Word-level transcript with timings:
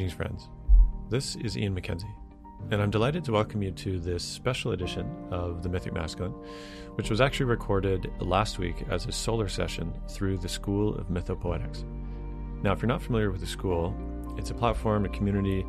Greetings, 0.00 0.16
friends. 0.16 0.48
This 1.10 1.36
is 1.36 1.58
Ian 1.58 1.78
MacKenzie, 1.78 2.10
and 2.70 2.80
I'm 2.80 2.88
delighted 2.88 3.22
to 3.24 3.32
welcome 3.32 3.60
you 3.60 3.70
to 3.72 4.00
this 4.00 4.24
special 4.24 4.72
edition 4.72 5.14
of 5.30 5.62
The 5.62 5.68
Mythic 5.68 5.92
Masculine, 5.92 6.32
which 6.94 7.10
was 7.10 7.20
actually 7.20 7.44
recorded 7.44 8.10
last 8.18 8.58
week 8.58 8.82
as 8.88 9.04
a 9.04 9.12
solar 9.12 9.46
session 9.46 9.92
through 10.08 10.38
the 10.38 10.48
School 10.48 10.94
of 10.94 11.08
Mythopoetics. 11.08 11.84
Now, 12.62 12.72
if 12.72 12.80
you're 12.80 12.88
not 12.88 13.02
familiar 13.02 13.30
with 13.30 13.42
the 13.42 13.46
school, 13.46 13.94
it's 14.38 14.50
a 14.50 14.54
platform, 14.54 15.04
a 15.04 15.10
community, 15.10 15.66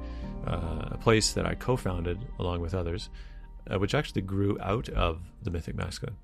uh, 0.48 0.92
a 0.92 0.98
place 0.98 1.34
that 1.34 1.46
I 1.46 1.54
co 1.54 1.76
founded 1.76 2.26
along 2.40 2.62
with 2.62 2.74
others, 2.74 3.10
uh, 3.70 3.80
which 3.80 3.94
actually 3.94 4.22
grew 4.22 4.58
out 4.62 4.88
of 4.88 5.20
the 5.44 5.52
Mythic 5.52 5.76
Masculine. 5.76 6.16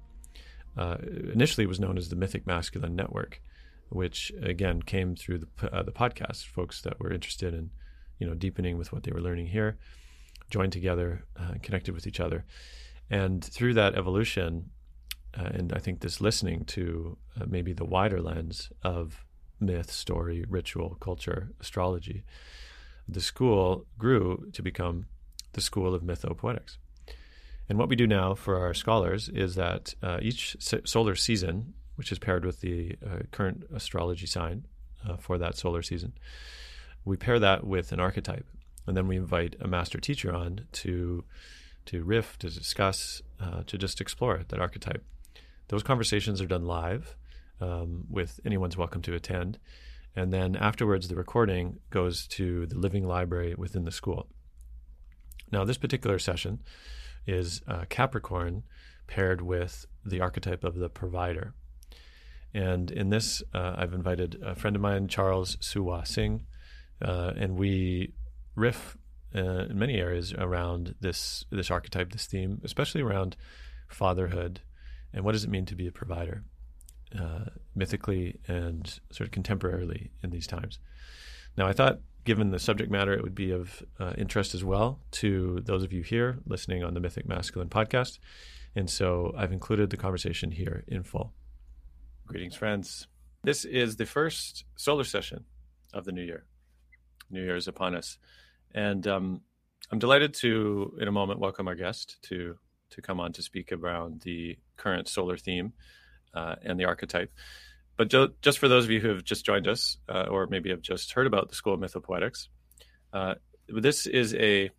Uh, 0.78 0.96
initially, 1.34 1.66
it 1.66 1.68
was 1.68 1.82
known 1.82 1.98
as 1.98 2.08
the 2.08 2.16
Mythic 2.16 2.48
Masculine 2.48 2.96
Network, 2.96 3.42
which 3.90 4.32
again 4.42 4.82
came 4.82 5.14
through 5.14 5.40
the, 5.40 5.76
uh, 5.76 5.84
the 5.84 5.92
podcast, 5.92 6.46
folks 6.46 6.82
that 6.84 7.02
were 7.02 7.12
interested 7.12 7.54
in 7.54 7.70
you 8.20 8.28
know 8.28 8.34
deepening 8.34 8.78
with 8.78 8.92
what 8.92 9.04
they 9.04 9.12
were 9.12 9.22
learning 9.22 9.48
here, 9.48 9.78
joined 10.50 10.74
together, 10.74 11.26
uh, 11.40 11.54
connected 11.62 11.94
with 11.94 12.08
each 12.08 12.20
other, 12.20 12.46
and 13.10 13.44
through 13.44 13.74
that 13.76 13.96
evolution, 13.96 14.70
uh, 15.38 15.50
and 15.54 15.74
I 15.74 15.80
think 15.80 16.00
this 16.00 16.22
listening 16.22 16.66
to 16.66 17.18
uh, 17.40 17.46
maybe 17.48 17.74
the 17.74 17.86
wider 17.86 18.22
lens 18.22 18.72
of 18.84 19.24
myth, 19.60 19.92
story, 19.92 20.46
ritual, 20.48 20.98
culture, 21.00 21.50
astrology, 21.60 22.24
the 23.08 23.22
school 23.22 23.86
grew 23.98 24.50
to 24.54 24.62
become 24.62 25.06
the 25.54 25.62
School 25.62 25.96
of 25.96 26.04
Mythopoetics. 26.04 26.78
And 27.70 27.78
what 27.78 27.90
we 27.90 27.96
do 27.96 28.08
now 28.08 28.34
for 28.36 28.60
our 28.60 28.74
scholars 28.74 29.30
is 29.30 29.56
that 29.56 29.94
uh, 30.02 30.20
each 30.22 30.56
solar 30.60 31.16
season, 31.16 31.74
which 31.96 32.12
is 32.12 32.20
paired 32.20 32.46
with 32.46 32.62
the 32.62 32.96
uh, 33.06 33.20
current 33.32 33.64
astrology 33.74 34.26
sign 34.26 34.66
uh, 35.08 35.18
for 35.18 35.38
that 35.38 35.58
solar 35.58 35.82
season, 35.82 36.14
we 37.08 37.18
pair 37.18 37.40
that 37.40 37.66
with 37.66 37.92
an 37.92 38.00
archetype, 38.00 38.46
and 38.86 38.96
then 38.96 39.08
we 39.08 39.16
invite 39.16 39.56
a 39.62 39.68
master 39.68 40.00
teacher 40.00 40.34
on 40.34 40.68
to 40.74 41.24
to 41.86 42.04
riff, 42.04 42.38
to 42.38 42.50
discuss, 42.50 43.22
uh, 43.40 43.64
to 43.66 43.78
just 43.78 44.02
explore 44.02 44.44
that 44.50 44.60
archetype. 44.60 45.06
Those 45.70 45.84
conversations 45.84 46.42
are 46.42 46.48
done 46.48 46.66
live, 46.66 47.16
um, 47.62 48.04
with 48.10 48.42
anyone's 48.46 48.76
welcome 48.76 49.02
to 49.04 49.16
attend, 49.16 49.58
and 50.14 50.34
then 50.34 50.58
afterwards 50.58 51.08
the 51.08 51.16
recording 51.16 51.80
goes 51.90 52.28
to 52.28 52.66
the 52.66 52.78
living 52.78 53.08
library 53.08 53.56
within 53.58 53.86
the 53.86 53.92
school. 53.92 54.28
Now, 55.50 55.64
this 55.64 55.78
particular 55.78 56.20
session 56.20 56.60
is 57.26 57.62
uh, 57.70 57.86
Capricorn 57.88 58.64
paired 59.08 59.42
with 59.42 59.86
the 60.04 60.20
archetype 60.20 60.66
of 60.66 60.76
the 60.76 60.90
provider. 60.90 61.54
And 62.54 62.92
in 62.92 63.12
this, 63.12 63.42
uh, 63.54 63.76
I've 63.78 63.94
invited 63.94 64.42
a 64.44 64.56
friend 64.56 64.76
of 64.76 64.82
mine, 64.82 65.08
Charles 65.08 65.58
Sue-Wah-Sing, 65.62 66.46
uh, 67.02 67.34
and 67.38 67.58
we 67.58 68.14
riff 68.56 68.98
uh, 69.36 69.66
in 69.70 69.78
many 69.78 69.96
areas 69.96 70.34
around 70.34 70.96
this 71.02 71.46
this 71.52 71.70
archetype, 71.70 72.12
this 72.12 72.26
theme, 72.26 72.62
especially 72.64 73.02
around 73.02 73.36
fatherhood 73.88 74.62
and 75.14 75.24
what 75.24 75.32
does 75.32 75.44
it 75.44 75.50
mean 75.50 75.66
to 75.66 75.76
be 75.76 75.88
a 75.88 75.92
provider, 75.92 76.44
uh, 77.18 77.46
mythically 77.76 78.40
and 78.48 79.00
sort 79.12 79.28
of 79.28 79.32
contemporarily 79.32 80.10
in 80.24 80.30
these 80.30 80.48
times. 80.48 80.80
Now, 81.58 81.68
I 81.68 81.74
thought, 81.74 82.00
given 82.24 82.52
the 82.52 82.60
subject 82.60 82.92
matter, 82.92 83.14
it 83.14 83.24
would 83.24 83.36
be 83.36 83.52
of 83.52 83.84
uh, 84.00 84.14
interest 84.18 84.54
as 84.54 84.64
well 84.64 85.00
to 85.12 85.62
those 85.66 85.84
of 85.84 85.94
you 85.94 86.04
here 86.04 86.40
listening 86.46 86.84
on 86.84 86.94
the 86.94 87.00
Mythic 87.00 87.28
Masculine 87.28 87.70
podcast, 87.70 88.20
and 88.76 88.90
so 88.90 89.34
I've 89.36 89.52
included 89.52 89.90
the 89.90 89.98
conversation 89.98 90.52
here 90.52 90.84
in 90.88 91.04
full. 91.04 91.34
Greetings, 92.28 92.56
friends. 92.56 93.08
This 93.44 93.66
is 93.66 93.96
the 93.96 94.06
first 94.06 94.66
solar 94.76 95.06
session 95.06 95.46
of 95.94 96.06
the 96.06 96.12
new 96.12 96.24
year. 96.24 96.46
New 97.30 97.44
Year 97.44 97.56
is 97.56 97.68
upon 97.68 97.96
us, 97.96 98.18
and 98.74 99.06
um, 99.08 99.42
I'm 99.92 100.00
delighted 100.00 100.34
to, 100.36 100.98
in 101.00 101.08
a 101.08 101.12
moment, 101.12 101.40
welcome 101.40 101.68
our 101.68 101.76
guest 101.76 102.18
to 102.24 102.58
to 102.90 103.02
come 103.02 103.20
on 103.20 103.34
to 103.34 103.42
speak 103.42 103.72
around 103.72 104.22
the 104.22 104.58
current 104.78 105.10
solar 105.10 105.38
theme 105.38 105.74
uh, 106.34 106.56
and 106.64 106.80
the 106.80 106.86
archetype. 106.86 107.32
But 107.98 108.10
jo- 108.10 108.30
just 108.42 108.60
for 108.60 108.68
those 108.68 108.86
of 108.86 108.92
you 108.92 109.02
who 109.02 109.10
have 109.10 109.24
just 109.24 109.46
joined 109.46 109.68
us, 109.68 109.98
uh, 110.08 110.28
or 110.30 110.48
maybe 110.48 110.70
have 110.70 110.82
just 110.82 111.12
heard 111.12 111.28
about 111.28 111.50
the 111.50 111.56
School 111.56 111.74
of 111.74 111.80
Mythopoetics, 111.80 112.48
uh, 113.12 113.36
this 113.68 114.06
is 114.06 114.34
a 114.36 114.70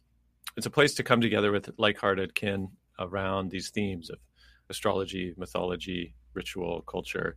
it's 0.57 0.67
a 0.67 0.71
place 0.71 0.95
to 0.95 1.03
come 1.03 1.21
together 1.21 1.53
with 1.53 1.71
like-hearted 1.79 2.35
kin 2.35 2.69
around 2.99 3.51
these 3.51 3.71
themes 3.71 4.11
of 4.11 4.19
astrology, 4.71 5.35
mythology, 5.37 6.15
ritual, 6.35 6.83
culture, 6.83 7.37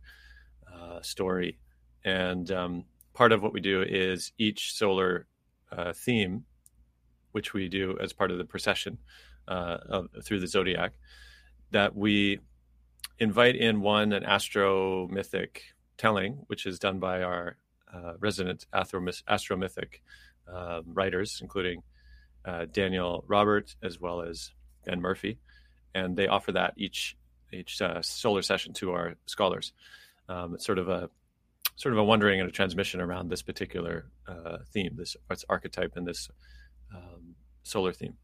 uh, 0.72 1.00
story, 1.02 1.58
and 2.04 2.50
um, 2.50 2.84
part 3.14 3.32
of 3.32 3.42
what 3.42 3.52
we 3.52 3.60
do 3.60 3.82
is 3.82 4.32
each 4.38 4.74
solar 4.74 5.26
uh, 5.70 5.92
theme, 5.92 6.44
which 7.32 7.54
we 7.54 7.68
do 7.68 7.96
as 8.00 8.12
part 8.12 8.30
of 8.30 8.38
the 8.38 8.44
procession 8.44 8.98
uh, 9.48 9.78
of, 9.88 10.08
through 10.24 10.40
the 10.40 10.46
zodiac, 10.46 10.92
that 11.70 11.94
we 11.96 12.38
invite 13.18 13.56
in 13.56 13.80
one 13.80 14.12
an 14.12 14.24
astro 14.24 15.08
mythic 15.08 15.62
telling, 15.96 16.44
which 16.46 16.66
is 16.66 16.78
done 16.78 16.98
by 16.98 17.22
our 17.22 17.56
uh, 17.92 18.14
resident 18.18 18.66
astro 18.72 19.56
mythic 19.56 20.02
um, 20.52 20.82
writers, 20.86 21.38
including 21.42 21.82
uh, 22.44 22.66
Daniel 22.72 23.24
Robert 23.28 23.74
as 23.82 24.00
well 24.00 24.22
as 24.22 24.50
Ben 24.84 25.00
Murphy, 25.00 25.38
and 25.94 26.16
they 26.16 26.26
offer 26.26 26.52
that 26.52 26.74
each 26.76 27.16
each 27.52 27.82
uh, 27.82 28.00
solar 28.02 28.42
session 28.42 28.72
to 28.72 28.92
our 28.92 29.14
scholars. 29.26 29.72
Um, 30.28 30.54
it's 30.54 30.64
sort 30.64 30.78
of 30.78 30.88
a 30.88 31.10
sort 31.76 31.92
of 31.92 31.98
a 31.98 32.04
wondering 32.04 32.40
and 32.40 32.48
a 32.48 32.52
transmission 32.52 33.00
around 33.00 33.28
this 33.28 33.42
particular 33.42 34.06
uh, 34.28 34.58
theme, 34.72 34.94
this 34.96 35.16
archetype 35.48 35.92
and 35.96 36.06
this 36.06 36.30
um, 36.94 37.34
solar 37.62 37.92
theme. 37.92 38.14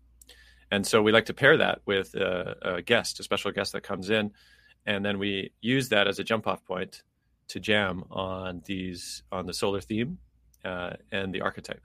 And 0.71 0.87
so 0.87 1.03
we 1.03 1.13
like 1.13 1.27
to 1.27 1.35
pair 1.35 1.57
that 1.57 1.81
with 1.87 2.15
a, 2.15 2.57
a, 2.77 2.83
guest, 2.83 3.21
a 3.21 3.23
special 3.23 3.53
guest 3.53 3.73
that 3.73 3.83
comes 3.83 4.11
in, 4.11 4.33
and 4.85 5.05
then 5.05 5.19
we 5.19 5.53
use 5.61 5.89
that 5.89 6.07
as 6.07 6.19
a 6.19 6.25
jump 6.25 6.47
off 6.47 6.65
point 6.65 7.03
to 7.49 7.61
jam 7.61 8.05
on 8.11 8.63
these 8.67 9.23
on 9.33 9.47
the 9.47 9.55
solar 9.55 9.81
theme 9.81 10.19
uh, 10.65 10.91
and 11.11 11.33
the 11.33 11.41
archetype. 11.41 11.83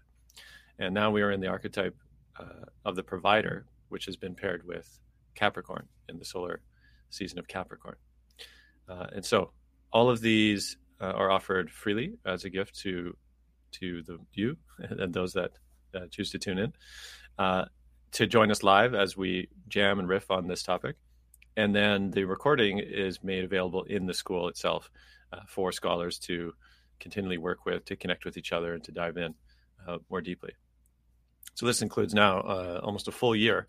And 0.77 0.93
now 0.93 1.11
we 1.11 1.21
are 1.21 1.31
in 1.31 1.39
the 1.39 1.47
archetype 1.47 1.95
uh, 2.37 2.65
of 2.83 2.95
the 2.95 3.03
provider, 3.03 3.65
which 3.89 4.05
has 4.05 4.17
been 4.17 4.35
paired 4.35 4.65
with 4.67 4.99
Capricorn 5.35 5.87
in 6.09 6.19
the 6.19 6.25
solar 6.25 6.61
season 7.09 7.39
of 7.39 7.47
Capricorn. 7.47 7.95
Uh, 8.89 9.07
and 9.13 9.25
so 9.25 9.51
all 9.91 10.09
of 10.09 10.19
these 10.19 10.77
uh, 11.01 11.05
are 11.05 11.31
offered 11.31 11.71
freely 11.71 12.13
as 12.25 12.45
a 12.45 12.49
gift 12.49 12.79
to 12.79 13.15
to 13.73 14.03
the 14.03 14.19
you 14.33 14.57
and 14.79 15.13
those 15.13 15.33
that 15.33 15.51
uh, 15.95 16.07
choose 16.09 16.31
to 16.31 16.39
tune 16.39 16.59
in 16.59 16.73
uh, 17.37 17.65
to 18.11 18.27
join 18.27 18.51
us 18.51 18.63
live 18.63 18.93
as 18.93 19.17
we 19.17 19.49
jam 19.67 19.99
and 19.99 20.07
riff 20.07 20.29
on 20.31 20.47
this 20.47 20.63
topic. 20.63 20.95
And 21.55 21.75
then 21.75 22.11
the 22.11 22.25
recording 22.25 22.79
is 22.79 23.23
made 23.23 23.43
available 23.43 23.83
in 23.83 24.05
the 24.05 24.13
school 24.13 24.47
itself 24.47 24.89
uh, 25.31 25.41
for 25.47 25.71
scholars 25.71 26.19
to 26.19 26.53
continually 26.99 27.37
work 27.37 27.65
with, 27.65 27.85
to 27.85 27.95
connect 27.95 28.25
with 28.25 28.37
each 28.37 28.51
other, 28.51 28.73
and 28.73 28.83
to 28.85 28.91
dive 28.91 29.17
in 29.17 29.35
uh, 29.87 29.97
more 30.09 30.21
deeply. 30.21 30.53
So 31.55 31.65
this 31.65 31.81
includes 31.81 32.13
now 32.13 32.39
uh, 32.39 32.79
almost 32.83 33.07
a 33.07 33.11
full 33.11 33.35
year 33.35 33.67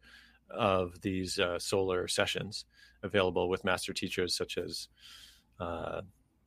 of 0.50 1.00
these 1.00 1.38
solar 1.58 2.06
sessions 2.06 2.64
available 3.02 3.48
with 3.48 3.64
master 3.64 3.92
teachers 3.92 4.36
such 4.36 4.56
as 4.56 4.88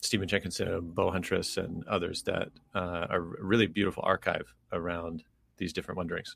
Stephen 0.01 0.27
Jenkinson, 0.27 0.91
Bo 0.93 1.11
Huntress, 1.11 1.57
and 1.57 1.85
others 1.87 2.23
that 2.23 2.49
uh, 2.75 3.07
are 3.09 3.17
a 3.17 3.43
really 3.43 3.67
beautiful 3.67 4.03
archive 4.05 4.53
around 4.71 5.23
these 5.57 5.73
different 5.73 5.97
wonderings. 5.97 6.35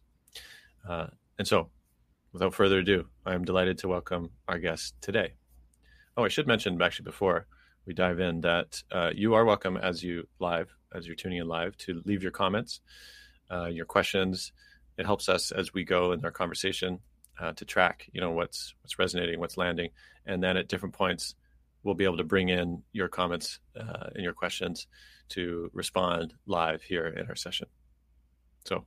Uh, 0.88 1.08
and 1.38 1.48
so, 1.48 1.70
without 2.34 2.54
further 2.54 2.80
ado, 2.80 3.06
I 3.26 3.34
am 3.34 3.46
delighted 3.46 3.78
to 3.80 3.88
welcome 3.88 4.32
our 4.48 4.58
guest 4.58 4.96
today. 5.02 5.34
Oh, 6.18 6.24
I 6.24 6.28
should 6.28 6.48
mention 6.48 6.82
actually 6.82 7.06
before 7.06 7.46
we 7.86 7.94
dive 7.94 8.20
in 8.20 8.42
that 8.42 8.82
uh, 8.92 9.12
you 9.14 9.34
are 9.34 9.46
welcome 9.46 9.78
as 9.78 10.04
you 10.04 10.28
live, 10.40 10.70
as 10.94 11.08
you're 11.08 11.16
tuning 11.16 11.40
in 11.40 11.48
live, 11.48 11.78
to 11.78 12.02
leave 12.06 12.24
your 12.24 12.32
comments, 12.32 12.82
uh, 13.52 13.66
your 13.66 13.86
questions. 13.86 14.52
It 14.98 15.06
helps 15.06 15.30
us 15.30 15.52
as 15.52 15.74
we 15.74 15.84
go 15.84 16.12
in 16.12 16.24
our 16.26 16.32
conversation 16.32 17.00
uh, 17.40 17.54
to 17.54 17.66
track, 17.66 18.10
you 18.12 18.22
know, 18.22 18.32
what's 18.32 18.74
what's 18.82 19.00
resonating, 19.00 19.40
what's 19.40 19.58
landing, 19.58 19.90
and 20.26 20.44
then 20.44 20.58
at 20.58 20.68
different 20.68 20.94
points 20.94 21.36
we'll 21.84 21.96
be 21.96 22.06
able 22.06 22.18
to 22.18 22.24
bring 22.24 22.50
in 22.50 22.84
your 22.92 23.08
comments 23.08 23.60
uh, 23.80 24.10
and 24.14 24.24
your 24.24 24.34
questions 24.34 24.88
to 25.30 25.70
respond 25.74 26.34
live 26.46 26.82
here 26.82 27.08
in 27.08 27.28
our 27.28 27.36
session. 27.36 27.68
So 28.66 28.86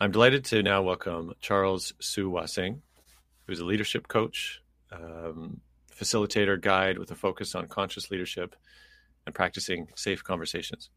I'm 0.00 0.10
delighted 0.10 0.44
to 0.46 0.62
now 0.62 0.82
welcome 0.82 1.32
Charles 1.40 1.94
Sue-Wah-Sing, 2.00 2.82
who's 3.46 3.60
a 3.60 3.64
leadership 3.64 4.08
coach, 4.08 4.60
um, 4.92 5.60
facilitator, 5.94 6.60
guide 6.60 6.98
with 6.98 7.10
a 7.10 7.14
focus 7.14 7.54
on 7.54 7.68
conscious 7.68 8.10
leadership 8.10 8.54
and 9.24 9.34
practicing 9.34 9.88
safe 9.94 10.22
conversations. 10.22 10.90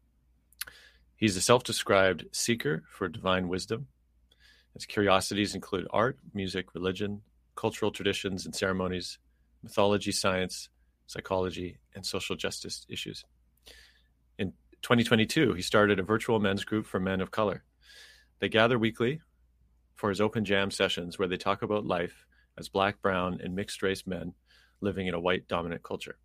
He's 1.16 1.36
a 1.36 1.40
self 1.40 1.64
described 1.64 2.26
seeker 2.32 2.82
for 2.90 3.08
divine 3.08 3.48
wisdom. 3.48 3.86
His 4.74 4.86
curiosities 4.86 5.54
include 5.54 5.86
art, 5.90 6.18
music, 6.34 6.74
religion, 6.74 7.22
cultural 7.56 7.90
traditions 7.90 8.46
and 8.46 8.54
ceremonies, 8.54 9.18
mythology, 9.62 10.12
science, 10.12 10.68
psychology, 11.06 11.78
and 11.94 12.04
social 12.04 12.36
justice 12.36 12.86
issues. 12.88 13.24
In 14.38 14.52
2022, 14.82 15.54
he 15.54 15.62
started 15.62 15.98
a 15.98 16.04
virtual 16.04 16.38
men's 16.38 16.64
group 16.64 16.86
for 16.86 17.00
men 17.00 17.20
of 17.20 17.30
color. 17.30 17.64
They 18.38 18.48
gather 18.48 18.78
weekly 18.78 19.20
for 19.96 20.08
his 20.08 20.20
open 20.20 20.44
jam 20.44 20.70
sessions 20.70 21.18
where 21.18 21.28
they 21.28 21.36
talk 21.36 21.62
about 21.62 21.84
life 21.84 22.26
as 22.56 22.68
black, 22.68 23.00
brown, 23.02 23.40
and 23.42 23.54
mixed 23.54 23.82
race 23.82 24.06
men 24.06 24.34
living 24.80 25.06
in 25.06 25.14
a 25.14 25.20
white 25.20 25.46
dominant 25.48 25.82
culture. 25.82 26.16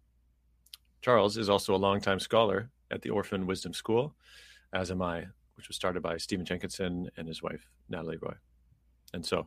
Charles 1.01 1.37
is 1.37 1.49
also 1.49 1.75
a 1.75 1.77
longtime 1.77 2.19
scholar 2.19 2.69
at 2.91 3.01
the 3.01 3.09
Orphan 3.09 3.45
Wisdom 3.45 3.73
School, 3.73 4.15
as 4.73 4.91
am 4.91 5.01
I, 5.01 5.25
which 5.55 5.67
was 5.67 5.75
started 5.75 6.01
by 6.01 6.17
Stephen 6.17 6.45
Jenkinson 6.45 7.09
and 7.17 7.27
his 7.27 7.43
wife, 7.43 7.67
Nathalie 7.89 8.17
Roy. 8.17 8.35
And 9.13 9.25
so, 9.25 9.45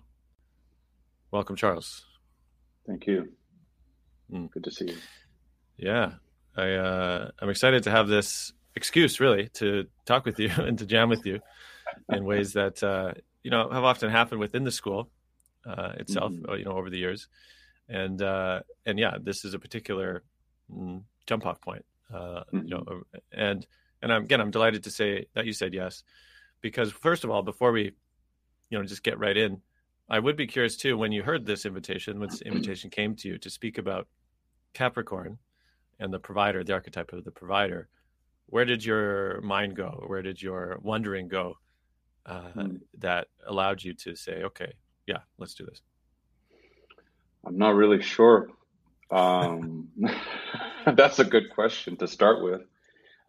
welcome, 1.31 1.56
Charles. 1.56 2.05
Thank 2.87 3.06
you. 3.06 3.32
Mm. 4.32 4.50
Good 4.50 4.64
to 4.64 4.70
see 4.70 4.86
you. 4.86 4.96
Yeah, 5.76 6.12
I 6.56 6.72
uh, 6.72 7.30
I'm 7.38 7.50
excited 7.50 7.84
to 7.84 7.90
have 7.90 8.08
this 8.08 8.52
excuse, 8.75 9.20
really, 9.20 9.48
to 9.54 9.86
talk 10.04 10.25
with 10.25 10.38
you 10.38 10.50
and 10.56 10.78
to 10.78 10.86
jam 10.86 11.08
with 11.08 11.25
you 11.25 11.40
in 12.12 12.25
ways 12.25 12.52
that 12.54 12.82
uh, 12.82 13.12
you 13.42 13.50
know 13.50 13.69
have 13.70 13.84
often 13.84 14.10
happened 14.10 14.40
within 14.40 14.64
the 14.64 14.70
school 14.70 15.10
uh, 15.66 15.92
itself, 15.96 16.32
mm-hmm. 16.32 16.54
you 16.54 16.64
know, 16.64 16.72
over 16.72 16.90
the 16.90 16.98
years, 16.98 17.28
and 17.88 18.20
uh, 18.22 18.60
and 18.86 18.98
yeah, 18.98 19.16
this 19.20 19.44
is 19.44 19.54
a 19.54 19.58
particular 19.58 20.22
mm, 20.72 21.02
jump 21.26 21.46
off 21.46 21.60
point, 21.60 21.84
uh, 22.12 22.16
mm-hmm. 22.16 22.58
you 22.64 22.70
know, 22.70 22.80
mm-hmm. 22.80 23.19
and 23.32 23.66
and 24.02 24.12
I'm, 24.12 24.25
again, 24.25 24.40
I'm 24.40 24.50
delighted 24.50 24.84
to 24.84 24.90
say 24.90 25.26
that 25.34 25.46
you 25.46 25.52
said 25.52 25.75
yes, 25.75 26.02
because 26.60 26.92
first 26.92 27.25
of 27.25 27.30
all, 27.30 27.42
before 27.42 27.72
we, 27.72 27.92
you 28.70 28.78
know, 28.78 28.84
just 28.84 29.02
get 29.02 29.19
right 29.19 29.36
in, 29.36 29.60
I 30.08 30.19
would 30.19 30.36
be 30.36 30.46
curious 30.46 30.76
too 30.76 30.96
when 30.96 31.12
you 31.12 31.22
heard 31.22 31.46
this 31.46 31.66
invitation, 31.66 32.19
when 32.19 32.30
this 32.30 32.42
invitation 32.42 32.90
came 32.90 33.14
to 33.16 33.28
you 33.28 33.38
to 33.38 33.50
speak 33.50 33.78
about 33.78 34.06
Capricorn 34.74 35.38
and 36.00 36.12
the 36.12 36.18
provider, 36.18 36.62
the 36.64 36.72
archetype 36.72 37.12
of 37.12 37.24
the 37.24 37.30
provider. 37.30 37.88
Where 38.46 38.64
did 38.64 38.84
your 38.84 39.40
mind 39.42 39.76
go? 39.76 40.04
Where 40.06 40.22
did 40.22 40.40
your 40.40 40.78
wondering 40.82 41.28
go 41.28 41.58
uh, 42.26 42.50
hmm. 42.52 42.76
that 42.98 43.28
allowed 43.46 43.82
you 43.82 43.94
to 43.94 44.14
say, 44.14 44.42
okay, 44.44 44.72
yeah, 45.06 45.18
let's 45.38 45.54
do 45.54 45.66
this? 45.66 45.82
I'm 47.44 47.58
not 47.58 47.74
really 47.74 48.02
sure. 48.02 48.48
Um, 49.10 49.88
that's 50.86 51.18
a 51.18 51.24
good 51.24 51.50
question 51.50 51.96
to 51.96 52.08
start 52.08 52.42
with. 52.42 52.62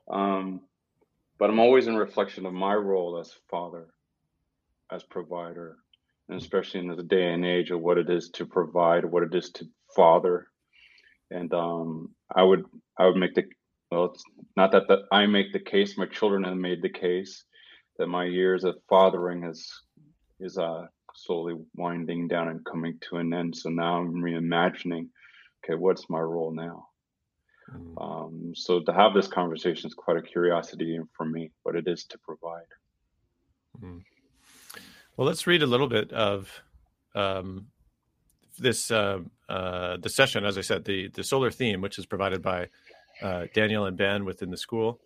Um, 0.10 0.62
but 1.38 1.50
I'm 1.50 1.60
always 1.60 1.88
in 1.88 1.96
reflection 1.96 2.46
of 2.46 2.54
my 2.54 2.74
role 2.74 3.18
as 3.20 3.34
father, 3.50 3.88
as 4.92 5.04
provider, 5.04 5.78
and 6.28 6.40
especially 6.40 6.82
in 6.82 6.88
the 6.88 7.04
day 7.04 7.32
and 7.34 7.46
age 7.46 7.72
of 7.72 7.80
what 7.80 7.98
it 7.98 8.10
is 8.10 8.30
to 8.32 8.46
provide, 8.46 9.06
what 9.06 9.24
it 9.24 9.34
is 9.34 9.50
to 9.52 9.66
father. 9.96 10.48
And 11.32 11.54
um, 11.54 12.16
I 12.36 12.44
would 12.44 12.66
I 12.98 13.06
would 13.06 13.18
make 13.18 13.36
the 13.36 13.46
well, 13.92 14.06
it's 14.06 14.24
not 14.56 14.72
that, 14.72 14.88
that 14.88 15.00
I 15.12 15.26
make 15.26 15.52
the 15.52 15.60
case, 15.60 15.98
my 15.98 16.06
children 16.06 16.44
have 16.44 16.58
made 16.58 16.82
the 16.82 16.90
case 16.90 17.44
that 17.98 18.08
my 18.08 18.26
years 18.26 18.64
of 18.64 18.76
fathering 18.88 19.44
is 19.44 19.68
is 20.40 20.58
uh 20.58 20.86
slowly 21.16 21.56
winding 21.76 22.28
down 22.28 22.48
and 22.48 22.66
coming 22.66 22.98
to 23.10 23.18
an 23.18 23.34
end. 23.34 23.56
So 23.56 23.70
now 23.70 23.98
I'm 23.98 24.14
reimagining, 24.14 25.08
okay, 25.64 25.76
what's 25.76 26.10
my 26.10 26.20
role 26.20 26.52
now? 26.52 26.88
Mm. 27.76 28.02
Um, 28.02 28.54
so 28.56 28.80
to 28.82 28.94
have 28.94 29.14
this 29.14 29.28
conversation 29.28 29.88
is 29.88 29.94
quite 29.94 30.18
a 30.18 30.22
curiosity 30.22 31.00
for 31.16 31.26
me, 31.26 31.52
what 31.64 31.76
it 31.76 31.88
is 31.88 32.06
to 32.06 32.18
provide. 32.20 32.70
Mm. 33.82 34.02
Well, 35.18 35.28
let's 35.28 35.48
read 35.48 35.64
a 35.64 35.68
little 35.68 35.88
bit 35.88 36.12
of 36.14 36.62
um, 37.16 37.68
this 38.60 38.92
uh, 38.92 39.20
uh, 39.48 39.98
the 39.98 40.10
session. 40.10 40.46
As 40.46 40.58
I 40.58 40.62
said, 40.62 40.86
the 40.86 41.10
the 41.10 41.24
solar 41.24 41.52
theme, 41.52 41.82
which 41.82 41.98
is 41.98 42.06
provided 42.06 42.42
by 42.42 42.68
uh, 43.22 43.46
Daniel 43.54 43.86
and 43.86 43.98
Ben 43.98 44.26
within 44.26 44.52
the 44.52 44.58
school, 44.58 45.00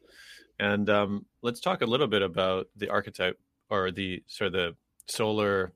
and 0.60 0.90
um, 0.90 1.26
let's 1.42 1.60
talk 1.60 1.82
a 1.82 1.86
little 1.86 2.08
bit 2.08 2.22
about 2.22 2.68
the 2.76 2.90
archetype 2.90 3.40
or 3.70 3.92
the 3.92 4.24
sort 4.28 4.48
of 4.48 4.54
the 4.54 4.76
solar 5.08 5.74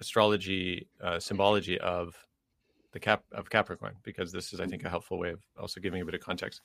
astrology 0.00 0.88
uh, 1.00 1.20
symbology 1.20 1.78
of 1.78 2.16
the 2.92 3.00
cap 3.00 3.24
of 3.32 3.48
Capricorn 3.48 3.94
because 4.02 4.32
this 4.32 4.52
is, 4.52 4.60
I 4.60 4.66
think, 4.66 4.84
a 4.84 4.90
helpful 4.90 5.18
way 5.18 5.30
of 5.30 5.40
also 5.58 5.80
giving 5.80 6.02
a 6.02 6.04
bit 6.04 6.14
of 6.14 6.20
context. 6.20 6.60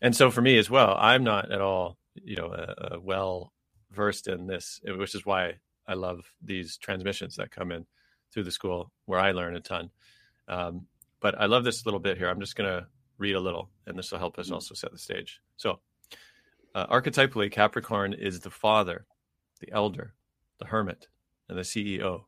And 0.00 0.16
so 0.16 0.30
for 0.30 0.42
me 0.42 0.58
as 0.58 0.68
well, 0.68 0.96
I'm 0.98 1.22
not 1.22 1.52
at 1.52 1.60
all, 1.60 1.96
you 2.14 2.34
know, 2.34 2.98
well 3.00 3.52
versed 3.92 4.26
in 4.26 4.46
this, 4.46 4.80
which 4.84 5.14
is 5.14 5.24
why 5.24 5.54
I 5.86 5.94
love 5.94 6.24
these 6.42 6.76
transmissions 6.76 7.36
that 7.36 7.50
come 7.50 7.70
in 7.70 7.86
through 8.32 8.44
the 8.44 8.50
school 8.50 8.90
where 9.06 9.20
I 9.20 9.32
learn 9.32 9.56
a 9.56 9.60
ton. 9.60 9.90
Um, 10.48 10.86
but 11.20 11.40
I 11.40 11.46
love 11.46 11.64
this 11.64 11.84
little 11.86 12.00
bit 12.00 12.18
here. 12.18 12.28
I'm 12.28 12.40
just 12.40 12.56
going 12.56 12.68
to 12.68 12.86
read 13.18 13.34
a 13.34 13.40
little, 13.40 13.70
and 13.86 13.96
this 13.96 14.10
will 14.10 14.18
help 14.18 14.38
us 14.38 14.46
mm-hmm. 14.46 14.54
also 14.54 14.74
set 14.74 14.92
the 14.92 14.98
stage. 14.98 15.40
So, 15.56 15.80
uh, 16.74 16.86
archetypally, 16.86 17.50
Capricorn 17.50 18.14
is 18.14 18.40
the 18.40 18.50
father, 18.50 19.06
the 19.60 19.70
elder, 19.72 20.14
the 20.58 20.66
hermit, 20.66 21.08
and 21.48 21.58
the 21.58 21.62
CEO. 21.62 22.24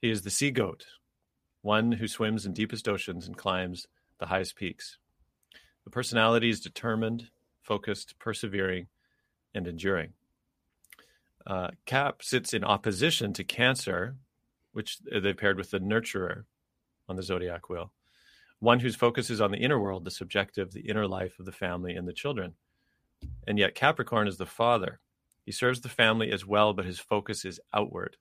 He 0.00 0.10
is 0.10 0.22
the 0.22 0.30
sea 0.30 0.50
goat, 0.50 0.86
one 1.62 1.92
who 1.92 2.06
swims 2.06 2.46
in 2.46 2.52
deepest 2.52 2.88
oceans 2.88 3.26
and 3.26 3.36
climbs 3.36 3.86
the 4.18 4.26
highest 4.26 4.56
peaks. 4.56 4.98
The 5.84 5.90
personality 5.90 6.48
is 6.48 6.60
determined, 6.60 7.30
focused, 7.62 8.18
persevering, 8.18 8.86
and 9.54 9.66
enduring. 9.66 10.12
Uh, 11.46 11.70
Cap 11.84 12.22
sits 12.22 12.54
in 12.54 12.64
opposition 12.64 13.32
to 13.34 13.44
Cancer, 13.44 14.16
which 14.74 14.98
they 15.00 15.32
paired 15.32 15.56
with 15.56 15.70
the 15.70 15.80
nurturer 15.80 16.44
on 17.08 17.16
the 17.16 17.22
zodiac 17.22 17.68
wheel, 17.68 17.92
one 18.58 18.80
whose 18.80 18.96
focus 18.96 19.30
is 19.30 19.40
on 19.40 19.50
the 19.50 19.58
inner 19.58 19.80
world, 19.80 20.04
the 20.04 20.10
subjective, 20.10 20.72
the 20.72 20.88
inner 20.88 21.06
life 21.06 21.38
of 21.38 21.46
the 21.46 21.52
family 21.52 21.94
and 21.94 22.06
the 22.06 22.12
children. 22.12 22.54
And 23.46 23.58
yet, 23.58 23.74
Capricorn 23.74 24.28
is 24.28 24.36
the 24.36 24.46
father. 24.46 25.00
He 25.46 25.52
serves 25.52 25.80
the 25.80 25.88
family 25.88 26.30
as 26.30 26.46
well, 26.46 26.72
but 26.72 26.84
his 26.84 26.98
focus 26.98 27.44
is 27.44 27.60
outward, 27.72 28.16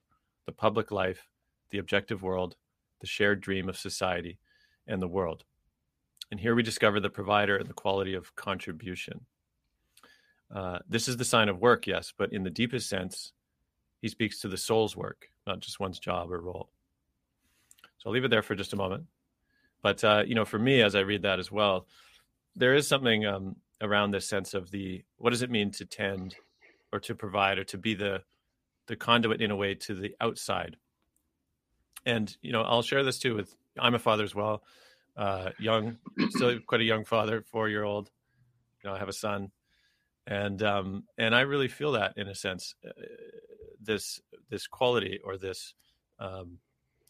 the 0.46 0.52
public 0.52 0.92
life, 0.92 1.28
the 1.72 1.78
objective 1.78 2.22
world, 2.22 2.56
the 3.02 3.08
shared 3.08 3.42
dream 3.42 3.68
of 3.68 3.78
society 3.78 4.40
and 4.88 5.02
the 5.02 5.08
world. 5.08 5.44
And 6.32 6.40
here 6.40 6.56
we 6.56 6.64
discover 6.64 7.00
the 7.00 7.10
provider 7.10 7.58
and 7.58 7.68
the 7.68 7.74
quality 7.74 8.14
of 8.14 8.36
contribution. 8.36 9.26
Uh, 10.54 10.80
this 10.88 11.08
is 11.08 11.18
the 11.18 11.26
sign 11.26 11.50
of 11.50 11.60
work, 11.60 11.88
yes, 11.88 12.14
but 12.16 12.32
in 12.32 12.44
the 12.44 12.50
deepest 12.50 12.90
sense, 12.90 13.34
he 14.02 14.08
speaks 14.08 14.40
to 14.40 14.48
the 14.48 14.58
soul's 14.58 14.96
work, 14.96 15.30
not 15.46 15.60
just 15.60 15.80
one's 15.80 16.00
job 16.00 16.32
or 16.32 16.40
role. 16.40 16.70
So 17.98 18.10
I'll 18.10 18.14
leave 18.14 18.26
it 18.26 18.32
there 18.32 18.42
for 18.42 18.56
just 18.56 18.74
a 18.74 18.78
moment. 18.78 19.06
But 19.82 20.04
uh, 20.04 20.24
you 20.26 20.36
know, 20.36 20.46
for 20.46 20.60
me, 20.60 20.82
as 20.82 20.96
I 20.96 21.02
read 21.02 21.24
that 21.24 21.40
as 21.40 21.52
well, 21.52 21.88
there 22.56 22.76
is 22.76 22.88
something 22.88 23.26
um, 23.26 23.56
around 23.82 24.12
this 24.12 24.28
sense 24.28 24.54
of 24.54 24.72
the 24.72 25.04
what 25.18 25.32
does 25.32 25.42
it 25.42 25.52
mean 25.52 25.72
to 25.72 25.86
tend 25.86 26.36
or 26.92 27.00
to 27.00 27.16
provide 27.16 27.58
or 27.58 27.64
to 27.66 27.78
be 27.78 27.94
the 27.94 28.22
the 28.88 28.96
conduit 28.96 29.42
in 29.42 29.52
a 29.52 29.56
way 29.56 29.76
to 29.76 29.94
the 29.94 30.16
outside 30.22 30.78
and 32.06 32.36
you 32.42 32.52
know 32.52 32.62
i'll 32.62 32.82
share 32.82 33.04
this 33.04 33.20
too 33.20 33.36
with 33.36 33.56
i'm 33.80 33.96
a 33.96 34.00
father 34.00 34.24
as 34.24 34.34
well 34.34 34.64
uh 35.18 35.50
young 35.60 35.98
still 36.30 36.60
quite 36.66 36.82
a 36.82 36.86
young 36.86 37.06
father 37.06 37.42
four 37.42 37.70
year 37.70 37.84
old 37.84 38.10
you 38.84 38.90
know 38.90 38.96
i 38.96 39.00
have 39.00 39.10
a 39.10 39.14
son 39.14 39.52
and 40.28 40.64
um 40.64 41.04
and 41.18 41.36
i 41.36 41.42
really 41.42 41.68
feel 41.68 41.94
that 41.94 42.14
in 42.18 42.28
a 42.28 42.36
sense 42.36 42.76
uh, 42.88 42.92
this 43.86 44.22
this 44.50 44.68
quality 44.68 45.20
or 45.24 45.38
this 45.38 45.74
um 46.20 46.60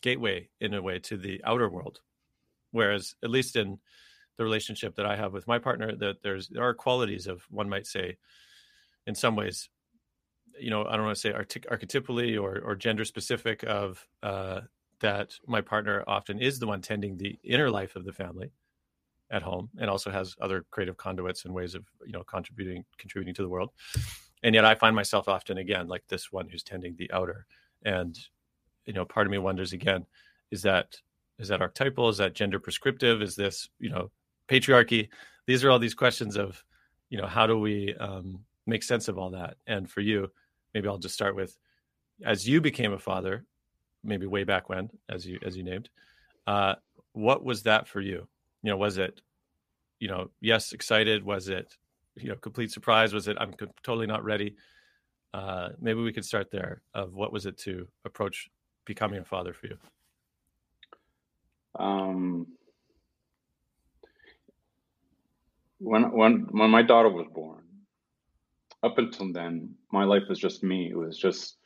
gateway 0.02 0.50
in 0.60 0.74
a 0.74 0.82
way 0.82 1.00
to 1.00 1.18
the 1.18 1.42
outer 1.46 1.70
world. 1.70 2.02
Whereas 2.72 3.16
at 3.24 3.30
least 3.30 3.56
in 3.56 3.80
the 4.38 4.44
relationship 4.44 4.96
that 4.96 5.06
i 5.06 5.16
have 5.16 5.34
with 5.34 5.48
my 5.48 5.60
partner 5.60 5.96
that 5.96 6.22
there's 6.22 6.48
there 6.50 6.64
are 6.64 6.74
qualities 6.74 7.28
of 7.28 7.44
one 7.50 7.70
might 7.70 7.86
say 7.86 8.18
in 9.06 9.16
some 9.16 9.36
ways 9.36 9.70
you 10.60 10.70
know 10.70 10.86
i 10.86 10.96
don't 10.96 11.06
want 11.06 11.16
to 11.16 11.22
say 11.22 11.32
archetypally 11.32 12.42
or, 12.42 12.60
or 12.60 12.76
gender 12.76 13.06
specific 13.06 13.64
of 13.64 14.06
uh, 14.24 14.62
that 15.00 15.34
my 15.48 15.62
partner 15.62 16.04
often 16.08 16.40
is 16.40 16.60
the 16.60 16.68
one 16.68 16.82
tending 16.82 17.18
the 17.18 17.38
inner 17.44 17.70
life 17.70 17.96
of 17.96 18.06
the 18.06 18.14
family 18.14 18.52
at 19.32 19.42
home 19.42 19.70
and 19.80 19.90
also 19.90 20.12
has 20.12 20.36
other 20.42 20.66
creative 20.70 20.98
conduits 20.98 21.46
and 21.46 21.54
ways 21.54 21.76
of 21.76 21.84
you 22.06 22.12
know 22.12 22.24
contributing 22.24 22.84
contributing 22.98 23.34
to 23.34 23.42
the 23.42 23.50
world 23.50 23.72
and 24.44 24.56
yet 24.56 24.66
i 24.66 24.76
find 24.76 24.96
myself 24.96 25.28
often 25.28 25.58
again 25.58 25.88
like 25.88 26.04
this 26.08 26.32
one 26.32 26.48
who's 26.50 26.64
tending 26.64 26.96
the 26.96 27.12
outer 27.12 27.46
and 27.86 28.18
you 28.86 28.94
know 28.94 29.06
part 29.06 29.26
of 29.26 29.32
me 29.32 29.38
wonders 29.38 29.74
again 29.74 30.06
is 30.52 30.62
that 30.62 30.96
is 31.40 31.48
that 31.48 31.62
archetypal 31.62 32.10
is 32.10 32.18
that 32.18 32.36
gender 32.36 32.60
prescriptive 32.60 33.22
is 33.22 33.36
this 33.36 33.70
you 33.80 33.90
know 33.90 34.10
patriarchy 34.48 35.10
these 35.48 35.64
are 35.64 35.72
all 35.72 35.80
these 35.80 35.96
questions 35.96 36.38
of 36.38 36.64
you 37.10 37.18
know 37.18 37.28
how 37.28 37.48
do 37.48 37.60
we 37.60 37.94
um, 37.96 38.40
make 38.66 38.84
sense 38.84 39.08
of 39.08 39.18
all 39.18 39.30
that 39.30 39.56
and 39.68 39.90
for 39.90 40.02
you 40.02 40.30
maybe 40.74 40.88
i'll 40.88 40.98
just 40.98 41.16
start 41.16 41.36
with 41.36 41.58
as 42.24 42.48
you 42.48 42.62
became 42.62 42.94
a 42.94 43.00
father 43.00 43.46
maybe 44.04 44.26
way 44.26 44.44
back 44.44 44.70
when, 44.70 44.90
as 45.10 45.26
you 45.26 45.40
as 45.46 45.56
you 45.56 45.64
named. 45.64 45.90
Uh, 46.46 46.76
what 47.14 47.44
was 47.44 47.64
that 47.64 47.88
for 47.88 48.02
you? 48.02 48.28
You 48.64 48.72
know, 48.72 48.78
was 48.78 48.98
it, 48.98 49.22
you 50.00 50.08
know, 50.08 50.30
yes, 50.42 50.74
excited? 50.74 51.24
Was 51.24 51.48
it, 51.48 51.76
you 52.16 52.30
know, 52.30 52.36
complete 52.36 52.72
surprise? 52.72 53.14
Was 53.14 53.28
it 53.28 53.38
I'm 53.40 53.54
totally 53.84 54.08
not 54.08 54.24
ready? 54.24 54.56
Uh, 55.34 55.70
maybe 55.80 56.02
we 56.02 56.14
could 56.14 56.26
start 56.26 56.52
there. 56.52 56.82
Of 56.94 57.14
what 57.14 57.34
was 57.34 57.46
it 57.46 57.58
to 57.60 57.88
approach 58.06 58.50
becoming 58.86 59.20
a 59.20 59.26
father 59.26 59.54
for 59.54 59.68
you? 59.68 59.78
Um, 61.80 62.48
when 65.80 66.12
when 66.12 66.48
when 66.52 66.70
my 66.70 66.84
daughter 66.84 67.10
was 67.10 67.28
born, 67.34 67.64
up 68.84 68.98
until 68.98 69.32
then, 69.34 69.74
my 69.92 70.04
life 70.04 70.24
was 70.30 70.40
just 70.40 70.64
me. 70.64 70.90
It 70.92 70.98
was 70.98 71.18
just 71.18 71.58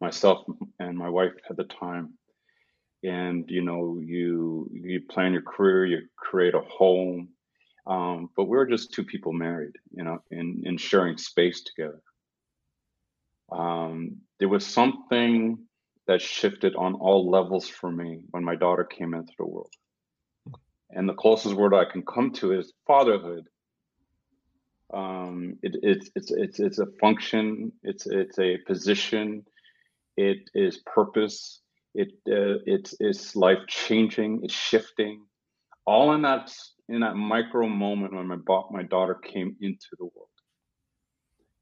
myself 0.00 0.46
and 0.78 0.96
my 0.96 1.08
wife 1.08 1.32
at 1.50 1.56
the 1.56 1.64
time. 1.64 2.14
And 3.02 3.44
you 3.48 3.62
know, 3.62 4.00
you 4.04 4.70
you 4.72 5.00
plan 5.10 5.32
your 5.32 5.42
career, 5.42 5.86
you 5.86 6.02
create 6.16 6.54
a 6.54 6.60
home, 6.60 7.28
um, 7.86 8.30
but 8.36 8.44
we 8.44 8.58
are 8.58 8.66
just 8.66 8.92
two 8.92 9.04
people 9.04 9.32
married, 9.32 9.76
you 9.92 10.02
know, 10.02 10.18
and 10.30 10.80
sharing 10.80 11.16
space 11.16 11.62
together. 11.62 12.00
Um, 13.52 14.18
there 14.38 14.48
was 14.48 14.66
something 14.66 15.58
that 16.06 16.20
shifted 16.20 16.74
on 16.76 16.94
all 16.94 17.30
levels 17.30 17.68
for 17.68 17.90
me 17.90 18.20
when 18.30 18.44
my 18.44 18.56
daughter 18.56 18.84
came 18.84 19.14
into 19.14 19.32
the 19.38 19.46
world. 19.46 19.72
And 20.90 21.08
the 21.08 21.14
closest 21.14 21.54
word 21.54 21.74
I 21.74 21.84
can 21.84 22.02
come 22.02 22.32
to 22.34 22.52
is 22.58 22.72
fatherhood. 22.86 23.48
Um, 24.92 25.58
it, 25.62 25.76
it's 25.82 26.10
it's 26.14 26.30
it's 26.30 26.60
it's 26.60 26.78
a 26.78 26.86
function. 27.00 27.72
It's 27.82 28.06
it's 28.06 28.38
a 28.38 28.58
position. 28.58 29.44
It 30.16 30.48
is 30.54 30.78
purpose. 30.86 31.60
It 31.94 32.10
uh, 32.28 32.62
it's 32.66 32.94
it's 33.00 33.34
life 33.34 33.66
changing. 33.66 34.40
It's 34.44 34.54
shifting. 34.54 35.26
All 35.86 36.12
in 36.14 36.22
that 36.22 36.52
in 36.88 37.00
that 37.00 37.16
micro 37.16 37.68
moment 37.68 38.14
when 38.14 38.26
my 38.26 38.36
my 38.70 38.82
daughter 38.82 39.14
came 39.14 39.56
into 39.60 39.88
the 39.98 40.04
world, 40.04 40.28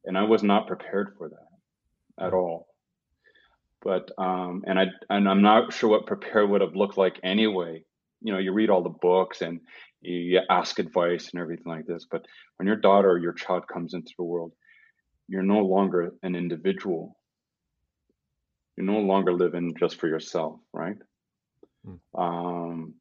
and 0.04 0.19
I 0.19 0.25
was 0.25 0.43
not 0.43 0.66
prepared 0.66 1.14
for 1.16 1.28
that 1.28 2.25
at 2.26 2.35
all. 2.35 2.66
But 3.83 4.11
um, 4.19 4.64
and 4.66 4.78
I 4.78 4.87
and 5.11 5.28
I'm 5.28 5.43
not 5.43 5.73
sure 5.73 5.90
what 5.90 6.07
prepared 6.07 6.49
would 6.50 6.61
have 6.61 6.76
looked 6.76 6.97
like 6.97 7.21
anyway. 7.23 7.85
You 8.23 8.33
know, 8.33 8.38
you 8.38 8.52
read 8.52 8.71
all 8.71 8.83
the 8.83 8.88
books 8.88 9.43
and 9.43 9.61
you 10.00 10.40
ask 10.49 10.78
advice 10.78 11.31
and 11.33 11.40
everything 11.40 11.66
like 11.66 11.87
this. 11.87 12.07
But 12.11 12.25
when 12.57 12.66
your 12.66 12.76
daughter 12.76 13.11
or 13.11 13.19
your 13.19 13.33
child 13.35 13.66
comes 13.69 13.93
into 13.93 14.12
the 14.16 14.25
world, 14.25 14.52
you're 15.28 15.43
no 15.43 15.61
longer 15.61 16.12
an 16.23 16.35
individual. 16.35 17.19
You're 18.76 18.87
no 18.87 19.00
longer 19.00 19.33
living 19.33 19.75
just 19.78 20.00
for 20.00 20.09
yourself, 20.09 20.59
right? 20.73 20.97
Mm. 21.87 21.99
Um, 22.14 22.95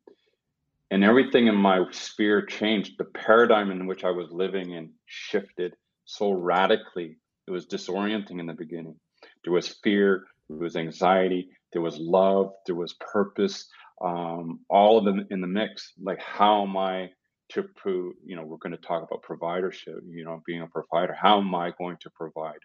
and 0.93 1.03
everything 1.03 1.47
in 1.47 1.55
my 1.55 1.83
sphere 1.89 2.45
changed. 2.45 3.00
The 3.00 3.05
paradigm 3.05 3.71
in 3.71 3.88
which 3.88 4.03
I 4.03 4.12
was 4.12 4.31
living 4.31 4.73
in 4.73 4.91
shifted 5.07 5.75
so 6.05 6.31
radically. 6.31 7.17
It 7.47 7.51
was 7.51 7.65
disorienting 7.65 8.39
in 8.39 8.45
the 8.45 8.53
beginning. 8.53 9.00
There 9.43 9.51
was 9.51 9.79
fear, 9.83 10.27
there 10.50 10.59
was 10.59 10.75
anxiety, 10.75 11.50
there 11.71 11.81
was 11.81 11.97
love, 11.97 12.53
there 12.67 12.75
was 12.75 12.93
purpose, 13.00 13.67
um, 14.03 14.59
all 14.69 15.00
of 15.00 15.05
them 15.05 15.25
in 15.31 15.41
the 15.41 15.47
mix. 15.47 15.93
Like, 16.00 16.21
how 16.21 16.62
am 16.62 16.77
I 16.77 17.09
to 17.53 17.63
prove, 17.63 18.13
you 18.23 18.35
know, 18.35 18.43
we're 18.43 18.57
going 18.57 18.77
to 18.77 18.88
talk 18.88 19.01
about 19.01 19.23
providership, 19.23 20.00
you 20.07 20.23
know, 20.23 20.43
being 20.45 20.62
a 20.62 20.67
provider. 20.67 21.17
How 21.19 21.39
am 21.39 21.55
I 21.55 21.71
going 21.75 21.97
to 22.01 22.12
provide 22.12 22.59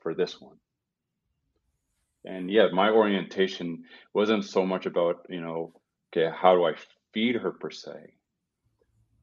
for 0.00 0.14
this 0.14 0.40
one? 0.40 0.56
And 2.24 2.50
yeah, 2.50 2.68
my 2.72 2.88
orientation 2.88 3.84
wasn't 4.14 4.46
so 4.46 4.64
much 4.64 4.86
about, 4.86 5.26
you 5.28 5.42
know, 5.42 5.74
okay, 6.10 6.34
how 6.34 6.54
do 6.54 6.64
I 6.64 6.72
feed 7.12 7.36
her 7.36 7.50
per 7.50 7.70
se, 7.70 8.14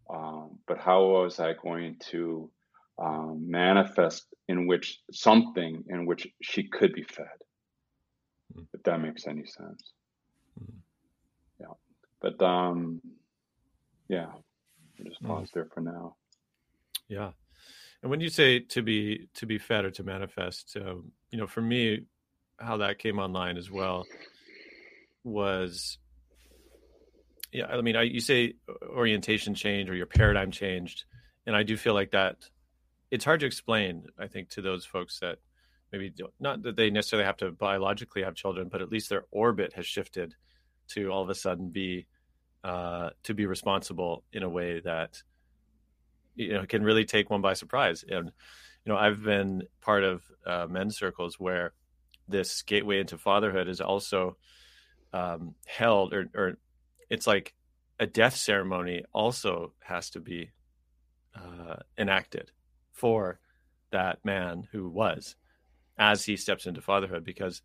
um, 0.10 0.60
but 0.68 0.78
how 0.78 1.06
was 1.06 1.40
I 1.40 1.54
going 1.54 1.98
to 2.12 2.50
um, 2.98 3.50
manifest 3.50 4.26
in 4.48 4.68
which 4.68 5.00
something 5.12 5.84
in 5.88 6.06
which 6.06 6.28
she 6.42 6.64
could 6.64 6.94
be 6.94 7.04
fed, 7.04 7.28
mm. 8.56 8.66
if 8.74 8.84
that 8.84 9.02
makes 9.02 9.28
any 9.28 9.46
sense. 9.46 9.94
Mm. 10.62 10.76
Yeah, 11.60 11.74
but 12.22 12.42
um, 12.42 13.02
yeah, 14.08 14.28
I'll 14.28 15.06
just 15.06 15.24
pause 15.24 15.50
mm. 15.50 15.54
there 15.54 15.70
for 15.74 15.82
now. 15.82 16.16
Yeah, 17.08 17.32
and 18.02 18.10
when 18.10 18.20
you 18.20 18.30
say 18.30 18.60
to 18.60 18.82
be 18.82 19.30
to 19.36 19.46
be 19.46 19.58
fed 19.58 19.86
or 19.86 19.92
to 19.92 20.04
manifest, 20.04 20.78
um, 20.78 21.12
you 21.32 21.38
know, 21.38 21.48
for 21.48 21.62
me, 21.62 22.04
how 22.60 22.78
that 22.78 23.00
came 23.00 23.18
online 23.18 23.58
as 23.58 23.72
well 23.72 24.06
was 25.24 25.98
yeah, 27.54 27.68
I 27.68 27.82
mean, 27.82 27.96
I, 27.96 28.02
you 28.02 28.20
say 28.20 28.56
orientation 28.90 29.54
change 29.54 29.90
or 29.90 29.96
your 29.96 30.08
paradigm 30.08 30.52
changed, 30.52 31.06
and 31.46 31.56
I 31.56 31.64
do 31.64 31.78
feel 31.78 31.94
like 31.94 32.12
that. 32.12 32.38
It's 33.12 33.26
hard 33.26 33.42
to 33.42 33.46
explain, 33.46 34.08
I 34.20 34.28
think, 34.28 34.50
to 34.50 34.62
those 34.62 34.86
folks 34.86 35.20
that 35.20 35.38
maybe 35.92 36.12
not 36.40 36.64
that 36.64 36.76
they 36.76 36.90
necessarily 36.90 37.26
have 37.26 37.38
to 37.38 37.52
biologically 37.52 38.24
have 38.24 38.34
children, 38.34 38.70
but 38.72 38.82
at 38.82 38.90
least 38.90 39.10
their 39.10 39.26
orbit 39.30 39.74
has 39.74 39.86
shifted 39.86 40.34
to 40.90 41.10
all 41.10 41.22
of 41.22 41.30
a 41.30 41.36
sudden 41.36 41.70
be 41.70 42.08
uh, 42.64 43.12
to 43.24 43.36
be 43.36 43.46
responsible 43.46 44.24
in 44.34 44.42
a 44.42 44.50
way 44.50 44.80
that 44.80 45.22
you 46.36 46.54
know 46.54 46.66
can 46.66 46.84
really 46.84 47.06
take 47.06 47.30
one 47.30 47.42
by 47.42 47.54
surprise. 47.54 48.04
And 48.08 48.32
you 48.86 48.92
know, 48.92 48.98
I've 48.98 49.22
been 49.22 49.64
part 49.80 50.04
of 50.04 50.24
uh, 50.46 50.66
men's 50.68 50.98
circles 50.98 51.40
where 51.40 51.74
this 52.28 52.64
gateway 52.64 53.00
into 53.00 53.20
fatherhood 53.20 53.68
is 53.68 53.80
also 53.80 54.38
um, 55.14 55.54
held 55.68 56.14
or, 56.14 56.30
or 56.34 56.58
it's 57.14 57.28
like 57.28 57.54
a 58.00 58.06
death 58.06 58.36
ceremony 58.36 59.04
also 59.14 59.74
has 59.82 60.10
to 60.10 60.20
be 60.20 60.50
uh, 61.36 61.76
enacted 61.98 62.52
for 62.92 63.40
that 63.92 64.24
man 64.26 64.68
who 64.72 64.90
was 64.90 65.36
as 65.98 66.26
he 66.26 66.36
steps 66.36 66.66
into 66.66 66.82
fatherhood 66.82 67.24
because 67.24 67.62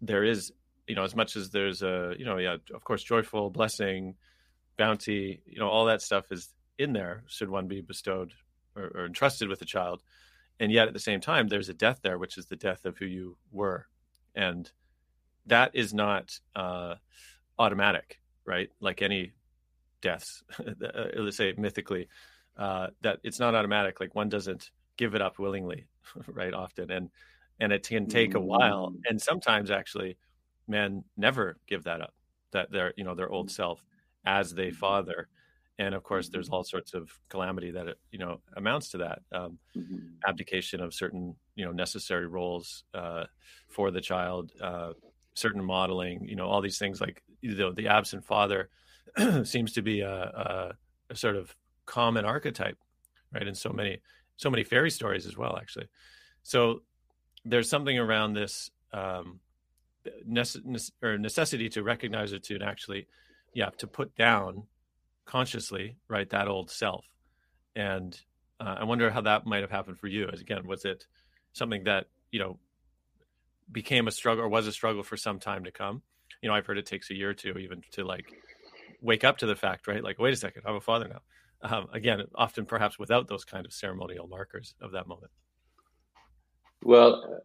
there 0.00 0.22
is 0.22 0.52
you 0.86 0.94
know 0.94 1.02
as 1.02 1.16
much 1.16 1.34
as 1.36 1.50
there's 1.50 1.82
a 1.82 2.14
you 2.18 2.24
know 2.24 2.38
yeah 2.38 2.56
of 2.72 2.84
course 2.84 3.02
joyful 3.02 3.50
blessing 3.50 4.14
bounty 4.76 5.40
you 5.46 5.58
know 5.58 5.68
all 5.68 5.86
that 5.86 6.02
stuff 6.02 6.30
is 6.30 6.48
in 6.78 6.92
there 6.92 7.24
should 7.26 7.50
one 7.50 7.66
be 7.66 7.80
bestowed 7.80 8.32
or, 8.76 8.90
or 8.94 9.06
entrusted 9.06 9.48
with 9.48 9.62
a 9.62 9.66
child. 9.66 10.02
And 10.60 10.70
yet 10.70 10.88
at 10.88 10.94
the 10.94 11.00
same 11.00 11.20
time 11.20 11.48
there's 11.48 11.68
a 11.68 11.74
death 11.74 12.00
there 12.02 12.18
which 12.18 12.38
is 12.38 12.46
the 12.46 12.56
death 12.56 12.84
of 12.84 12.98
who 12.98 13.06
you 13.06 13.36
were. 13.50 13.86
And 14.34 14.70
that 15.46 15.72
is 15.74 15.92
not 15.92 16.38
uh, 16.56 16.94
automatic 17.58 18.20
right? 18.44 18.70
Like 18.80 19.02
any 19.02 19.32
deaths, 20.00 20.42
uh, 20.58 21.06
let's 21.16 21.36
say 21.36 21.54
mythically, 21.56 22.08
uh, 22.56 22.88
that 23.02 23.18
it's 23.22 23.40
not 23.40 23.54
automatic. 23.54 24.00
Like 24.00 24.14
one 24.14 24.28
doesn't 24.28 24.70
give 24.96 25.14
it 25.14 25.22
up 25.22 25.38
willingly, 25.38 25.86
right? 26.26 26.54
Often, 26.54 26.90
and 26.90 27.10
and 27.60 27.72
it 27.72 27.86
can 27.86 28.06
take 28.06 28.34
a 28.34 28.40
while, 28.40 28.90
mm. 28.90 29.00
and 29.08 29.20
sometimes 29.20 29.70
actually, 29.70 30.16
men 30.68 31.04
never 31.16 31.56
give 31.66 31.84
that 31.84 32.00
up. 32.00 32.14
That 32.52 32.70
their 32.70 32.92
you 32.96 33.04
know 33.04 33.14
their 33.14 33.30
old 33.30 33.50
self 33.50 33.84
as 34.24 34.52
they 34.52 34.70
father, 34.70 35.28
and 35.78 35.94
of 35.94 36.02
course, 36.02 36.28
there's 36.28 36.48
all 36.48 36.64
sorts 36.64 36.94
of 36.94 37.10
calamity 37.28 37.70
that 37.72 37.88
it 37.88 37.98
you 38.12 38.18
know 38.18 38.40
amounts 38.56 38.90
to 38.90 38.98
that 38.98 39.20
um, 39.32 39.58
mm-hmm. 39.76 39.98
abdication 40.26 40.80
of 40.80 40.94
certain 40.94 41.34
you 41.56 41.64
know 41.64 41.72
necessary 41.72 42.26
roles 42.26 42.84
uh, 42.94 43.24
for 43.68 43.90
the 43.90 44.00
child. 44.00 44.52
Uh, 44.60 44.92
certain 45.34 45.64
modeling, 45.64 46.24
you 46.28 46.36
know, 46.36 46.46
all 46.46 46.60
these 46.60 46.78
things 46.78 47.00
like 47.00 47.23
you 47.44 47.54
know, 47.54 47.72
the 47.72 47.88
absent 47.88 48.24
father 48.24 48.70
seems 49.44 49.72
to 49.74 49.82
be 49.82 50.00
a, 50.00 50.10
a, 50.10 50.72
a, 51.10 51.16
sort 51.16 51.36
of 51.36 51.54
common 51.84 52.24
archetype, 52.24 52.78
right? 53.32 53.46
In 53.46 53.54
so 53.54 53.70
many, 53.70 54.00
so 54.36 54.50
many 54.50 54.64
fairy 54.64 54.90
stories 54.90 55.26
as 55.26 55.36
well, 55.36 55.56
actually. 55.58 55.88
So 56.42 56.82
there's 57.44 57.68
something 57.68 57.98
around 57.98 58.32
this 58.32 58.70
um, 58.92 59.40
necess- 60.26 60.90
or 61.02 61.18
necessity 61.18 61.68
to 61.70 61.82
recognize 61.82 62.32
it 62.32 62.44
to 62.44 62.58
actually, 62.62 63.06
yeah, 63.52 63.68
to 63.76 63.86
put 63.86 64.16
down 64.16 64.62
consciously, 65.26 65.96
right, 66.08 66.28
that 66.30 66.48
old 66.48 66.70
self. 66.70 67.04
And 67.76 68.18
uh, 68.58 68.76
I 68.78 68.84
wonder 68.84 69.10
how 69.10 69.20
that 69.20 69.44
might 69.44 69.60
have 69.60 69.70
happened 69.70 69.98
for 69.98 70.06
you. 70.06 70.30
As 70.32 70.40
again, 70.40 70.66
was 70.66 70.86
it 70.86 71.06
something 71.52 71.84
that 71.84 72.06
you 72.32 72.38
know 72.38 72.58
became 73.70 74.08
a 74.08 74.10
struggle 74.10 74.44
or 74.44 74.48
was 74.48 74.66
a 74.66 74.72
struggle 74.72 75.02
for 75.02 75.16
some 75.16 75.38
time 75.38 75.64
to 75.64 75.70
come. 75.70 76.02
You 76.42 76.48
know, 76.48 76.54
I've 76.54 76.66
heard 76.66 76.78
it 76.78 76.86
takes 76.86 77.10
a 77.10 77.14
year 77.14 77.30
or 77.30 77.34
two 77.34 77.56
even 77.58 77.82
to 77.92 78.04
like 78.04 78.26
wake 79.00 79.24
up 79.24 79.38
to 79.38 79.46
the 79.46 79.56
fact, 79.56 79.86
right? 79.86 80.02
Like, 80.02 80.18
wait 80.18 80.32
a 80.32 80.36
second, 80.36 80.62
I'm 80.66 80.76
a 80.76 80.80
father 80.80 81.08
now. 81.08 81.20
Um, 81.62 81.88
again, 81.92 82.22
often 82.34 82.66
perhaps 82.66 82.98
without 82.98 83.28
those 83.28 83.44
kind 83.44 83.64
of 83.64 83.72
ceremonial 83.72 84.26
markers 84.26 84.74
of 84.80 84.92
that 84.92 85.06
moment. 85.06 85.32
Well, 86.82 87.40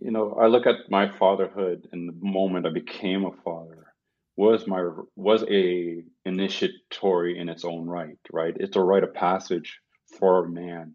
you 0.00 0.10
know, 0.10 0.32
I 0.40 0.46
look 0.46 0.66
at 0.66 0.90
my 0.90 1.08
fatherhood 1.08 1.88
and 1.92 2.08
the 2.08 2.26
moment 2.26 2.66
I 2.66 2.70
became 2.70 3.24
a 3.24 3.32
father 3.44 3.94
was 4.36 4.66
my 4.66 4.88
was 5.14 5.44
a 5.48 6.02
initiatory 6.24 7.38
in 7.38 7.48
its 7.48 7.64
own 7.64 7.86
right, 7.86 8.18
right? 8.32 8.56
It's 8.58 8.76
a 8.76 8.80
rite 8.80 9.04
of 9.04 9.14
passage 9.14 9.78
for 10.18 10.44
a 10.44 10.48
man 10.48 10.94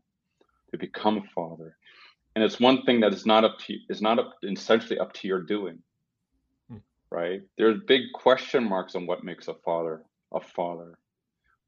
to 0.72 0.78
become 0.78 1.18
a 1.18 1.24
father 1.34 1.78
and 2.38 2.44
it's 2.44 2.60
one 2.60 2.84
thing 2.84 3.00
that 3.00 3.16
is 3.16 3.26
not 3.26 3.44
up 3.44 3.58
to 3.66 3.76
is 3.90 4.00
not 4.00 4.20
up, 4.20 4.36
essentially 4.44 5.00
up 5.00 5.12
to 5.14 5.28
your 5.28 5.42
doing. 5.42 5.80
Right? 7.12 7.42
There's 7.58 7.80
big 7.88 8.04
question 8.14 8.64
marks 8.64 8.96
on 8.96 9.06
what 9.06 9.24
makes 9.24 9.48
a 9.48 9.54
father 9.54 10.04
a 10.34 10.42
father 10.42 10.98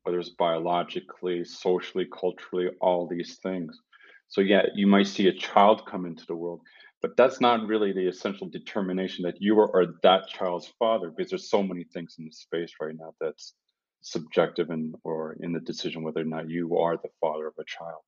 whether 0.03 0.19
it's 0.19 0.29
biologically 0.29 1.43
socially 1.45 2.05
culturally 2.05 2.69
all 2.81 3.07
these 3.07 3.37
things. 3.41 3.79
So 4.27 4.41
yeah 4.41 4.63
you 4.75 4.87
might 4.87 5.07
see 5.07 5.27
a 5.27 5.33
child 5.33 5.85
come 5.85 6.05
into 6.05 6.25
the 6.25 6.35
world 6.35 6.61
but 7.01 7.15
that's 7.15 7.39
not 7.39 7.67
really 7.67 7.93
the 7.93 8.07
essential 8.07 8.47
determination 8.49 9.23
that 9.23 9.41
you 9.41 9.59
are, 9.59 9.85
that 10.03 10.27
child's 10.27 10.71
father 10.79 11.09
because 11.09 11.29
there's 11.29 11.49
so 11.49 11.63
many 11.63 11.85
things 11.85 12.15
in 12.19 12.25
the 12.25 12.31
space 12.31 12.73
right 12.81 12.95
now 12.97 13.13
that's 13.21 13.53
subjective 14.01 14.69
and 14.69 14.95
or 15.03 15.37
in 15.41 15.53
the 15.53 15.59
decision 15.59 16.03
whether 16.03 16.21
or 16.21 16.25
not 16.25 16.49
you 16.49 16.77
are 16.77 16.97
the 16.97 17.09
father 17.21 17.47
of 17.47 17.53
a 17.59 17.63
child. 17.65 18.01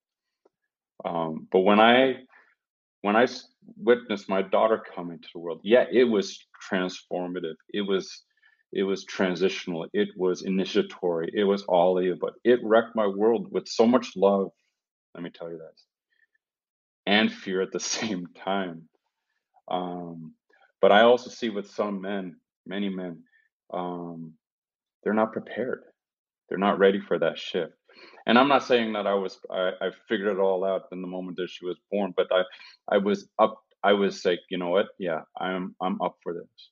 Um, 1.04 1.48
but 1.52 1.60
when 1.60 1.80
i 1.80 2.16
when 3.02 3.16
I 3.16 3.28
witnessed 3.78 4.30
my 4.30 4.42
daughter 4.42 4.84
come 4.96 5.12
into 5.12 5.30
the 5.34 5.40
world, 5.40 5.62
yeah, 5.64 5.86
it 5.92 6.06
was 6.06 6.40
transformative. 6.72 7.56
It 7.74 7.82
was 7.82 8.24
it 8.74 8.84
was 8.84 9.06
transitional. 9.06 9.88
It 9.94 10.10
was 10.18 10.44
initiatory. 10.44 11.32
It 11.34 11.44
was 11.46 11.64
all 11.64 11.98
of 12.00 12.06
it, 12.06 12.20
but 12.22 12.34
it 12.44 12.60
wrecked 12.64 12.96
my 12.96 13.08
world 13.08 13.52
with 13.52 13.68
so 13.68 13.86
much 13.86 14.16
love. 14.16 14.52
Let 15.16 15.24
me 15.24 15.30
tell 15.32 15.52
you 15.52 15.60
that, 15.60 15.76
and 17.12 17.32
fear 17.32 17.62
at 17.62 17.72
the 17.72 17.80
same 17.82 18.28
time. 18.46 18.84
Um, 19.70 20.34
but 20.82 20.92
I 20.92 21.02
also 21.04 21.30
see 21.30 21.50
with 21.50 21.72
some 21.72 22.02
men, 22.02 22.38
many 22.68 22.90
men, 22.90 23.24
um, 23.74 24.34
they're 25.04 25.14
not 25.14 25.34
prepared. 25.34 25.84
They're 26.50 26.58
not 26.58 26.80
ready 26.80 27.00
for 27.00 27.20
that 27.20 27.40
shift. 27.40 27.74
And 28.26 28.38
I'm 28.38 28.48
not 28.48 28.64
saying 28.64 28.94
that 28.94 29.08
I 29.08 29.14
was 29.14 29.40
I, 29.50 29.72
I 29.82 29.90
figured 30.08 30.38
it 30.38 30.40
all 30.40 30.64
out 30.64 30.84
in 30.92 31.02
the 31.02 31.08
moment 31.08 31.38
that 31.38 31.50
she 31.50 31.66
was 31.66 31.78
born, 31.92 32.14
but 32.16 32.28
I 32.32 32.44
I 32.90 32.98
was 32.98 33.28
up. 33.40 33.62
I 33.84 33.94
was 33.94 34.24
like, 34.26 34.42
you 34.50 34.58
know 34.58 34.70
what? 34.70 34.88
Yeah, 35.00 35.22
I'm 35.40 35.76
I'm 35.82 36.02
up 36.02 36.18
for 36.24 36.34
this. 36.34 36.70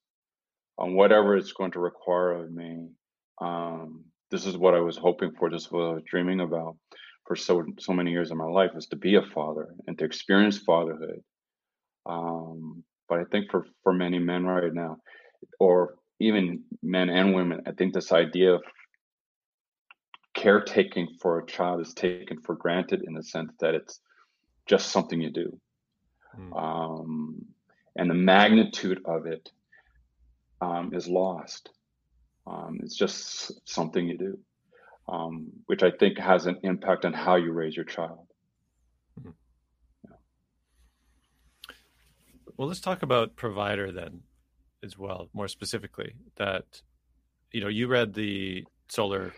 On 0.77 0.93
whatever 0.95 1.35
it's 1.35 1.51
going 1.51 1.71
to 1.71 1.79
require 1.79 2.31
of 2.33 2.51
me. 2.51 2.89
Um, 3.41 4.05
this 4.31 4.45
is 4.45 4.57
what 4.57 4.75
I 4.75 4.79
was 4.79 4.97
hoping 4.97 5.31
for. 5.37 5.49
This 5.49 5.63
is 5.63 5.71
what 5.71 5.85
I 5.85 5.93
was 5.93 6.03
dreaming 6.03 6.41
about 6.41 6.77
for 7.25 7.35
so 7.35 7.63
so 7.79 7.93
many 7.93 8.11
years 8.11 8.31
of 8.31 8.37
my 8.37 8.45
life 8.45 8.71
is 8.75 8.87
to 8.87 8.95
be 8.95 9.15
a 9.15 9.21
father 9.21 9.69
and 9.87 9.97
to 9.97 10.05
experience 10.05 10.57
fatherhood. 10.59 11.21
Um, 12.05 12.83
but 13.07 13.19
I 13.19 13.23
think 13.25 13.49
for 13.51 13.65
for 13.83 13.93
many 13.93 14.19
men 14.19 14.45
right 14.45 14.73
now, 14.73 14.97
or 15.59 15.95
even 16.19 16.63
men 16.83 17.09
and 17.09 17.33
women, 17.33 17.61
I 17.65 17.71
think 17.71 17.93
this 17.93 18.11
idea 18.11 18.55
of 18.55 18.63
caretaking 20.39 21.17
for 21.21 21.37
a 21.37 21.45
child 21.45 21.81
is 21.81 21.93
taken 21.93 22.39
for 22.39 22.55
granted 22.55 23.03
in 23.05 23.13
the 23.13 23.21
sense 23.21 23.51
that 23.59 23.75
it's 23.75 23.99
just 24.65 24.89
something 24.89 25.19
you 25.19 25.29
do. 25.29 25.59
Mm. 26.39 26.57
Um, 26.57 27.45
and 27.97 28.09
the 28.09 28.15
magnitude 28.15 29.01
of 29.03 29.25
it 29.25 29.49
um, 30.61 30.91
is 30.93 31.07
lost. 31.09 31.69
Um, 32.47 32.79
it's 32.81 32.95
just 32.95 33.51
something 33.67 34.07
you 34.07 34.17
do, 34.17 34.39
um, 35.09 35.47
which 35.65 35.83
I 35.83 35.91
think 35.91 36.17
has 36.17 36.45
an 36.45 36.59
impact 36.63 37.03
on 37.03 37.11
how 37.11 37.35
you 37.35 37.51
raise 37.51 37.75
your 37.75 37.85
child. 37.85 38.27
Mm. 39.21 39.33
Yeah. 40.05 40.15
Well, 42.55 42.69
let's 42.69 42.79
talk 42.79 43.03
about 43.03 43.35
provider 43.35 43.91
then 43.91 44.21
as 44.83 44.97
well, 44.97 45.29
more 45.33 45.49
specifically. 45.49 46.13
That, 46.37 46.81
you 47.51 47.59
know, 47.59 47.67
you 47.67 47.87
read 47.87 48.13
the 48.13 48.63
solar 48.87 49.33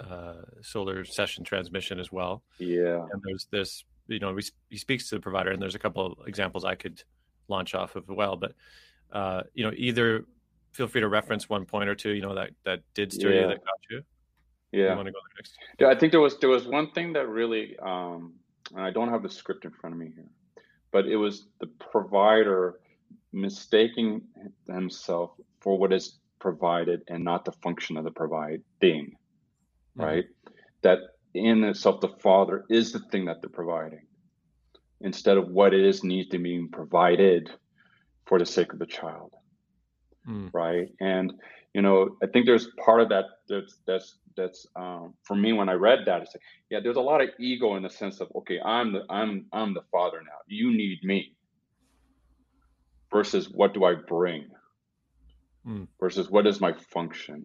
uh, 0.00 0.42
solar 0.62 1.04
session 1.04 1.44
transmission 1.44 2.00
as 2.00 2.10
well. 2.10 2.42
Yeah. 2.58 3.06
And 3.12 3.22
there's 3.24 3.46
this, 3.50 3.84
you 4.08 4.18
know, 4.18 4.36
he 4.68 4.76
speaks 4.76 5.08
to 5.08 5.16
the 5.16 5.20
provider, 5.20 5.50
and 5.50 5.60
there's 5.60 5.74
a 5.74 5.78
couple 5.78 6.06
of 6.06 6.28
examples 6.28 6.64
I 6.64 6.74
could 6.74 7.02
launch 7.48 7.74
off 7.74 7.96
of 7.96 8.04
as 8.10 8.16
well. 8.16 8.36
But 8.36 8.54
uh, 9.12 9.42
you 9.54 9.64
know, 9.64 9.72
either 9.76 10.24
feel 10.72 10.88
free 10.88 11.02
to 11.02 11.08
reference 11.08 11.48
one 11.48 11.66
point 11.66 11.88
or 11.88 11.94
two, 11.94 12.10
you 12.10 12.22
know, 12.22 12.34
that 12.34 12.50
that 12.64 12.80
did 12.94 13.12
stir 13.12 13.32
yeah. 13.32 13.40
you, 13.42 13.48
that 13.48 13.64
got 13.64 13.80
you. 13.90 14.02
Yeah. 14.72 14.90
You 14.90 14.96
want 14.96 15.06
to 15.06 15.12
go 15.12 15.18
next? 15.36 15.54
Yeah, 15.78 15.88
I 15.88 15.98
think 15.98 16.12
there 16.12 16.20
was 16.20 16.38
there 16.38 16.48
was 16.48 16.66
one 16.66 16.90
thing 16.92 17.12
that 17.12 17.28
really, 17.28 17.76
um, 17.78 18.34
and 18.74 18.82
I 18.82 18.90
don't 18.90 19.10
have 19.10 19.22
the 19.22 19.28
script 19.28 19.64
in 19.64 19.70
front 19.70 19.94
of 19.94 20.00
me 20.00 20.10
here, 20.14 20.30
but 20.90 21.06
it 21.06 21.16
was 21.16 21.46
the 21.60 21.66
provider 21.66 22.80
mistaking 23.32 24.22
himself 24.66 25.32
for 25.60 25.76
what 25.78 25.92
is 25.92 26.18
provided 26.38 27.02
and 27.08 27.22
not 27.22 27.44
the 27.44 27.52
function 27.52 27.96
of 27.96 28.04
the 28.04 28.10
providing 28.10 29.16
mm-hmm. 29.96 30.02
right? 30.02 30.24
That 30.82 30.98
in 31.34 31.64
itself, 31.64 32.00
the 32.00 32.08
father 32.08 32.64
is 32.68 32.92
the 32.92 33.00
thing 33.10 33.24
that 33.26 33.40
they're 33.40 33.50
providing 33.50 34.06
instead 35.00 35.36
of 35.36 35.48
what 35.48 35.74
it 35.74 35.84
is 35.84 36.04
needs 36.04 36.28
to 36.28 36.38
be 36.38 36.66
provided 36.70 37.50
for 38.26 38.38
the 38.38 38.46
sake 38.46 38.72
of 38.72 38.78
the 38.78 38.86
child. 38.86 39.32
Mm. 40.28 40.50
Right. 40.52 40.88
And, 41.00 41.32
you 41.74 41.82
know, 41.82 42.16
I 42.22 42.26
think 42.26 42.46
there's 42.46 42.68
part 42.84 43.00
of 43.00 43.08
that 43.08 43.24
that's, 43.48 43.78
that's, 43.86 44.18
that's, 44.36 44.66
um, 44.76 45.14
for 45.24 45.34
me, 45.34 45.52
when 45.52 45.68
I 45.68 45.72
read 45.72 46.00
that, 46.06 46.22
it's 46.22 46.34
like, 46.34 46.42
yeah, 46.70 46.78
there's 46.80 46.96
a 46.96 47.00
lot 47.00 47.20
of 47.20 47.30
ego 47.40 47.74
in 47.76 47.82
the 47.82 47.90
sense 47.90 48.20
of, 48.20 48.28
okay, 48.36 48.60
I'm 48.60 48.92
the, 48.92 49.02
I'm, 49.10 49.46
I'm 49.52 49.74
the 49.74 49.82
father 49.90 50.20
now. 50.24 50.38
You 50.46 50.72
need 50.72 51.02
me 51.02 51.34
versus 53.10 53.50
what 53.50 53.74
do 53.74 53.84
I 53.84 53.94
bring 53.94 54.46
mm. 55.66 55.88
versus 56.00 56.30
what 56.30 56.46
is 56.46 56.60
my 56.60 56.72
function 56.72 57.44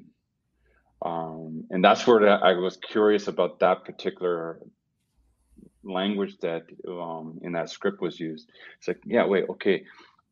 um, 1.02 1.66
and 1.70 1.84
that's 1.84 2.08
where 2.08 2.44
I 2.44 2.54
was 2.54 2.78
curious 2.78 3.28
about 3.28 3.60
that 3.60 3.86
particular 3.86 4.60
language 5.84 6.38
that 6.42 6.64
um, 6.88 7.40
in 7.44 7.54
that 7.54 7.70
script 7.70 8.02
was 8.02 8.20
used. 8.20 8.50
It's 8.80 8.88
like, 8.88 9.00
yeah, 9.06 9.26
wait, 9.26 9.46
okay, 9.50 9.84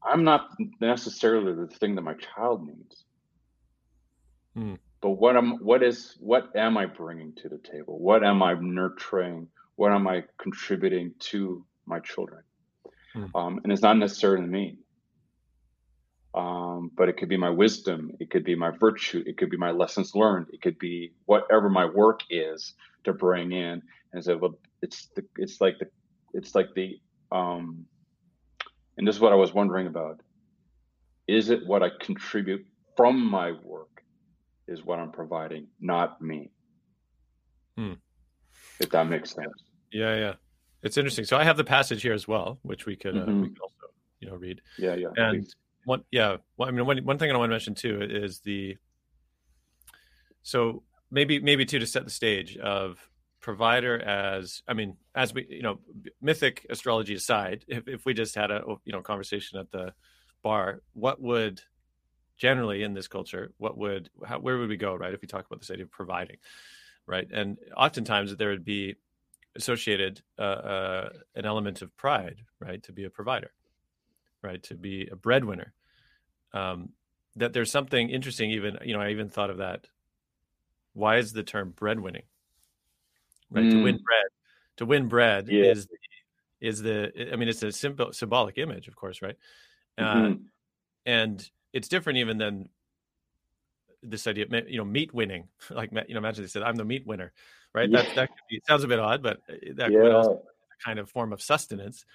I'm 0.03 0.23
not 0.23 0.49
necessarily 0.81 1.53
the 1.53 1.67
thing 1.67 1.95
that 1.95 2.01
my 2.01 2.15
child 2.15 2.67
needs, 2.67 3.03
mm. 4.57 4.77
but 5.01 5.11
what 5.11 5.35
am 5.35 5.57
what 5.63 5.83
is 5.83 6.15
what 6.19 6.55
am 6.55 6.77
I 6.77 6.85
bringing 6.85 7.33
to 7.41 7.49
the 7.49 7.57
table? 7.57 7.99
What 7.99 8.23
am 8.23 8.43
I 8.43 8.53
nurturing? 8.53 9.47
What 9.75 9.91
am 9.91 10.07
I 10.07 10.23
contributing 10.37 11.13
to 11.31 11.65
my 11.85 11.99
children? 11.99 12.43
Mm. 13.15 13.29
Um, 13.35 13.59
and 13.63 13.71
it's 13.71 13.81
not 13.81 13.97
necessarily 13.97 14.45
me 14.45 14.77
um, 16.35 16.91
but 16.95 17.07
it 17.09 17.17
could 17.17 17.29
be 17.29 17.37
my 17.37 17.49
wisdom 17.49 18.11
it 18.19 18.29
could 18.29 18.43
be 18.43 18.55
my 18.55 18.71
virtue 18.71 19.23
it 19.25 19.37
could 19.37 19.49
be 19.49 19.57
my 19.57 19.71
lessons 19.71 20.13
learned 20.15 20.47
it 20.51 20.61
could 20.61 20.77
be 20.79 21.13
whatever 21.25 21.69
my 21.69 21.85
work 21.85 22.21
is 22.29 22.73
to 23.05 23.13
bring 23.13 23.51
in. 23.53 23.81
And 24.11 24.23
say 24.23 24.35
well 24.35 24.59
it's 24.81 25.07
the 25.15 25.25
it's 25.37 25.61
like 25.61 25.79
the 25.79 25.87
it's 26.33 26.53
like 26.53 26.73
the 26.75 26.99
um 27.31 27.85
and 28.97 29.07
this 29.07 29.15
is 29.15 29.21
what 29.21 29.33
i 29.33 29.35
was 29.35 29.53
wondering 29.53 29.87
about. 29.87 30.21
Is 31.27 31.49
it 31.49 31.65
what 31.65 31.83
i 31.83 31.89
contribute 32.01 32.65
from 32.95 33.29
my 33.29 33.53
work 33.63 34.03
is 34.67 34.83
what 34.83 34.99
i'm 34.99 35.11
providing 35.11 35.67
not 35.79 36.21
me? 36.21 36.51
Hmm. 37.77 37.93
if 38.79 38.89
that 38.91 39.07
makes 39.07 39.31
sense. 39.31 39.53
Yeah 39.91 40.15
yeah. 40.15 40.33
It's 40.81 40.97
interesting. 40.97 41.25
So 41.25 41.37
i 41.37 41.43
have 41.43 41.57
the 41.57 41.63
passage 41.63 42.01
here 42.01 42.13
as 42.13 42.27
well 42.27 42.59
which 42.61 42.85
we 42.85 42.95
could, 42.95 43.17
uh, 43.17 43.21
mm-hmm. 43.21 43.41
we 43.41 43.49
could 43.49 43.59
also 43.61 43.93
you 44.21 44.29
know 44.29 44.35
read. 44.35 44.61
Yeah 44.77 44.95
yeah 44.95 45.09
and 45.17 45.41
please 45.41 45.55
one 45.85 46.03
yeah. 46.11 46.37
Well, 46.57 46.67
i 46.67 46.71
mean 46.71 46.85
one, 46.85 46.97
one 46.99 47.17
thing 47.17 47.31
i 47.31 47.37
want 47.37 47.49
to 47.49 47.53
mention 47.53 47.75
too 47.75 48.01
is 48.01 48.39
the 48.39 48.77
so 50.43 50.83
maybe 51.09 51.39
maybe 51.39 51.65
too 51.65 51.79
to 51.79 51.87
set 51.87 52.03
the 52.03 52.11
stage 52.11 52.57
of 52.57 52.99
provider 53.39 53.99
as 53.99 54.63
i 54.67 54.73
mean 54.73 54.97
as 55.13 55.33
we 55.33 55.45
you 55.49 55.61
know 55.61 55.79
mythic 56.21 56.65
astrology 56.69 57.13
aside 57.13 57.63
if, 57.67 57.87
if 57.87 58.05
we 58.05 58.13
just 58.13 58.35
had 58.35 58.51
a 58.51 58.63
you 58.83 58.91
know 58.91 59.01
conversation 59.01 59.59
at 59.59 59.71
the 59.71 59.93
bar 60.41 60.81
what 60.93 61.21
would 61.21 61.61
generally 62.37 62.83
in 62.83 62.93
this 62.93 63.07
culture 63.07 63.53
what 63.57 63.77
would 63.77 64.09
how, 64.25 64.39
where 64.39 64.57
would 64.57 64.69
we 64.69 64.77
go 64.77 64.93
right 64.95 65.13
if 65.13 65.21
we 65.21 65.27
talk 65.27 65.45
about 65.45 65.59
this 65.59 65.71
idea 65.71 65.85
of 65.85 65.91
providing 65.91 66.37
right? 67.07 67.27
And 67.31 67.57
oftentimes 67.75 68.35
there 68.35 68.49
would 68.49 68.65
be 68.65 68.95
associated 69.55 70.21
uh, 70.37 70.41
uh, 70.41 71.09
an 71.35 71.45
element 71.45 71.81
of 71.81 71.95
pride 71.95 72.37
right 72.59 72.81
to 72.83 72.91
be 72.91 73.05
a 73.05 73.09
provider 73.09 73.51
right? 74.45 74.61
To 74.63 74.75
be 74.75 75.07
a 75.11 75.15
breadwinner. 75.15 75.73
Um, 76.53 76.89
that 77.35 77.51
there's 77.51 77.71
something 77.71 78.09
interesting. 78.09 78.51
Even 78.51 78.77
you 78.83 78.93
know, 78.93 79.01
I 79.01 79.09
even 79.09 79.29
thought 79.29 79.49
of 79.49 79.57
that. 79.57 79.87
Why 80.93 81.17
is 81.17 81.33
the 81.33 81.43
term 81.43 81.73
breadwinning? 81.75 82.23
Right, 83.51 83.65
mm. 83.65 83.71
to 83.71 83.83
win 83.83 83.95
mm. 83.95 84.03
bread. 84.03 84.25
To 84.77 84.85
win 84.85 85.07
bread 85.07 85.47
yeah. 85.49 85.65
is 85.65 85.87
the, 85.87 85.97
is 86.61 86.81
the. 86.81 87.29
I 87.31 87.35
mean, 87.35 87.49
it's 87.49 87.63
a 87.63 87.71
simple 87.71 88.13
symbolic 88.13 88.57
image, 88.57 88.87
of 88.87 88.95
course, 88.95 89.21
right? 89.21 89.35
Uh, 89.97 90.03
mm-hmm. 90.03 90.31
Uh, 90.31 90.35
and 91.05 91.49
it's 91.73 91.87
different 91.87 92.19
even 92.19 92.37
than 92.37 92.69
this 94.01 94.27
idea, 94.27 94.45
you 94.67 94.77
know, 94.77 94.85
meat 94.85 95.13
winning. 95.13 95.47
Like 95.69 95.91
you 95.91 96.13
know, 96.13 96.19
imagine 96.19 96.43
they 96.43 96.47
said, 96.47 96.63
"I'm 96.63 96.75
the 96.75 96.85
meat 96.85 97.05
winner," 97.05 97.33
right? 97.73 97.89
Yeah. 97.89 98.03
That 98.03 98.15
that 98.15 98.29
be, 98.49 98.61
sounds 98.67 98.83
a 98.83 98.87
bit 98.87 98.99
odd, 98.99 99.21
but 99.21 99.37
uh, 99.49 99.53
that 99.75 99.91
yeah. 99.91 99.99
could 99.99 100.11
also 100.11 100.33
be 100.35 100.39
a 100.39 100.85
kind 100.85 100.99
of 100.99 101.09
form 101.09 101.33
of 101.33 101.41
sustenance 101.41 102.05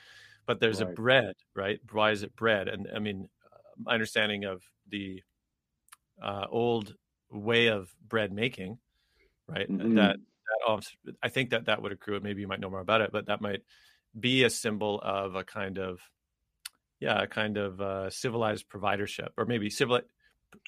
but 0.47 0.61
there's 0.61 0.83
right. 0.83 0.91
a 0.91 0.95
bread, 0.95 1.35
right? 1.55 1.81
Why 1.91 2.11
is 2.11 2.23
it 2.23 2.35
bread? 2.37 2.69
And 2.69 2.89
I 2.95 2.99
mean, 2.99 3.29
my 3.79 3.95
understanding 3.95 4.45
of 4.45 4.63
the 4.89 5.23
uh, 6.23 6.47
old 6.51 6.95
way 7.31 7.69
of 7.69 7.95
bread 8.07 8.33
making, 8.33 8.79
right? 9.49 9.71
Mm-hmm. 9.71 9.95
That, 9.97 10.17
that 10.67 11.17
I 11.23 11.29
think 11.29 11.51
that 11.51 11.67
that 11.67 11.83
would 11.83 11.93
accrue. 11.93 12.19
Maybe 12.21 12.41
you 12.41 12.49
might 12.49 12.61
know 12.61 12.71
more 12.71 12.81
about 12.81 13.01
it, 13.01 13.11
but 13.13 13.27
that 13.27 13.41
might 13.41 13.63
be 14.19 14.45
a 14.45 14.51
symbol 14.51 15.01
of 15.03 15.35
a 15.35 15.45
kind 15.45 15.79
of, 15.79 16.01
yeah, 16.99 17.23
a 17.23 17.27
kind 17.27 17.57
of 17.57 17.81
uh, 17.81 18.11
civilized 18.11 18.69
providership, 18.69 19.29
or 19.37 19.47
maybe 19.47 19.71
civil 19.71 20.01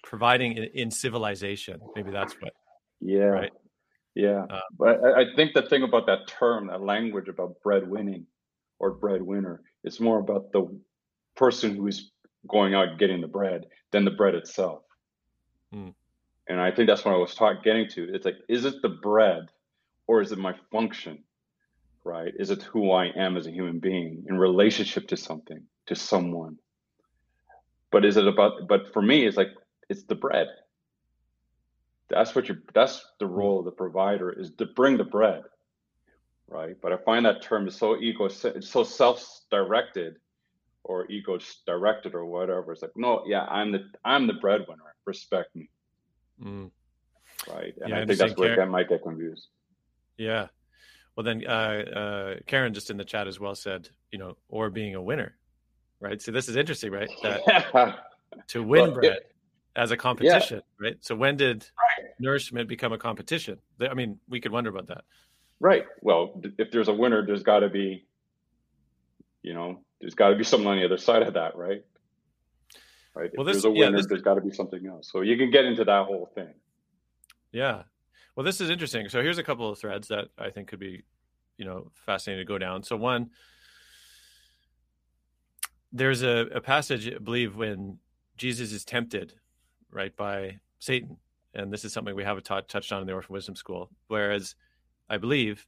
providing 0.04 0.56
in, 0.56 0.64
in, 0.74 0.90
civilization. 0.90 1.80
Maybe 1.96 2.12
that's 2.12 2.34
what. 2.34 2.52
Yeah. 3.00 3.24
Right. 3.24 3.52
Yeah, 4.14 4.42
um, 4.50 4.60
but 4.78 5.02
I, 5.02 5.22
I 5.22 5.24
think 5.36 5.54
the 5.54 5.62
thing 5.62 5.82
about 5.84 6.06
that 6.06 6.28
term, 6.28 6.66
that 6.66 6.82
language 6.82 7.28
about 7.28 7.62
bread 7.62 7.88
winning 7.88 8.26
or 8.82 8.90
breadwinner, 8.90 9.62
it's 9.84 10.00
more 10.00 10.18
about 10.18 10.52
the 10.52 10.66
person 11.34 11.74
who's 11.74 12.12
going 12.46 12.74
out 12.74 12.98
getting 12.98 13.22
the 13.22 13.26
bread 13.26 13.64
than 13.92 14.04
the 14.04 14.10
bread 14.10 14.34
itself. 14.34 14.82
Mm. 15.74 15.94
And 16.48 16.60
I 16.60 16.70
think 16.70 16.88
that's 16.88 17.04
what 17.04 17.14
I 17.14 17.18
was 17.18 17.34
taught 17.34 17.64
getting 17.64 17.88
to. 17.90 18.14
It's 18.14 18.26
like, 18.26 18.36
is 18.48 18.66
it 18.66 18.82
the 18.82 18.90
bread 18.90 19.46
or 20.06 20.20
is 20.20 20.32
it 20.32 20.38
my 20.38 20.54
function? 20.70 21.24
right? 22.04 22.32
Is 22.38 22.50
it 22.50 22.62
who 22.62 22.90
I 22.90 23.06
am 23.06 23.36
as 23.36 23.46
a 23.46 23.50
human 23.50 23.78
being 23.78 24.24
in 24.28 24.38
relationship 24.38 25.08
to 25.08 25.16
something, 25.16 25.62
to 25.86 25.94
someone? 25.94 26.58
But 27.90 28.04
is 28.04 28.16
it 28.16 28.26
about, 28.26 28.68
but 28.68 28.92
for 28.92 29.02
me, 29.02 29.26
it's 29.26 29.36
like, 29.36 29.52
it's 29.88 30.04
the 30.04 30.14
bread. 30.14 30.48
That's 32.08 32.34
what 32.34 32.48
you, 32.48 32.58
that's 32.74 33.04
the 33.20 33.26
hmm. 33.26 33.34
role 33.34 33.58
of 33.60 33.64
the 33.64 33.70
provider 33.70 34.30
is 34.30 34.52
to 34.58 34.66
bring 34.66 34.96
the 34.96 35.04
bread, 35.04 35.42
right? 36.52 36.76
But 36.80 36.92
I 36.92 36.96
find 36.98 37.24
that 37.26 37.42
term 37.42 37.66
is 37.66 37.76
so 37.76 37.96
ego, 37.96 38.28
so 38.28 38.84
self-directed 38.84 40.16
or 40.84 41.10
ego 41.10 41.38
directed 41.66 42.14
or 42.14 42.26
whatever. 42.26 42.72
It's 42.72 42.82
like, 42.82 42.92
no, 42.96 43.22
yeah, 43.26 43.44
I'm 43.44 43.72
the, 43.72 43.84
I'm 44.04 44.26
the 44.26 44.34
breadwinner. 44.34 44.94
Respect 45.04 45.54
me. 45.56 45.68
Mm. 46.42 46.70
Right. 47.48 47.74
And 47.80 47.90
yeah, 47.90 48.00
I 48.00 48.06
think 48.06 48.18
that's 48.18 48.36
where 48.36 48.54
Karen, 48.54 48.70
might 48.70 48.88
get 48.88 49.02
confused. 49.02 49.48
Yeah. 50.16 50.48
Well, 51.16 51.24
then 51.24 51.44
uh, 51.46 51.50
uh, 51.50 52.34
Karen 52.46 52.72
just 52.72 52.90
in 52.90 52.96
the 52.96 53.04
chat 53.04 53.26
as 53.26 53.38
well 53.38 53.54
said, 53.54 53.88
you 54.10 54.18
know, 54.18 54.36
or 54.48 54.70
being 54.70 54.94
a 54.94 55.02
winner, 55.02 55.36
right? 56.00 56.20
So 56.22 56.32
this 56.32 56.48
is 56.48 56.56
interesting, 56.56 56.92
right? 56.92 57.10
That 57.22 57.98
to 58.48 58.62
win 58.62 58.82
well, 58.82 58.92
bread 58.92 59.12
it, 59.12 59.32
as 59.76 59.90
a 59.90 59.96
competition, 59.96 60.62
yeah. 60.80 60.88
right? 60.88 60.96
So 61.00 61.14
when 61.14 61.36
did 61.36 61.66
right. 61.98 62.10
nourishment 62.18 62.68
become 62.68 62.92
a 62.92 62.98
competition? 62.98 63.58
I 63.80 63.94
mean, 63.94 64.18
we 64.28 64.40
could 64.40 64.52
wonder 64.52 64.70
about 64.70 64.88
that. 64.88 65.04
Right. 65.62 65.84
Well, 66.00 66.42
if 66.58 66.72
there's 66.72 66.88
a 66.88 66.92
winner, 66.92 67.24
there's 67.24 67.44
got 67.44 67.60
to 67.60 67.68
be, 67.68 68.04
you 69.42 69.54
know, 69.54 69.78
there's 70.00 70.16
got 70.16 70.30
to 70.30 70.36
be 70.36 70.42
something 70.42 70.66
on 70.66 70.76
the 70.76 70.84
other 70.84 70.98
side 70.98 71.22
of 71.22 71.34
that, 71.34 71.56
right? 71.56 71.84
Right. 73.14 73.30
Well, 73.36 73.46
if 73.46 73.54
this, 73.54 73.62
there's 73.62 73.64
a 73.66 73.70
winner, 73.70 73.92
yeah, 73.92 73.96
this, 73.96 74.06
there's 74.08 74.22
got 74.22 74.34
to 74.34 74.40
be 74.40 74.50
something 74.50 74.84
else. 74.84 75.08
So 75.12 75.20
you 75.20 75.36
can 75.36 75.52
get 75.52 75.64
into 75.64 75.84
that 75.84 76.06
whole 76.06 76.28
thing. 76.34 76.52
Yeah. 77.52 77.84
Well, 78.34 78.42
this 78.42 78.60
is 78.60 78.70
interesting. 78.70 79.08
So 79.08 79.22
here's 79.22 79.38
a 79.38 79.44
couple 79.44 79.70
of 79.70 79.78
threads 79.78 80.08
that 80.08 80.30
I 80.36 80.50
think 80.50 80.66
could 80.66 80.80
be, 80.80 81.04
you 81.58 81.64
know, 81.64 81.92
fascinating 82.06 82.44
to 82.44 82.48
go 82.48 82.58
down. 82.58 82.82
So 82.82 82.96
one, 82.96 83.30
there's 85.92 86.22
a, 86.22 86.48
a 86.52 86.60
passage, 86.60 87.06
I 87.06 87.18
believe, 87.18 87.54
when 87.54 87.98
Jesus 88.36 88.72
is 88.72 88.84
tempted, 88.84 89.34
right, 89.92 90.16
by 90.16 90.58
Satan, 90.80 91.18
and 91.54 91.72
this 91.72 91.84
is 91.84 91.92
something 91.92 92.16
we 92.16 92.24
have 92.24 92.42
taught, 92.42 92.68
touched 92.68 92.90
on 92.92 93.00
in 93.02 93.06
the 93.06 93.12
Orphan 93.12 93.32
Wisdom 93.32 93.54
School. 93.54 93.90
Whereas, 94.08 94.56
I 95.08 95.18
believe, 95.18 95.66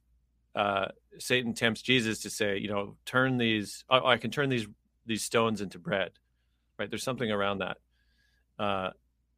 uh, 0.55 0.87
Satan 1.19 1.53
tempts 1.53 1.81
Jesus 1.81 2.21
to 2.21 2.29
say, 2.29 2.57
you 2.57 2.69
know, 2.69 2.97
turn 3.05 3.37
these, 3.37 3.83
oh, 3.89 4.05
I 4.05 4.17
can 4.17 4.31
turn 4.31 4.49
these 4.49 4.67
these 5.05 5.23
stones 5.23 5.61
into 5.61 5.77
bread, 5.77 6.11
right? 6.79 6.89
There's 6.89 7.03
something 7.03 7.31
around 7.31 7.59
that, 7.59 7.77
uh, 8.57 8.89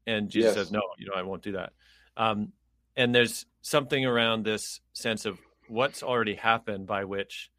and 0.06 0.30
Jesus 0.30 0.56
yes. 0.56 0.66
says, 0.66 0.72
no, 0.72 0.82
you 0.98 1.08
know, 1.08 1.14
I 1.14 1.24
won't 1.24 1.44
do 1.44 1.54
that. 1.54 1.74
Um, 2.16 2.54
and 2.96 3.14
there's 3.14 3.46
something 3.62 4.06
around 4.06 4.44
this 4.44 4.80
sense 4.94 5.26
of 5.26 5.40
what's 5.68 6.02
already 6.02 6.36
happened 6.36 6.88
by 6.88 7.06
which 7.06 7.52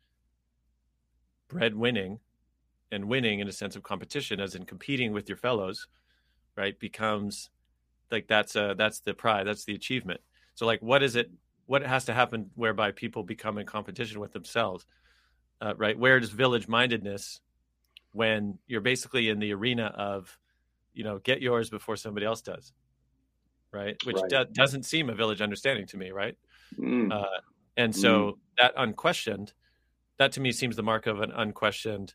bread 1.48 1.74
winning 1.74 2.18
and 2.90 3.05
winning 3.05 3.40
in 3.40 3.48
a 3.48 3.53
sense 3.53 3.77
of 3.77 3.83
competition 3.83 4.40
as 4.40 4.55
in 4.55 4.64
competing 4.64 5.12
with 5.12 5.29
your 5.29 5.37
fellows 5.37 5.87
right 6.57 6.79
becomes 6.79 7.51
like 8.11 8.27
that's 8.27 8.57
a 8.57 8.74
that's 8.77 9.01
the 9.01 9.14
pride 9.14 9.46
that's 9.46 9.64
the 9.64 9.74
achievement 9.74 10.20
so 10.55 10.66
like 10.66 10.81
what 10.81 11.03
is 11.03 11.16
it 11.16 11.31
what 11.68 11.83
has 11.83 12.04
to 12.07 12.12
happen 12.12 12.50
whereby 12.57 12.90
people 12.90 13.22
become 13.22 13.59
in 13.59 13.64
competition 13.64 14.20
with 14.20 14.33
themselves 14.33 14.87
uh, 15.61 15.74
right 15.76 15.98
where 15.98 16.18
does 16.18 16.31
village 16.31 16.66
mindedness 16.66 17.40
when 18.12 18.59
you're 18.66 18.81
basically 18.81 19.28
in 19.28 19.38
the 19.38 19.52
arena 19.54 19.87
of 19.96 20.37
you 20.92 21.04
know 21.04 21.18
get 21.18 21.40
yours 21.40 21.70
before 21.70 21.96
somebody 21.96 22.26
else 22.26 22.42
does 22.42 22.72
right? 23.72 23.96
Which 24.04 24.16
right. 24.16 24.31
Do- 24.31 24.52
doesn't 24.52 24.85
seem 24.85 25.11
a 25.11 25.14
village 25.14 25.40
understanding 25.40 25.87
to 25.88 25.96
me, 25.96 26.11
right? 26.11 26.37
Mm. 26.78 27.12
Uh, 27.12 27.40
and 27.76 27.94
so 27.94 28.11
mm. 28.11 28.37
that 28.59 28.72
unquestioned, 28.76 29.52
that 30.18 30.33
to 30.33 30.40
me 30.40 30.52
seems 30.52 30.76
the 30.76 30.83
mark 30.83 31.07
of 31.07 31.20
an 31.20 31.31
unquestioned 31.33 32.14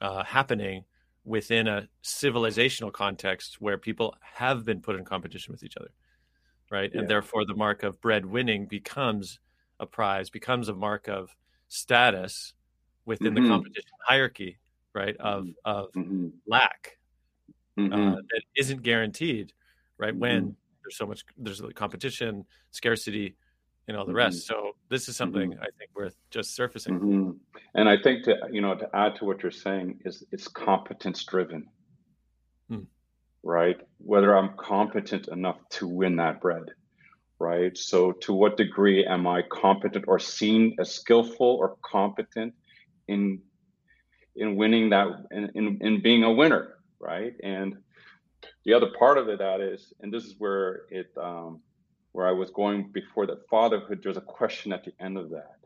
uh, 0.00 0.24
happening 0.24 0.84
within 1.24 1.66
a 1.66 1.88
civilizational 2.02 2.92
context 2.92 3.60
where 3.60 3.78
people 3.78 4.14
have 4.20 4.64
been 4.64 4.80
put 4.80 4.96
in 4.96 5.04
competition 5.04 5.52
with 5.52 5.62
each 5.62 5.76
other, 5.76 5.90
right? 6.74 6.90
Yeah. 6.92 7.00
And 7.00 7.08
therefore, 7.08 7.44
the 7.46 7.54
mark 7.54 7.82
of 7.82 8.00
bread 8.00 8.26
winning 8.26 8.66
becomes 8.66 9.38
a 9.80 9.86
prize, 9.86 10.30
becomes 10.30 10.68
a 10.68 10.74
mark 10.74 11.08
of 11.08 11.34
status 11.68 12.54
within 13.04 13.34
mm-hmm. 13.34 13.44
the 13.44 13.48
competition 13.48 13.92
hierarchy, 14.06 14.58
right? 14.92 15.16
Of 15.18 15.44
mm-hmm. 15.44 15.70
of 15.70 15.92
mm-hmm. 15.92 16.28
lack 16.46 16.98
uh, 17.78 17.82
mm-hmm. 17.82 18.14
that 18.14 18.42
isn't 18.56 18.82
guaranteed, 18.82 19.52
right? 19.98 20.14
When 20.14 20.42
mm-hmm 20.42 20.50
there's 20.84 20.96
so 20.96 21.06
much 21.06 21.24
there's 21.38 21.62
competition 21.74 22.44
scarcity 22.70 23.34
and 23.88 23.96
all 23.96 24.06
the 24.06 24.12
rest 24.12 24.48
mm-hmm. 24.48 24.54
so 24.54 24.72
this 24.88 25.08
is 25.08 25.16
something 25.16 25.54
i 25.60 25.68
think 25.78 25.90
worth 25.94 26.14
just 26.30 26.54
surfacing 26.54 27.38
and 27.74 27.88
i 27.88 27.96
think 27.96 28.24
to 28.24 28.36
you 28.52 28.60
know 28.60 28.74
to 28.74 28.88
add 28.94 29.16
to 29.16 29.24
what 29.24 29.42
you're 29.42 29.50
saying 29.50 29.98
is 30.04 30.24
it's 30.30 30.48
competence 30.48 31.24
driven. 31.24 31.66
Right 33.44 33.80
whether 33.98 34.36
i'm 34.36 34.56
competent 34.56 35.28
enough 35.28 35.58
to 35.70 35.86
win 35.86 36.16
that 36.16 36.40
bread 36.40 36.64
right 37.38 37.76
so 37.76 38.12
to 38.12 38.32
what 38.32 38.56
degree 38.56 39.04
am 39.04 39.26
i 39.26 39.42
competent 39.42 40.04
or 40.08 40.18
seen 40.18 40.74
as 40.78 40.92
skillful 40.92 41.56
or 41.60 41.76
competent 41.82 42.54
in 43.06 43.40
in 44.36 44.56
winning 44.56 44.90
that 44.90 45.06
in, 45.30 45.50
in, 45.54 45.78
in 45.80 46.02
being 46.02 46.24
a 46.24 46.32
winner 46.32 46.74
right 46.98 47.34
and 47.42 47.76
the 48.64 48.72
other 48.72 48.90
part 48.98 49.18
of 49.18 49.28
it 49.28 49.38
that 49.38 49.60
is, 49.60 49.92
and 50.00 50.12
this 50.12 50.24
is 50.24 50.34
where 50.38 50.82
it 50.90 51.10
um, 51.20 51.60
where 52.12 52.26
I 52.26 52.32
was 52.32 52.50
going 52.50 52.90
before 52.92 53.26
that 53.26 53.46
fatherhood. 53.48 54.00
There's 54.02 54.16
a 54.16 54.22
question 54.22 54.72
at 54.72 54.84
the 54.84 54.92
end 55.00 55.18
of 55.18 55.30
that, 55.30 55.56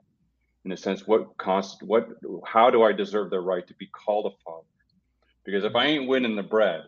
in 0.65 0.73
a 0.73 0.77
sense, 0.77 1.07
what 1.07 1.37
cost, 1.37 1.83
what, 1.83 2.09
how 2.45 2.71
do 2.71 2.83
I 2.83 2.93
deserve 2.93 3.31
the 3.31 3.41
right 3.41 3.67
to 3.67 3.75
be 3.75 3.87
called 3.87 4.27
a 4.27 4.45
father? 4.45 4.67
Because 5.45 5.65
if 5.65 5.77
I 5.77 5.87
ain't 5.87 6.09
winning 6.09 6.37
the 6.37 6.43
bread, 6.43 6.83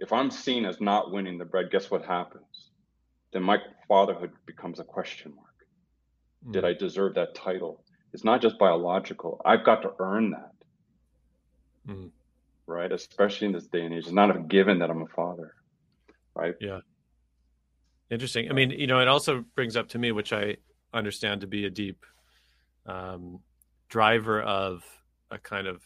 if 0.00 0.12
I'm 0.12 0.30
seen 0.30 0.64
as 0.64 0.80
not 0.80 1.12
winning 1.12 1.38
the 1.38 1.44
bread, 1.44 1.70
guess 1.70 1.90
what 1.90 2.04
happens? 2.04 2.70
Then 3.32 3.42
my 3.42 3.58
fatherhood 3.86 4.32
becomes 4.46 4.80
a 4.80 4.84
question 4.84 5.32
mark. 5.36 5.46
Mm. 6.46 6.52
Did 6.52 6.64
I 6.64 6.72
deserve 6.72 7.14
that 7.14 7.34
title? 7.34 7.84
It's 8.12 8.24
not 8.24 8.42
just 8.42 8.58
biological. 8.58 9.40
I've 9.44 9.64
got 9.64 9.82
to 9.82 9.92
earn 10.00 10.32
that. 10.32 10.52
Mm 11.88 12.10
right? 12.70 12.92
Especially 12.92 13.48
in 13.48 13.52
this 13.52 13.66
day 13.66 13.84
and 13.84 13.92
age, 13.92 14.04
it's 14.04 14.12
not 14.12 14.34
a 14.34 14.38
given 14.38 14.78
that 14.78 14.90
I'm 14.90 15.02
a 15.02 15.06
father, 15.06 15.54
right? 16.34 16.54
Yeah. 16.60 16.80
Interesting. 18.10 18.48
I 18.48 18.54
mean, 18.54 18.70
you 18.70 18.86
know, 18.86 19.00
it 19.00 19.08
also 19.08 19.44
brings 19.54 19.76
up 19.76 19.88
to 19.88 19.98
me, 19.98 20.12
which 20.12 20.32
I 20.32 20.56
understand 20.94 21.42
to 21.42 21.46
be 21.46 21.66
a 21.66 21.70
deep 21.70 22.06
um, 22.86 23.40
driver 23.88 24.40
of 24.40 24.84
a 25.30 25.38
kind 25.38 25.66
of 25.66 25.82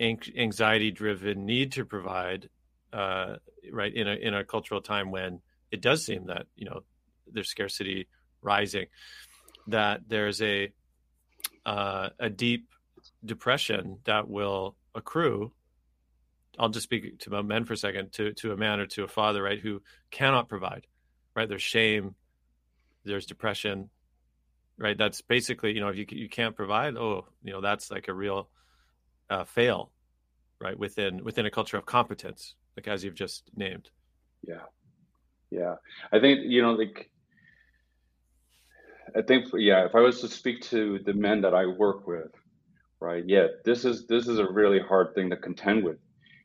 anxiety-driven 0.00 1.44
need 1.44 1.72
to 1.72 1.84
provide, 1.84 2.48
uh, 2.92 3.36
right? 3.70 3.94
In 3.94 4.08
a 4.08 4.14
in 4.14 4.34
a 4.34 4.44
cultural 4.44 4.80
time 4.80 5.10
when 5.10 5.40
it 5.70 5.80
does 5.80 6.04
seem 6.04 6.26
that 6.26 6.46
you 6.56 6.66
know 6.66 6.82
there's 7.30 7.48
scarcity 7.48 8.08
rising, 8.42 8.86
that 9.68 10.02
there's 10.08 10.40
a 10.42 10.72
uh, 11.64 12.10
a 12.18 12.30
deep 12.30 12.68
depression 13.24 13.98
that 14.04 14.28
will 14.28 14.76
accrue 14.94 15.52
I'll 16.58 16.68
just 16.68 16.84
speak 16.84 17.18
to 17.20 17.42
men 17.42 17.64
for 17.64 17.72
a 17.72 17.76
second, 17.76 18.12
to 18.12 18.32
to 18.34 18.52
a 18.52 18.56
man 18.56 18.80
or 18.80 18.86
to 18.86 19.04
a 19.04 19.08
father, 19.08 19.42
right, 19.42 19.58
who 19.58 19.82
cannot 20.10 20.48
provide, 20.48 20.86
right? 21.34 21.48
There's 21.48 21.62
shame, 21.62 22.14
there's 23.04 23.26
depression, 23.26 23.88
right? 24.78 24.96
That's 24.96 25.22
basically, 25.22 25.72
you 25.72 25.80
know, 25.80 25.88
if 25.88 25.96
you 25.96 26.06
you 26.10 26.28
can't 26.28 26.54
provide, 26.54 26.96
oh, 26.96 27.26
you 27.42 27.52
know, 27.52 27.60
that's 27.60 27.90
like 27.90 28.08
a 28.08 28.14
real 28.14 28.48
uh, 29.30 29.44
fail, 29.44 29.90
right? 30.60 30.78
Within 30.78 31.24
within 31.24 31.46
a 31.46 31.50
culture 31.50 31.78
of 31.78 31.86
competence, 31.86 32.54
like 32.76 32.88
as 32.88 33.04
you've 33.04 33.14
just 33.14 33.44
named. 33.56 33.90
Yeah, 34.42 34.66
yeah. 35.50 35.76
I 36.12 36.18
think 36.18 36.40
you 36.44 36.62
know, 36.62 36.72
like, 36.72 37.10
I 39.16 39.22
think 39.22 39.46
yeah. 39.54 39.84
If 39.84 39.94
I 39.94 40.00
was 40.00 40.20
to 40.20 40.28
speak 40.28 40.62
to 40.62 40.98
the 41.04 41.12
men 41.12 41.40
that 41.42 41.54
I 41.54 41.66
work 41.66 42.06
with, 42.06 42.32
right? 43.00 43.24
Yeah, 43.26 43.48
this 43.64 43.84
is 43.84 44.06
this 44.06 44.28
is 44.28 44.38
a 44.38 44.50
really 44.50 44.80
hard 44.80 45.14
thing 45.14 45.30
to 45.30 45.36
contend 45.36 45.84
with 45.84 45.98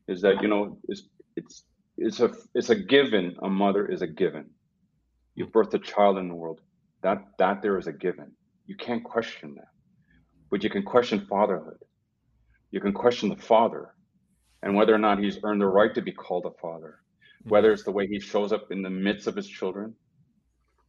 is 0.08 0.22
that 0.22 0.42
you 0.42 0.48
know 0.48 0.78
it's 0.88 1.04
it's 1.36 1.64
it's 1.98 2.20
a 2.20 2.32
it's 2.54 2.70
a 2.70 2.76
given. 2.76 3.36
A 3.42 3.50
mother 3.50 3.86
is 3.86 4.02
a 4.02 4.08
given. 4.08 4.50
You 5.36 5.48
birth 5.48 5.74
a 5.74 5.80
child 5.80 6.18
in 6.18 6.28
the 6.28 6.36
world. 6.36 6.62
That 7.04 7.24
that 7.38 7.62
there 7.62 7.78
is 7.78 7.88
a 7.88 7.94
given. 7.94 8.32
You 8.66 8.76
can't 8.76 9.04
question 9.04 9.56
that, 9.56 9.70
but 10.50 10.64
you 10.64 10.70
can 10.70 10.84
question 10.84 11.26
fatherhood. 11.30 11.80
You 12.72 12.82
can 12.82 12.94
question 12.94 13.30
the 13.30 13.38
father, 13.38 13.94
and 14.64 14.76
whether 14.76 14.94
or 14.94 14.98
not 14.98 15.20
he's 15.20 15.38
earned 15.44 15.62
the 15.62 15.68
right 15.68 15.94
to 15.96 16.02
be 16.02 16.12
called 16.12 16.46
a 16.46 16.62
father. 16.62 17.00
Whether 17.44 17.72
it's 17.72 17.84
the 17.84 17.92
way 17.92 18.08
he 18.08 18.20
shows 18.20 18.52
up 18.52 18.72
in 18.72 18.82
the 18.82 18.90
midst 18.90 19.28
of 19.28 19.36
his 19.36 19.48
children, 19.48 19.96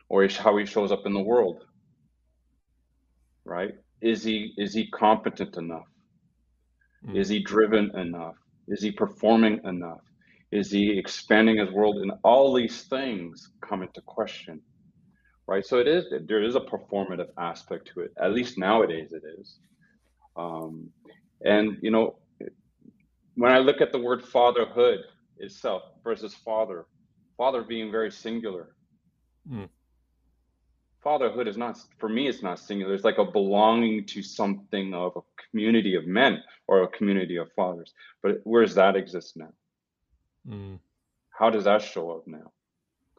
or 0.09 0.27
how 0.27 0.57
he 0.57 0.67
shows 0.67 0.91
up 0.91 1.07
in 1.07 1.13
the 1.13 1.23
world. 1.23 1.65
Right? 3.45 3.75
Is 4.01 4.25
he 4.25 4.55
is 4.57 4.75
he 4.75 4.89
competent 4.91 5.57
enough? 5.57 5.87
Mm. 7.07 7.17
Is 7.17 7.29
he 7.29 7.41
driven 7.41 7.97
enough? 7.97 8.37
Is 8.67 8.83
he 8.83 8.91
performing 8.91 9.61
enough? 9.65 10.01
Is 10.51 10.71
he 10.71 10.99
expanding 10.99 11.59
his 11.59 11.71
world? 11.71 11.97
And 11.97 12.13
all 12.25 12.55
these 12.55 12.83
things 12.83 13.51
come 13.61 13.83
into 13.83 14.01
question, 14.03 14.61
right? 15.47 15.65
So 15.65 15.79
it 15.79 15.87
is 15.87 16.07
there 16.27 16.43
is 16.43 16.57
a 16.57 16.61
performative 16.61 17.29
aspect 17.39 17.91
to 17.95 18.01
it. 18.01 18.13
At 18.21 18.33
least 18.33 18.59
nowadays, 18.59 19.13
it 19.13 19.23
is. 19.39 19.59
Um, 20.37 20.91
and 21.45 21.79
you 21.83 21.91
know, 21.91 22.17
when 23.39 23.53
I 23.53 23.59
look 23.59 23.81
at 23.81 23.93
the 23.93 23.99
word 24.01 24.25
fatherhood 24.25 25.05
itself 25.39 25.83
versus 26.03 26.35
father, 26.35 26.87
father 27.37 27.63
being 27.63 27.93
very 27.93 28.11
singular. 28.11 28.75
Mm. 29.49 29.69
Fatherhood 31.05 31.47
is 31.47 31.57
not 31.57 31.79
for 31.99 32.09
me. 32.09 32.27
It's 32.27 32.43
not 32.43 32.59
singular. 32.59 32.95
It's 32.95 33.05
like 33.05 33.19
a 33.19 33.25
belonging 33.25 34.07
to 34.07 34.23
something 34.23 34.93
of 34.93 35.13
a 35.17 35.21
community 35.49 35.95
of 35.95 36.05
men 36.05 36.43
or 36.67 36.83
a 36.83 36.89
community 36.89 37.37
of 37.37 37.53
fathers. 37.53 37.95
But 38.25 38.41
where 38.43 38.65
does 38.65 38.75
that 38.75 38.97
exist 38.97 39.37
now? 39.37 39.53
Mm. 40.49 40.81
How 41.31 41.49
does 41.49 41.65
that 41.65 41.83
show 41.83 42.11
up 42.11 42.27
now? 42.27 42.51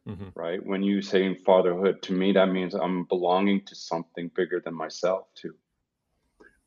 Mm-hmm. 0.05 0.27
Right? 0.35 0.59
When 0.65 0.83
you 0.83 1.01
say 1.01 1.33
fatherhood, 1.33 2.01
to 2.03 2.13
me, 2.13 2.33
that 2.33 2.49
means 2.49 2.73
I'm 2.73 3.05
belonging 3.05 3.63
to 3.67 3.75
something 3.75 4.29
bigger 4.35 4.59
than 4.59 4.73
myself, 4.73 5.27
too. 5.33 5.55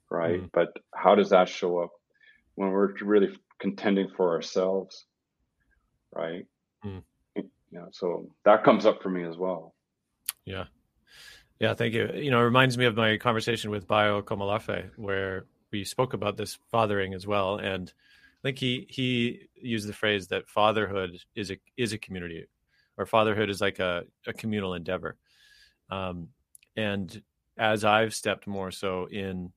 Right? 0.08 0.40
Mm. 0.40 0.50
But 0.54 0.78
how 0.94 1.14
does 1.14 1.28
that 1.30 1.50
show 1.50 1.80
up 1.80 1.90
when 2.54 2.70
we're 2.70 2.94
really 3.02 3.36
contending 3.58 4.08
for 4.16 4.32
ourselves? 4.32 5.06
Right? 6.14 6.46
Mm. 6.84 7.02
You 7.36 7.44
know, 7.70 7.88
so 7.92 8.28
that 8.44 8.64
comes 8.64 8.84
up 8.84 9.02
for 9.02 9.08
me 9.08 9.24
as 9.24 9.36
well. 9.36 9.74
Yeah. 10.44 10.64
Yeah, 11.58 11.74
thank 11.74 11.94
you. 11.94 12.10
You 12.14 12.30
know, 12.30 12.40
it 12.40 12.44
reminds 12.44 12.76
me 12.76 12.86
of 12.86 12.96
my 12.96 13.16
conversation 13.16 13.70
with 13.70 13.86
Bayo 13.86 14.20
Akomolafe, 14.20 14.90
where 14.96 15.46
we 15.70 15.84
spoke 15.84 16.12
about 16.12 16.36
this 16.36 16.58
fathering 16.70 17.14
as 17.14 17.26
well. 17.26 17.56
And 17.56 17.92
I 18.42 18.48
think 18.48 18.58
he 18.58 18.86
he 18.90 19.48
used 19.54 19.88
the 19.88 19.92
phrase 19.92 20.26
that 20.28 20.48
fatherhood 20.48 21.18
is 21.34 21.50
a 21.50 21.58
is 21.76 21.92
a 21.92 21.98
community 21.98 22.46
or 22.96 23.06
fatherhood 23.06 23.48
is 23.48 23.60
like 23.60 23.78
a, 23.78 24.04
a 24.26 24.32
communal 24.32 24.74
endeavor. 24.74 25.16
Um, 25.90 26.28
and 26.76 27.22
as 27.56 27.84
I've 27.84 28.14
stepped 28.14 28.46
more 28.46 28.70
so 28.70 29.06
in 29.06 29.52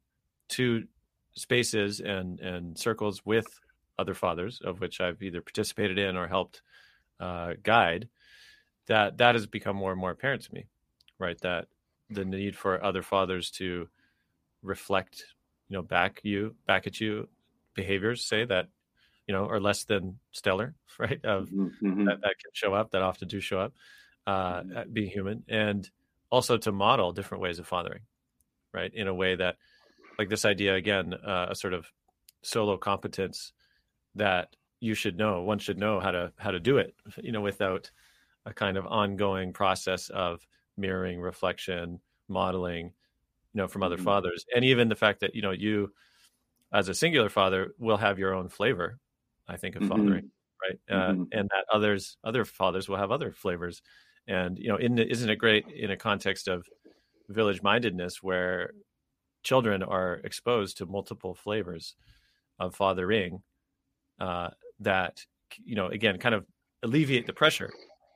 two 0.47 0.86
spaces 1.35 1.99
and 1.99 2.39
and 2.39 2.77
circles 2.77 3.25
with 3.25 3.47
other 3.97 4.13
fathers, 4.13 4.61
of 4.63 4.81
which 4.81 4.99
I've 4.99 5.21
either 5.21 5.41
participated 5.41 5.97
in 5.97 6.17
or 6.17 6.27
helped 6.27 6.61
uh, 7.19 7.53
guide, 7.63 8.09
that 8.87 9.17
that 9.17 9.35
has 9.35 9.47
become 9.47 9.75
more 9.75 9.91
and 9.91 9.99
more 9.99 10.11
apparent 10.11 10.43
to 10.43 10.53
me, 10.53 10.65
right? 11.19 11.39
That 11.41 11.67
the 12.09 12.25
need 12.25 12.55
for 12.55 12.83
other 12.83 13.01
fathers 13.01 13.49
to 13.51 13.89
reflect, 14.61 15.23
you 15.69 15.77
know, 15.77 15.81
back 15.81 16.21
you 16.23 16.55
back 16.67 16.87
at 16.87 16.99
you 16.99 17.27
behaviors, 17.73 18.23
say 18.23 18.45
that 18.45 18.67
you 19.27 19.33
know, 19.33 19.47
are 19.47 19.59
less 19.59 19.85
than 19.85 20.19
stellar, 20.31 20.75
right? 20.99 21.23
Of 21.23 21.49
mm-hmm, 21.49 21.87
mm-hmm. 21.87 22.05
that, 22.05 22.21
that 22.21 22.39
can 22.39 22.51
show 22.53 22.73
up, 22.73 22.91
that 22.91 23.01
often 23.01 23.27
do 23.27 23.39
show 23.39 23.59
up, 23.59 23.73
uh, 24.27 24.61
mm-hmm. 24.61 24.91
being 24.91 25.09
human, 25.09 25.43
and 25.47 25.89
also 26.29 26.57
to 26.57 26.71
model 26.71 27.11
different 27.11 27.41
ways 27.41 27.59
of 27.59 27.67
fathering, 27.67 28.01
right? 28.73 28.93
In 28.93 29.07
a 29.07 29.13
way 29.13 29.35
that, 29.35 29.57
like 30.17 30.30
this 30.30 30.45
idea 30.45 30.75
again, 30.75 31.13
uh, 31.13 31.47
a 31.49 31.56
sort 31.56 31.73
of 31.73 31.91
solo 32.41 32.78
competence 32.78 33.51
that 34.15 34.56
you 34.80 34.93
should 34.93 35.17
know, 35.17 35.41
one 35.41 35.60
should 35.60 35.78
know 35.78 35.99
how 35.99 36.12
to 36.12 36.32
how 36.38 36.51
to 36.51 36.60
do 36.60 36.78
it, 36.78 36.95
you 37.21 37.32
know, 37.32 37.41
without 37.41 37.89
a 38.45 38.54
kind 38.54 38.78
of 38.78 38.86
ongoing 38.86 39.54
process 39.54 40.10
of 40.10 40.45
mirroring, 40.78 41.19
reflection, 41.19 41.99
modeling, 42.28 42.88
you 43.54 43.62
know, 43.62 43.67
from 43.67 43.84
other 43.84 43.95
mm-hmm. 43.95 44.06
fathers, 44.06 44.45
and 44.56 44.63
even 44.65 44.89
the 44.89 44.95
fact 44.95 45.21
that 45.21 45.36
you 45.36 45.41
know 45.41 45.51
you 45.51 45.91
as 46.73 46.89
a 46.89 46.93
singular 46.93 47.30
father 47.30 47.73
will 47.80 47.97
have 47.97 48.19
your 48.19 48.34
own 48.34 48.49
flavor 48.49 48.99
I 49.47 49.58
think 49.58 49.75
of 49.75 49.84
mm-hmm. 49.84 49.91
fathering, 49.91 50.32
right? 50.63 50.80
Uh, 50.89 51.12
mm-hmm. 51.12 51.23
And 51.32 51.49
that 51.49 51.65
others, 51.71 52.17
other 52.23 52.45
fathers 52.45 52.89
will 52.89 52.97
have 52.97 53.12
other 53.12 53.32
flavors. 53.32 53.82
And 54.28 54.58
you 54.58 54.69
know, 54.69 54.78
in, 54.78 54.97
isn't 54.97 55.30
it 55.30 55.36
great 55.38 55.67
in 55.67 55.91
a 55.91 55.97
context 55.97 56.47
of 56.47 56.65
village 57.30 57.62
mindedness 57.62 58.21
where 58.23 58.71
children 59.45 59.81
are 59.84 60.15
exposed 60.25 60.77
to 60.77 60.86
multiple 60.86 61.34
flavors 61.34 61.95
of 62.60 62.75
fathering 62.75 63.41
uh, 64.19 64.49
that 64.79 65.25
you 65.63 65.75
know 65.75 65.88
again 65.88 66.17
kind 66.17 66.36
of 66.36 66.45
alleviate 66.84 67.25
the 67.25 67.34
pressure 67.34 67.71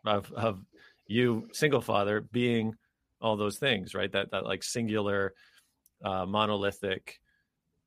of 0.06 0.32
of 0.34 0.60
you 1.08 1.48
single 1.54 1.82
father 1.82 2.22
being 2.22 2.76
all 3.22 3.38
those 3.38 3.58
things 3.58 3.96
right 3.96 4.12
that 4.12 4.32
that 4.32 4.46
like 4.46 4.63
singular 4.63 5.34
uh, 6.04 6.26
monolithic 6.26 7.20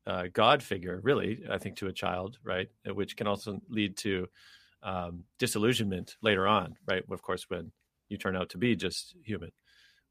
uh, 0.07 0.25
God 0.33 0.63
figure, 0.63 1.01
really, 1.03 1.45
I 1.51 1.59
think, 1.59 1.77
to 1.77 1.87
a 1.87 1.93
child, 1.93 2.39
right? 2.43 2.69
Which 2.93 3.17
can 3.17 3.27
also 3.27 3.61
lead 3.69 3.97
to 3.99 4.27
um, 4.83 5.25
disillusionment 5.39 6.17
later 6.23 6.47
on, 6.47 6.75
right? 6.89 7.05
Of 7.11 7.23
course, 7.23 7.49
when 7.49 7.71
you 8.09 8.19
turn 8.19 8.37
out 8.37 8.51
to 8.51 8.59
be 8.59 8.75
just 8.75 9.15
human. 9.25 9.51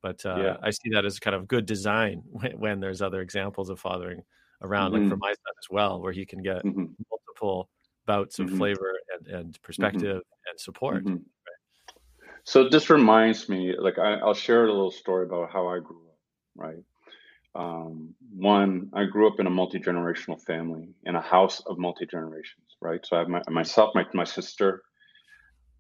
But 0.02 0.26
uh, 0.26 0.36
yeah. 0.38 0.58
I 0.64 0.72
see 0.72 0.90
that 0.94 1.06
as 1.06 1.20
kind 1.20 1.36
of 1.36 1.48
good 1.48 1.66
design 1.66 2.24
when, 2.32 2.52
when 2.60 2.80
there's 2.80 3.02
other 3.02 3.22
examples 3.22 3.70
of 3.70 3.80
fathering 3.80 4.24
around, 4.62 4.92
mm-hmm. 4.92 5.04
like 5.04 5.10
for 5.10 5.18
my 5.18 5.30
son 5.30 5.54
as 5.60 5.70
well, 5.70 6.02
where 6.02 6.14
he 6.14 6.26
can 6.26 6.42
get 6.42 6.64
mm-hmm. 6.64 6.86
multiple 7.10 7.70
bouts 8.06 8.40
of 8.40 8.48
mm-hmm. 8.48 8.58
flavor 8.58 8.94
and, 9.18 9.28
and 9.28 9.46
mm-hmm. 9.54 9.62
perspective 9.64 10.22
and 10.50 10.60
support. 10.60 11.04
Mm-hmm. 11.04 11.14
Right? 11.14 12.02
So 12.44 12.70
this 12.70 12.90
reminds 12.90 13.50
me, 13.50 13.76
like 13.78 14.00
I, 14.00 14.16
I'll 14.16 14.34
share 14.34 14.66
a 14.66 14.72
little 14.72 14.92
story 14.92 15.26
about 15.26 15.52
how 15.52 15.68
I 15.68 15.80
grew 15.80 16.02
up, 16.08 16.18
right? 16.56 16.84
um, 17.56 18.14
one, 18.34 18.90
I 18.94 19.06
grew 19.06 19.28
up 19.28 19.40
in 19.40 19.48
a 19.48 19.50
multi 19.50 19.80
generational 19.80 20.42
family 20.42 20.90
in 21.04 21.16
a 21.16 21.22
house 21.22 21.62
of 21.66 21.78
multi 21.78 22.06
generations, 22.06 22.78
right? 22.80 23.06
So 23.06 23.18
I 23.18 23.20
have 23.20 23.28
my, 23.28 23.42
myself, 23.50 23.92
my, 23.94 24.06
my 24.14 24.24
sister, 24.24 24.84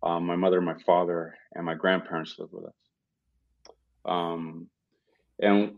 um, 0.04 0.26
my 0.26 0.36
mother, 0.36 0.60
my 0.62 0.78
father, 0.86 1.38
and 1.54 1.66
my 1.66 1.76
grandparents 1.76 2.36
live 2.40 2.50
with 2.52 2.66
us. 2.66 2.74
Um, 4.06 4.68
and 5.40 5.74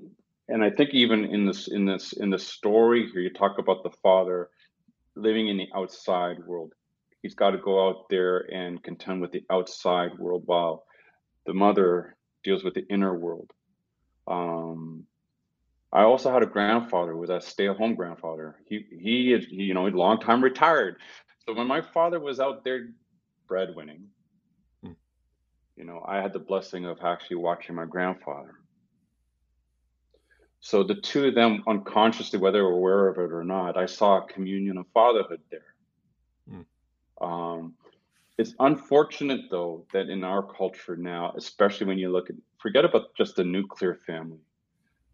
and 0.50 0.64
I 0.64 0.70
think 0.70 0.92
even 0.94 1.26
in 1.26 1.46
this 1.46 1.68
in 1.68 1.86
this 1.86 2.14
in 2.14 2.30
the 2.30 2.40
story 2.40 3.10
here, 3.12 3.22
you 3.22 3.32
talk 3.32 3.58
about 3.60 3.84
the 3.84 3.92
father 4.02 4.50
living 5.16 5.48
in 5.48 5.58
the 5.58 5.70
outside 5.76 6.38
world. 6.46 6.74
He's 7.22 7.36
got 7.36 7.52
to 7.52 7.58
go 7.58 7.88
out 7.88 8.10
there 8.10 8.40
and 8.54 8.84
contend 8.84 9.22
with 9.22 9.32
the 9.32 9.44
outside 9.50 10.18
world, 10.20 10.44
while 10.46 10.84
the 11.46 11.54
mother 11.54 12.16
deals 12.44 12.64
with 12.64 12.74
the 12.74 12.86
inner 12.90 13.18
world. 13.18 13.52
Um, 14.28 15.06
I 15.94 16.04
also 16.04 16.32
had 16.34 16.44
a 16.44 16.48
grandfather 16.48 17.14
who 17.14 17.20
was 17.20 17.30
a 17.30 17.40
stay-at-home 17.40 17.96
grandfather. 17.96 18.56
He 18.68 18.86
he 19.00 19.34
is 19.34 19.46
he, 19.46 19.64
you 19.64 19.74
know 19.74 19.86
long 19.86 20.20
time 20.20 20.44
retired. 20.44 20.98
So 21.46 21.54
when 21.54 21.68
my 21.68 21.82
father 21.82 22.20
was 22.20 22.40
out 22.40 22.64
there 22.64 22.90
breadwinning. 23.48 24.08
You 25.76 25.84
know, 25.84 26.04
I 26.06 26.22
had 26.22 26.34
the 26.34 26.40
blessing 26.40 26.86
of 26.86 27.00
actually 27.04 27.38
watching 27.38 27.76
my 27.76 27.86
grandfather. 27.86 28.56
So 30.60 30.84
the 30.84 30.96
two 30.96 31.28
of 31.28 31.36
them 31.36 31.64
unconsciously, 31.68 32.40
whether 32.40 32.60
they 32.60 32.62
were 32.62 32.72
aware 32.72 33.08
of 33.08 33.18
it 33.18 33.34
or 33.34 33.44
not, 33.44 33.78
I 33.78 33.86
saw 33.86 34.18
a 34.18 34.28
communion 34.28 34.78
of 34.78 34.86
fatherhood 34.94 35.42
there. 35.52 35.76
Hmm. 36.50 37.26
Um, 37.26 37.74
it's 38.38 38.56
unfortunate 38.60 39.42
though 39.52 39.86
that 39.94 40.10
in 40.10 40.24
our 40.24 40.42
culture 40.42 40.96
now, 40.96 41.34
especially 41.36 41.88
when 41.88 41.98
you 41.98 42.12
look 42.12 42.30
at 42.30 42.36
forget 42.60 42.86
about 42.86 43.14
just 43.16 43.36
the 43.36 43.44
nuclear 43.44 43.96
family 43.96 44.40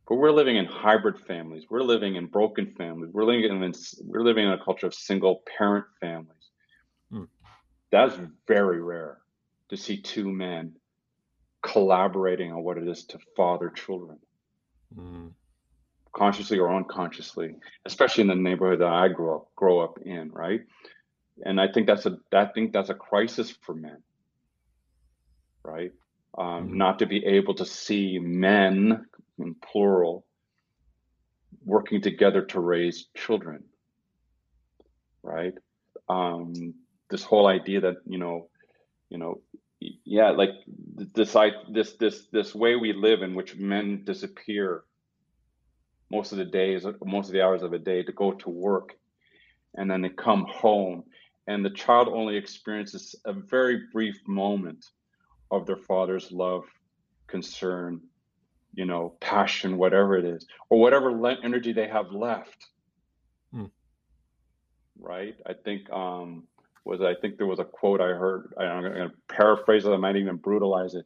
but 0.09 0.15
we're 0.15 0.31
living 0.31 0.57
in 0.57 0.65
hybrid 0.65 1.19
families. 1.19 1.65
We're 1.69 1.83
living 1.83 2.15
in 2.15 2.25
broken 2.25 2.73
families. 2.75 3.11
We're 3.13 3.25
living 3.25 3.43
in 3.43 3.73
we're 4.03 4.23
living 4.23 4.47
in 4.47 4.53
a 4.53 4.63
culture 4.63 4.87
of 4.87 4.93
single 4.95 5.43
parent 5.55 5.85
families. 6.01 6.49
Hmm. 7.11 7.25
That's 7.91 8.19
very 8.47 8.81
rare 8.81 9.19
to 9.69 9.77
see 9.77 10.01
two 10.01 10.29
men 10.29 10.73
collaborating 11.61 12.51
on 12.51 12.63
what 12.63 12.77
it 12.77 12.87
is 12.87 13.05
to 13.05 13.19
father 13.35 13.69
children. 13.69 14.17
Hmm. 14.93 15.27
Consciously 16.11 16.57
or 16.57 16.73
unconsciously, 16.73 17.55
especially 17.85 18.21
in 18.21 18.27
the 18.27 18.35
neighborhood 18.35 18.79
that 18.79 18.87
I 18.87 19.09
grew 19.09 19.35
up 19.35 19.55
grow 19.55 19.79
up 19.79 19.99
in, 20.03 20.31
right? 20.31 20.61
And 21.45 21.61
I 21.61 21.71
think 21.71 21.87
that's 21.87 22.05
a 22.05 22.17
I 22.33 22.45
think 22.45 22.73
that's 22.73 22.89
a 22.89 22.95
crisis 22.95 23.55
for 23.61 23.75
men, 23.75 24.01
right? 25.63 25.91
Um, 26.37 26.69
hmm. 26.69 26.77
not 26.77 26.99
to 26.99 27.05
be 27.05 27.23
able 27.25 27.53
to 27.55 27.65
see 27.65 28.17
men 28.19 29.05
in 29.37 29.55
plural, 29.55 30.25
working 31.63 32.01
together 32.01 32.41
to 32.41 32.59
raise 32.59 33.07
children, 33.15 33.63
right? 35.23 35.53
Um, 36.07 36.73
this 37.09 37.23
whole 37.23 37.47
idea 37.47 37.81
that 37.81 37.97
you 38.07 38.17
know, 38.17 38.48
you 39.09 39.17
know, 39.17 39.41
yeah, 39.79 40.31
like 40.31 40.51
this 40.67 41.35
this 41.69 41.93
this 41.93 42.25
this 42.31 42.55
way 42.55 42.75
we 42.75 42.93
live 42.93 43.21
in 43.21 43.33
which 43.33 43.55
men 43.55 44.03
disappear 44.03 44.83
most 46.11 46.31
of 46.31 46.37
the 46.37 46.45
days, 46.45 46.85
most 47.03 47.27
of 47.27 47.33
the 47.33 47.41
hours 47.41 47.63
of 47.63 47.73
a 47.73 47.79
day 47.79 48.03
to 48.03 48.11
go 48.11 48.31
to 48.31 48.49
work, 48.49 48.95
and 49.75 49.89
then 49.89 50.01
they 50.01 50.09
come 50.09 50.45
home, 50.45 51.03
and 51.47 51.63
the 51.63 51.69
child 51.69 52.07
only 52.07 52.35
experiences 52.35 53.15
a 53.25 53.33
very 53.33 53.83
brief 53.93 54.19
moment 54.27 54.85
of 55.51 55.65
their 55.65 55.77
father's 55.77 56.31
love, 56.31 56.63
concern, 57.27 58.01
you 58.73 58.85
know, 58.85 59.15
passion, 59.19 59.77
whatever 59.77 60.17
it 60.17 60.25
is, 60.25 60.45
or 60.69 60.79
whatever 60.79 61.11
le- 61.11 61.37
energy 61.43 61.73
they 61.73 61.87
have 61.87 62.11
left. 62.11 62.67
Hmm. 63.51 63.65
Right? 64.99 65.35
I 65.45 65.53
think 65.53 65.89
um, 65.91 66.47
was 66.89 67.01
I 67.01 67.13
think 67.19 67.37
there 67.37 67.47
was 67.47 67.59
a 67.59 67.65
quote 67.65 68.01
I 68.01 68.07
heard. 68.07 68.53
I, 68.57 68.65
am 68.65 68.81
going 68.81 69.09
to 69.09 69.11
paraphrase 69.27 69.85
it. 69.85 69.91
I 69.91 69.97
might 69.97 70.15
even 70.15 70.37
brutalize 70.37 70.95
it. 70.95 71.05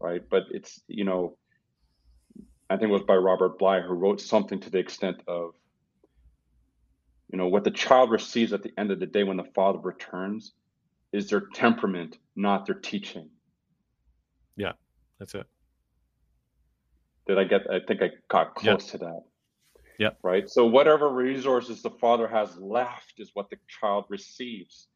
right? 0.00 0.22
But 0.28 0.44
it's 0.50 0.80
you 0.88 1.04
know, 1.04 1.36
I 2.68 2.76
think 2.76 2.90
it 2.90 2.92
was 2.92 3.02
by 3.02 3.16
Robert 3.16 3.58
Bly 3.58 3.80
who 3.80 3.94
wrote 3.94 4.20
something 4.20 4.60
to 4.60 4.70
the 4.70 4.78
extent 4.78 5.22
of, 5.26 5.54
you 7.32 7.38
know, 7.38 7.48
what 7.48 7.64
the 7.64 7.70
child 7.70 8.10
receives 8.10 8.52
at 8.52 8.62
the 8.62 8.72
end 8.78 8.90
of 8.90 9.00
the 9.00 9.06
day 9.06 9.24
when 9.24 9.36
the 9.36 9.50
father 9.54 9.78
returns 9.78 10.52
is 11.12 11.30
their 11.30 11.44
temperament, 11.54 12.18
not 12.34 12.66
their 12.66 12.74
teaching. 12.74 13.30
Yeah, 14.56 14.72
that's 15.18 15.34
it. 15.34 15.46
Did 17.26 17.38
I 17.38 17.44
get? 17.44 17.62
I 17.70 17.80
think 17.80 18.02
I 18.02 18.10
got 18.28 18.54
close 18.54 18.90
to 18.90 18.98
that. 18.98 19.22
Yeah. 19.98 20.10
Right. 20.22 20.48
So 20.48 20.66
whatever 20.66 21.08
resources 21.08 21.82
the 21.82 21.90
father 21.90 22.28
has 22.28 22.56
left 22.58 23.14
is 23.18 23.30
what 23.34 23.48
the 23.50 23.56
child 23.80 24.04
receives, 24.08 24.88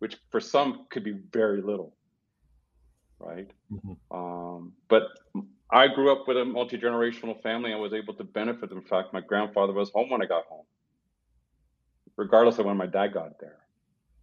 which 0.00 0.16
for 0.30 0.40
some 0.40 0.86
could 0.90 1.04
be 1.04 1.14
very 1.32 1.62
little. 1.62 1.94
Right. 3.18 3.50
Mm-hmm. 3.72 4.16
Um, 4.16 4.72
but 4.88 5.02
I 5.70 5.88
grew 5.88 6.10
up 6.10 6.26
with 6.26 6.36
a 6.36 6.44
multi 6.44 6.78
generational 6.78 7.40
family. 7.42 7.72
I 7.72 7.76
was 7.76 7.92
able 7.92 8.14
to 8.14 8.24
benefit. 8.24 8.72
In 8.72 8.82
fact, 8.82 9.12
my 9.12 9.20
grandfather 9.20 9.72
was 9.72 9.90
home 9.90 10.10
when 10.10 10.22
I 10.22 10.26
got 10.26 10.46
home, 10.46 10.64
regardless 12.16 12.58
of 12.58 12.66
when 12.66 12.76
my 12.76 12.86
dad 12.86 13.12
got 13.12 13.38
there. 13.38 13.58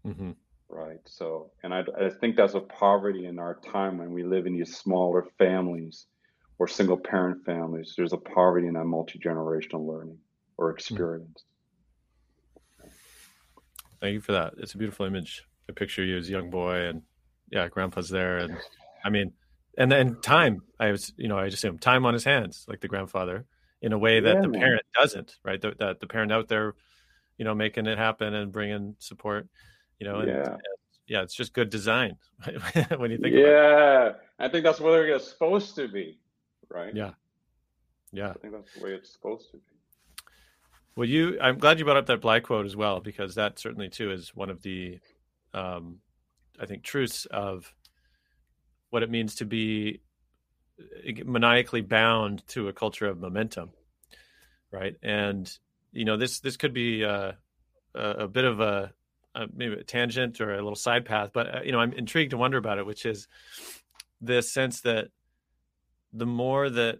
Mm-hmm. 0.05 0.31
Right. 0.69 0.99
So, 1.05 1.51
and 1.63 1.73
I, 1.73 1.83
I 1.99 2.09
think 2.09 2.35
that's 2.35 2.55
a 2.55 2.59
poverty 2.59 3.27
in 3.27 3.39
our 3.39 3.59
time 3.71 3.99
when 3.99 4.11
we 4.11 4.23
live 4.23 4.47
in 4.47 4.57
these 4.57 4.75
smaller 4.75 5.25
families 5.37 6.07
or 6.59 6.67
single 6.67 6.97
parent 6.97 7.45
families, 7.45 7.93
there's 7.95 8.13
a 8.13 8.17
poverty 8.17 8.67
in 8.67 8.73
that 8.73 8.85
multi 8.85 9.19
generational 9.19 9.87
learning 9.87 10.17
or 10.57 10.71
hmm. 10.71 10.75
experience. 10.75 11.43
Thank 14.01 14.13
you 14.13 14.21
for 14.21 14.33
that. 14.33 14.53
It's 14.57 14.73
a 14.73 14.77
beautiful 14.77 15.05
image. 15.05 15.43
I 15.69 15.73
picture 15.73 16.03
you 16.03 16.17
as 16.17 16.27
a 16.27 16.31
young 16.31 16.49
boy, 16.49 16.85
and 16.85 17.01
yeah, 17.51 17.67
grandpa's 17.67 18.09
there, 18.09 18.37
and 18.37 18.57
I 19.03 19.09
mean, 19.09 19.33
and 19.77 19.91
then 19.91 20.19
time. 20.21 20.61
I 20.79 20.91
was, 20.91 21.11
you 21.17 21.27
know, 21.27 21.37
I 21.37 21.49
just 21.49 21.63
assume 21.63 21.79
time 21.79 22.05
on 22.05 22.13
his 22.13 22.23
hands, 22.23 22.65
like 22.67 22.81
the 22.81 22.87
grandfather, 22.87 23.45
in 23.81 23.93
a 23.93 23.97
way 23.97 24.19
that 24.19 24.35
yeah, 24.35 24.41
the 24.41 24.47
man. 24.47 24.61
parent 24.61 24.83
doesn't, 24.99 25.35
right? 25.43 25.59
That, 25.61 25.79
that 25.79 25.99
the 25.99 26.07
parent 26.07 26.31
out 26.31 26.47
there, 26.47 26.75
you 27.37 27.45
know, 27.45 27.55
making 27.55 27.87
it 27.87 27.97
happen 27.97 28.33
and 28.33 28.51
bringing 28.51 28.95
support, 28.99 29.47
you 29.99 30.07
know, 30.07 30.19
and, 30.19 30.27
yeah. 30.27 30.51
And, 30.51 30.61
yeah, 31.07 31.21
it's 31.21 31.33
just 31.33 31.53
good 31.53 31.69
design 31.69 32.17
when 32.97 33.11
you 33.11 33.17
think. 33.17 33.33
Yeah, 33.33 34.13
I 34.37 34.49
think 34.49 34.65
that's 34.65 34.79
what 34.79 34.91
they're 34.91 35.19
supposed 35.19 35.75
to 35.75 35.87
be 35.87 36.19
right? 36.69 36.95
Yeah. 36.95 37.11
Yeah. 38.11 38.29
I 38.29 38.33
think 38.33 38.53
that's 38.53 38.73
the 38.73 38.83
way 38.83 38.91
it's 38.91 39.11
supposed 39.11 39.51
to 39.51 39.57
be. 39.57 39.63
Well, 40.95 41.07
you, 41.07 41.37
I'm 41.39 41.57
glad 41.57 41.77
you 41.77 41.85
brought 41.85 41.97
up 41.97 42.07
that 42.07 42.21
Bly 42.21 42.39
quote 42.39 42.65
as 42.65 42.75
well, 42.75 42.99
because 42.99 43.35
that 43.35 43.59
certainly 43.59 43.89
too 43.89 44.11
is 44.11 44.35
one 44.35 44.49
of 44.49 44.61
the, 44.63 44.99
um, 45.53 45.99
I 46.59 46.65
think, 46.65 46.83
truths 46.83 47.25
of 47.25 47.73
what 48.89 49.03
it 49.03 49.09
means 49.09 49.35
to 49.35 49.45
be 49.45 50.01
maniacally 51.25 51.81
bound 51.81 52.47
to 52.47 52.67
a 52.67 52.73
culture 52.73 53.07
of 53.07 53.19
momentum, 53.19 53.71
right? 54.71 54.95
And 55.01 55.51
you 55.91 56.05
know, 56.05 56.17
this 56.17 56.39
this 56.39 56.57
could 56.57 56.73
be 56.73 57.03
uh, 57.03 57.33
a, 57.95 58.09
a 58.09 58.27
bit 58.27 58.45
of 58.45 58.59
a, 58.59 58.93
a, 59.35 59.47
maybe 59.53 59.75
a 59.75 59.83
tangent 59.83 60.39
or 60.41 60.53
a 60.53 60.57
little 60.57 60.75
side 60.75 61.05
path, 61.05 61.31
but 61.33 61.55
uh, 61.55 61.61
you 61.63 61.71
know, 61.71 61.79
I'm 61.79 61.93
intrigued 61.93 62.31
to 62.31 62.37
wonder 62.37 62.57
about 62.57 62.77
it, 62.77 62.85
which 62.85 63.05
is 63.05 63.27
this 64.21 64.51
sense 64.51 64.81
that 64.81 65.09
the 66.13 66.25
more 66.25 66.69
that 66.69 66.99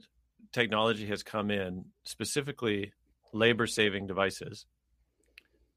technology 0.51 1.07
has 1.07 1.23
come 1.23 1.51
in, 1.51 1.86
specifically 2.03 2.93
labor 3.33 3.67
saving 3.67 4.07
devices, 4.07 4.65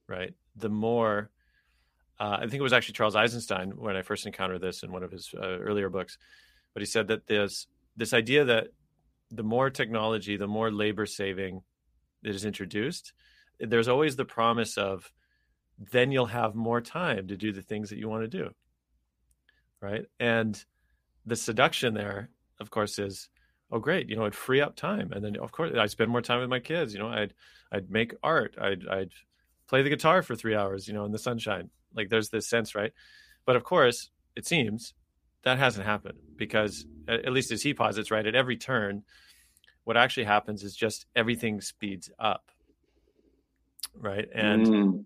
right? 0.07 0.35
The 0.57 0.69
more, 0.69 1.31
uh, 2.21 2.37
I 2.39 2.41
think 2.43 2.55
it 2.55 2.63
was 2.63 2.73
actually 2.73 2.95
Charles 2.95 3.17
Eisenstein 3.17 3.71
when 3.71 3.97
I 3.97 4.03
first 4.03 4.27
encountered 4.27 4.61
this 4.61 4.83
in 4.83 4.93
one 4.93 5.03
of 5.03 5.11
his 5.11 5.35
uh, 5.37 5.59
earlier 5.59 5.89
books, 5.89 6.19
but 6.75 6.83
he 6.83 6.87
said 6.87 7.09
that 7.09 7.27
there's 7.27 7.67
this 7.97 8.13
idea 8.13 8.45
that 8.45 8.69
the 9.31 9.43
more 9.43 9.71
technology, 9.71 10.37
the 10.37 10.47
more 10.47 10.71
labor 10.71 11.07
saving 11.07 11.63
that 12.23 12.35
is 12.35 12.45
introduced, 12.45 13.13
there's 13.59 13.89
always 13.89 14.17
the 14.17 14.25
promise 14.25 14.79
of 14.79 15.13
then 15.93 16.13
you'll 16.13 16.27
have 16.27 16.55
more 16.55 16.81
time 16.81 17.27
to 17.27 17.37
do 17.37 17.53
the 17.53 17.63
things 17.63 17.91
that 17.91 17.99
you 17.99 18.09
want 18.09 18.23
to 18.23 18.29
do. 18.29 18.51
Right. 19.81 20.05
And 20.19 20.63
the 21.25 21.37
seduction 21.37 21.95
there 21.95 22.31
of 22.61 22.71
course, 22.71 22.99
is 22.99 23.29
oh 23.73 23.79
great, 23.79 24.09
you 24.09 24.17
know, 24.17 24.27
I'd 24.27 24.35
free 24.35 24.61
up 24.61 24.77
time, 24.77 25.13
and 25.13 25.25
then 25.25 25.37
of 25.37 25.51
course 25.51 25.73
I'd 25.77 25.91
spend 25.91 26.11
more 26.11 26.23
time 26.23 26.41
with 26.41 26.51
my 26.51 26.61
kids. 26.61 26.93
You 26.93 27.01
know, 27.01 27.09
I'd 27.09 27.35
I'd 27.73 27.91
make 27.91 28.15
art, 28.23 28.55
I'd 28.61 28.87
I'd 28.89 29.11
play 29.67 29.83
the 29.83 29.89
guitar 29.89 30.23
for 30.23 30.37
three 30.37 30.55
hours, 30.55 30.87
you 30.87 30.95
know, 30.95 31.05
in 31.05 31.13
the 31.13 31.19
sunshine. 31.19 31.71
Like 31.95 32.09
there's 32.09 32.31
this 32.31 32.49
sense, 32.49 32.75
right? 32.75 32.93
But 33.45 33.57
of 33.57 33.65
course, 33.65 34.11
it 34.37 34.47
seems 34.47 34.95
that 35.43 35.59
hasn't 35.59 35.87
happened 35.87 36.19
because 36.37 36.87
at 37.09 37.33
least 37.33 37.51
as 37.51 37.63
he 37.63 37.75
posits, 37.75 38.11
right, 38.11 38.27
at 38.27 38.35
every 38.35 38.57
turn, 38.57 39.03
what 39.85 39.97
actually 39.97 40.25
happens 40.25 40.63
is 40.63 40.75
just 40.77 41.07
everything 41.17 41.61
speeds 41.61 42.11
up, 42.19 42.51
right? 43.99 44.29
And 44.35 44.67
mm. 44.67 45.05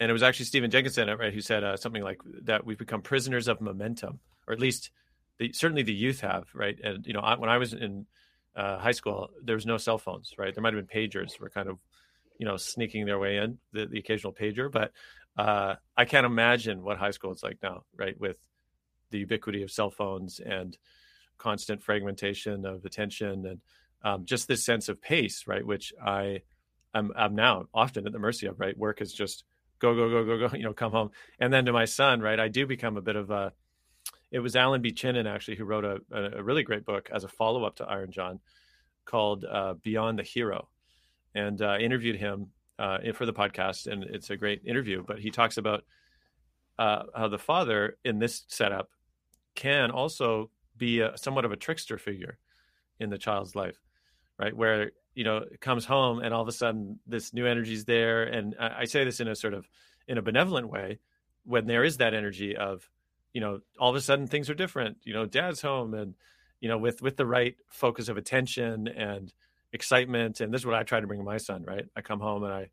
and 0.00 0.10
it 0.10 0.12
was 0.12 0.22
actually 0.22 0.46
Stephen 0.46 0.70
Jenkinson, 0.70 1.08
right, 1.16 1.32
who 1.32 1.40
said 1.40 1.64
uh, 1.64 1.76
something 1.76 2.02
like 2.02 2.20
that: 2.42 2.66
we've 2.66 2.78
become 2.78 3.02
prisoners 3.02 3.48
of 3.48 3.60
momentum, 3.60 4.18
or 4.46 4.54
at 4.54 4.60
least 4.60 4.90
the, 5.38 5.52
certainly 5.52 5.82
the 5.82 5.94
youth 5.94 6.20
have, 6.20 6.46
right? 6.54 6.78
And 6.82 7.06
you 7.06 7.12
know, 7.12 7.20
I, 7.20 7.36
when 7.36 7.50
I 7.50 7.58
was 7.58 7.72
in 7.72 8.06
uh, 8.56 8.78
high 8.78 8.92
school, 8.92 9.30
there 9.42 9.54
was 9.54 9.66
no 9.66 9.76
cell 9.76 9.98
phones, 9.98 10.34
right? 10.38 10.54
There 10.54 10.62
might 10.62 10.74
have 10.74 10.88
been 10.88 11.10
pagers, 11.10 11.38
were 11.38 11.50
kind 11.50 11.68
of, 11.68 11.78
you 12.38 12.46
know, 12.46 12.56
sneaking 12.56 13.04
their 13.04 13.18
way 13.18 13.36
in 13.36 13.58
the, 13.72 13.86
the 13.86 13.98
occasional 13.98 14.32
pager, 14.32 14.70
but 14.72 14.92
uh, 15.36 15.74
I 15.96 16.04
can't 16.04 16.26
imagine 16.26 16.82
what 16.82 16.98
high 16.98 17.10
school 17.10 17.32
is 17.32 17.42
like 17.42 17.58
now, 17.62 17.84
right? 17.96 18.18
With 18.18 18.38
the 19.10 19.18
ubiquity 19.18 19.62
of 19.62 19.70
cell 19.70 19.90
phones 19.90 20.40
and 20.40 20.76
constant 21.38 21.82
fragmentation 21.82 22.64
of 22.64 22.84
attention 22.84 23.46
and 23.46 23.60
um, 24.02 24.24
just 24.24 24.48
this 24.48 24.64
sense 24.64 24.88
of 24.88 25.00
pace, 25.00 25.44
right? 25.46 25.66
Which 25.66 25.92
I 26.02 26.42
I'm, 26.94 27.12
I'm 27.14 27.34
now 27.34 27.66
often 27.74 28.06
at 28.06 28.12
the 28.12 28.18
mercy 28.18 28.46
of, 28.46 28.58
right? 28.58 28.76
Work 28.76 29.02
is 29.02 29.12
just 29.12 29.44
go, 29.78 29.94
go, 29.94 30.08
go, 30.08 30.24
go, 30.24 30.48
go, 30.48 30.56
you 30.56 30.64
know, 30.64 30.72
come 30.72 30.92
home. 30.92 31.10
And 31.38 31.52
then 31.52 31.66
to 31.66 31.72
my 31.72 31.84
son, 31.84 32.20
right? 32.20 32.40
I 32.40 32.48
do 32.48 32.66
become 32.66 32.96
a 32.96 33.02
bit 33.02 33.16
of 33.16 33.30
a, 33.30 33.52
it 34.30 34.40
was 34.40 34.56
Allan 34.56 34.82
B. 34.82 34.92
Chinen 34.92 35.26
actually 35.26 35.56
who 35.56 35.64
wrote 35.64 35.84
a, 35.84 35.98
a 36.10 36.42
really 36.42 36.62
great 36.62 36.84
book 36.84 37.08
as 37.12 37.24
a 37.24 37.28
follow 37.28 37.64
up 37.64 37.76
to 37.76 37.84
Iron 37.84 38.10
John 38.10 38.40
called 39.04 39.44
uh, 39.44 39.74
Beyond 39.82 40.18
the 40.18 40.24
Hero, 40.24 40.68
and 41.34 41.60
uh, 41.62 41.76
interviewed 41.78 42.16
him 42.16 42.48
uh, 42.78 42.98
for 43.14 43.26
the 43.26 43.32
podcast, 43.32 43.86
and 43.86 44.04
it's 44.04 44.30
a 44.30 44.36
great 44.36 44.62
interview. 44.64 45.02
But 45.06 45.18
he 45.18 45.30
talks 45.30 45.56
about 45.56 45.84
uh, 46.78 47.04
how 47.14 47.28
the 47.28 47.38
father 47.38 47.96
in 48.04 48.18
this 48.18 48.44
setup 48.48 48.90
can 49.54 49.90
also 49.90 50.50
be 50.76 51.00
a, 51.00 51.16
somewhat 51.16 51.44
of 51.44 51.52
a 51.52 51.56
trickster 51.56 51.98
figure 51.98 52.38
in 53.00 53.10
the 53.10 53.18
child's 53.18 53.54
life, 53.54 53.80
right? 54.38 54.54
Where 54.54 54.92
you 55.14 55.24
know 55.24 55.38
it 55.38 55.60
comes 55.60 55.84
home 55.84 56.20
and 56.20 56.34
all 56.34 56.42
of 56.42 56.48
a 56.48 56.52
sudden 56.52 57.00
this 57.06 57.32
new 57.32 57.46
energy 57.46 57.72
is 57.72 57.84
there, 57.84 58.24
and 58.24 58.54
I, 58.60 58.80
I 58.80 58.84
say 58.84 59.04
this 59.04 59.20
in 59.20 59.28
a 59.28 59.34
sort 59.34 59.54
of 59.54 59.68
in 60.08 60.18
a 60.18 60.22
benevolent 60.22 60.68
way 60.68 60.98
when 61.44 61.66
there 61.66 61.84
is 61.84 61.98
that 61.98 62.14
energy 62.14 62.56
of 62.56 62.88
you 63.32 63.40
know 63.40 63.60
all 63.78 63.90
of 63.90 63.96
a 63.96 64.00
sudden 64.00 64.26
things 64.26 64.50
are 64.50 64.54
different 64.54 64.98
you 65.04 65.14
know 65.14 65.26
dad's 65.26 65.62
home 65.62 65.94
and 65.94 66.14
you 66.60 66.68
know 66.68 66.78
with 66.78 67.02
with 67.02 67.16
the 67.16 67.26
right 67.26 67.56
focus 67.68 68.08
of 68.08 68.16
attention 68.16 68.88
and 68.88 69.32
excitement 69.72 70.40
and 70.40 70.52
this 70.52 70.62
is 70.62 70.66
what 70.66 70.74
i 70.74 70.82
try 70.82 71.00
to 71.00 71.06
bring 71.06 71.24
my 71.24 71.36
son 71.36 71.64
right? 71.64 71.86
I 71.96 72.00
come 72.00 72.20
home 72.20 72.44
and 72.44 72.52
i 72.52 72.68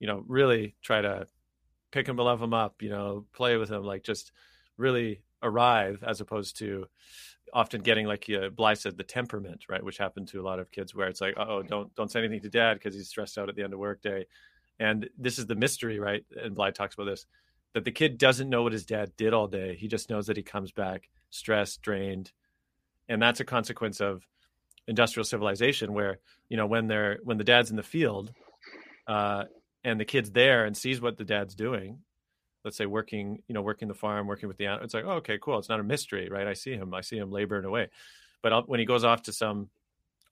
you 0.00 0.06
know 0.06 0.24
really 0.26 0.76
try 0.82 1.00
to 1.00 1.26
pick 1.90 2.08
him 2.08 2.16
love 2.16 2.42
him 2.42 2.54
up 2.54 2.82
you 2.82 2.90
know 2.90 3.26
play 3.32 3.56
with 3.56 3.70
him 3.70 3.82
like 3.82 4.02
just 4.02 4.32
really 4.76 5.22
arrive 5.42 6.02
as 6.06 6.20
opposed 6.20 6.58
to 6.58 6.86
often 7.52 7.80
getting 7.80 8.06
like 8.06 8.28
uh, 8.30 8.48
Bly 8.50 8.74
said 8.74 8.96
the 8.96 9.04
temperament 9.04 9.64
right? 9.68 9.82
Which 9.82 9.98
happened 9.98 10.28
to 10.28 10.40
a 10.40 10.42
lot 10.42 10.58
of 10.58 10.70
kids 10.70 10.94
where 10.94 11.08
it's 11.08 11.20
like 11.20 11.34
oh 11.36 11.62
don't 11.62 11.94
don't 11.94 12.10
say 12.10 12.20
anything 12.20 12.42
to 12.42 12.50
dad 12.50 12.74
because 12.74 12.94
he's 12.94 13.08
stressed 13.08 13.38
out 13.38 13.48
at 13.48 13.56
the 13.56 13.62
end 13.62 13.72
of 13.72 13.78
work 13.78 14.02
day. 14.02 14.26
And 14.80 15.08
this 15.18 15.38
is 15.38 15.46
the 15.46 15.54
mystery 15.54 15.98
right? 15.98 16.24
And 16.42 16.54
Bly 16.54 16.70
talks 16.70 16.94
about 16.94 17.06
this 17.06 17.26
that 17.74 17.84
the 17.84 17.92
kid 17.92 18.18
doesn't 18.18 18.48
know 18.48 18.62
what 18.62 18.72
his 18.72 18.86
dad 18.86 19.12
did 19.16 19.34
all 19.34 19.46
day. 19.46 19.76
He 19.76 19.88
just 19.88 20.10
knows 20.10 20.26
that 20.26 20.36
he 20.36 20.42
comes 20.42 20.72
back 20.72 21.08
stressed, 21.30 21.82
drained, 21.82 22.32
and 23.08 23.20
that's 23.20 23.40
a 23.40 23.44
consequence 23.44 24.00
of 24.00 24.26
industrial 24.88 25.24
civilization. 25.24 25.92
Where 25.92 26.18
you 26.48 26.56
know 26.56 26.66
when 26.66 26.88
they're 26.88 27.18
when 27.22 27.38
the 27.38 27.44
dad's 27.44 27.70
in 27.70 27.76
the 27.76 27.82
field, 27.84 28.32
uh, 29.06 29.44
and 29.84 30.00
the 30.00 30.04
kid's 30.04 30.30
there 30.30 30.64
and 30.64 30.76
sees 30.76 31.00
what 31.00 31.16
the 31.16 31.24
dad's 31.24 31.54
doing. 31.54 32.00
Let's 32.64 32.76
say 32.76 32.86
working, 32.86 33.42
you 33.46 33.54
know, 33.54 33.62
working 33.62 33.88
the 33.88 33.94
farm, 33.94 34.26
working 34.26 34.48
with 34.48 34.58
the 34.58 34.66
animal. 34.66 34.84
It's 34.84 34.94
like, 34.94 35.04
oh, 35.04 35.12
okay, 35.12 35.38
cool. 35.40 35.58
It's 35.58 35.68
not 35.68 35.80
a 35.80 35.84
mystery, 35.84 36.28
right? 36.28 36.46
I 36.46 36.54
see 36.54 36.72
him. 36.72 36.92
I 36.92 37.02
see 37.02 37.16
him 37.16 37.30
laboring 37.30 37.64
away. 37.64 37.88
But 38.42 38.52
I'll, 38.52 38.62
when 38.62 38.80
he 38.80 38.86
goes 38.86 39.04
off 39.04 39.22
to 39.22 39.32
some 39.32 39.70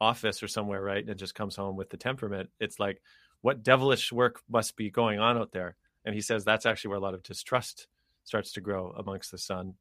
office 0.00 0.42
or 0.42 0.48
somewhere, 0.48 0.82
right, 0.82 1.06
and 1.06 1.18
just 1.18 1.34
comes 1.34 1.56
home 1.56 1.76
with 1.76 1.88
the 1.88 1.96
temperament, 1.96 2.50
it's 2.58 2.80
like, 2.80 3.00
what 3.42 3.62
devilish 3.62 4.12
work 4.12 4.40
must 4.48 4.76
be 4.76 4.90
going 4.90 5.20
on 5.20 5.38
out 5.38 5.52
there? 5.52 5.76
And 6.04 6.14
he 6.14 6.20
says 6.20 6.44
that's 6.44 6.66
actually 6.66 6.90
where 6.90 6.98
a 6.98 7.02
lot 7.02 7.14
of 7.14 7.22
distrust 7.22 7.86
starts 8.24 8.52
to 8.52 8.60
grow 8.60 8.92
amongst 8.96 9.30
the 9.30 9.38
son 9.38 9.74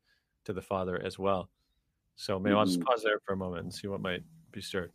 to 0.45 0.53
the 0.53 0.61
father 0.61 1.01
as 1.03 1.17
well. 1.17 1.49
So 2.15 2.39
maybe 2.39 2.51
mm-hmm. 2.51 2.59
I'll 2.59 2.65
just 2.65 2.79
mm-hmm. 2.79 2.87
pause 2.87 3.03
there 3.03 3.19
for 3.25 3.33
a 3.33 3.37
moment 3.37 3.63
and 3.63 3.73
see 3.73 3.87
what 3.87 4.01
might 4.01 4.23
be 4.51 4.61
stirred. 4.61 4.91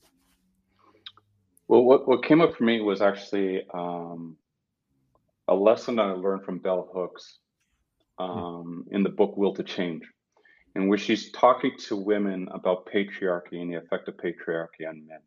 Well, 1.68 1.84
what, 1.84 2.08
what 2.08 2.24
came 2.24 2.40
up 2.40 2.56
for 2.56 2.64
me 2.64 2.80
was 2.80 3.00
actually 3.00 3.62
um, 3.72 4.36
a 5.46 5.54
lesson 5.54 5.96
that 5.96 6.06
I 6.06 6.12
learned 6.12 6.44
from 6.44 6.58
Bell 6.58 6.90
Hooks 6.92 7.38
hmm. 8.18 8.24
um, 8.24 8.86
in 8.90 9.02
the 9.02 9.10
book 9.10 9.36
Will 9.36 9.54
to 9.54 9.62
Change. 9.62 10.02
in 10.74 10.88
which 10.88 11.02
she's 11.02 11.30
talking 11.32 11.72
to 11.86 11.96
women 11.96 12.48
about 12.52 12.86
patriarchy 12.86 13.60
and 13.60 13.72
the 13.72 13.78
effect 13.78 14.08
of 14.08 14.16
patriarchy 14.16 14.88
on 14.88 15.06
men. 15.06 15.20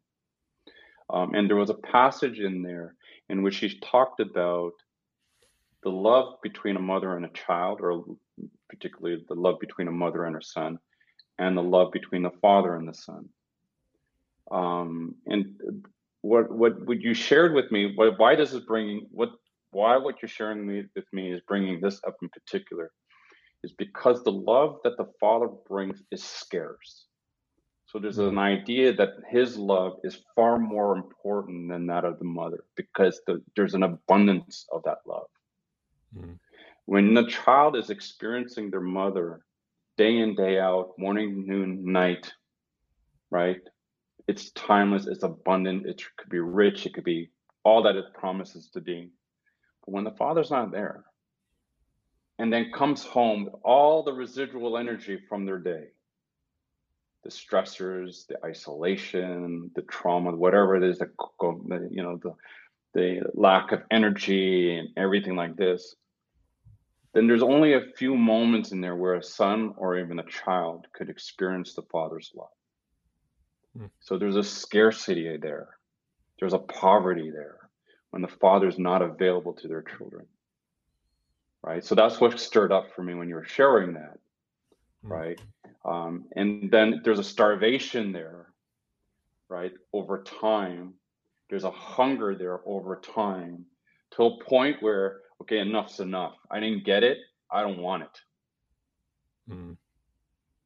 Um, 1.10 1.36
and 1.36 1.50
there 1.50 1.58
was 1.58 1.70
a 1.70 1.76
passage 1.76 2.40
in 2.40 2.64
there 2.64 2.96
in 3.30 3.44
which 3.44 3.56
she 3.56 3.80
talked 3.80 4.20
about 4.20 4.74
the 5.84 5.90
love 5.90 6.36
between 6.42 6.78
a 6.78 6.82
mother 6.82 7.18
and 7.18 7.26
a 7.26 7.30
child, 7.30 7.82
or 7.82 8.04
particularly 8.70 9.24
the 9.28 9.36
love 9.36 9.60
between 9.60 9.90
a 9.90 9.92
mother 9.92 10.24
and 10.26 10.34
her 10.34 10.42
son, 10.42 10.80
and 11.40 11.58
the 11.58 11.64
love 11.64 11.92
between 11.92 12.24
the 12.24 12.32
father 12.42 12.76
and 12.76 12.88
the 12.88 12.94
son. 12.94 13.30
Um, 14.52 15.16
and 15.26 15.56
what 16.22 16.52
what 16.52 16.86
what 16.86 17.02
you 17.02 17.14
shared 17.14 17.54
with 17.54 17.72
me, 17.72 17.94
why, 17.96 18.10
why 18.16 18.36
does 18.36 18.52
this 18.52 18.64
bringing 18.64 19.08
what 19.12 19.32
why 19.72 19.98
what 19.98 20.22
you're 20.22 20.30
sharing 20.30 20.66
me, 20.66 20.86
with 20.96 21.12
me 21.12 21.32
is 21.32 21.42
bringing 21.48 21.82
this 21.82 22.00
up 22.06 22.16
in 22.22 22.30
particular, 22.30 22.92
is 23.64 23.74
because 23.74 24.24
the 24.24 24.32
love 24.32 24.80
that 24.84 24.98
the 24.98 25.08
father 25.20 25.48
brings 25.68 26.04
is 26.12 26.24
scarce. 26.24 27.06
So 27.88 28.00
there's 28.00 28.18
an 28.18 28.40
idea 28.40 28.92
that 28.94 29.10
his 29.30 29.56
love 29.56 30.00
is 30.04 30.24
far 30.36 30.58
more 30.58 30.96
important 30.96 31.70
than 31.70 31.86
that 31.88 32.06
of 32.06 32.18
the 32.18 32.26
mother 32.26 32.64
because 32.76 33.22
the, 33.28 33.40
there's 33.56 33.76
an 33.76 33.84
abundance 33.84 34.66
of 34.72 34.82
that 34.86 34.98
love. 35.06 35.28
Mm. 36.18 36.40
When 36.86 37.14
the 37.14 37.28
child 37.28 37.76
is 37.76 37.92
experiencing 37.92 38.72
their 38.72 38.82
mother 38.82 39.42
day 39.98 40.18
in, 40.18 40.36
day 40.36 40.60
out, 40.60 40.94
morning, 40.98 41.46
noon, 41.46 41.92
night, 41.92 42.34
right? 43.30 43.62
It's 44.28 44.52
timeless, 44.52 45.08
it's 45.08 45.24
abundant, 45.24 45.86
it 45.86 46.02
could 46.18 46.30
be 46.30 46.40
rich, 46.40 46.86
it 46.86 46.94
could 46.94 47.04
be 47.04 47.30
all 47.64 47.84
that 47.84 47.96
it 47.96 48.14
promises 48.14 48.70
to 48.74 48.82
be. 48.82 49.12
But 49.86 49.94
when 49.94 50.04
the 50.04 50.12
father's 50.12 50.52
not 50.52 50.72
there, 50.72 51.04
and 52.40 52.52
then 52.52 52.72
comes 52.72 53.04
home 53.04 53.46
with 53.46 53.56
all 53.64 54.04
the 54.04 54.14
residual 54.14 54.78
energy 54.78 55.20
from 55.30 55.46
their 55.46 55.60
day, 55.60 55.88
the 57.24 57.30
stressors, 57.30 58.28
the 58.28 58.38
isolation, 58.44 59.72
the 59.76 59.82
trauma, 59.84 60.36
whatever 60.36 60.76
it 60.76 60.84
is 60.84 61.00
that 61.00 61.12
you 61.92 62.04
know 62.04 62.20
the 62.22 62.34
the 62.94 63.22
lack 63.34 63.72
of 63.72 63.82
energy 63.90 64.76
and 64.76 64.90
everything 64.98 65.36
like 65.36 65.56
this, 65.56 65.96
then 67.14 67.28
there's 67.28 67.44
only 67.44 67.74
a 67.74 67.92
few 67.96 68.16
moments 68.16 68.72
in 68.72 68.82
there 68.82 68.96
where 68.96 69.16
a 69.16 69.24
son 69.24 69.74
or 69.78 69.98
even 69.98 70.20
a 70.20 70.26
child 70.26 70.88
could 70.94 71.10
experience 71.10 71.74
the 71.74 71.84
father's 71.84 72.32
love. 72.36 72.48
Hmm. 73.78 73.86
So 74.00 74.18
there's 74.18 74.36
a 74.36 74.44
scarcity 74.44 75.38
there. 75.38 75.70
There's 76.40 76.54
a 76.54 76.60
poverty 76.60 77.30
there 77.30 77.58
when 78.10 78.22
the 78.22 78.28
father's 78.28 78.80
not 78.80 79.02
available 79.02 79.54
to 79.54 79.68
their 79.68 79.84
children. 79.84 80.26
Right. 81.62 81.86
So 81.86 81.96
that's 81.96 82.20
what 82.20 82.40
stirred 82.40 82.72
up 82.72 82.94
for 82.94 83.04
me 83.04 83.14
when 83.14 83.30
you 83.30 83.36
were 83.36 83.46
sharing 83.46 83.94
that. 83.94 84.20
Hmm. 85.04 85.12
Right. 85.12 85.42
Um, 85.86 86.26
and 86.36 86.72
then 86.72 87.02
there's 87.04 87.20
a 87.20 87.24
starvation 87.24 88.12
there, 88.12 88.48
right? 89.50 89.74
Over 89.92 90.24
time, 90.24 90.94
there's 91.50 91.66
a 91.66 91.72
hunger 91.72 92.36
there 92.36 92.62
over 92.66 92.96
time 92.96 93.66
to 94.12 94.24
a 94.24 94.44
point 94.44 94.82
where, 94.82 95.20
okay, 95.44 95.60
enough's 95.60 96.00
enough. 96.00 96.36
I 96.50 96.60
didn't 96.60 96.86
get 96.86 97.04
it. 97.04 97.18
I 97.52 97.62
don't 97.62 97.82
want 97.82 98.04
it. 98.04 99.54
Mm. 99.54 99.78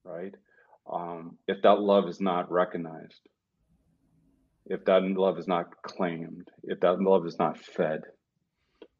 Right? 0.04 0.34
Um, 0.92 1.38
if 1.48 1.62
that 1.64 1.80
love 1.82 2.08
is 2.08 2.22
not 2.22 2.52
recognized, 2.52 3.22
if 4.68 4.86
that 4.86 5.04
love 5.04 5.38
is 5.40 5.48
not 5.48 5.82
claimed, 5.82 6.48
if 6.64 6.80
that 6.82 7.02
love 7.02 7.26
is 7.26 7.38
not 7.40 7.58
fed, 7.58 8.02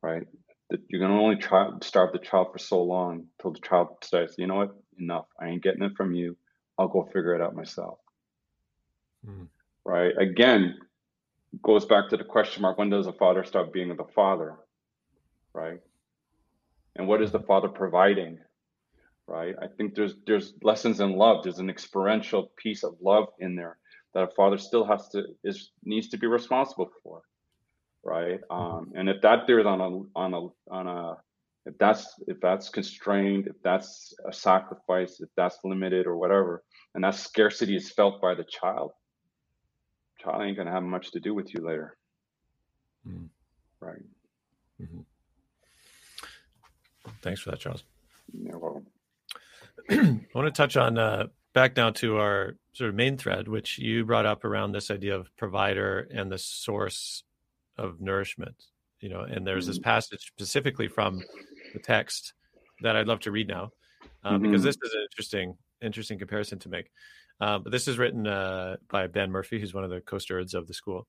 right? 0.02 0.24
That 0.70 0.80
you're 0.90 1.02
gonna 1.02 1.22
only 1.22 1.38
try 1.38 1.70
starve 1.82 2.12
the 2.12 2.20
child 2.20 2.48
for 2.52 2.60
so 2.60 2.82
long 2.84 3.28
till 3.42 3.52
the 3.52 3.60
child 3.60 3.90
says, 4.04 4.36
you 4.38 4.48
know 4.48 4.56
what, 4.56 4.76
enough. 5.00 5.26
I 5.40 5.48
ain't 5.48 5.64
getting 5.64 5.84
it 5.84 5.94
from 5.96 6.14
you. 6.14 6.36
I'll 6.78 6.88
go 6.88 7.06
figure 7.06 7.36
it 7.36 7.42
out 7.42 7.56
myself. 7.56 8.00
Mm. 9.26 9.48
Right. 9.86 10.14
Again, 10.18 10.78
goes 11.62 11.86
back 11.86 12.10
to 12.10 12.18
the 12.18 12.24
question 12.24 12.62
mark 12.62 12.78
when 12.78 12.90
does 12.90 13.08
a 13.08 13.14
father 13.14 13.44
stop 13.46 13.72
being 13.72 13.96
the 13.96 14.04
father? 14.16 14.58
Right. 15.58 15.80
And 16.96 17.08
what 17.08 17.24
is 17.24 17.32
the 17.32 17.40
father 17.40 17.68
providing? 17.68 18.38
Right. 19.26 19.56
I 19.60 19.66
think 19.68 19.96
there's 19.96 20.14
there's 20.28 20.54
lessons 20.62 21.00
in 21.00 21.14
love. 21.14 21.44
There's 21.44 21.58
an 21.58 21.70
experiential 21.70 22.52
piece 22.58 22.84
of 22.84 22.96
love 23.02 23.26
in 23.40 23.56
there 23.56 23.80
that 24.14 24.24
a 24.24 24.36
father 24.36 24.60
still 24.60 24.86
has 24.86 25.10
to 25.10 25.24
is 25.44 25.72
needs 25.84 26.10
to 26.10 26.18
be 26.18 26.28
responsible 26.28 26.92
for. 27.04 27.24
Right. 28.04 28.40
Um, 28.52 28.92
and 28.96 29.10
if 29.10 29.22
that 29.24 29.48
there's 29.48 29.66
on 29.66 29.82
a 29.82 29.90
on 30.16 30.34
a 30.36 30.48
on 30.72 30.88
a 30.88 31.18
if 31.66 31.76
that's 31.80 32.06
if 32.28 32.40
that's 32.40 32.70
constrained, 32.70 33.48
if 33.48 33.56
that's 33.64 34.14
a 34.30 34.32
sacrifice, 34.32 35.20
if 35.22 35.30
that's 35.36 35.58
limited 35.64 36.06
or 36.06 36.18
whatever, 36.18 36.64
and 36.94 37.04
that 37.04 37.16
scarcity 37.16 37.76
is 37.76 37.92
felt 37.92 38.22
by 38.22 38.36
the 38.36 38.46
child, 38.46 38.92
child 40.20 40.44
ain't 40.44 40.56
gonna 40.56 40.72
have 40.72 40.84
much 40.84 41.12
to 41.14 41.20
do 41.20 41.34
with 41.34 41.52
you 41.54 41.66
later. 41.66 41.98
Mm. 43.08 43.30
Right. 43.82 44.06
Mm-hmm. 44.82 45.02
Thanks 47.28 47.42
for 47.42 47.52
that, 47.52 47.60
Charles. 47.60 47.84
You're 48.32 48.58
welcome. 48.58 48.86
I 49.90 50.26
want 50.34 50.48
to 50.48 50.52
touch 50.52 50.78
on 50.78 50.98
uh, 50.98 51.28
back 51.54 51.76
now 51.76 51.90
to 51.90 52.20
our 52.20 52.56
sort 52.72 52.90
of 52.90 52.96
main 52.96 53.18
thread, 53.18 53.50
which 53.50 53.78
you 53.78 54.06
brought 54.06 54.26
up 54.26 54.46
around 54.46 54.72
this 54.72 54.90
idea 54.90 55.14
of 55.14 55.36
provider 55.36 56.08
and 56.10 56.32
the 56.32 56.38
source 56.38 57.24
of 57.78 58.00
nourishment. 58.00 58.56
You 59.02 59.10
know, 59.10 59.24
and 59.24 59.46
there's 59.46 59.68
this 59.68 59.78
mm-hmm. 59.78 59.84
passage 59.84 60.26
specifically 60.26 60.88
from 60.88 61.22
the 61.74 61.80
text 61.80 62.32
that 62.82 62.96
I'd 62.96 63.08
love 63.08 63.20
to 63.22 63.32
read 63.32 63.50
now, 63.50 63.72
um, 64.24 64.36
mm-hmm. 64.36 64.44
because 64.44 64.64
this 64.64 64.78
is 64.82 64.94
an 64.94 65.06
interesting 65.12 65.58
interesting 65.82 66.18
comparison 66.18 66.60
to 66.60 66.70
make. 66.70 66.90
Um, 67.42 67.62
but 67.62 67.74
this 67.74 67.90
is 67.90 67.98
written 67.98 68.26
uh, 68.26 68.78
by 68.90 69.08
Ben 69.08 69.32
Murphy, 69.32 69.60
who's 69.60 69.74
one 69.74 69.84
of 69.84 69.90
the 69.90 70.00
co-stewards 70.00 70.54
of 70.54 70.66
the 70.66 70.74
school. 70.74 71.08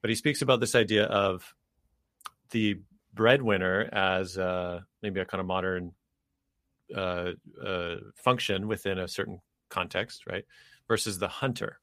But 0.00 0.10
he 0.10 0.16
speaks 0.16 0.42
about 0.42 0.60
this 0.60 0.76
idea 0.76 1.06
of 1.06 1.54
the 2.50 2.78
breadwinner 3.14 3.88
as 3.92 4.38
uh, 4.38 4.80
maybe 5.02 5.20
a 5.20 5.24
kind 5.24 5.40
of 5.40 5.46
modern 5.46 5.92
uh, 6.94 7.30
uh 7.64 7.96
function 8.14 8.68
within 8.68 8.98
a 8.98 9.08
certain 9.08 9.40
context, 9.70 10.26
right? 10.26 10.44
Versus 10.88 11.18
the 11.18 11.28
hunter, 11.28 11.80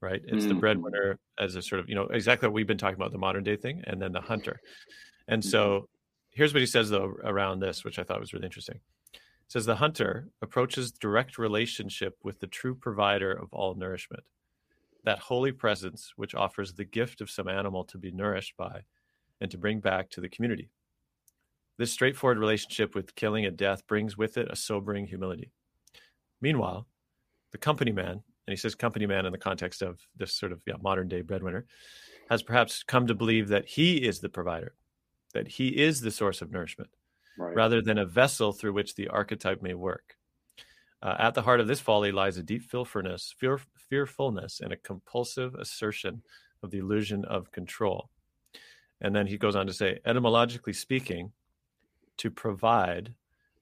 right? 0.00 0.22
It's 0.26 0.44
mm-hmm. 0.44 0.48
the 0.48 0.54
breadwinner 0.54 1.18
as 1.38 1.54
a 1.54 1.62
sort 1.62 1.80
of, 1.80 1.88
you 1.88 1.94
know, 1.94 2.04
exactly 2.04 2.48
what 2.48 2.54
we've 2.54 2.66
been 2.66 2.78
talking 2.78 2.96
about, 2.96 3.12
the 3.12 3.18
modern 3.18 3.44
day 3.44 3.56
thing, 3.56 3.82
and 3.86 4.00
then 4.00 4.12
the 4.12 4.20
hunter. 4.20 4.60
And 5.28 5.44
so 5.44 5.68
mm-hmm 5.68 5.84
here's 6.30 6.54
what 6.54 6.60
he 6.60 6.66
says 6.66 6.90
though 6.90 7.14
around 7.24 7.60
this, 7.60 7.84
which 7.84 7.98
I 7.98 8.02
thought 8.02 8.20
was 8.20 8.32
really 8.32 8.46
interesting. 8.46 8.80
It 9.12 9.20
says 9.52 9.66
the 9.66 9.76
hunter 9.76 10.28
approaches 10.42 10.92
direct 10.92 11.38
relationship 11.38 12.16
with 12.22 12.40
the 12.40 12.46
true 12.46 12.74
provider 12.74 13.32
of 13.32 13.52
all 13.52 13.74
nourishment, 13.74 14.22
that 15.04 15.18
holy 15.18 15.52
presence 15.52 16.12
which 16.16 16.34
offers 16.34 16.74
the 16.74 16.84
gift 16.84 17.20
of 17.20 17.30
some 17.30 17.48
animal 17.48 17.84
to 17.84 17.98
be 17.98 18.12
nourished 18.12 18.56
by 18.56 18.82
and 19.40 19.50
to 19.50 19.58
bring 19.58 19.80
back 19.80 20.10
to 20.10 20.20
the 20.20 20.28
community. 20.28 20.70
This 21.78 21.92
straightforward 21.92 22.38
relationship 22.38 22.94
with 22.94 23.14
killing 23.14 23.46
and 23.46 23.56
death 23.56 23.86
brings 23.86 24.16
with 24.16 24.36
it 24.36 24.48
a 24.50 24.56
sobering 24.56 25.06
humility. 25.06 25.50
Meanwhile, 26.40 26.86
the 27.52 27.58
company 27.58 27.92
man, 27.92 28.10
and 28.12 28.22
he 28.46 28.56
says 28.56 28.74
company 28.74 29.06
man 29.06 29.26
in 29.26 29.32
the 29.32 29.38
context 29.38 29.82
of 29.82 29.98
this 30.16 30.34
sort 30.34 30.52
of 30.52 30.62
yeah, 30.66 30.74
modern 30.82 31.08
day 31.08 31.22
breadwinner, 31.22 31.66
has 32.28 32.42
perhaps 32.42 32.82
come 32.82 33.06
to 33.06 33.14
believe 33.14 33.48
that 33.48 33.66
he 33.66 33.96
is 33.96 34.20
the 34.20 34.28
provider 34.28 34.74
that 35.34 35.48
he 35.48 35.68
is 35.68 36.00
the 36.00 36.10
source 36.10 36.42
of 36.42 36.50
nourishment 36.50 36.90
right. 37.38 37.54
rather 37.54 37.80
than 37.80 37.98
a 37.98 38.06
vessel 38.06 38.52
through 38.52 38.72
which 38.72 38.94
the 38.94 39.08
archetype 39.08 39.62
may 39.62 39.74
work. 39.74 40.16
Uh, 41.02 41.16
at 41.18 41.34
the 41.34 41.42
heart 41.42 41.60
of 41.60 41.66
this 41.66 41.80
folly 41.80 42.12
lies 42.12 42.36
a 42.36 42.42
deep 42.42 42.62
fearfulness, 42.62 43.34
fear, 43.38 43.58
fearfulness, 43.88 44.60
and 44.60 44.72
a 44.72 44.76
compulsive 44.76 45.54
assertion 45.54 46.22
of 46.62 46.70
the 46.70 46.78
illusion 46.78 47.24
of 47.24 47.50
control. 47.52 48.10
And 49.00 49.14
then 49.14 49.26
he 49.26 49.38
goes 49.38 49.56
on 49.56 49.66
to 49.66 49.72
say, 49.72 49.98
etymologically 50.04 50.72
speaking, 50.72 51.32
to 52.18 52.30
provide 52.30 53.14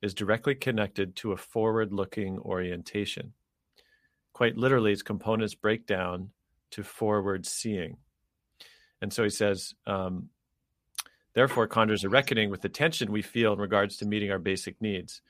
is 0.03 0.14
directly 0.14 0.55
connected 0.55 1.14
to 1.16 1.32
a 1.32 1.36
forward 1.36 1.93
looking 1.93 2.39
orientation. 2.41 3.32
Quite 4.32 4.57
literally, 4.57 4.93
its 4.93 5.03
components 5.03 5.55
break 5.55 5.86
down 5.86 6.30
to 6.70 6.82
forward 6.82 7.47
seeing. 7.47 7.97
And 9.01 9.12
so 9.12 9.22
he 9.22 9.30
says, 9.30 9.74
um, 9.86 10.28
therefore 11.34 11.66
conjures 11.66 12.05
a 12.05 12.09
reckoning 12.09 12.51
with 12.51 12.62
the 12.62 12.68
tension 12.68 13.12
we 13.12 13.22
feel 13.22 13.53
in 13.53 13.59
regards 13.59 13.97
to 13.99 14.07
meeting 14.07 14.30
our 14.30 14.39
basic 14.39 14.80
needs. 14.80 15.22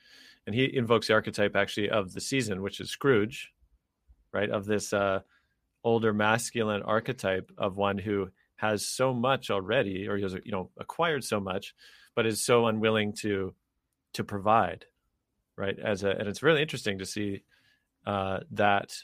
And 0.45 0.55
he 0.55 0.75
invokes 0.75 1.07
the 1.07 1.13
archetype 1.13 1.55
actually 1.55 1.89
of 1.89 2.13
the 2.13 2.21
season, 2.21 2.61
which 2.61 2.79
is 2.79 2.89
Scrooge, 2.89 3.51
right? 4.33 4.49
Of 4.49 4.65
this 4.65 4.91
uh, 4.93 5.19
older 5.83 6.13
masculine 6.13 6.81
archetype 6.81 7.51
of 7.57 7.77
one 7.77 7.97
who 7.97 8.29
has 8.59 8.85
so 8.85 9.13
much 9.13 9.49
already, 9.49 10.07
or 10.07 10.17
he 10.17 10.23
has 10.23 10.35
you 10.43 10.51
know 10.51 10.69
acquired 10.77 11.23
so 11.23 11.39
much, 11.39 11.73
but 12.15 12.25
is 12.25 12.41
so 12.41 12.67
unwilling 12.67 13.13
to 13.13 13.53
to 14.13 14.23
provide, 14.23 14.85
right? 15.55 15.79
As 15.79 16.03
a 16.03 16.11
and 16.11 16.27
it's 16.27 16.43
really 16.43 16.61
interesting 16.61 16.99
to 16.99 17.05
see 17.05 17.43
uh, 18.05 18.39
that 18.51 18.95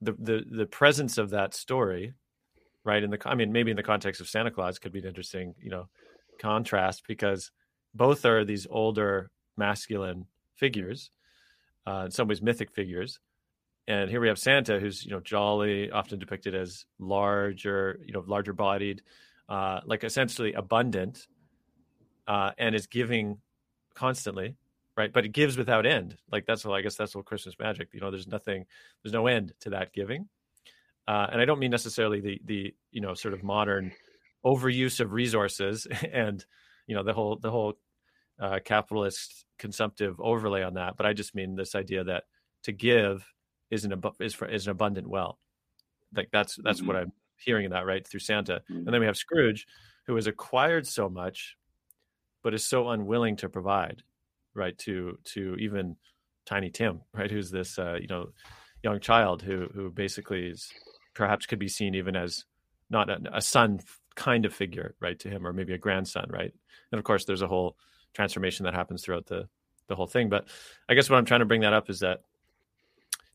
the 0.00 0.12
the 0.12 0.44
the 0.50 0.66
presence 0.66 1.16
of 1.16 1.30
that 1.30 1.54
story, 1.54 2.14
right? 2.84 3.02
In 3.02 3.10
the 3.10 3.18
I 3.24 3.34
mean, 3.34 3.52
maybe 3.52 3.70
in 3.70 3.76
the 3.76 3.82
context 3.82 4.20
of 4.20 4.28
Santa 4.28 4.50
Claus 4.50 4.78
could 4.78 4.92
be 4.92 4.98
an 4.98 5.06
interesting, 5.06 5.54
you 5.62 5.70
know, 5.70 5.88
contrast 6.40 7.04
because 7.06 7.50
both 7.94 8.24
are 8.24 8.44
these 8.44 8.66
older 8.68 9.30
masculine 9.56 10.26
figures 10.56 11.10
uh, 11.86 12.02
in 12.06 12.10
some 12.10 12.28
ways 12.28 12.42
mythic 12.42 12.72
figures. 12.72 13.20
And 13.88 14.08
here 14.08 14.20
we 14.20 14.28
have 14.28 14.38
Santa, 14.38 14.78
who's 14.78 15.04
you 15.04 15.10
know 15.10 15.20
jolly, 15.20 15.90
often 15.90 16.18
depicted 16.18 16.54
as 16.54 16.84
larger, 16.98 17.98
you 18.04 18.12
know, 18.12 18.22
larger 18.26 18.52
bodied, 18.52 19.02
uh, 19.48 19.80
like 19.84 20.04
essentially 20.04 20.52
abundant, 20.52 21.26
uh, 22.28 22.52
and 22.58 22.74
is 22.74 22.86
giving 22.86 23.38
constantly, 23.94 24.56
right? 24.96 25.12
But 25.12 25.24
it 25.24 25.30
gives 25.32 25.56
without 25.56 25.84
end. 25.84 26.16
Like 26.30 26.46
that's 26.46 26.64
all. 26.64 26.74
I 26.74 26.82
guess 26.82 26.94
that's 26.94 27.16
all 27.16 27.22
Christmas 27.22 27.56
magic. 27.58 27.88
You 27.92 28.00
know, 28.00 28.10
there's 28.10 28.28
nothing, 28.28 28.66
there's 29.02 29.12
no 29.12 29.26
end 29.26 29.52
to 29.60 29.70
that 29.70 29.92
giving. 29.92 30.28
Uh, 31.08 31.26
and 31.32 31.40
I 31.40 31.44
don't 31.44 31.58
mean 31.58 31.70
necessarily 31.70 32.20
the 32.20 32.40
the 32.44 32.74
you 32.92 33.00
know 33.00 33.14
sort 33.14 33.34
of 33.34 33.42
modern 33.42 33.92
overuse 34.44 35.00
of 35.00 35.12
resources 35.12 35.86
and 36.12 36.44
you 36.86 36.94
know 36.94 37.02
the 37.02 37.12
whole 37.12 37.36
the 37.36 37.50
whole 37.50 37.74
uh, 38.40 38.58
capitalist 38.64 39.44
consumptive 39.58 40.20
overlay 40.20 40.62
on 40.62 40.74
that, 40.74 40.96
but 40.96 41.06
I 41.06 41.12
just 41.12 41.34
mean 41.34 41.54
this 41.54 41.74
idea 41.74 42.04
that 42.04 42.24
to 42.64 42.72
give 42.72 43.24
is 43.72 43.86
an 43.86 44.00
is 44.20 44.34
for, 44.34 44.46
is 44.46 44.66
an 44.66 44.70
abundant 44.70 45.08
well. 45.08 45.38
Like 46.14 46.28
that's 46.30 46.56
that's 46.62 46.78
mm-hmm. 46.78 46.88
what 46.88 46.96
I'm 46.96 47.12
hearing 47.38 47.64
in 47.64 47.72
that 47.72 47.86
right 47.86 48.06
through 48.06 48.20
Santa, 48.20 48.62
mm-hmm. 48.70 48.76
and 48.76 48.88
then 48.88 49.00
we 49.00 49.06
have 49.06 49.16
Scrooge, 49.16 49.66
who 50.06 50.14
has 50.14 50.26
acquired 50.26 50.86
so 50.86 51.08
much, 51.08 51.56
but 52.44 52.54
is 52.54 52.64
so 52.64 52.90
unwilling 52.90 53.36
to 53.36 53.48
provide, 53.48 54.02
right 54.54 54.76
to 54.78 55.18
to 55.32 55.56
even 55.56 55.96
Tiny 56.44 56.70
Tim, 56.70 57.00
right, 57.14 57.30
who's 57.30 57.50
this 57.50 57.78
uh, 57.78 57.96
you 58.00 58.08
know 58.08 58.28
young 58.84 59.00
child 59.00 59.42
who 59.42 59.68
who 59.74 59.90
basically 59.90 60.48
is 60.48 60.70
perhaps 61.14 61.46
could 61.46 61.58
be 61.58 61.68
seen 61.68 61.94
even 61.94 62.14
as 62.14 62.44
not 62.90 63.08
a, 63.08 63.20
a 63.32 63.40
son 63.40 63.80
kind 64.16 64.44
of 64.44 64.52
figure, 64.52 64.94
right, 65.00 65.18
to 65.18 65.30
him, 65.30 65.46
or 65.46 65.54
maybe 65.54 65.72
a 65.72 65.78
grandson, 65.78 66.26
right, 66.28 66.52
and 66.92 66.98
of 66.98 67.04
course 67.04 67.24
there's 67.24 67.42
a 67.42 67.48
whole 67.48 67.78
transformation 68.12 68.64
that 68.64 68.74
happens 68.74 69.02
throughout 69.02 69.24
the 69.24 69.48
the 69.88 69.96
whole 69.96 70.06
thing. 70.06 70.28
But 70.28 70.48
I 70.90 70.94
guess 70.94 71.08
what 71.08 71.16
I'm 71.16 71.24
trying 71.24 71.40
to 71.40 71.46
bring 71.46 71.62
that 71.62 71.72
up 71.72 71.88
is 71.88 72.00
that 72.00 72.20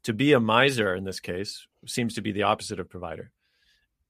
to 0.03 0.13
be 0.13 0.33
a 0.33 0.39
miser 0.39 0.95
in 0.95 1.03
this 1.03 1.19
case 1.19 1.67
seems 1.85 2.15
to 2.15 2.21
be 2.21 2.31
the 2.31 2.43
opposite 2.43 2.79
of 2.79 2.89
provider. 2.89 3.31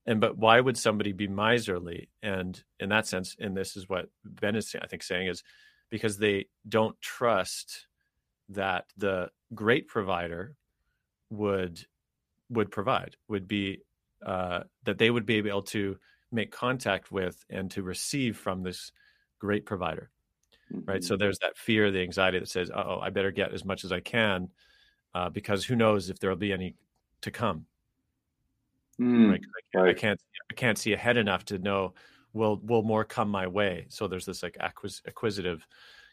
And 0.06 0.20
but 0.20 0.38
why 0.38 0.60
would 0.60 0.78
somebody 0.78 1.12
be 1.12 1.28
miserly? 1.28 2.08
And 2.22 2.62
in 2.80 2.88
that 2.88 3.06
sense, 3.06 3.36
in 3.38 3.54
this 3.54 3.76
is 3.76 3.88
what 3.88 4.08
Ben 4.24 4.56
is 4.56 4.74
I 4.80 4.86
think 4.86 5.02
saying 5.02 5.28
is 5.28 5.42
because 5.90 6.18
they 6.18 6.46
don't 6.68 6.98
trust 7.00 7.86
that 8.50 8.86
the 8.96 9.30
great 9.54 9.88
provider 9.88 10.54
would 11.30 11.84
would 12.50 12.70
provide 12.70 13.16
would 13.28 13.46
be 13.46 13.80
uh, 14.24 14.60
that 14.84 14.98
they 14.98 15.10
would 15.10 15.26
be 15.26 15.36
able 15.36 15.62
to 15.62 15.96
make 16.32 16.50
contact 16.50 17.10
with 17.12 17.44
and 17.50 17.70
to 17.70 17.82
receive 17.82 18.36
from 18.36 18.62
this 18.62 18.92
great 19.38 19.66
provider 19.66 20.10
mm-hmm. 20.72 20.90
right 20.90 21.04
so 21.04 21.14
mm-hmm. 21.14 21.20
there's 21.20 21.38
that 21.38 21.56
fear 21.56 21.90
the 21.90 22.00
anxiety 22.00 22.38
that 22.38 22.48
says 22.48 22.70
oh 22.74 22.98
i 23.00 23.10
better 23.10 23.30
get 23.30 23.52
as 23.52 23.64
much 23.64 23.84
as 23.84 23.92
i 23.92 24.00
can 24.00 24.48
uh, 25.18 25.28
because 25.28 25.64
who 25.64 25.74
knows 25.74 26.10
if 26.10 26.18
there'll 26.18 26.36
be 26.36 26.52
any 26.52 26.74
to 27.20 27.30
come 27.30 27.66
mm, 29.00 29.30
right? 29.30 29.40
I, 29.40 29.60
can't, 29.72 29.84
right. 29.84 29.96
I 29.96 29.98
can't 29.98 30.20
i 30.50 30.54
can't 30.54 30.78
see 30.78 30.92
ahead 30.92 31.16
enough 31.16 31.44
to 31.46 31.58
know 31.58 31.94
will 32.32 32.60
will 32.62 32.82
more 32.82 33.04
come 33.04 33.28
my 33.28 33.46
way 33.46 33.86
so 33.88 34.06
there's 34.06 34.26
this 34.26 34.42
like 34.42 34.56
acquis- 34.60 35.02
acquisitive 35.06 35.66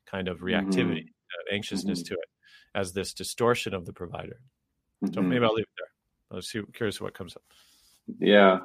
kind 0.06 0.28
of 0.28 0.40
reactivity 0.40 1.06
mm-hmm. 1.06 1.52
uh, 1.52 1.56
anxiousness 1.56 2.00
mm-hmm. 2.00 2.16
to 2.16 2.20
it 2.20 2.30
as 2.74 2.94
this 2.94 3.14
distortion 3.14 3.74
of 3.74 3.86
the 3.86 3.94
provider 3.94 4.40
so 5.04 5.12
mm-hmm. 5.12 5.30
maybe 5.30 5.46
i'll 5.46 5.54
leave 5.54 5.64
it 5.64 5.70
there 5.78 6.36
let's 6.36 6.52
see 6.52 6.62
curious 6.74 7.00
what 7.00 7.14
comes 7.14 7.36
up 7.36 7.44
yeah 8.20 8.60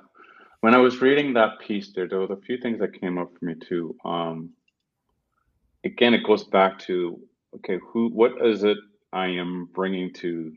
when 0.60 0.74
i 0.74 0.78
was 0.78 1.00
reading 1.02 1.34
that 1.34 1.58
piece 1.60 1.92
there 1.92 2.08
there 2.08 2.20
was 2.20 2.30
a 2.30 2.40
few 2.46 2.56
things 2.58 2.78
that 2.78 2.98
came 2.98 3.18
up 3.18 3.30
for 3.38 3.44
me 3.44 3.54
too 3.54 3.94
um 4.04 4.50
again, 5.84 6.14
it 6.14 6.24
goes 6.24 6.44
back 6.44 6.78
to 6.80 7.20
okay, 7.56 7.78
who, 7.92 8.08
what 8.10 8.32
is 8.44 8.62
it 8.64 8.78
I 9.12 9.28
am 9.28 9.68
bringing 9.72 10.12
to 10.14 10.52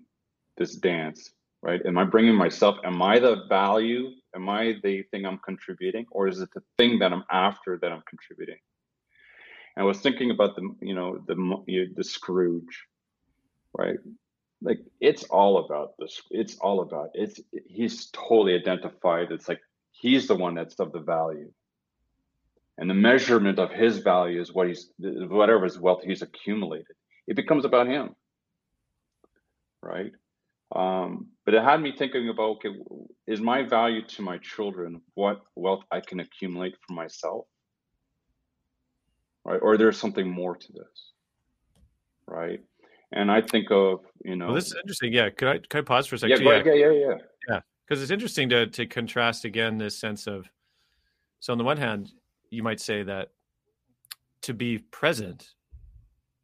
this 0.58 0.76
dance, 0.76 1.32
right? 1.62 1.82
Am 1.86 1.98
I 1.98 2.04
bringing 2.04 2.36
myself? 2.36 2.78
Am 2.84 3.02
I 3.02 3.20
the 3.20 3.44
value? 3.50 4.12
Am 4.36 4.50
I 4.50 4.76
the 4.84 5.04
thing 5.04 5.26
I'm 5.26 5.40
contributing, 5.40 6.06
or 6.12 6.28
is 6.28 6.40
it 6.40 6.50
the 6.54 6.64
thing 6.78 7.00
that 7.00 7.14
I'm 7.14 7.24
after 7.32 7.78
that 7.80 7.92
I'm 7.92 8.04
contributing? 8.08 8.58
And 9.76 9.84
I 9.84 9.86
was 9.86 10.00
thinking 10.00 10.32
about 10.32 10.56
the, 10.56 10.76
you 10.82 10.96
know, 10.96 11.24
the 11.28 11.92
the 11.96 12.04
Scrooge, 12.04 12.86
right? 13.78 13.98
Like 14.62 14.80
it's 15.00 15.24
all 15.26 15.66
about 15.66 15.94
this. 16.00 16.22
It's 16.32 16.58
all 16.58 16.82
about 16.82 17.10
it's. 17.14 17.40
He's 17.68 18.08
totally 18.08 18.56
identified. 18.56 19.32
It's 19.32 19.50
like 19.50 19.62
he's 19.92 20.28
the 20.28 20.36
one 20.36 20.56
that's 20.56 20.80
of 20.80 20.92
the 20.92 21.00
value 21.00 21.52
and 22.78 22.90
the 22.90 22.94
measurement 22.94 23.60
of 23.60 23.72
his 23.72 24.00
value 24.00 24.42
is 24.42 24.54
what 24.54 24.68
he's 24.68 24.90
whatever 24.98 25.64
his 25.64 25.80
wealth 25.80 26.02
he's 26.04 26.22
accumulated 26.22 26.96
it 27.28 27.36
becomes 27.36 27.66
about 27.66 27.88
him 27.88 28.16
right? 29.84 30.12
Um, 30.76 31.28
but 31.46 31.54
it 31.54 31.64
had 31.64 31.82
me 31.82 31.94
thinking 31.96 32.30
about 32.30 32.58
okay 32.66 32.70
is 33.28 33.40
my 33.42 33.64
value 33.64 34.02
to 34.08 34.22
my 34.22 34.40
children 34.40 35.02
what 35.14 35.42
wealth 35.56 35.84
i 35.92 36.00
can 36.00 36.20
accumulate 36.20 36.76
for 36.88 36.94
myself? 36.94 37.46
Right 39.46 39.60
or 39.62 39.78
there's 39.78 40.00
something 40.00 40.28
more 40.28 40.56
to 40.56 40.72
this 40.72 41.12
right? 42.28 42.62
And 43.12 43.32
i 43.32 43.42
think 43.42 43.70
of 43.70 44.00
you 44.26 44.36
know 44.36 44.48
well, 44.48 44.56
this 44.56 44.68
is 44.68 44.76
interesting 44.82 45.14
yeah 45.14 45.30
could 45.30 45.48
i 45.48 45.58
could 45.60 45.80
i 45.80 45.82
pause 45.82 46.08
for 46.08 46.16
a 46.16 46.20
second 46.20 46.42
yeah, 46.42 46.64
yeah. 46.66 46.74
yeah 46.74 46.92
yeah 46.92 47.16
yeah. 47.50 47.60
Because 47.88 48.02
it's 48.02 48.12
interesting 48.12 48.50
to 48.50 48.66
to 48.68 48.88
contrast 48.88 49.46
again 49.46 49.78
this 49.78 50.00
sense 50.00 50.26
of 50.26 50.50
so 51.40 51.52
on 51.52 51.60
the 51.60 51.64
one 51.64 51.78
hand 51.78 52.12
you 52.50 52.64
might 52.64 52.80
say 52.80 53.04
that 53.04 53.30
to 54.42 54.54
be 54.54 54.80
present 54.80 55.50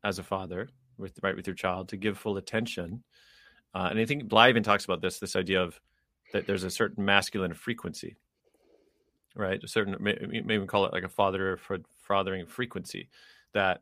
as 0.03 0.19
a 0.19 0.23
father 0.23 0.69
with 0.97 1.17
right 1.23 1.35
with 1.35 1.47
your 1.47 1.55
child 1.55 1.89
to 1.89 1.97
give 1.97 2.17
full 2.17 2.37
attention 2.37 3.03
uh, 3.73 3.87
and 3.89 3.99
i 3.99 4.05
think 4.05 4.27
bly 4.27 4.49
even 4.49 4.63
talks 4.63 4.85
about 4.85 5.01
this 5.01 5.19
this 5.19 5.35
idea 5.35 5.61
of 5.61 5.79
that 6.33 6.45
there's 6.45 6.63
a 6.63 6.69
certain 6.69 7.03
masculine 7.05 7.53
frequency 7.53 8.17
right? 9.35 9.63
A 9.63 9.67
certain 9.67 9.95
maybe 9.99 10.53
even 10.53 10.67
call 10.67 10.85
it 10.85 10.93
like 10.93 11.03
a 11.03 11.09
father 11.09 11.57
for 11.57 11.79
fathering 11.97 12.45
frequency 12.45 13.09
that 13.53 13.81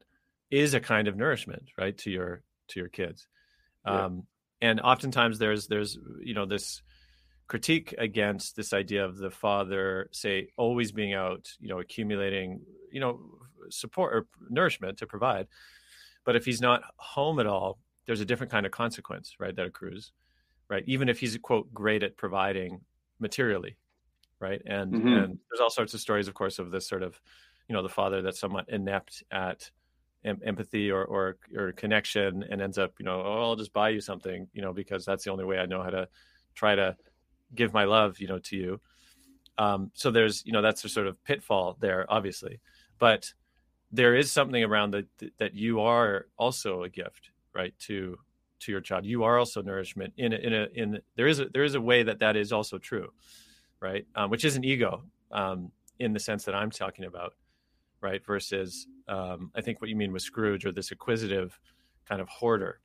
is 0.51 0.73
a 0.73 0.79
kind 0.79 1.07
of 1.07 1.17
nourishment 1.17 1.63
right 1.77 1.97
to 1.99 2.11
your 2.11 2.43
to 2.69 2.79
your 2.79 2.89
kids. 2.89 3.27
Yeah. 3.85 4.05
um, 4.05 4.23
and 4.61 4.79
oftentimes 4.79 5.39
there's 5.39 5.67
there's 5.67 5.97
you 6.21 6.33
know 6.33 6.45
this 6.45 6.81
critique 7.47 7.95
against 7.97 8.55
this 8.55 8.73
idea 8.73 9.05
of 9.05 9.17
the 9.17 9.31
father 9.31 10.09
say 10.11 10.49
always 10.57 10.91
being 10.91 11.13
out 11.13 11.47
you 11.59 11.69
know 11.69 11.79
accumulating 11.79 12.61
you 12.91 12.99
know 12.99 13.19
support 13.69 14.13
or 14.13 14.27
nourishment 14.49 14.99
to 14.99 15.07
provide. 15.07 15.47
But 16.23 16.35
if 16.35 16.45
he's 16.45 16.61
not 16.61 16.83
home 16.97 17.39
at 17.39 17.47
all 17.47 17.79
there's 18.07 18.21
a 18.21 18.25
different 18.25 18.51
kind 18.51 18.65
of 18.65 18.71
consequence 18.71 19.35
right 19.39 19.55
that 19.55 19.67
accrues 19.67 20.11
right 20.69 20.83
even 20.87 21.09
if 21.09 21.19
he's 21.19 21.37
quote 21.37 21.71
great 21.73 22.01
at 22.01 22.17
providing 22.17 22.81
materially 23.19 23.77
right 24.39 24.61
and 24.65 24.93
mm-hmm. 24.93 25.07
and 25.07 25.39
there's 25.49 25.61
all 25.61 25.69
sorts 25.69 25.93
of 25.93 25.99
stories 25.99 26.27
of 26.27 26.33
course 26.33 26.57
of 26.57 26.71
this 26.71 26.87
sort 26.87 27.03
of 27.03 27.19
you 27.67 27.73
know 27.75 27.83
the 27.83 27.89
father 27.89 28.21
that's 28.21 28.39
somewhat 28.39 28.65
inept 28.69 29.23
at 29.31 29.69
em- 30.25 30.41
empathy 30.43 30.89
or, 30.89 31.05
or 31.05 31.37
or 31.55 31.71
connection 31.73 32.43
and 32.49 32.61
ends 32.61 32.79
up 32.79 32.93
you 32.97 33.05
know 33.05 33.21
oh 33.23 33.41
i'll 33.43 33.55
just 33.55 33.73
buy 33.73 33.89
you 33.89 34.01
something 34.01 34.47
you 34.53 34.61
know 34.61 34.73
because 34.73 35.05
that's 35.05 35.23
the 35.23 35.31
only 35.31 35.45
way 35.45 35.59
i 35.59 35.65
know 35.65 35.83
how 35.83 35.89
to 35.89 36.07
try 36.57 36.75
to 36.75 36.95
give 37.55 37.73
my 37.73 37.85
love, 37.85 38.19
you 38.19 38.27
know, 38.27 38.39
to 38.39 38.57
you. 38.57 38.81
Um, 39.57 39.91
so 39.93 40.11
there's, 40.11 40.45
you 40.45 40.51
know, 40.51 40.61
that's 40.61 40.83
a 40.85 40.89
sort 40.89 41.07
of 41.07 41.23
pitfall 41.23 41.77
there, 41.79 42.05
obviously, 42.09 42.59
but 42.99 43.31
there 43.91 44.15
is 44.15 44.31
something 44.31 44.63
around 44.63 44.91
that 44.91 45.05
that 45.37 45.53
you 45.53 45.79
are 45.79 46.27
also 46.37 46.83
a 46.83 46.89
gift, 46.89 47.31
right? 47.57 47.73
To 47.79 48.17
to 48.59 48.71
your 48.71 48.81
child, 48.81 49.05
you 49.05 49.23
are 49.23 49.37
also 49.37 49.61
nourishment 49.61 50.13
in 50.17 50.33
a, 50.33 50.37
in 50.37 50.53
a 50.53 50.67
in 50.73 50.99
there 51.15 51.27
is 51.27 51.39
a 51.39 51.45
there 51.49 51.63
is 51.63 51.75
a 51.75 51.81
way 51.81 52.03
that 52.03 52.19
that 52.19 52.37
is 52.37 52.53
also 52.53 52.77
true, 52.77 53.09
right? 53.81 54.05
Um, 54.15 54.29
which 54.29 54.45
is 54.45 54.55
an 54.55 54.63
ego 54.63 55.03
um, 55.31 55.71
in 55.99 56.13
the 56.13 56.19
sense 56.19 56.45
that 56.45 56.55
I'm 56.55 56.71
talking 56.71 57.05
about, 57.05 57.33
right? 57.99 58.23
Versus 58.25 58.87
um, 59.07 59.51
I 59.55 59.61
think 59.61 59.81
what 59.81 59.89
you 59.89 59.95
mean 59.95 60.13
with 60.13 60.21
Scrooge 60.21 60.65
or 60.65 60.71
this 60.71 60.91
acquisitive 60.91 61.59
kind 62.07 62.21
of 62.21 62.29
hoarder, 62.29 62.79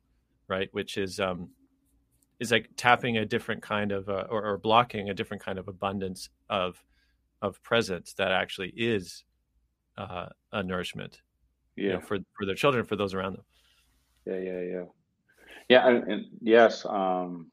right? 0.48 0.68
Which 0.72 0.96
is 0.96 1.20
um, 1.20 1.50
is 2.40 2.50
like 2.50 2.70
tapping 2.76 3.18
a 3.18 3.24
different 3.24 3.62
kind 3.62 3.92
of 3.92 4.08
uh, 4.08 4.24
or, 4.30 4.44
or, 4.44 4.58
blocking 4.58 5.10
a 5.10 5.14
different 5.14 5.42
kind 5.42 5.58
of 5.58 5.68
abundance 5.68 6.30
of 6.48 6.82
of 7.42 7.62
presence 7.62 8.14
that 8.14 8.32
actually 8.32 8.72
is 8.76 9.24
uh, 9.98 10.26
a 10.52 10.62
nourishment 10.62 11.20
yeah 11.76 11.84
you 11.84 11.92
know, 11.94 12.00
for 12.00 12.18
for 12.36 12.46
their 12.46 12.54
children 12.54 12.84
for 12.84 12.96
those 12.96 13.14
around 13.14 13.34
them 13.34 13.44
yeah 14.26 14.38
yeah 14.38 14.60
yeah. 14.60 14.84
Yeah 15.68 15.88
and, 15.88 16.12
and 16.12 16.26
yes 16.40 16.84
um 16.86 17.46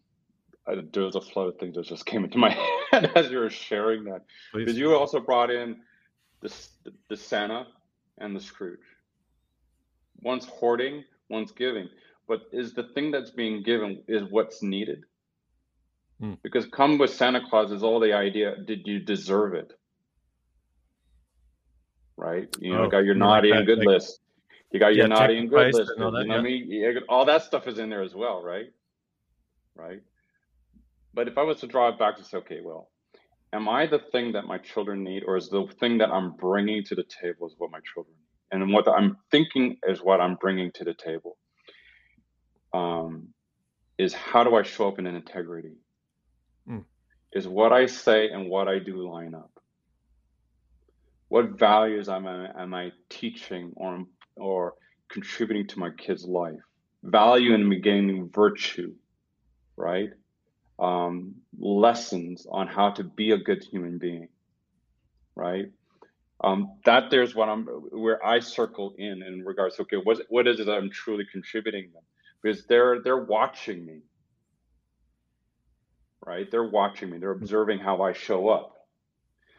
I, 0.68 0.76
there 0.94 1.04
was 1.04 1.16
a 1.16 1.22
flood 1.22 1.48
of 1.48 1.58
things 1.58 1.76
that 1.76 1.86
just 1.86 2.06
came 2.12 2.24
into 2.24 2.38
my 2.38 2.56
head 2.92 3.12
as 3.16 3.32
you 3.32 3.40
were 3.40 3.50
sharing 3.50 4.04
that. 4.06 4.22
Because 4.54 4.78
you 4.78 4.96
also 4.96 5.20
brought 5.20 5.50
in 5.50 5.78
the, 6.42 6.54
the, 7.10 7.18
Santa 7.18 7.66
and 8.20 8.36
the 8.36 8.40
Scrooge. 8.40 8.80
One's 10.22 10.46
hoarding, 10.46 11.04
one's 11.30 11.52
giving. 11.52 11.90
But 12.28 12.42
is 12.52 12.74
the 12.74 12.84
thing 12.94 13.10
that's 13.10 13.32
being 13.32 13.64
given 13.64 14.04
is 14.08 14.24
what's 14.30 14.62
needed? 14.62 15.06
Hmm. 16.20 16.34
because 16.44 16.66
come 16.66 16.98
with 16.98 17.14
santa 17.14 17.40
claus 17.50 17.72
is 17.72 17.82
all 17.82 18.02
the 18.02 18.12
idea 18.12 18.56
did 18.66 18.82
you 18.86 19.00
deserve 19.00 19.54
it? 19.54 19.72
Right? 22.18 22.54
You 22.60 22.74
know 22.74 22.84
oh, 22.84 22.90
got 22.90 23.06
your 23.06 23.16
naughty 23.16 23.52
and 23.52 23.66
good 23.66 23.80
like, 23.80 23.88
list 23.88 24.20
You 24.72 24.80
got 24.80 24.96
your 24.96 25.08
yeah, 25.08 25.16
naughty 25.16 25.38
and 25.38 25.50
good 25.50 25.74
list. 25.74 25.92
And 25.96 26.04
all 26.04 26.12
that, 26.12 26.28
yeah. 26.28 26.36
I 26.36 26.42
mean? 26.42 27.00
All 27.10 27.26
that 27.26 27.44
stuff 27.44 27.68
is 27.68 27.80
in 27.80 27.90
there 27.90 28.04
as 28.04 28.14
well, 28.14 28.44
right? 28.44 28.72
Right. 29.76 30.02
But 31.14 31.28
if 31.28 31.38
I 31.38 31.44
was 31.44 31.60
to 31.62 31.68
draw 31.68 31.90
it 31.90 31.98
back 31.98 32.18
to 32.18 32.24
say, 32.24 32.38
okay, 32.38 32.60
well, 32.64 32.92
am 33.52 33.68
I 33.68 33.88
the 33.88 34.00
thing 34.12 34.34
that 34.34 34.46
my 34.46 34.60
children 34.60 35.04
need, 35.04 35.24
or 35.26 35.38
is 35.38 35.50
the 35.50 35.66
thing 35.80 35.98
that 36.00 36.12
I'm 36.12 36.34
bringing 36.34 36.84
to 36.86 36.96
the 36.96 37.04
table 37.04 37.48
is 37.48 37.56
what 37.58 37.72
my 37.72 37.80
children 37.94 38.16
need? 38.18 38.62
And 38.62 38.72
what 38.72 38.88
I'm 38.88 39.18
thinking 39.32 39.78
is 39.88 40.02
what 40.02 40.22
I'm 40.22 40.36
bringing 40.36 40.72
to 40.74 40.84
the 40.84 40.94
table. 40.94 41.38
Um, 42.74 43.30
is 43.98 44.14
how 44.14 44.44
do 44.44 44.56
I 44.56 44.64
show 44.64 44.88
up 44.88 45.00
in 45.00 45.08
an 45.08 45.16
integrity? 45.16 45.78
Mm. 46.70 46.86
Is 47.34 47.48
what 47.48 47.74
I 47.74 47.88
say 47.88 48.30
and 48.30 48.50
what 48.50 48.68
I 48.68 48.80
do 48.80 49.10
line 49.10 49.34
up? 49.34 49.52
What 51.28 51.60
values 51.60 52.10
am 52.10 52.28
I, 52.28 52.50
am 52.60 52.74
I 52.74 52.92
teaching 53.10 53.74
or 53.76 54.06
or 54.40 54.74
contributing 55.10 55.68
to 55.68 55.80
my 55.80 55.90
kid's 55.92 56.26
life. 56.26 56.60
Value 57.04 57.54
in 57.54 57.82
gaining 57.82 58.30
virtue, 58.30 58.94
right? 59.78 60.10
Um, 60.78 61.36
lessons 61.58 62.46
on 62.50 62.68
how 62.68 62.92
to 62.92 63.04
be 63.04 63.32
a 63.32 63.38
good 63.38 63.64
human 63.64 63.98
being, 63.98 64.30
right? 65.36 65.68
Um, 66.42 66.78
that 66.86 67.10
there's 67.10 67.36
what 67.36 67.50
I'm 67.50 67.66
where 67.66 68.26
I 68.26 68.40
circle 68.40 68.96
in 68.98 69.24
in 69.24 69.44
regards 69.46 69.76
to 69.76 69.82
okay, 69.84 69.98
what 69.98 70.22
what 70.30 70.48
is 70.48 70.60
it 70.60 70.66
that 70.68 70.78
I'm 70.78 70.90
truly 70.90 71.26
contributing 71.30 71.92
them? 71.94 72.04
Because 72.42 72.66
they're 72.66 73.02
they're 73.02 73.26
watching 73.26 73.86
me, 73.86 74.02
right? 76.26 76.50
They're 76.50 76.70
watching 76.70 77.10
me. 77.10 77.18
They're 77.18 77.32
observing 77.32 77.80
how 77.80 78.02
I 78.02 78.14
show 78.14 78.50
up. 78.50 78.79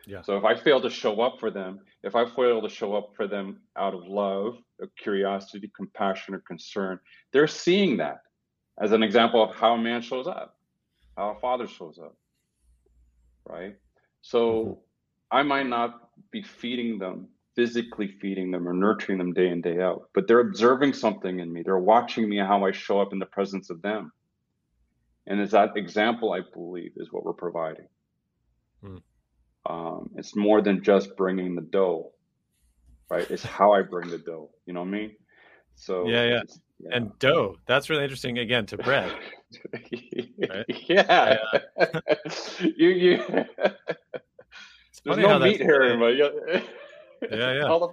Yeah. 0.06 0.22
So 0.22 0.36
if 0.36 0.44
I 0.44 0.54
fail 0.54 0.80
to 0.80 0.90
show 0.90 1.20
up 1.20 1.38
for 1.38 1.50
them, 1.50 1.80
if 2.02 2.14
I 2.14 2.24
fail 2.24 2.62
to 2.62 2.68
show 2.68 2.94
up 2.94 3.12
for 3.16 3.26
them 3.26 3.60
out 3.76 3.94
of 3.94 4.06
love, 4.06 4.58
curiosity, 4.96 5.70
compassion, 5.76 6.34
or 6.34 6.40
concern, 6.40 6.98
they're 7.32 7.46
seeing 7.46 7.96
that 7.98 8.22
as 8.80 8.92
an 8.92 9.02
example 9.02 9.42
of 9.42 9.54
how 9.54 9.74
a 9.74 9.78
man 9.78 10.00
shows 10.00 10.26
up, 10.26 10.56
how 11.16 11.30
a 11.30 11.40
father 11.40 11.66
shows 11.66 11.98
up. 11.98 12.16
Right. 13.46 13.76
So 14.22 14.40
mm-hmm. 14.64 15.38
I 15.38 15.42
might 15.42 15.66
not 15.66 16.10
be 16.30 16.42
feeding 16.42 16.98
them, 16.98 17.28
physically 17.56 18.08
feeding 18.20 18.50
them 18.50 18.68
or 18.68 18.72
nurturing 18.72 19.18
them 19.18 19.32
day 19.32 19.48
in, 19.48 19.60
day 19.60 19.80
out, 19.80 20.08
but 20.14 20.26
they're 20.26 20.40
observing 20.40 20.94
something 20.94 21.40
in 21.40 21.52
me. 21.52 21.62
They're 21.62 21.78
watching 21.78 22.28
me 22.28 22.38
how 22.38 22.64
I 22.64 22.72
show 22.72 23.00
up 23.00 23.12
in 23.12 23.18
the 23.18 23.26
presence 23.26 23.70
of 23.70 23.82
them. 23.82 24.12
And 25.26 25.40
it's 25.40 25.52
that 25.52 25.76
example, 25.76 26.32
I 26.32 26.40
believe, 26.52 26.92
is 26.96 27.12
what 27.12 27.24
we're 27.24 27.32
providing. 27.32 27.86
Mm. 28.82 29.02
Um, 29.66 30.10
it's 30.16 30.34
more 30.34 30.62
than 30.62 30.82
just 30.82 31.16
bringing 31.16 31.54
the 31.54 31.62
dough, 31.62 32.12
right? 33.10 33.30
It's 33.30 33.42
how 33.58 33.72
I 33.72 33.82
bring 33.82 34.10
the 34.10 34.18
dough. 34.18 34.50
You 34.66 34.72
know 34.72 34.80
what 34.80 34.88
I 34.88 34.92
mean? 34.92 35.16
So 35.74 36.06
yeah, 36.06 36.24
yeah. 36.24 36.42
yeah. 36.78 36.96
And 36.96 37.18
dough. 37.18 37.56
That's 37.66 37.90
really 37.90 38.02
interesting. 38.02 38.38
Again, 38.38 38.66
to 38.66 38.78
bread. 38.78 39.12
right? 39.72 40.64
Yeah. 40.88 41.38
you 42.60 42.88
you. 42.88 43.24
There's 45.04 45.16
no 45.18 45.38
meat 45.38 45.60
here, 45.60 45.98
but 45.98 46.16
yeah, 47.30 47.52
yeah. 47.52 47.86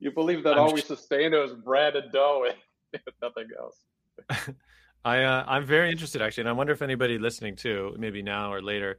you 0.00 0.10
believe 0.10 0.42
that 0.44 0.54
I'm 0.54 0.60
all 0.60 0.74
we 0.74 0.80
sustain 0.80 1.32
is 1.32 1.52
bread 1.52 1.96
and 1.96 2.10
dough 2.12 2.46
and 2.92 3.02
nothing 3.22 3.48
else. 3.58 4.48
I 5.04 5.22
uh, 5.22 5.44
I'm 5.46 5.64
very 5.64 5.90
interested 5.92 6.20
actually, 6.20 6.42
and 6.42 6.48
I 6.48 6.52
wonder 6.52 6.72
if 6.72 6.82
anybody 6.82 7.18
listening 7.18 7.54
to 7.56 7.94
maybe 7.96 8.22
now 8.22 8.52
or 8.52 8.60
later, 8.60 8.98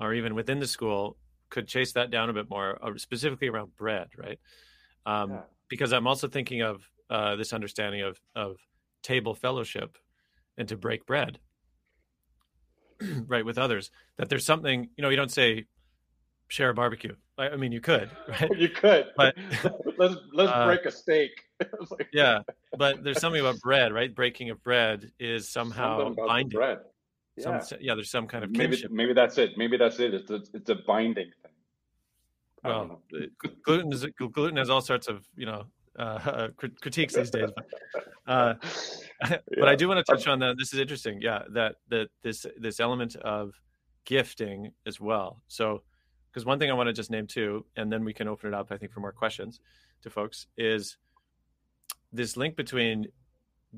or 0.00 0.14
even 0.14 0.34
within 0.34 0.60
the 0.60 0.66
school 0.66 1.16
could 1.50 1.66
chase 1.66 1.92
that 1.92 2.10
down 2.10 2.30
a 2.30 2.32
bit 2.32 2.50
more, 2.50 2.78
uh, 2.82 2.96
specifically 2.96 3.48
around 3.48 3.74
bread, 3.76 4.08
right? 4.16 4.38
Um, 5.06 5.30
yeah. 5.30 5.40
Because 5.68 5.92
I'm 5.92 6.06
also 6.06 6.28
thinking 6.28 6.62
of 6.62 6.88
uh, 7.10 7.36
this 7.36 7.52
understanding 7.52 8.02
of 8.02 8.20
of 8.34 8.56
table 9.02 9.34
fellowship 9.34 9.96
and 10.56 10.68
to 10.68 10.76
break 10.76 11.06
bread, 11.06 11.38
right, 13.26 13.44
with 13.44 13.58
others. 13.58 13.90
That 14.16 14.28
there's 14.28 14.44
something, 14.44 14.88
you 14.96 15.02
know, 15.02 15.08
you 15.08 15.16
don't 15.16 15.30
say 15.30 15.66
share 16.48 16.70
a 16.70 16.74
barbecue. 16.74 17.14
I, 17.36 17.50
I 17.50 17.56
mean, 17.56 17.72
you 17.72 17.80
could, 17.80 18.10
right? 18.28 18.50
you 18.56 18.68
could, 18.68 19.06
but 19.16 19.36
let's 19.98 20.16
let's 20.32 20.52
uh, 20.52 20.66
break 20.66 20.84
a 20.84 20.90
steak. 20.90 21.30
like, 21.90 22.08
yeah, 22.12 22.40
but 22.76 23.02
there's 23.04 23.20
something 23.20 23.40
about 23.40 23.60
bread, 23.60 23.92
right? 23.92 24.14
Breaking 24.14 24.50
of 24.50 24.62
bread 24.62 25.10
is 25.18 25.48
somehow 25.48 26.14
binding. 26.14 26.58
Bread. 26.58 26.78
Yeah. 27.38 27.60
Some, 27.60 27.78
yeah, 27.80 27.94
there's 27.94 28.10
some 28.10 28.26
kind 28.26 28.44
of 28.44 28.50
maybe 28.50 28.76
kinship. 28.76 28.90
maybe 28.90 29.12
that's 29.12 29.38
it. 29.38 29.56
Maybe 29.56 29.76
that's 29.76 29.98
it. 30.00 30.14
It's 30.14 30.30
a, 30.30 30.42
it's 30.54 30.70
a 30.70 30.74
binding 30.74 31.30
thing. 31.42 31.52
Well, 32.64 33.02
gluten 33.64 33.92
is 33.92 34.04
gluten 34.16 34.56
has 34.56 34.68
all 34.68 34.80
sorts 34.80 35.06
of 35.06 35.24
you 35.36 35.46
know 35.46 35.64
uh, 35.98 36.48
critiques 36.56 37.14
these 37.14 37.30
days, 37.30 37.50
but 37.54 37.66
uh, 38.26 38.54
yeah. 39.22 39.38
but 39.58 39.68
I 39.68 39.76
do 39.76 39.88
want 39.88 40.04
to 40.04 40.12
touch 40.12 40.26
on 40.26 40.38
that. 40.40 40.56
This 40.58 40.72
is 40.72 40.80
interesting. 40.80 41.20
Yeah, 41.22 41.42
that 41.52 41.76
that 41.88 42.08
this 42.22 42.46
this 42.58 42.80
element 42.80 43.16
of 43.16 43.52
gifting 44.04 44.72
as 44.86 45.00
well. 45.00 45.42
So, 45.48 45.82
because 46.30 46.44
one 46.44 46.58
thing 46.58 46.70
I 46.70 46.74
want 46.74 46.88
to 46.88 46.92
just 46.92 47.10
name 47.10 47.26
too, 47.26 47.64
and 47.76 47.92
then 47.92 48.04
we 48.04 48.12
can 48.12 48.26
open 48.26 48.48
it 48.48 48.54
up. 48.54 48.68
I 48.70 48.76
think 48.76 48.92
for 48.92 49.00
more 49.00 49.12
questions 49.12 49.60
to 50.02 50.10
folks 50.10 50.46
is 50.56 50.96
this 52.12 52.36
link 52.36 52.56
between 52.56 53.06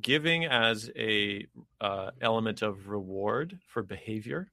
giving 0.00 0.44
as 0.44 0.90
a 0.96 1.46
uh, 1.80 2.10
element 2.20 2.62
of 2.62 2.88
reward 2.88 3.58
for 3.66 3.82
behavior 3.82 4.50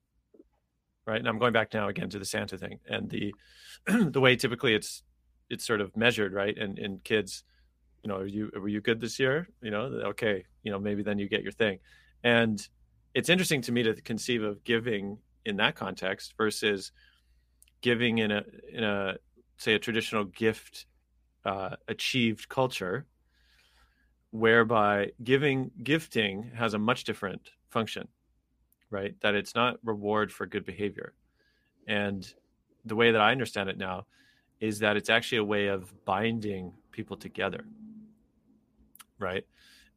right? 1.08 1.18
And 1.18 1.28
i'm 1.28 1.38
going 1.38 1.54
back 1.54 1.72
now 1.72 1.88
again 1.88 2.10
to 2.10 2.18
the 2.18 2.24
santa 2.24 2.58
thing 2.58 2.78
and 2.88 3.08
the 3.08 3.34
the 3.86 4.20
way 4.20 4.36
typically 4.36 4.74
it's 4.74 5.02
it's 5.50 5.66
sort 5.66 5.80
of 5.80 5.96
measured 5.96 6.32
right? 6.32 6.56
And 6.56 6.78
in 6.78 6.98
kids 6.98 7.42
you 8.04 8.08
know 8.08 8.16
are 8.18 8.26
you 8.26 8.50
were 8.54 8.68
you 8.68 8.80
good 8.80 9.00
this 9.00 9.18
year? 9.18 9.48
You 9.62 9.70
know 9.70 9.84
okay 10.12 10.44
you 10.62 10.70
know 10.70 10.78
maybe 10.78 11.02
then 11.02 11.18
you 11.18 11.28
get 11.28 11.42
your 11.42 11.52
thing. 11.52 11.78
And 12.22 12.66
it's 13.14 13.30
interesting 13.30 13.62
to 13.62 13.72
me 13.72 13.82
to 13.84 13.94
conceive 14.02 14.42
of 14.42 14.62
giving 14.64 15.18
in 15.44 15.56
that 15.56 15.74
context 15.74 16.34
versus 16.36 16.92
giving 17.80 18.18
in 18.18 18.30
a 18.30 18.42
in 18.72 18.84
a 18.84 19.16
say 19.56 19.74
a 19.74 19.78
traditional 19.78 20.24
gift 20.24 20.86
uh, 21.44 21.76
achieved 21.88 22.48
culture 22.48 23.06
whereby 24.30 25.10
giving 25.24 25.70
gifting 25.82 26.50
has 26.54 26.74
a 26.74 26.78
much 26.78 27.04
different 27.04 27.50
function 27.70 28.08
right? 28.90 29.14
That 29.20 29.34
it's 29.34 29.54
not 29.54 29.78
reward 29.84 30.32
for 30.32 30.46
good 30.46 30.64
behavior. 30.64 31.12
And 31.86 32.26
the 32.84 32.96
way 32.96 33.10
that 33.10 33.20
i 33.20 33.32
understand 33.32 33.68
it 33.68 33.76
now 33.76 34.06
is 34.60 34.78
that 34.78 34.96
it's 34.96 35.10
actually 35.10 35.38
a 35.38 35.44
way 35.44 35.66
of 35.66 35.92
binding 36.04 36.72
people 36.90 37.16
together 37.16 37.64
right? 39.18 39.44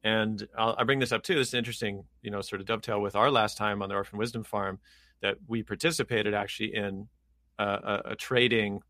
And 0.03 0.47
I'll, 0.57 0.75
i 0.79 0.83
bring 0.83 0.97
this 0.97 1.11
up 1.11 1.21
too. 1.21 1.35
This 1.35 1.49
is 1.49 1.53
interesting 1.53 2.03
you 2.21 2.31
know 2.31 2.41
sort 2.41 2.59
of 2.59 2.67
dovetail 2.67 3.01
with 3.01 3.15
our 3.15 3.29
last 3.29 3.55
time 3.57 3.81
on 3.81 3.89
the 3.89 3.95
orphan 3.95 4.17
wisdom 4.17 4.43
farm 4.43 4.79
that 5.21 5.37
we 5.47 5.61
participated 5.63 6.33
actually 6.33 6.73
in 6.75 7.07
a, 7.59 7.63
a, 7.63 8.01
a 8.05 8.15
trading 8.15 8.81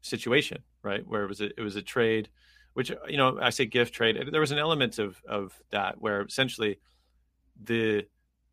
situation 0.00 0.62
right? 0.82 1.06
Where 1.06 1.24
it 1.24 1.28
was 1.28 1.40
a, 1.40 1.46
it 1.46 1.60
was 1.60 1.76
a 1.76 1.82
trade 1.82 2.28
which 2.78 2.92
you 3.08 3.16
know 3.16 3.36
I 3.42 3.50
say 3.50 3.66
gift 3.66 3.92
trade. 3.92 4.16
There 4.30 4.40
was 4.40 4.52
an 4.52 4.60
element 4.60 5.00
of 5.00 5.20
of 5.28 5.60
that 5.70 6.00
where 6.00 6.22
essentially 6.22 6.78
the 7.60 8.06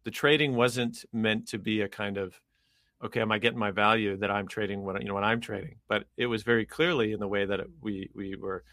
the 0.03 0.09
trading 0.09 0.55
wasn't 0.55 1.05
meant 1.13 1.49
to 1.49 1.59
be 1.59 1.81
a 1.81 1.87
kind 1.87 2.17
of 2.17 2.41
okay, 3.03 3.21
am 3.21 3.31
I 3.31 3.37
getting 3.37 3.59
my 3.59 3.69
value 3.69 4.17
that 4.17 4.31
I'm 4.31 4.47
trading 4.47 4.83
when 4.83 4.99
you 4.99 5.09
know 5.09 5.13
when 5.13 5.23
I'm 5.23 5.41
trading? 5.41 5.75
But 5.87 6.05
it 6.17 6.25
was 6.25 6.41
very 6.41 6.65
clearly 6.65 7.11
in 7.11 7.19
the 7.19 7.27
way 7.27 7.45
that 7.45 7.59
it, 7.59 7.67
we 7.81 8.09
we 8.15 8.35
were 8.35 8.63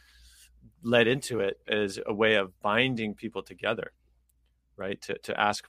led 0.82 1.06
into 1.06 1.40
it 1.40 1.60
as 1.68 1.98
a 2.06 2.14
way 2.14 2.36
of 2.36 2.58
binding 2.62 3.14
people 3.14 3.42
together, 3.42 3.92
right? 4.78 4.98
To 5.02 5.18
to 5.18 5.38
ask 5.38 5.68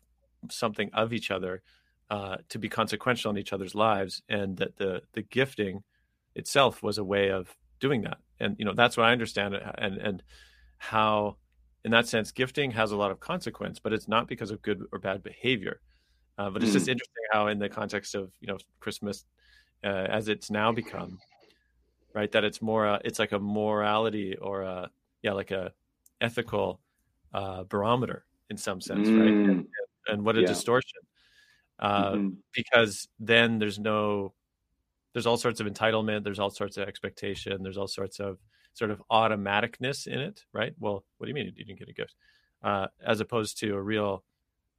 something 0.50 0.92
of 0.94 1.12
each 1.12 1.30
other, 1.30 1.62
uh, 2.10 2.38
to 2.48 2.58
be 2.58 2.70
consequential 2.70 3.32
in 3.32 3.38
each 3.38 3.52
other's 3.52 3.76
lives, 3.76 4.24
and 4.30 4.56
that 4.60 4.78
the 4.78 5.02
the 5.12 5.24
gifting 5.24 5.84
itself 6.36 6.82
was 6.82 6.98
a 6.98 7.04
way 7.04 7.32
of 7.32 7.58
doing 7.84 8.02
that 8.02 8.18
and 8.40 8.56
you 8.58 8.64
know 8.64 8.74
that's 8.74 8.96
what 8.96 9.06
i 9.06 9.12
understand 9.12 9.54
it 9.54 9.62
and 9.78 9.98
and 9.98 10.24
how 10.78 11.36
in 11.84 11.92
that 11.92 12.08
sense 12.08 12.32
gifting 12.32 12.72
has 12.72 12.94
a 12.94 12.96
lot 12.96 13.12
of 13.12 13.20
consequence 13.20 13.78
but 13.78 13.92
it's 13.92 14.08
not 14.08 14.26
because 14.26 14.52
of 14.52 14.62
good 14.62 14.82
or 14.94 15.00
bad 15.00 15.22
behavior 15.22 15.82
uh, 16.38 16.50
but 16.50 16.64
it's 16.64 16.72
mm. 16.72 16.76
just 16.76 16.88
interesting 16.88 17.24
how 17.34 17.48
in 17.48 17.60
the 17.60 17.68
context 17.68 18.16
of 18.16 18.32
you 18.40 18.48
know 18.48 18.58
christmas 18.80 19.26
uh, 19.84 20.08
as 20.18 20.30
it's 20.30 20.50
now 20.50 20.72
become 20.72 21.20
right 22.16 22.32
that 22.32 22.46
it's 22.46 22.62
more 22.62 22.88
uh, 22.88 23.00
it's 23.04 23.20
like 23.20 23.34
a 23.34 23.40
morality 23.40 24.38
or 24.38 24.62
a 24.62 24.90
yeah 25.22 25.34
like 25.34 25.52
a 25.52 25.74
ethical 26.22 26.80
uh, 27.34 27.66
barometer 27.66 28.24
in 28.50 28.56
some 28.56 28.80
sense 28.80 29.10
mm. 29.10 29.20
right 29.20 29.50
and, 29.50 29.68
and, 30.08 30.24
what 30.24 30.38
a 30.38 30.42
yeah. 30.42 30.48
distortion 30.48 31.02
uh, 31.80 32.14
mm-hmm. 32.14 32.30
because 32.54 33.10
then 33.20 33.60
there's 33.60 33.78
no 33.78 34.34
there's 35.14 35.28
all 35.28 35.38
sorts 35.38 35.60
of 35.60 35.68
entitlement 35.68 36.24
there's 36.24 36.40
all 36.40 36.50
sorts 36.50 36.78
of 36.78 36.88
expectation 36.88 37.64
there's 37.64 37.78
all 37.78 37.88
sorts 37.88 38.20
of 38.20 38.38
sort 38.74 38.92
of 38.92 39.02
automaticness 39.12 40.08
in 40.08 40.20
it 40.20 40.44
right 40.54 40.74
well 40.80 41.04
what 41.18 41.26
do 41.26 41.30
you 41.30 41.36
mean 41.36 41.46
you 41.46 41.66
didn't 41.66 41.80
get 41.80 41.90
a 41.90 41.94
gift 41.94 42.16
uh, 42.64 42.88
as 43.06 43.20
opposed 43.20 43.60
to 43.60 43.74
a 43.74 43.82
real 43.82 44.24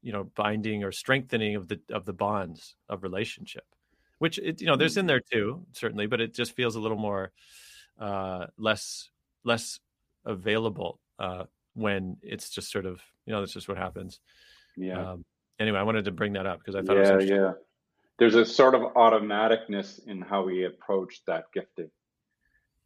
you 0.03 0.13
know 0.13 0.25
binding 0.35 0.85
or 0.85 0.93
strengthening 0.93 1.57
of 1.57 1.69
the 1.69 1.81
of 1.91 2.05
the 2.05 2.13
bonds 2.13 2.77
of 2.89 3.03
relationship 3.03 3.65
which 4.19 4.39
it, 4.39 4.61
you 4.61 4.67
know 4.67 4.77
there's 4.77 4.97
in 4.97 5.07
there 5.07 5.21
too 5.21 5.65
certainly 5.73 6.07
but 6.07 6.21
it 6.21 6.35
just 6.35 6.53
feels 6.53 6.77
a 6.77 6.81
little 6.81 6.99
more 6.99 7.33
uh, 7.99 8.47
less 8.59 9.11
less 9.45 9.79
available 10.25 10.99
uh, 11.19 11.45
when 11.75 12.17
it's 12.23 12.51
just 12.51 12.71
sort 12.71 12.87
of 12.87 13.01
you 13.27 13.33
know 13.33 13.41
that's 13.41 13.53
just 13.53 13.69
what 13.69 13.79
happens. 13.79 14.21
Yeah. 14.77 15.13
Um, 15.13 15.25
anyway, 15.59 15.79
I 15.79 15.83
wanted 15.83 16.07
to 16.07 16.13
bring 16.13 16.33
that 16.35 16.47
up 16.47 16.59
because 16.59 16.75
I 16.75 16.83
thought 16.83 16.97
yeah, 16.97 17.19
yeah. 17.19 17.53
There's 18.19 18.35
a 18.35 18.45
sort 18.45 18.75
of 18.75 18.83
automaticness 18.95 20.07
in 20.07 20.23
how 20.23 20.45
we 20.45 20.65
approach 20.65 21.23
that 21.27 21.47
gifting. 21.53 21.91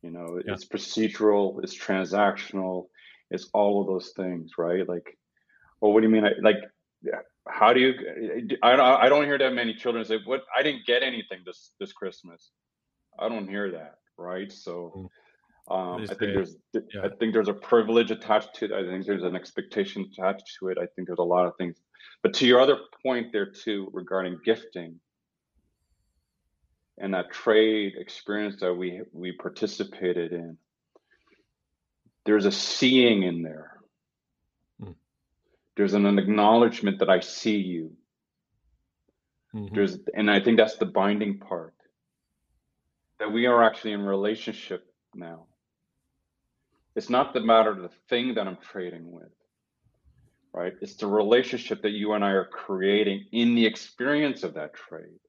You 0.02 0.10
know, 0.10 0.40
yeah. 0.44 0.54
it's 0.54 0.64
procedural, 0.64 1.62
it's 1.62 1.76
transactional, 1.76 2.86
it's 3.30 3.48
all 3.52 3.80
of 3.80 3.88
those 3.88 4.12
things, 4.16 4.52
right? 4.56 4.88
Like, 4.88 5.18
well, 5.80 5.92
what 5.92 6.00
do 6.00 6.06
you 6.06 6.12
mean? 6.12 6.24
Like, 6.40 6.58
how 7.48 7.72
do 7.72 7.80
you? 7.80 8.58
I 8.62 8.76
don't. 8.76 8.80
I 8.80 9.08
don't 9.08 9.24
hear 9.24 9.38
that 9.38 9.52
many 9.52 9.74
children 9.74 10.04
say, 10.04 10.18
"What? 10.24 10.42
I 10.56 10.62
didn't 10.62 10.86
get 10.86 11.02
anything 11.02 11.40
this 11.44 11.72
this 11.80 11.92
Christmas." 11.92 12.50
I 13.18 13.28
don't 13.28 13.48
hear 13.48 13.70
that, 13.72 13.96
right? 14.16 14.50
So. 14.52 14.92
Mm. 14.96 15.08
Um, 15.70 16.04
I 16.04 16.06
think 16.06 16.18
there's, 16.18 16.56
yeah. 16.72 17.02
I 17.04 17.08
think 17.20 17.34
there's 17.34 17.48
a 17.48 17.52
privilege 17.52 18.10
attached 18.10 18.54
to 18.54 18.64
it. 18.64 18.72
I 18.72 18.88
think 18.88 19.04
there's 19.04 19.22
an 19.22 19.36
expectation 19.36 20.10
attached 20.10 20.56
to 20.58 20.68
it. 20.68 20.78
I 20.78 20.86
think 20.86 21.08
there's 21.08 21.18
a 21.18 21.22
lot 21.22 21.44
of 21.44 21.52
things. 21.58 21.76
But 22.22 22.32
to 22.34 22.46
your 22.46 22.58
other 22.58 22.78
point 23.02 23.32
there 23.32 23.50
too, 23.50 23.90
regarding 23.92 24.38
gifting, 24.46 24.98
and 27.00 27.14
that 27.14 27.30
trade 27.30 27.94
experience 27.96 28.60
that 28.60 28.74
we 28.74 29.02
we 29.12 29.32
participated 29.32 30.32
in 30.32 30.56
there's 32.24 32.44
a 32.44 32.52
seeing 32.52 33.22
in 33.22 33.42
there. 33.42 33.78
Mm. 34.82 34.94
there's 35.76 35.94
an 35.94 36.18
acknowledgement 36.18 36.98
that 36.98 37.08
i 37.08 37.20
see 37.20 37.56
you. 37.56 37.92
Mm-hmm. 39.54 39.74
there's 39.74 39.98
and 40.14 40.30
i 40.30 40.40
think 40.40 40.58
that's 40.58 40.76
the 40.76 40.86
binding 40.86 41.38
part 41.38 41.74
that 43.18 43.32
we 43.32 43.46
are 43.46 43.64
actually 43.64 43.92
in 43.92 44.02
relationship 44.02 44.86
now. 45.12 45.46
It's 46.94 47.10
not 47.10 47.32
the 47.32 47.40
matter 47.40 47.70
of 47.70 47.82
the 47.82 47.90
thing 48.08 48.34
that 48.34 48.46
i'm 48.46 48.58
trading 48.58 49.10
with 49.10 49.32
right? 50.52 50.72
It's 50.80 50.96
the 50.96 51.06
relationship 51.06 51.82
that 51.82 51.90
you 51.90 52.12
and 52.14 52.24
i 52.24 52.30
are 52.30 52.46
creating 52.46 53.26
in 53.32 53.54
the 53.54 53.66
experience 53.66 54.42
of 54.42 54.54
that 54.54 54.74
trade 54.74 55.20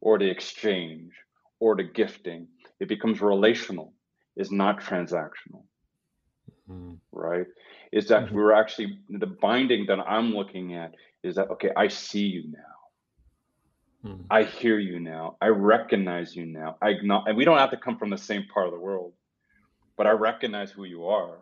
or 0.00 0.18
the 0.18 0.28
exchange 0.28 1.12
or 1.58 1.76
the 1.76 1.84
gifting. 1.84 2.48
It 2.80 2.88
becomes 2.88 3.20
relational, 3.20 3.92
is 4.36 4.50
not 4.50 4.80
transactional. 4.80 5.64
Mm-hmm. 6.70 6.94
Right? 7.12 7.46
Is 7.92 8.08
that 8.08 8.26
mm-hmm. 8.26 8.34
we're 8.34 8.52
actually 8.52 8.98
the 9.08 9.26
binding 9.26 9.86
that 9.86 9.98
I'm 9.98 10.34
looking 10.34 10.74
at 10.74 10.94
is 11.22 11.34
that 11.36 11.50
okay, 11.50 11.70
I 11.76 11.88
see 11.88 12.26
you 12.26 12.44
now. 12.50 14.10
Mm-hmm. 14.10 14.22
I 14.30 14.44
hear 14.44 14.78
you 14.78 14.98
now. 14.98 15.36
I 15.42 15.48
recognize 15.48 16.34
you 16.34 16.46
now. 16.46 16.76
I 16.80 16.94
not, 17.02 17.28
and 17.28 17.36
we 17.36 17.44
don't 17.44 17.58
have 17.58 17.70
to 17.70 17.76
come 17.76 17.98
from 17.98 18.10
the 18.10 18.18
same 18.18 18.46
part 18.52 18.66
of 18.66 18.72
the 18.72 18.80
world, 18.80 19.12
but 19.96 20.06
I 20.06 20.12
recognize 20.12 20.70
who 20.70 20.84
you 20.84 21.06
are. 21.06 21.38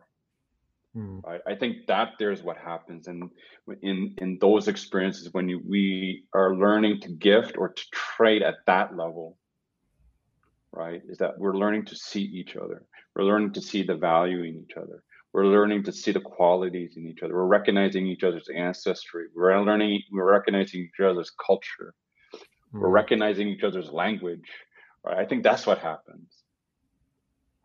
Mm. 0.99 1.24
Right? 1.24 1.40
I 1.46 1.55
think 1.55 1.86
that 1.86 2.14
there's 2.18 2.42
what 2.42 2.57
happens, 2.57 3.07
and 3.07 3.30
in 3.82 4.14
in 4.18 4.38
those 4.40 4.66
experiences 4.66 5.32
when 5.32 5.49
you, 5.49 5.61
we 5.64 6.24
are 6.34 6.57
learning 6.57 7.01
to 7.03 7.11
gift 7.11 7.57
or 7.57 7.68
to 7.68 7.82
trade 7.92 8.42
at 8.42 8.57
that 8.66 8.96
level, 8.96 9.36
right? 10.72 11.01
Is 11.09 11.18
that 11.18 11.38
we're 11.38 11.57
learning 11.57 11.84
to 11.86 11.96
see 11.96 12.22
each 12.22 12.57
other. 12.57 12.84
We're 13.14 13.24
learning 13.24 13.53
to 13.53 13.61
see 13.61 13.82
the 13.82 13.94
value 13.94 14.42
in 14.42 14.57
each 14.57 14.76
other. 14.76 15.05
We're 15.32 15.46
learning 15.46 15.84
to 15.84 15.92
see 15.92 16.11
the 16.11 16.20
qualities 16.20 16.96
in 16.96 17.07
each 17.07 17.22
other. 17.22 17.34
We're 17.34 17.44
recognizing 17.44 18.07
each 18.07 18.24
other's 18.24 18.49
ancestry. 18.49 19.26
We're 19.36 19.61
learning. 19.61 20.03
We're 20.11 20.32
recognizing 20.32 20.80
each 20.80 21.01
other's 21.01 21.30
culture. 21.46 21.94
Mm. 22.74 22.80
We're 22.80 22.88
recognizing 22.88 23.46
each 23.49 23.62
other's 23.62 23.90
language. 23.90 24.49
Right? 25.05 25.18
I 25.18 25.26
think 25.26 25.44
that's 25.44 25.66
what 25.66 25.78
happens. 25.78 26.38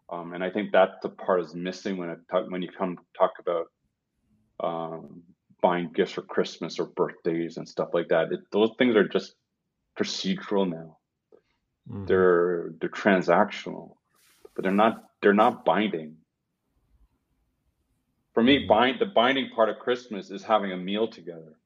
Um, 0.10 0.34
and 0.34 0.44
I 0.44 0.50
think 0.50 0.72
that 0.74 1.02
the 1.02 1.10
part 1.10 1.42
is 1.42 1.56
missing 1.56 1.98
when 1.98 2.10
it 2.10 2.20
talk, 2.30 2.50
when 2.50 2.62
you 2.62 2.70
come 2.70 2.98
talk 3.18 3.34
about 3.40 3.68
um, 4.60 5.24
buying 5.62 5.90
gifts 5.94 6.12
for 6.12 6.22
Christmas 6.22 6.80
or 6.80 6.86
birthdays 6.86 7.58
and 7.58 7.68
stuff 7.68 7.90
like 7.94 8.10
that. 8.10 8.32
It, 8.32 8.42
those 8.52 8.72
things 8.78 8.96
are 8.96 9.08
just 9.08 9.36
procedural 9.98 10.70
now. 10.70 10.98
Mm-hmm. 11.90 12.06
They're 12.06 12.74
they're 12.80 12.90
transactional, 12.90 13.96
but 14.56 14.64
they're 14.64 14.72
not 14.72 15.04
they're 15.22 15.34
not 15.34 15.66
binding. 15.66 16.18
For 18.34 18.44
me, 18.44 18.60
mm-hmm. 18.60 18.68
bind 18.68 19.00
the 19.00 19.08
binding 19.08 19.50
part 19.50 19.70
of 19.70 19.80
Christmas 19.80 20.32
is 20.32 20.44
having 20.44 20.72
a 20.72 20.78
meal 20.78 21.08
together, 21.08 21.58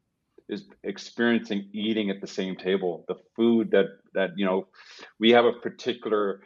is 0.49 0.65
experiencing 0.83 1.69
eating 1.73 2.09
at 2.09 2.21
the 2.21 2.27
same 2.27 2.55
table. 2.55 3.05
The 3.07 3.15
food 3.35 3.71
that 3.71 3.87
that 4.13 4.31
you 4.37 4.45
know, 4.45 4.67
we 5.19 5.31
have 5.31 5.45
a 5.45 5.53
particular 5.53 6.41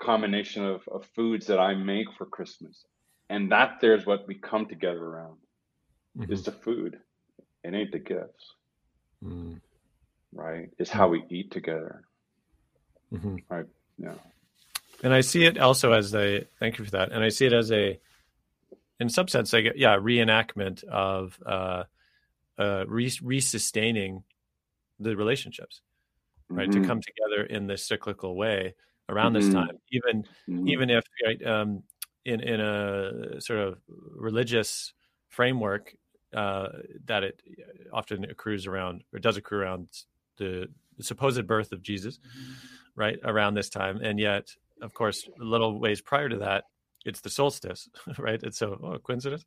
combination 0.00 0.64
of, 0.64 0.82
of 0.88 1.06
foods 1.14 1.46
that 1.46 1.58
I 1.60 1.74
make 1.74 2.06
for 2.16 2.26
Christmas. 2.26 2.84
And 3.28 3.52
that 3.52 3.78
there's 3.80 4.06
what 4.06 4.26
we 4.26 4.34
come 4.34 4.66
together 4.66 5.04
around 5.04 5.36
mm-hmm. 6.18 6.32
is 6.32 6.42
the 6.42 6.52
food. 6.52 6.98
It 7.62 7.74
ain't 7.74 7.92
the 7.92 7.98
gifts. 7.98 8.54
Mm. 9.24 9.60
Right? 10.32 10.70
It's 10.78 10.90
how 10.90 11.08
we 11.08 11.24
eat 11.30 11.50
together. 11.50 12.02
Mm-hmm. 13.12 13.36
Right. 13.48 13.66
Yeah. 13.98 14.14
And 15.02 15.14
I 15.14 15.20
see 15.20 15.44
it 15.44 15.58
also 15.58 15.92
as 15.92 16.14
a 16.14 16.46
thank 16.58 16.78
you 16.78 16.84
for 16.84 16.90
that. 16.92 17.12
And 17.12 17.22
I 17.22 17.28
see 17.28 17.46
it 17.46 17.52
as 17.52 17.70
a 17.72 17.98
in 18.98 19.08
some 19.08 19.28
sense 19.28 19.52
like 19.52 19.72
yeah, 19.76 19.96
reenactment 19.96 20.84
of 20.84 21.38
uh 21.44 21.84
uh 22.58 22.84
re 22.86 23.40
sustaining 23.40 24.24
the 24.98 25.16
relationships. 25.16 25.80
Right. 26.48 26.68
Mm-hmm. 26.68 26.82
To 26.82 26.88
come 26.88 27.00
together 27.00 27.44
in 27.44 27.66
this 27.66 27.84
cyclical 27.84 28.34
way 28.34 28.74
around 29.10 29.34
mm-hmm. 29.34 29.46
this 29.46 29.54
time, 29.54 29.78
even 29.92 30.22
mm-hmm. 30.48 30.68
even 30.68 30.90
if 30.90 31.04
right, 31.24 31.46
um, 31.46 31.82
in 32.24 32.40
in 32.40 32.60
a 32.60 33.40
sort 33.40 33.60
of 33.60 33.78
religious 34.14 34.92
framework 35.28 35.94
uh, 36.34 36.68
that 37.06 37.24
it 37.24 37.40
often 37.92 38.24
accrues 38.24 38.66
around 38.66 39.02
or 39.12 39.18
does 39.18 39.36
accrue 39.36 39.60
around 39.60 39.88
the, 40.38 40.68
the 40.96 41.02
supposed 41.02 41.46
birth 41.46 41.72
of 41.72 41.82
Jesus, 41.82 42.18
mm-hmm. 42.18 42.52
right 42.94 43.18
around 43.24 43.54
this 43.54 43.68
time, 43.68 44.00
and 44.02 44.18
yet, 44.18 44.48
of 44.80 44.94
course, 44.94 45.28
a 45.40 45.44
little 45.44 45.78
ways 45.78 46.00
prior 46.00 46.28
to 46.28 46.38
that, 46.38 46.64
it's 47.04 47.20
the 47.20 47.30
solstice, 47.30 47.88
right? 48.18 48.40
It's 48.42 48.58
so 48.58 48.78
oh, 48.82 48.98
coincidence, 48.98 49.44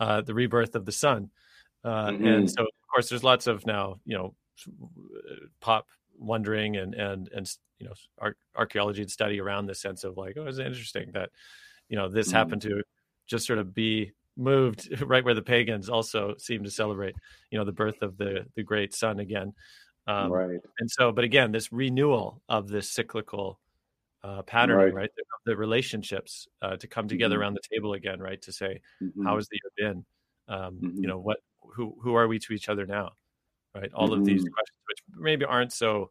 uh, 0.00 0.22
the 0.22 0.34
rebirth 0.34 0.74
of 0.74 0.84
the 0.84 0.92
sun, 0.92 1.30
uh, 1.84 2.06
and 2.08 2.20
mm-hmm. 2.20 2.46
so 2.46 2.62
of 2.62 2.88
course, 2.92 3.08
there's 3.08 3.24
lots 3.24 3.46
of 3.46 3.66
now, 3.66 4.00
you 4.04 4.16
know, 4.16 4.34
pop 5.60 5.86
wondering 6.18 6.76
and 6.76 6.94
and 6.94 7.28
and 7.34 7.52
you 7.84 7.90
know 7.90 7.94
ar- 8.18 8.36
archaeology 8.56 9.02
and 9.02 9.10
study 9.10 9.40
around 9.40 9.66
this 9.66 9.80
sense 9.80 10.04
of 10.04 10.16
like 10.16 10.36
oh 10.38 10.46
it's 10.46 10.58
interesting 10.58 11.10
that 11.12 11.30
you 11.88 11.96
know 11.96 12.08
this 12.08 12.28
mm. 12.28 12.32
happened 12.32 12.62
to 12.62 12.82
just 13.26 13.46
sort 13.46 13.58
of 13.58 13.74
be 13.74 14.12
moved 14.36 14.88
right 15.06 15.24
where 15.24 15.34
the 15.34 15.42
pagans 15.42 15.88
also 15.88 16.34
seem 16.38 16.64
to 16.64 16.70
celebrate 16.70 17.14
you 17.50 17.58
know 17.58 17.64
the 17.64 17.72
birth 17.72 18.02
of 18.02 18.16
the 18.16 18.46
the 18.56 18.62
great 18.62 18.94
sun 18.94 19.20
again 19.20 19.52
um, 20.06 20.32
right 20.32 20.60
and 20.80 20.90
so 20.90 21.12
but 21.12 21.24
again 21.24 21.52
this 21.52 21.72
renewal 21.72 22.40
of 22.48 22.68
this 22.68 22.90
cyclical 22.90 23.58
uh, 24.22 24.40
pattern 24.42 24.76
right, 24.76 24.94
right? 24.94 25.10
The, 25.16 25.52
the, 25.52 25.56
relationships 25.56 26.48
uh, 26.62 26.76
to 26.78 26.86
come 26.86 27.08
together 27.08 27.34
mm-hmm. 27.34 27.42
around 27.42 27.54
the 27.54 27.74
table 27.74 27.92
again 27.92 28.20
right 28.20 28.40
to 28.42 28.52
say 28.52 28.80
mm-hmm. 29.02 29.24
how 29.24 29.36
has 29.36 29.48
the 29.48 29.60
year 29.62 29.92
been 29.92 30.04
um, 30.48 30.74
mm-hmm. 30.76 31.02
you 31.02 31.06
know 31.06 31.18
what 31.18 31.38
who 31.60 31.94
who 32.00 32.14
are 32.14 32.26
we 32.26 32.38
to 32.38 32.54
each 32.54 32.70
other 32.70 32.86
now 32.86 33.12
right? 33.74 33.90
All 33.92 34.12
of 34.12 34.24
these 34.24 34.44
mm-hmm. 34.44 34.52
questions, 34.52 34.78
which 34.86 34.98
maybe 35.18 35.44
aren't 35.44 35.72
so 35.72 36.10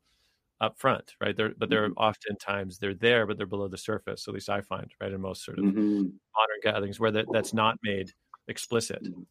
upfront, 0.61 1.09
right? 1.21 1.35
They're, 1.35 1.53
but 1.57 1.69
they're 1.69 1.89
mm-hmm. 1.89 1.97
oftentimes 2.03 2.77
they're 2.77 2.93
there, 2.93 3.25
but 3.25 3.37
they're 3.37 3.45
below 3.47 3.67
the 3.67 3.77
surface. 3.77 4.27
At 4.27 4.33
least 4.33 4.49
I 4.49 4.61
find, 4.61 4.91
right, 5.01 5.11
in 5.11 5.21
most 5.21 5.43
sort 5.45 5.59
of 5.59 5.65
mm-hmm. 5.65 6.01
modern 6.01 6.59
gatherings 6.61 6.99
where 6.99 7.11
that, 7.11 7.25
that's 7.31 7.53
not 7.53 7.77
made 7.83 8.11
explicit, 8.47 9.03
mm-hmm. 9.03 9.21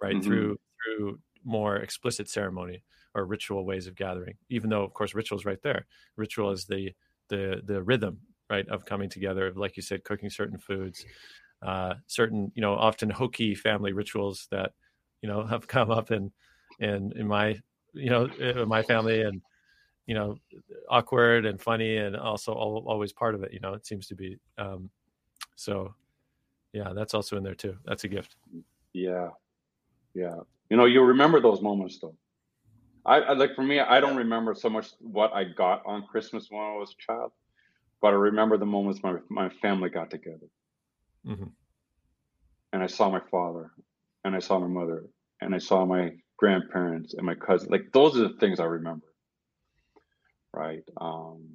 right, 0.00 0.14
mm-hmm. 0.14 0.22
through 0.22 0.58
through 0.84 1.18
more 1.44 1.76
explicit 1.76 2.28
ceremony 2.28 2.82
or 3.14 3.26
ritual 3.26 3.64
ways 3.64 3.86
of 3.86 3.94
gathering. 3.94 4.34
Even 4.48 4.70
though, 4.70 4.82
of 4.82 4.92
course, 4.94 5.14
ritual 5.14 5.38
is 5.38 5.44
right 5.44 5.62
there. 5.62 5.86
Ritual 6.16 6.50
is 6.50 6.64
the 6.66 6.92
the 7.28 7.62
the 7.64 7.82
rhythm, 7.82 8.18
right, 8.50 8.68
of 8.68 8.84
coming 8.84 9.08
together, 9.08 9.46
of 9.46 9.56
like 9.56 9.76
you 9.76 9.82
said, 9.82 10.04
cooking 10.04 10.30
certain 10.30 10.58
foods, 10.58 11.04
uh, 11.64 11.94
certain 12.06 12.52
you 12.54 12.62
know 12.62 12.74
often 12.74 13.10
hokey 13.10 13.54
family 13.54 13.92
rituals 13.92 14.48
that 14.50 14.72
you 15.22 15.28
know 15.28 15.44
have 15.46 15.66
come 15.66 15.90
up 15.90 16.10
in 16.10 16.32
in 16.78 17.12
in 17.16 17.26
my 17.26 17.58
you 17.94 18.10
know, 18.10 18.28
uh, 18.40 18.64
my 18.66 18.82
family 18.82 19.22
and, 19.22 19.40
you 20.06 20.14
know, 20.14 20.36
awkward 20.90 21.46
and 21.46 21.60
funny 21.60 21.96
and 21.96 22.16
also 22.16 22.52
always 22.52 23.12
part 23.12 23.34
of 23.34 23.42
it, 23.42 23.52
you 23.52 23.60
know, 23.60 23.74
it 23.74 23.86
seems 23.86 24.06
to 24.08 24.14
be. 24.14 24.38
Um, 24.58 24.90
so 25.56 25.94
yeah, 26.72 26.92
that's 26.94 27.14
also 27.14 27.36
in 27.36 27.42
there 27.42 27.54
too. 27.54 27.76
That's 27.84 28.04
a 28.04 28.08
gift. 28.08 28.36
Yeah. 28.92 29.28
Yeah. 30.14 30.36
You 30.70 30.76
know, 30.76 30.86
you 30.86 31.02
remember 31.02 31.40
those 31.40 31.60
moments 31.60 31.98
though. 32.00 32.16
I, 33.04 33.16
I 33.16 33.32
like 33.32 33.54
for 33.54 33.62
me, 33.62 33.80
I 33.80 34.00
don't 34.00 34.16
remember 34.16 34.54
so 34.54 34.70
much 34.70 34.90
what 35.00 35.32
I 35.32 35.44
got 35.44 35.82
on 35.84 36.06
Christmas 36.06 36.46
when 36.50 36.62
I 36.62 36.76
was 36.76 36.94
a 36.94 37.12
child, 37.12 37.32
but 38.00 38.08
I 38.08 38.16
remember 38.16 38.56
the 38.56 38.66
moments 38.66 39.02
my 39.02 39.16
my 39.28 39.48
family 39.48 39.90
got 39.90 40.10
together, 40.10 40.46
mm-hmm. 41.26 41.48
and 42.72 42.82
I 42.82 42.86
saw 42.86 43.10
my 43.10 43.20
father, 43.30 43.72
and 44.24 44.36
I 44.36 44.38
saw 44.38 44.60
my 44.60 44.68
mother, 44.68 45.04
and 45.40 45.52
I 45.52 45.58
saw 45.58 45.84
my 45.84 46.12
grandparents 46.36 47.14
and 47.14 47.26
my 47.26 47.34
cousin. 47.34 47.70
Like 47.70 47.90
those 47.92 48.16
are 48.16 48.28
the 48.28 48.36
things 48.38 48.60
I 48.60 48.64
remember. 48.66 49.06
Right. 50.54 50.84
Um, 51.00 51.48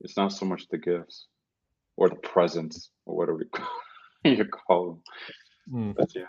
it's 0.00 0.16
not 0.16 0.32
so 0.32 0.44
much 0.44 0.68
the 0.68 0.78
gifts 0.78 1.26
or 1.96 2.08
the 2.08 2.16
presents 2.16 2.90
or 3.06 3.16
whatever 3.16 3.46
you 4.24 4.44
call 4.44 5.00
them. 5.68 5.92
Mm. 5.92 5.94
But 5.96 6.14
yeah. 6.14 6.22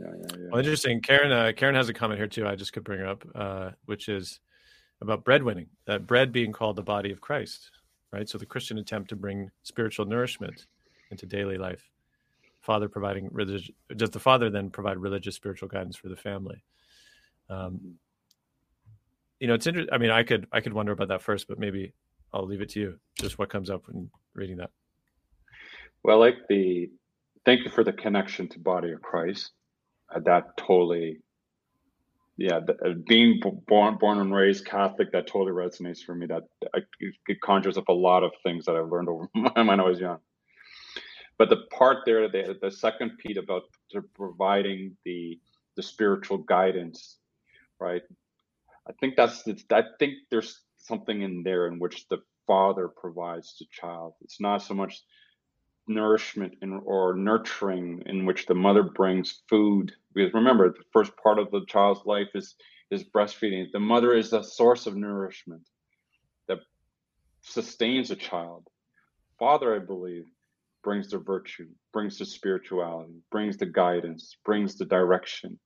Yeah, 0.00 0.08
yeah, 0.16 0.36
yeah. 0.38 0.48
Well, 0.50 0.58
interesting. 0.58 1.00
Karen, 1.00 1.30
uh, 1.30 1.52
Karen 1.56 1.74
has 1.74 1.88
a 1.88 1.94
comment 1.94 2.18
here 2.18 2.26
too. 2.26 2.46
I 2.46 2.56
just 2.56 2.72
could 2.72 2.84
bring 2.84 3.00
her 3.00 3.06
up, 3.06 3.24
uh, 3.34 3.70
which 3.86 4.08
is 4.08 4.40
about 5.00 5.24
bread 5.24 5.42
winning. 5.42 5.68
That 5.86 6.06
bread 6.06 6.32
being 6.32 6.52
called 6.52 6.76
the 6.76 6.82
body 6.82 7.10
of 7.12 7.20
Christ, 7.20 7.70
right? 8.12 8.28
So 8.28 8.38
the 8.38 8.46
Christian 8.46 8.78
attempt 8.78 9.10
to 9.10 9.16
bring 9.16 9.50
spiritual 9.62 10.06
nourishment 10.06 10.66
into 11.10 11.26
daily 11.26 11.58
life. 11.58 11.88
Father 12.60 12.88
providing 12.88 13.28
religious. 13.30 13.70
Does 13.94 14.10
the 14.10 14.18
father 14.18 14.50
then 14.50 14.70
provide 14.70 14.96
religious 14.96 15.34
spiritual 15.34 15.68
guidance 15.68 15.96
for 15.96 16.08
the 16.08 16.16
family? 16.16 16.64
Um, 17.50 17.98
you 19.44 19.48
know, 19.48 19.52
it's 19.52 19.66
interesting. 19.66 19.92
I 19.92 19.98
mean, 19.98 20.08
I 20.08 20.22
could 20.22 20.46
I 20.52 20.62
could 20.62 20.72
wonder 20.72 20.92
about 20.92 21.08
that 21.08 21.20
first, 21.20 21.48
but 21.48 21.58
maybe 21.58 21.92
I'll 22.32 22.46
leave 22.46 22.62
it 22.62 22.70
to 22.70 22.80
you. 22.80 22.98
Just 23.20 23.38
what 23.38 23.50
comes 23.50 23.68
up 23.68 23.82
when 23.86 24.10
reading 24.32 24.56
that. 24.56 24.70
Well, 26.02 26.18
like 26.18 26.48
the 26.48 26.90
thank 27.44 27.62
you 27.62 27.70
for 27.70 27.84
the 27.84 27.92
connection 27.92 28.48
to 28.48 28.58
body 28.58 28.92
of 28.92 29.02
Christ. 29.02 29.50
Uh, 30.10 30.20
that 30.20 30.56
totally, 30.56 31.18
yeah. 32.38 32.60
The, 32.60 32.72
uh, 32.72 32.94
being 33.06 33.38
born 33.66 33.98
born 33.98 34.18
and 34.18 34.34
raised 34.34 34.64
Catholic, 34.64 35.12
that 35.12 35.26
totally 35.26 35.52
resonates 35.52 36.02
for 36.02 36.14
me. 36.14 36.24
That 36.24 36.44
I, 36.74 36.78
it 37.28 37.42
conjures 37.42 37.76
up 37.76 37.88
a 37.88 37.92
lot 37.92 38.22
of 38.22 38.32
things 38.42 38.64
that 38.64 38.76
I've 38.76 38.88
learned 38.88 39.10
over 39.10 39.28
when 39.52 39.78
I 39.78 39.84
was 39.84 40.00
young. 40.00 40.20
But 41.36 41.50
the 41.50 41.66
part 41.70 41.98
there, 42.06 42.30
the, 42.30 42.56
the 42.62 42.70
second 42.70 43.18
piece 43.18 43.36
about 43.36 43.64
providing 44.14 44.96
the 45.04 45.38
the 45.76 45.82
spiritual 45.82 46.38
guidance, 46.38 47.18
right? 47.78 48.00
I 48.88 48.92
think 49.00 49.16
that's 49.16 49.42
I 49.72 49.82
think 49.98 50.14
there's 50.30 50.60
something 50.76 51.22
in 51.22 51.42
there 51.42 51.66
in 51.66 51.78
which 51.78 52.06
the 52.08 52.18
father 52.46 52.88
provides 52.88 53.56
the 53.58 53.66
child. 53.70 54.14
It's 54.20 54.40
not 54.40 54.62
so 54.62 54.74
much 54.74 55.02
nourishment 55.86 56.54
in, 56.62 56.80
or 56.84 57.14
nurturing 57.14 58.02
in 58.06 58.26
which 58.26 58.46
the 58.46 58.54
mother 58.54 58.82
brings 58.82 59.42
food. 59.48 59.92
Because 60.14 60.34
remember, 60.34 60.70
the 60.70 60.84
first 60.92 61.12
part 61.16 61.38
of 61.38 61.50
the 61.50 61.64
child's 61.66 62.04
life 62.04 62.28
is 62.34 62.54
is 62.90 63.04
breastfeeding. 63.04 63.72
The 63.72 63.80
mother 63.80 64.14
is 64.14 64.30
the 64.30 64.42
source 64.42 64.86
of 64.86 64.96
nourishment 64.96 65.62
that 66.48 66.58
sustains 67.40 68.10
a 68.10 68.16
child. 68.16 68.68
Father, 69.38 69.74
I 69.74 69.78
believe, 69.78 70.24
brings 70.82 71.08
the 71.08 71.18
virtue, 71.18 71.68
brings 71.92 72.18
the 72.18 72.26
spirituality, 72.26 73.22
brings 73.30 73.56
the 73.56 73.66
guidance, 73.66 74.36
brings 74.44 74.76
the 74.76 74.84
direction, 74.84 75.58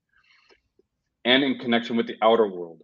and 1.24 1.42
in 1.42 1.58
connection 1.58 1.96
with 1.96 2.06
the 2.06 2.16
outer 2.22 2.46
world 2.46 2.82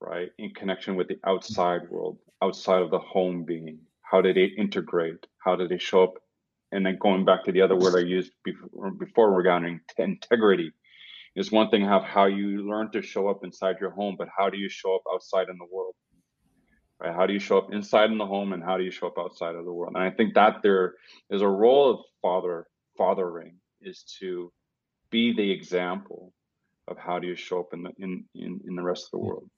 right? 0.00 0.30
In 0.38 0.50
connection 0.50 0.96
with 0.96 1.08
the 1.08 1.14
mm-hmm. 1.14 1.30
outside 1.30 1.88
world, 1.90 2.18
outside 2.42 2.82
of 2.82 2.90
the 2.90 2.98
home 2.98 3.44
being. 3.44 3.78
How 4.02 4.20
did 4.20 4.36
they 4.36 4.44
integrate? 4.44 5.26
How 5.38 5.56
did 5.56 5.68
they 5.68 5.78
show 5.78 6.04
up? 6.04 6.14
And 6.72 6.84
then 6.84 6.98
going 7.00 7.24
back 7.24 7.44
to 7.44 7.52
the 7.52 7.62
other 7.62 7.76
word 7.76 7.96
I 7.96 8.06
used 8.06 8.32
before, 8.44 8.90
before 8.90 9.32
regarding 9.32 9.80
integrity, 9.98 10.72
is 11.34 11.52
one 11.52 11.70
thing 11.70 11.84
have 11.84 12.02
how 12.02 12.26
you 12.26 12.68
learn 12.68 12.90
to 12.92 13.02
show 13.02 13.28
up 13.28 13.44
inside 13.44 13.76
your 13.80 13.90
home, 13.90 14.16
but 14.18 14.28
how 14.36 14.48
do 14.48 14.56
you 14.56 14.68
show 14.68 14.94
up 14.94 15.02
outside 15.12 15.48
in 15.48 15.58
the 15.58 15.66
world? 15.70 15.94
Right? 16.98 17.14
How 17.14 17.26
do 17.26 17.34
you 17.34 17.38
show 17.38 17.58
up 17.58 17.72
inside 17.72 18.10
in 18.10 18.18
the 18.18 18.26
home, 18.26 18.52
and 18.52 18.64
how 18.64 18.78
do 18.78 18.84
you 18.84 18.90
show 18.90 19.06
up 19.06 19.18
outside 19.18 19.54
of 19.54 19.64
the 19.64 19.72
world? 19.72 19.94
And 19.94 20.02
I 20.02 20.10
think 20.10 20.34
that 20.34 20.62
there 20.62 20.94
is 21.30 21.42
a 21.42 21.48
role 21.48 21.90
of 21.90 22.00
father 22.22 22.66
fathering 22.96 23.56
is 23.82 24.02
to 24.20 24.50
be 25.10 25.34
the 25.34 25.50
example 25.50 26.32
of 26.88 26.96
how 26.98 27.18
do 27.18 27.26
you 27.26 27.36
show 27.36 27.60
up 27.60 27.74
in 27.74 27.82
the 27.82 27.92
in 27.98 28.24
in, 28.34 28.60
in 28.66 28.76
the 28.76 28.82
rest 28.82 29.06
of 29.06 29.10
the 29.12 29.18
mm-hmm. 29.18 29.28
world. 29.28 29.50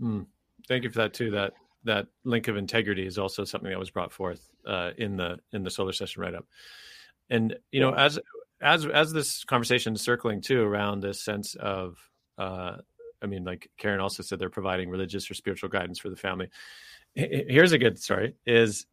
Mm. 0.00 0.26
Thank 0.68 0.84
you 0.84 0.90
for 0.90 0.98
that 0.98 1.14
too. 1.14 1.30
That 1.30 1.52
that 1.84 2.06
link 2.24 2.48
of 2.48 2.56
integrity 2.56 3.06
is 3.06 3.18
also 3.18 3.44
something 3.44 3.70
that 3.70 3.78
was 3.78 3.90
brought 3.90 4.12
forth 4.12 4.50
uh, 4.66 4.90
in 4.98 5.16
the 5.16 5.38
in 5.52 5.62
the 5.62 5.70
solar 5.70 5.92
session 5.92 6.22
write 6.22 6.34
up. 6.34 6.46
And 7.30 7.56
you 7.72 7.80
know, 7.80 7.92
as 7.94 8.18
as 8.60 8.86
as 8.86 9.12
this 9.12 9.44
conversation 9.44 9.94
is 9.94 10.00
circling 10.00 10.40
too 10.40 10.62
around 10.62 11.00
this 11.00 11.22
sense 11.22 11.54
of, 11.56 11.98
uh, 12.38 12.76
I 13.22 13.26
mean, 13.26 13.44
like 13.44 13.70
Karen 13.78 14.00
also 14.00 14.22
said, 14.22 14.38
they're 14.38 14.50
providing 14.50 14.88
religious 14.88 15.30
or 15.30 15.34
spiritual 15.34 15.68
guidance 15.68 15.98
for 15.98 16.10
the 16.10 16.16
family. 16.16 16.48
Here's 17.14 17.72
a 17.72 17.78
good 17.78 17.98
story: 17.98 18.34
is 18.46 18.86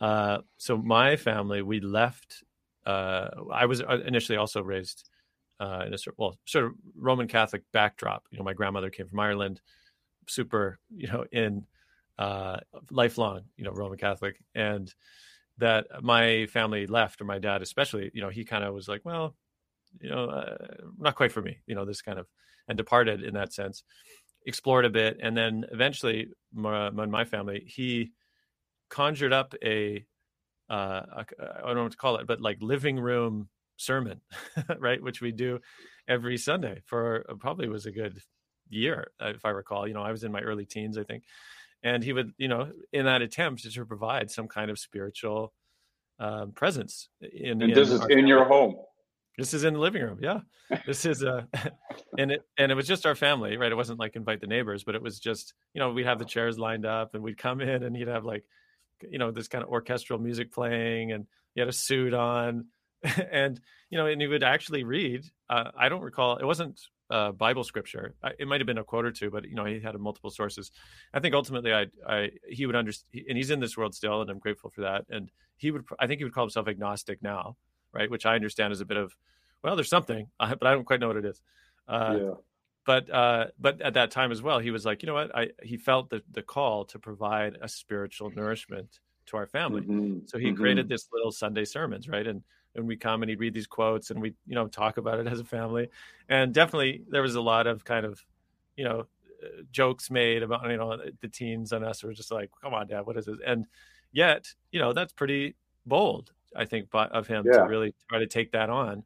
uh, 0.00 0.38
so 0.56 0.76
my 0.76 1.16
family 1.16 1.62
we 1.62 1.80
left. 1.80 2.42
Uh, 2.84 3.28
I 3.52 3.66
was 3.66 3.80
uh, 3.80 4.00
initially 4.04 4.36
also 4.36 4.62
raised 4.62 5.08
uh, 5.62 5.84
in 5.86 5.94
a 5.94 5.98
well 6.16 6.36
sort 6.44 6.64
of 6.64 6.72
Roman 6.96 7.28
Catholic 7.28 7.62
backdrop. 7.72 8.26
You 8.30 8.38
know, 8.38 8.44
my 8.44 8.52
grandmother 8.52 8.90
came 8.90 9.08
from 9.08 9.20
Ireland, 9.20 9.60
super 10.26 10.80
you 10.94 11.06
know 11.06 11.24
in 11.30 11.64
uh, 12.18 12.58
lifelong 12.90 13.42
you 13.56 13.64
know 13.64 13.70
Roman 13.70 13.98
Catholic, 13.98 14.42
and 14.56 14.92
that 15.58 15.86
my 16.02 16.46
family 16.46 16.86
left, 16.86 17.20
or 17.20 17.24
my 17.24 17.38
dad 17.38 17.62
especially. 17.62 18.10
You 18.12 18.22
know, 18.22 18.28
he 18.28 18.44
kind 18.44 18.64
of 18.64 18.74
was 18.74 18.88
like, 18.88 19.02
well, 19.04 19.36
you 20.00 20.10
know, 20.10 20.24
uh, 20.30 20.56
not 20.98 21.14
quite 21.14 21.30
for 21.30 21.42
me. 21.42 21.58
You 21.66 21.76
know, 21.76 21.84
this 21.84 22.02
kind 22.02 22.18
of 22.18 22.26
and 22.66 22.76
departed 22.76 23.22
in 23.22 23.34
that 23.34 23.52
sense. 23.52 23.84
Explored 24.44 24.84
a 24.84 24.90
bit, 24.90 25.18
and 25.22 25.36
then 25.36 25.64
eventually, 25.70 26.28
my, 26.52 26.90
my 26.90 27.24
family, 27.24 27.62
he 27.68 28.10
conjured 28.88 29.32
up 29.32 29.54
a 29.64 30.04
uh, 30.68 31.02
I 31.38 31.66
don't 31.66 31.76
know 31.76 31.82
what 31.84 31.92
to 31.92 31.98
call 31.98 32.16
it, 32.16 32.26
but 32.26 32.40
like 32.40 32.58
living 32.60 32.98
room 32.98 33.48
sermon, 33.82 34.20
right? 34.78 35.02
Which 35.02 35.20
we 35.20 35.32
do 35.32 35.60
every 36.08 36.38
Sunday 36.38 36.82
for 36.86 37.24
uh, 37.28 37.34
probably 37.34 37.68
was 37.68 37.86
a 37.86 37.92
good 37.92 38.18
year, 38.68 39.10
uh, 39.20 39.28
if 39.34 39.44
I 39.44 39.50
recall. 39.50 39.86
You 39.86 39.94
know, 39.94 40.02
I 40.02 40.10
was 40.10 40.24
in 40.24 40.32
my 40.32 40.40
early 40.40 40.66
teens, 40.66 40.98
I 40.98 41.04
think. 41.04 41.24
And 41.82 42.02
he 42.04 42.12
would, 42.12 42.32
you 42.38 42.48
know, 42.48 42.70
in 42.92 43.06
that 43.06 43.22
attempt 43.22 43.70
to 43.70 43.84
provide 43.84 44.30
some 44.30 44.46
kind 44.46 44.70
of 44.70 44.78
spiritual 44.78 45.52
um, 46.18 46.52
presence. 46.52 47.08
In, 47.20 47.60
and 47.60 47.74
this 47.74 47.90
in 47.90 47.96
is 47.96 48.06
in 48.08 48.26
your 48.26 48.44
home. 48.44 48.76
This 49.38 49.54
is 49.54 49.64
in 49.64 49.74
the 49.74 49.80
living 49.80 50.02
room. 50.02 50.18
Yeah. 50.20 50.40
This 50.86 51.04
is 51.04 51.24
uh 51.24 51.44
and 52.18 52.32
it 52.32 52.42
and 52.58 52.70
it 52.70 52.74
was 52.74 52.86
just 52.86 53.06
our 53.06 53.14
family, 53.14 53.56
right? 53.56 53.72
It 53.72 53.76
wasn't 53.76 53.98
like 53.98 54.14
invite 54.14 54.40
the 54.40 54.46
neighbors, 54.46 54.84
but 54.84 54.94
it 54.94 55.02
was 55.02 55.18
just, 55.18 55.54
you 55.74 55.80
know, 55.80 55.90
we'd 55.92 56.06
have 56.06 56.18
the 56.18 56.24
chairs 56.24 56.58
lined 56.58 56.86
up 56.86 57.14
and 57.14 57.22
we'd 57.22 57.38
come 57.38 57.60
in 57.60 57.82
and 57.82 57.96
he'd 57.96 58.08
have 58.08 58.24
like, 58.24 58.44
you 59.10 59.18
know, 59.18 59.30
this 59.30 59.48
kind 59.48 59.64
of 59.64 59.70
orchestral 59.70 60.18
music 60.18 60.52
playing 60.52 61.12
and 61.12 61.26
he 61.54 61.60
had 61.60 61.68
a 61.68 61.72
suit 61.72 62.14
on 62.14 62.66
and 63.30 63.60
you 63.90 63.98
know, 63.98 64.06
and 64.06 64.20
he 64.20 64.26
would 64.26 64.42
actually 64.42 64.84
read. 64.84 65.24
Uh, 65.48 65.70
I 65.76 65.88
don't 65.88 66.02
recall; 66.02 66.36
it 66.36 66.44
wasn't 66.44 66.80
uh, 67.10 67.30
Bible 67.32 67.64
scripture. 67.64 68.14
I, 68.22 68.32
it 68.38 68.48
might 68.48 68.60
have 68.60 68.66
been 68.66 68.78
a 68.78 68.84
quote 68.84 69.04
or 69.04 69.12
two, 69.12 69.30
but 69.30 69.44
you 69.48 69.54
know, 69.54 69.64
he 69.64 69.80
had 69.80 69.98
multiple 69.98 70.30
sources. 70.30 70.70
I 71.12 71.20
think 71.20 71.34
ultimately, 71.34 71.72
I, 71.72 71.86
I, 72.08 72.30
he 72.48 72.66
would 72.66 72.74
understand, 72.74 73.26
and 73.28 73.36
he's 73.36 73.50
in 73.50 73.60
this 73.60 73.76
world 73.76 73.94
still, 73.94 74.22
and 74.22 74.30
I'm 74.30 74.38
grateful 74.38 74.70
for 74.70 74.80
that. 74.80 75.04
And 75.10 75.30
he 75.56 75.70
would, 75.70 75.84
I 75.98 76.06
think, 76.06 76.18
he 76.18 76.24
would 76.24 76.32
call 76.32 76.44
himself 76.44 76.68
agnostic 76.68 77.22
now, 77.22 77.56
right? 77.92 78.10
Which 78.10 78.24
I 78.24 78.34
understand 78.34 78.72
is 78.72 78.80
a 78.80 78.86
bit 78.86 78.96
of, 78.96 79.14
well, 79.62 79.76
there's 79.76 79.90
something, 79.90 80.28
but 80.38 80.66
I 80.66 80.72
don't 80.72 80.84
quite 80.84 81.00
know 81.00 81.08
what 81.08 81.18
it 81.18 81.26
is. 81.26 81.42
Uh, 81.86 82.18
yeah. 82.18 82.30
But 82.84 83.10
uh, 83.10 83.46
but 83.60 83.80
at 83.80 83.94
that 83.94 84.10
time 84.10 84.32
as 84.32 84.42
well, 84.42 84.58
he 84.58 84.72
was 84.72 84.84
like, 84.84 85.02
you 85.02 85.06
know 85.06 85.14
what? 85.14 85.36
I 85.36 85.50
he 85.62 85.76
felt 85.76 86.10
the 86.10 86.20
the 86.32 86.42
call 86.42 86.84
to 86.86 86.98
provide 86.98 87.56
a 87.60 87.68
spiritual 87.68 88.30
nourishment 88.30 88.98
to 89.26 89.36
our 89.36 89.46
family. 89.46 89.82
Mm-hmm. 89.82 90.18
So 90.26 90.36
he 90.36 90.46
mm-hmm. 90.46 90.56
created 90.56 90.88
this 90.88 91.08
little 91.12 91.30
Sunday 91.30 91.64
sermons, 91.64 92.08
right? 92.08 92.26
And 92.26 92.42
and 92.74 92.86
we 92.86 92.96
come 92.96 93.22
and 93.22 93.30
he'd 93.30 93.40
read 93.40 93.54
these 93.54 93.66
quotes 93.66 94.10
and 94.10 94.20
we 94.20 94.34
you 94.46 94.54
know 94.54 94.66
talk 94.66 94.96
about 94.96 95.18
it 95.18 95.26
as 95.26 95.40
a 95.40 95.44
family. 95.44 95.88
And 96.28 96.52
definitely 96.52 97.02
there 97.08 97.22
was 97.22 97.34
a 97.34 97.40
lot 97.40 97.66
of 97.66 97.84
kind 97.84 98.06
of 98.06 98.24
you 98.76 98.84
know 98.84 99.06
jokes 99.70 100.10
made 100.10 100.42
about 100.42 100.68
you 100.70 100.76
know 100.76 100.96
the 101.20 101.28
teens 101.28 101.72
and 101.72 101.84
us 101.84 102.02
were 102.02 102.12
just 102.12 102.30
like 102.30 102.50
come 102.62 102.74
on 102.74 102.86
dad 102.86 103.06
what 103.06 103.16
is 103.16 103.26
this? 103.26 103.38
And 103.44 103.66
yet 104.12 104.46
you 104.70 104.80
know 104.80 104.92
that's 104.92 105.12
pretty 105.12 105.54
bold 105.86 106.32
i 106.54 106.64
think 106.64 106.88
of 106.92 107.26
him 107.26 107.44
yeah. 107.46 107.58
to 107.58 107.64
really 107.64 107.94
try 108.08 108.18
to 108.18 108.26
take 108.26 108.52
that 108.52 108.70
on. 108.70 109.02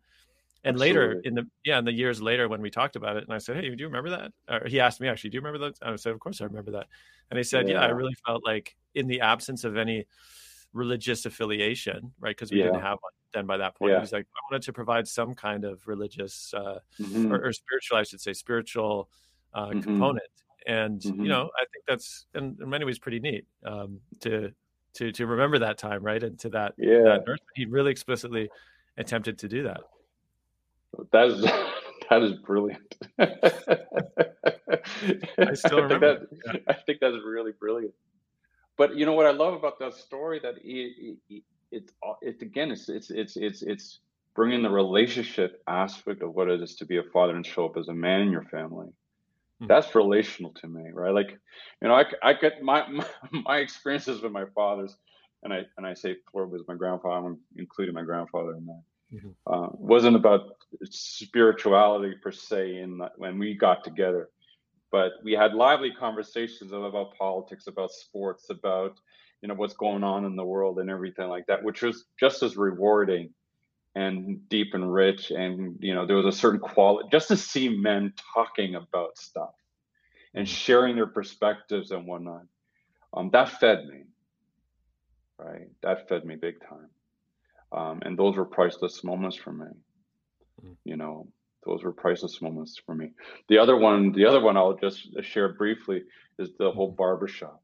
And 0.64 0.74
Absolutely. 0.74 0.98
later 0.98 1.20
in 1.24 1.34
the 1.34 1.46
yeah 1.64 1.78
in 1.78 1.84
the 1.84 1.92
years 1.92 2.20
later 2.20 2.48
when 2.48 2.60
we 2.60 2.70
talked 2.70 2.96
about 2.96 3.16
it 3.16 3.24
and 3.24 3.32
i 3.32 3.38
said 3.38 3.56
hey 3.56 3.70
do 3.70 3.76
you 3.78 3.86
remember 3.86 4.10
that? 4.10 4.32
Or 4.48 4.68
he 4.68 4.80
asked 4.80 5.00
me 5.00 5.08
actually 5.08 5.30
do 5.30 5.36
you 5.36 5.40
remember 5.40 5.70
that 5.70 5.78
i 5.80 5.94
said 5.96 6.12
of 6.12 6.20
course 6.20 6.40
i 6.40 6.44
remember 6.44 6.72
that. 6.72 6.86
And 7.30 7.38
he 7.38 7.44
said 7.44 7.68
yeah, 7.68 7.74
yeah 7.74 7.86
i 7.86 7.88
really 7.88 8.16
felt 8.26 8.44
like 8.44 8.76
in 8.94 9.06
the 9.06 9.20
absence 9.20 9.64
of 9.64 9.76
any 9.76 10.06
religious 10.76 11.26
affiliation, 11.26 12.12
right? 12.20 12.36
Because 12.36 12.50
we 12.50 12.58
yeah. 12.58 12.66
didn't 12.66 12.82
have 12.82 12.98
one 13.00 13.12
then 13.32 13.46
by 13.46 13.56
that 13.56 13.76
point. 13.76 13.92
Yeah. 13.92 14.00
He's 14.00 14.12
like, 14.12 14.26
I 14.34 14.40
wanted 14.50 14.64
to 14.66 14.72
provide 14.72 15.08
some 15.08 15.34
kind 15.34 15.64
of 15.64 15.86
religious 15.86 16.52
uh, 16.56 16.78
mm-hmm. 17.00 17.32
or, 17.32 17.46
or, 17.46 17.52
spiritual, 17.52 17.98
I 17.98 18.02
should 18.04 18.20
say, 18.20 18.32
spiritual 18.32 19.08
uh, 19.54 19.66
mm-hmm. 19.66 19.80
component. 19.80 20.26
And 20.66 21.00
mm-hmm. 21.00 21.22
you 21.22 21.28
know, 21.28 21.50
I 21.56 21.64
think 21.72 21.84
that's 21.86 22.26
in, 22.34 22.56
in, 22.60 22.68
many 22.68 22.84
ways 22.84 22.98
pretty 22.98 23.20
neat 23.20 23.46
um, 23.64 24.00
to 24.20 24.50
to 24.94 25.12
to 25.12 25.26
remember 25.26 25.60
that 25.60 25.78
time, 25.78 26.02
right? 26.02 26.22
And 26.22 26.38
to 26.40 26.48
that, 26.50 26.74
yeah, 26.76 27.18
that 27.24 27.38
he 27.54 27.66
really 27.66 27.92
explicitly 27.92 28.50
attempted 28.96 29.38
to 29.40 29.48
do 29.48 29.62
that. 29.64 29.80
That 31.12 31.28
is 31.28 31.42
that 32.10 32.22
is 32.22 32.32
brilliant. 32.44 32.96
I 35.38 35.54
still 35.54 35.82
remember. 35.82 36.06
I 36.06 36.18
think, 36.18 36.44
that, 36.44 36.62
I 36.66 36.72
think 36.72 36.98
that's 37.00 37.16
really 37.24 37.52
brilliant 37.52 37.94
but 38.76 38.96
you 38.96 39.06
know 39.06 39.12
what 39.12 39.26
I 39.26 39.30
love 39.30 39.54
about 39.54 39.78
that 39.78 39.94
story 39.94 40.40
that 40.40 40.56
it, 40.58 41.18
it, 41.28 41.42
it, 41.70 41.90
it 42.22 42.42
again 42.42 42.70
it's 42.70 42.88
it's 42.88 43.10
it's 43.10 43.36
it's 43.36 43.62
it's 43.62 44.00
bringing 44.34 44.62
the 44.62 44.70
relationship 44.70 45.62
aspect 45.66 46.22
of 46.22 46.34
what 46.34 46.48
it 46.48 46.62
is 46.62 46.76
to 46.76 46.84
be 46.84 46.98
a 46.98 47.02
father 47.02 47.34
and 47.34 47.44
show 47.44 47.64
up 47.64 47.76
as 47.76 47.88
a 47.88 47.94
man 47.94 48.20
in 48.20 48.30
your 48.30 48.44
family. 48.44 48.86
Mm-hmm. 48.86 49.66
That's 49.66 49.94
relational 49.94 50.52
to 50.60 50.68
me, 50.68 50.90
right? 50.92 51.14
Like, 51.14 51.30
you 51.80 51.88
know, 51.88 51.94
I, 51.94 52.04
I 52.22 52.34
get 52.34 52.62
my, 52.62 52.86
my, 52.90 53.06
my 53.32 53.56
experiences 53.56 54.20
with 54.20 54.32
my 54.32 54.44
fathers 54.54 54.94
and 55.42 55.52
I 55.52 55.62
and 55.76 55.86
I 55.86 55.94
say 55.94 56.16
for 56.30 56.46
was 56.46 56.62
my 56.68 56.74
grandfather. 56.74 57.26
I'm 57.26 57.38
including 57.56 57.94
my 57.94 58.02
grandfather 58.02 58.56
in 58.56 58.66
that. 58.66 58.82
Mm-hmm. 59.14 59.28
Uh, 59.46 59.68
wasn't 59.72 60.16
about 60.16 60.56
spirituality 60.90 62.14
per 62.20 62.32
se 62.32 62.78
in 62.78 63.00
when 63.16 63.38
we 63.38 63.54
got 63.54 63.84
together, 63.84 64.28
but 64.90 65.12
we 65.22 65.32
had 65.32 65.54
lively 65.54 65.90
conversations 65.90 66.72
about 66.72 67.16
politics, 67.16 67.66
about 67.66 67.90
sports, 67.90 68.50
about 68.50 68.98
you 69.42 69.48
know 69.48 69.54
what's 69.54 69.74
going 69.74 70.04
on 70.04 70.24
in 70.24 70.36
the 70.36 70.44
world 70.44 70.78
and 70.78 70.90
everything 70.90 71.28
like 71.28 71.46
that, 71.46 71.62
which 71.62 71.82
was 71.82 72.04
just 72.18 72.42
as 72.42 72.56
rewarding 72.56 73.30
and 73.94 74.48
deep 74.48 74.74
and 74.74 74.92
rich. 74.92 75.30
And 75.30 75.76
you 75.80 75.94
know 75.94 76.06
there 76.06 76.16
was 76.16 76.26
a 76.26 76.38
certain 76.38 76.60
quality 76.60 77.08
just 77.10 77.28
to 77.28 77.36
see 77.36 77.68
men 77.68 78.12
talking 78.34 78.74
about 78.74 79.18
stuff 79.18 79.54
and 80.34 80.46
mm-hmm. 80.46 80.54
sharing 80.54 80.96
their 80.96 81.06
perspectives 81.06 81.90
and 81.90 82.06
whatnot. 82.06 82.42
Um, 83.14 83.30
that 83.30 83.60
fed 83.60 83.86
me, 83.86 84.02
right? 85.38 85.68
That 85.82 86.08
fed 86.08 86.24
me 86.24 86.36
big 86.36 86.56
time. 86.60 86.90
Um, 87.72 88.00
and 88.02 88.18
those 88.18 88.36
were 88.36 88.44
priceless 88.44 89.02
moments 89.02 89.36
for 89.36 89.52
me. 89.52 89.66
Mm-hmm. 90.62 90.72
You 90.84 90.96
know, 90.96 91.26
those 91.66 91.82
were 91.82 91.92
priceless 91.92 92.40
moments 92.40 92.80
for 92.84 92.94
me. 92.94 93.10
The 93.48 93.58
other 93.58 93.76
one, 93.76 94.12
the 94.12 94.26
other 94.26 94.40
one 94.40 94.56
I'll 94.56 94.76
just 94.76 95.08
share 95.22 95.52
briefly 95.52 96.02
is 96.38 96.50
the 96.58 96.70
whole 96.70 96.88
mm-hmm. 96.88 96.96
barbershop. 96.96 97.62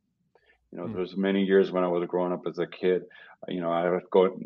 You 0.71 0.79
know, 0.79 0.85
mm-hmm. 0.85 0.93
there 0.93 1.01
was 1.01 1.17
many 1.17 1.45
years 1.45 1.71
when 1.71 1.85
I 1.85 1.89
was 1.89 2.07
growing 2.07 2.33
up 2.33 2.47
as 2.47 2.59
a 2.59 2.67
kid, 2.67 3.05
you 3.49 3.61
know, 3.61 3.71
I 3.71 3.91
would 3.91 4.11
go 4.11 4.39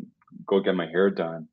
go 0.45 0.59
get 0.59 0.75
my 0.75 0.87
hair 0.87 1.09
done. 1.09 1.47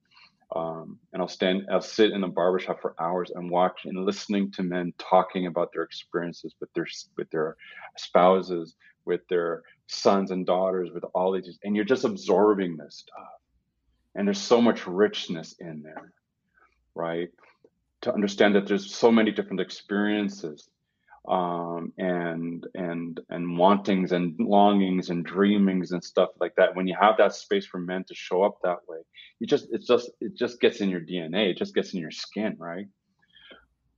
Um, 0.54 1.00
and 1.12 1.20
I'll 1.20 1.28
stand, 1.28 1.66
I'll 1.70 1.80
sit 1.80 2.12
in 2.12 2.20
the 2.20 2.28
barbershop 2.28 2.80
for 2.80 2.94
hours 3.00 3.32
and 3.34 3.50
watch 3.50 3.86
and 3.86 4.04
listening 4.04 4.52
to 4.52 4.62
men 4.62 4.92
talking 4.98 5.46
about 5.46 5.72
their 5.72 5.82
experiences 5.82 6.54
with 6.60 6.72
their 6.74 6.86
with 7.16 7.30
their 7.30 7.56
spouses, 7.96 8.76
with 9.04 9.26
their 9.28 9.62
sons 9.88 10.30
and 10.30 10.46
daughters, 10.46 10.90
with 10.92 11.04
all 11.14 11.32
these, 11.32 11.58
and 11.64 11.74
you're 11.74 11.84
just 11.84 12.04
absorbing 12.04 12.76
this 12.76 13.04
stuff 13.08 13.40
and 14.14 14.26
there's 14.26 14.40
so 14.40 14.60
much 14.60 14.86
richness 14.86 15.54
in 15.58 15.82
there 15.82 16.12
right 16.94 17.30
to 18.04 18.14
understand 18.14 18.54
that 18.54 18.66
there's 18.66 18.94
so 18.94 19.10
many 19.10 19.30
different 19.30 19.60
experiences 19.60 20.68
um, 21.28 21.92
and 21.98 22.66
and 22.74 23.20
and 23.30 23.58
wantings 23.58 24.12
and 24.12 24.38
longings 24.38 25.10
and 25.10 25.24
dreamings 25.24 25.92
and 25.92 26.02
stuff 26.02 26.30
like 26.40 26.54
that. 26.56 26.74
When 26.74 26.86
you 26.86 26.96
have 27.00 27.16
that 27.18 27.34
space 27.34 27.66
for 27.66 27.78
men 27.78 28.04
to 28.04 28.14
show 28.14 28.42
up 28.42 28.58
that 28.62 28.78
way 28.88 28.98
you 29.38 29.46
just 29.46 29.68
it's 29.72 29.86
just 29.86 30.10
it 30.20 30.34
just 30.34 30.60
gets 30.60 30.80
in 30.80 30.88
your 30.88 31.00
dna 31.00 31.50
it 31.50 31.58
just 31.58 31.74
gets 31.74 31.94
in 31.94 32.00
your 32.00 32.10
skin 32.10 32.56
right? 32.58 32.86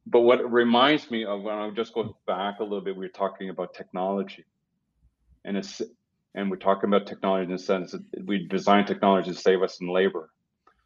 But 0.06 0.20
what 0.20 0.52
reminds 0.52 1.10
me 1.10 1.24
of 1.24 1.42
when 1.42 1.54
i 1.54 1.68
just 1.70 1.94
go 1.94 2.16
back 2.26 2.60
a 2.60 2.62
little 2.62 2.80
bit 2.80 2.96
we 2.96 3.06
were 3.06 3.12
talking 3.12 3.48
about 3.50 3.74
technology. 3.74 4.44
And 5.44 5.56
it's 5.56 5.82
and 6.34 6.50
we're 6.50 6.56
talking 6.56 6.88
about 6.90 7.06
technology 7.06 7.44
in 7.44 7.52
the 7.52 7.58
sense 7.58 7.92
that 7.92 8.26
we 8.26 8.46
design 8.46 8.84
technology 8.84 9.32
to 9.32 9.38
save 9.38 9.62
us 9.62 9.80
in 9.80 9.88
labor. 9.88 10.30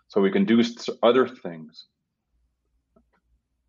So 0.09 0.21
we 0.21 0.31
can 0.31 0.45
do 0.45 0.63
other 1.03 1.27
things 1.27 1.87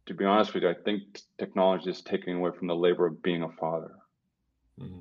to 0.05 0.13
be 0.13 0.25
honest 0.25 0.53
with 0.53 0.63
you 0.63 0.69
i 0.69 0.75
think 0.85 1.01
technology 1.37 1.89
is 1.89 2.01
taking 2.01 2.35
away 2.35 2.51
from 2.57 2.67
the 2.67 2.75
labor 2.75 3.05
of 3.05 3.21
being 3.21 3.43
a 3.43 3.51
father 3.51 3.91
mm-hmm. 4.79 4.99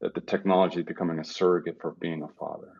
that 0.00 0.14
the 0.14 0.20
technology 0.20 0.80
is 0.80 0.86
becoming 0.86 1.18
a 1.18 1.24
surrogate 1.24 1.78
for 1.80 1.92
being 1.92 2.22
a 2.22 2.28
father 2.38 2.72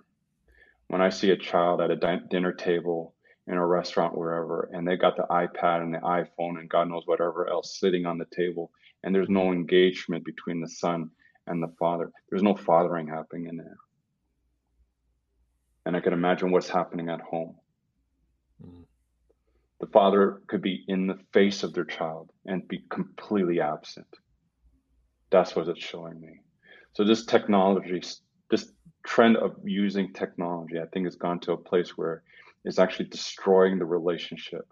when 0.88 1.00
i 1.00 1.08
see 1.08 1.30
a 1.30 1.36
child 1.36 1.80
at 1.80 1.90
a 1.90 1.96
di- 1.96 2.20
dinner 2.30 2.52
table 2.52 3.14
in 3.46 3.54
a 3.54 3.66
restaurant 3.66 4.16
wherever 4.16 4.68
and 4.72 4.86
they 4.86 4.96
got 4.96 5.16
the 5.16 5.26
ipad 5.30 5.82
and 5.82 5.94
the 5.94 5.98
iphone 5.98 6.58
and 6.58 6.68
god 6.68 6.88
knows 6.88 7.02
whatever 7.06 7.48
else 7.48 7.78
sitting 7.78 8.06
on 8.06 8.18
the 8.18 8.26
table 8.26 8.70
and 9.02 9.14
there's 9.14 9.28
no 9.28 9.52
engagement 9.52 10.24
between 10.24 10.60
the 10.60 10.68
son 10.68 11.10
and 11.48 11.62
the 11.62 11.72
father. 11.78 12.12
There's 12.28 12.42
no 12.42 12.54
fathering 12.54 13.08
happening 13.08 13.46
in 13.46 13.56
there. 13.56 13.76
And 15.86 15.96
I 15.96 16.00
can 16.00 16.12
imagine 16.12 16.50
what's 16.50 16.68
happening 16.68 17.08
at 17.08 17.20
home. 17.20 17.56
Mm. 18.64 18.84
The 19.80 19.86
father 19.86 20.42
could 20.48 20.62
be 20.62 20.84
in 20.88 21.06
the 21.06 21.18
face 21.32 21.62
of 21.62 21.72
their 21.72 21.84
child 21.84 22.30
and 22.46 22.66
be 22.66 22.84
completely 22.90 23.60
absent. 23.60 24.08
That's 25.30 25.54
what 25.54 25.68
it's 25.68 25.84
showing 25.84 26.20
me. 26.20 26.40
So 26.94 27.04
this 27.04 27.24
technology, 27.24 28.02
this 28.50 28.72
trend 29.06 29.36
of 29.36 29.56
using 29.64 30.12
technology, 30.12 30.80
I 30.80 30.86
think 30.86 31.06
has 31.06 31.16
gone 31.16 31.40
to 31.40 31.52
a 31.52 31.56
place 31.56 31.96
where 31.96 32.22
it's 32.64 32.78
actually 32.78 33.06
destroying 33.06 33.78
the 33.78 33.84
relationship 33.84 34.66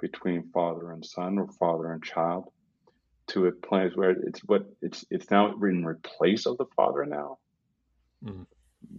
between 0.00 0.50
father 0.52 0.92
and 0.92 1.04
son 1.04 1.38
or 1.38 1.48
father 1.58 1.92
and 1.92 2.02
child 2.02 2.50
to 3.26 3.46
a 3.46 3.52
place 3.52 3.92
where 3.94 4.10
it's 4.10 4.40
what 4.40 4.66
it's 4.82 5.04
it's 5.10 5.30
now 5.30 5.52
in 5.62 5.84
replace 5.84 6.46
of 6.46 6.58
the 6.58 6.66
father 6.76 7.04
now. 7.06 7.38
Mm. 8.24 8.46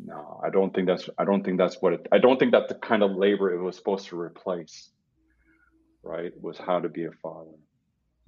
No, 0.03 0.41
I 0.43 0.49
don't 0.49 0.73
think 0.73 0.87
that's 0.87 1.09
I 1.17 1.25
don't 1.25 1.43
think 1.43 1.57
that's 1.57 1.81
what 1.81 1.93
it 1.93 2.07
I 2.11 2.17
don't 2.17 2.39
think 2.39 2.51
that's 2.51 2.69
the 2.69 2.79
kind 2.79 3.03
of 3.03 3.11
labor 3.11 3.53
it 3.53 3.61
was 3.61 3.75
supposed 3.75 4.07
to 4.07 4.19
replace. 4.19 4.89
Right? 6.05 6.31
Was 6.41 6.57
how 6.57 6.79
to 6.79 6.87
be 6.87 7.05
a 7.05 7.11
father. 7.21 7.51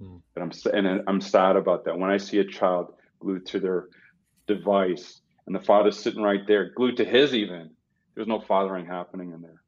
Mm. 0.02 0.22
And 0.36 0.44
I'm 0.44 0.74
and 0.74 1.04
I'm 1.08 1.22
sad 1.22 1.56
about 1.56 1.86
that. 1.86 1.98
When 1.98 2.10
I 2.10 2.18
see 2.18 2.40
a 2.40 2.46
child 2.46 2.94
glued 3.20 3.46
to 3.48 3.60
their 3.60 3.88
device 4.48 5.22
and 5.46 5.56
the 5.56 5.60
father's 5.60 6.00
sitting 6.00 6.22
right 6.22 6.46
there, 6.48 6.72
glued 6.76 6.98
to 6.98 7.06
his 7.06 7.34
even, 7.34 7.70
there's 8.16 8.28
no 8.28 8.40
fathering 8.40 8.86
happening 8.86 9.32
in 9.32 9.42
there. 9.42 9.62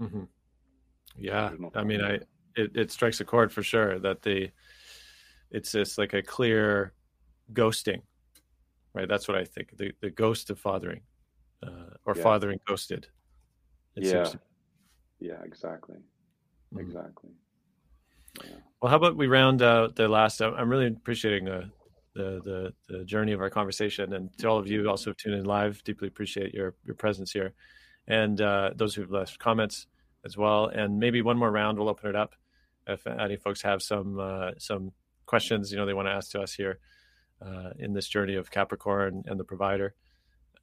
Mm-hmm. 0.00 0.24
Yeah, 1.16 1.50
no 1.58 1.72
I 1.74 1.82
mean, 1.82 2.02
I 2.02 2.20
it, 2.56 2.76
it 2.76 2.90
strikes 2.90 3.20
a 3.20 3.24
chord 3.24 3.52
for 3.52 3.62
sure 3.62 3.98
that 3.98 4.22
the 4.22 4.50
it's 5.50 5.72
just 5.72 5.98
like 5.98 6.14
a 6.14 6.22
clear 6.22 6.92
ghosting, 7.52 8.02
right? 8.94 9.08
That's 9.08 9.28
what 9.28 9.36
I 9.36 9.44
think. 9.44 9.76
The 9.76 9.92
the 10.00 10.10
ghost 10.10 10.50
of 10.50 10.58
fathering, 10.58 11.00
uh, 11.62 11.94
or 12.04 12.14
yeah. 12.16 12.22
fathering 12.22 12.60
ghosted. 12.66 13.08
yeah, 13.96 14.30
yeah, 15.18 15.42
exactly. 15.44 15.96
Exactly. 16.78 17.30
Yeah. 18.42 18.50
Well, 18.80 18.90
how 18.90 18.96
about 18.96 19.16
we 19.16 19.26
round 19.26 19.62
out 19.62 19.96
the 19.96 20.08
last? 20.08 20.40
I'm 20.40 20.68
really 20.68 20.86
appreciating 20.86 21.44
the, 21.44 21.70
the 22.14 22.40
the 22.88 22.96
the 22.98 23.04
journey 23.04 23.32
of 23.32 23.40
our 23.40 23.50
conversation, 23.50 24.12
and 24.14 24.36
to 24.38 24.48
all 24.48 24.58
of 24.58 24.66
you 24.66 24.88
also 24.88 25.12
tuned 25.12 25.36
in 25.36 25.44
live, 25.44 25.82
deeply 25.84 26.08
appreciate 26.08 26.54
your 26.54 26.74
your 26.84 26.94
presence 26.94 27.32
here, 27.32 27.52
and 28.06 28.40
uh, 28.40 28.70
those 28.74 28.94
who've 28.94 29.10
left 29.10 29.38
comments 29.38 29.86
as 30.24 30.36
well. 30.36 30.66
And 30.66 30.98
maybe 30.98 31.22
one 31.22 31.38
more 31.38 31.50
round, 31.50 31.78
we'll 31.78 31.88
open 31.88 32.08
it 32.08 32.16
up 32.16 32.34
if 32.86 33.06
any 33.06 33.36
folks 33.36 33.62
have 33.62 33.82
some 33.82 34.18
uh, 34.18 34.52
some 34.58 34.92
questions 35.26 35.70
you 35.70 35.78
know 35.78 35.86
they 35.86 35.94
want 35.94 36.08
to 36.08 36.12
ask 36.12 36.32
to 36.32 36.40
us 36.40 36.52
here 36.52 36.80
uh, 37.44 37.70
in 37.78 37.92
this 37.92 38.08
journey 38.08 38.34
of 38.34 38.50
Capricorn 38.50 39.22
and 39.26 39.38
the 39.38 39.44
provider. 39.44 39.94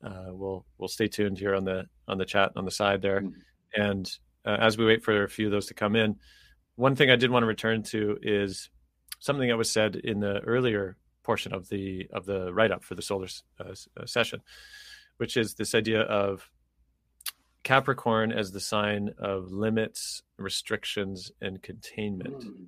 Uh, 0.03 0.27
we'll 0.29 0.65
we'll 0.77 0.87
stay 0.87 1.07
tuned 1.07 1.37
here 1.37 1.55
on 1.55 1.63
the 1.63 1.85
on 2.07 2.17
the 2.17 2.25
chat 2.25 2.51
on 2.55 2.65
the 2.65 2.71
side 2.71 3.01
there, 3.01 3.21
mm-hmm. 3.21 3.81
and 3.81 4.17
uh, 4.47 4.57
as 4.59 4.77
we 4.77 4.85
wait 4.85 5.03
for 5.03 5.23
a 5.23 5.29
few 5.29 5.47
of 5.47 5.51
those 5.51 5.67
to 5.67 5.73
come 5.73 5.95
in, 5.95 6.15
one 6.75 6.95
thing 6.95 7.09
I 7.09 7.15
did 7.15 7.31
want 7.31 7.43
to 7.43 7.47
return 7.47 7.83
to 7.83 8.17
is 8.21 8.69
something 9.19 9.49
that 9.49 9.57
was 9.57 9.71
said 9.71 9.95
in 9.95 10.19
the 10.19 10.39
earlier 10.39 10.97
portion 11.23 11.53
of 11.53 11.67
the 11.69 12.07
of 12.13 12.25
the 12.25 12.53
write 12.53 12.71
up 12.71 12.83
for 12.83 12.95
the 12.95 13.01
solar 13.01 13.27
uh, 13.59 13.73
uh, 13.99 14.05
session, 14.05 14.41
which 15.17 15.35
is 15.37 15.55
this 15.55 15.75
idea 15.75 16.01
of 16.01 16.49
Capricorn 17.63 18.31
as 18.31 18.51
the 18.51 18.59
sign 18.59 19.11
of 19.19 19.51
limits, 19.51 20.23
restrictions, 20.37 21.31
and 21.41 21.61
containment. 21.61 22.45
Mm. 22.45 22.67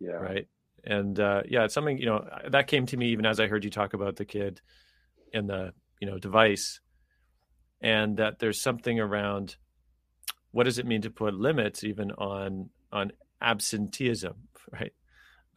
Yeah. 0.00 0.12
Right 0.12 0.48
and 0.86 1.18
uh, 1.18 1.42
yeah, 1.48 1.64
it's 1.64 1.74
something 1.74 1.98
you 1.98 2.06
know 2.06 2.28
that 2.48 2.66
came 2.66 2.86
to 2.86 2.96
me 2.96 3.08
even 3.08 3.26
as 3.26 3.40
I 3.40 3.46
heard 3.46 3.64
you 3.64 3.70
talk 3.70 3.94
about 3.94 4.16
the 4.16 4.24
kid 4.24 4.60
and 5.32 5.48
the 5.48 5.72
you 6.00 6.06
know 6.06 6.18
device, 6.18 6.80
and 7.80 8.18
that 8.18 8.38
there's 8.38 8.60
something 8.60 9.00
around 9.00 9.56
what 10.54 10.64
does 10.64 10.78
it 10.78 10.86
mean 10.86 11.02
to 11.02 11.10
put 11.10 11.34
limits 11.34 11.84
even 11.84 12.10
on 12.12 12.70
on 12.92 13.12
absenteeism, 13.42 14.34
right? 14.72 14.92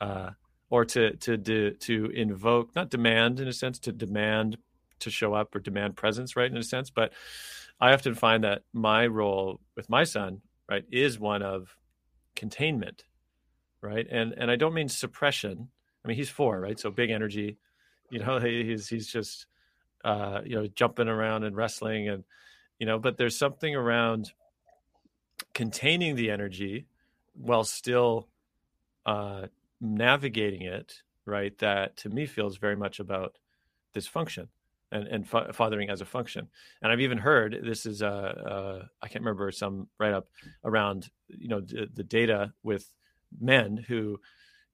Uh, 0.02 0.32
or 0.70 0.86
to 0.86 1.16
to 1.18 1.38
to 1.38 1.72
to 1.72 2.06
invoke 2.14 2.76
not 2.76 2.90
demand 2.90 3.40
in 3.40 3.48
a 3.48 3.54
sense 3.54 3.80
to 3.80 3.92
demand 3.92 4.58
to 5.00 5.10
show 5.10 5.34
up 5.34 5.56
or 5.56 5.60
demand 5.60 5.96
presence, 5.96 6.36
right? 6.36 6.52
In 6.52 6.58
a 6.58 6.64
sense, 6.64 6.90
but 6.90 7.14
I 7.80 7.94
often 7.94 8.16
find 8.16 8.44
that 8.44 8.64
my 8.74 9.06
role 9.08 9.60
with 9.76 9.90
my 9.90 10.04
son, 10.04 10.42
right, 10.70 10.84
is 10.92 11.20
one 11.20 11.44
of 11.44 11.76
containment 12.36 13.04
right? 13.82 14.08
And 14.10 14.34
and 14.38 14.50
I 14.52 14.56
don't 14.56 14.74
mean 14.74 14.90
suppression. 14.90 15.70
I 16.04 16.08
mean 16.08 16.18
he's 16.18 16.30
four, 16.30 16.60
right? 16.60 16.80
So 16.80 16.92
big 16.92 17.10
energy. 17.10 17.58
You 18.10 18.20
know, 18.20 18.40
he's 18.44 18.88
he's 18.88 19.08
just 19.08 19.48
uh, 20.04 20.42
you 20.46 20.56
know 20.56 20.68
jumping 20.68 21.08
around 21.08 21.44
and 21.44 21.56
wrestling, 21.56 22.10
and 22.10 22.24
you 22.80 22.86
know, 22.86 23.00
but 23.00 23.18
there's 23.18 23.38
something 23.38 23.76
around 23.76 24.32
containing 25.58 26.16
the 26.16 26.30
energy 26.30 26.86
while 27.34 27.64
still 27.64 28.28
uh, 29.08 29.48
navigating 29.82 30.62
it, 30.62 31.02
right? 31.26 31.58
That 31.58 31.98
to 31.98 32.10
me 32.10 32.28
feels 32.28 32.58
very 32.58 32.76
much 32.76 33.00
about 33.00 33.40
this 33.96 34.06
function 34.06 34.50
and, 34.92 35.08
and 35.08 35.28
fa- 35.28 35.52
fathering 35.54 35.90
as 35.90 36.00
a 36.00 36.06
function. 36.06 36.48
And 36.84 36.92
I've 36.92 37.02
even 37.02 37.18
heard 37.18 37.58
this 37.64 37.88
is 37.88 38.04
uh, 38.04 38.06
uh 38.54 38.86
I 39.02 39.08
can't 39.08 39.26
remember 39.26 39.52
some 39.52 39.88
write 40.00 40.14
up 40.14 40.28
around 40.64 41.10
you 41.28 41.48
know 41.48 41.62
the, 41.62 41.90
the 41.92 42.04
data 42.04 42.54
with 42.62 42.92
men 43.42 43.78
who 43.78 44.20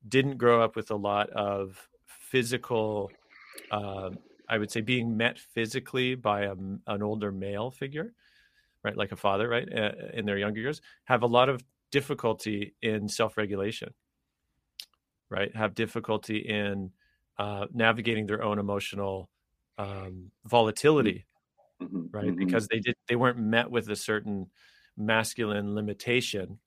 didn't 0.05 0.37
grow 0.37 0.61
up 0.61 0.75
with 0.75 0.91
a 0.91 0.97
lot 1.11 1.29
of 1.29 1.87
physical 2.05 3.09
uh, 3.71 4.09
I 4.49 4.57
would 4.57 4.69
say 4.69 4.81
being 4.81 5.15
met 5.15 5.39
physically 5.39 6.15
by 6.15 6.41
a, 6.41 6.55
an 6.87 7.01
older 7.01 7.31
male 7.31 7.71
figure, 7.71 8.13
right, 8.83 8.97
like 8.97 9.11
a 9.11 9.15
father, 9.15 9.47
right, 9.47 9.67
uh, 9.73 9.91
in 10.13 10.25
their 10.25 10.37
younger 10.37 10.59
years, 10.59 10.81
have 11.05 11.23
a 11.23 11.27
lot 11.27 11.49
of 11.49 11.63
difficulty 11.91 12.73
in 12.81 13.07
self-regulation, 13.07 13.93
right? 15.29 15.55
Have 15.55 15.75
difficulty 15.75 16.37
in 16.37 16.91
uh, 17.37 17.67
navigating 17.73 18.25
their 18.25 18.43
own 18.43 18.59
emotional 18.59 19.29
um, 19.77 20.31
volatility, 20.45 21.25
mm-hmm. 21.81 22.05
right? 22.11 22.25
Mm-hmm. 22.25 22.45
Because 22.45 22.67
they 22.67 22.79
did 22.79 22.95
they 23.07 23.15
weren't 23.15 23.37
met 23.37 23.69
with 23.69 23.89
a 23.89 23.95
certain 23.95 24.49
masculine 24.97 25.75
limitation 25.75 26.59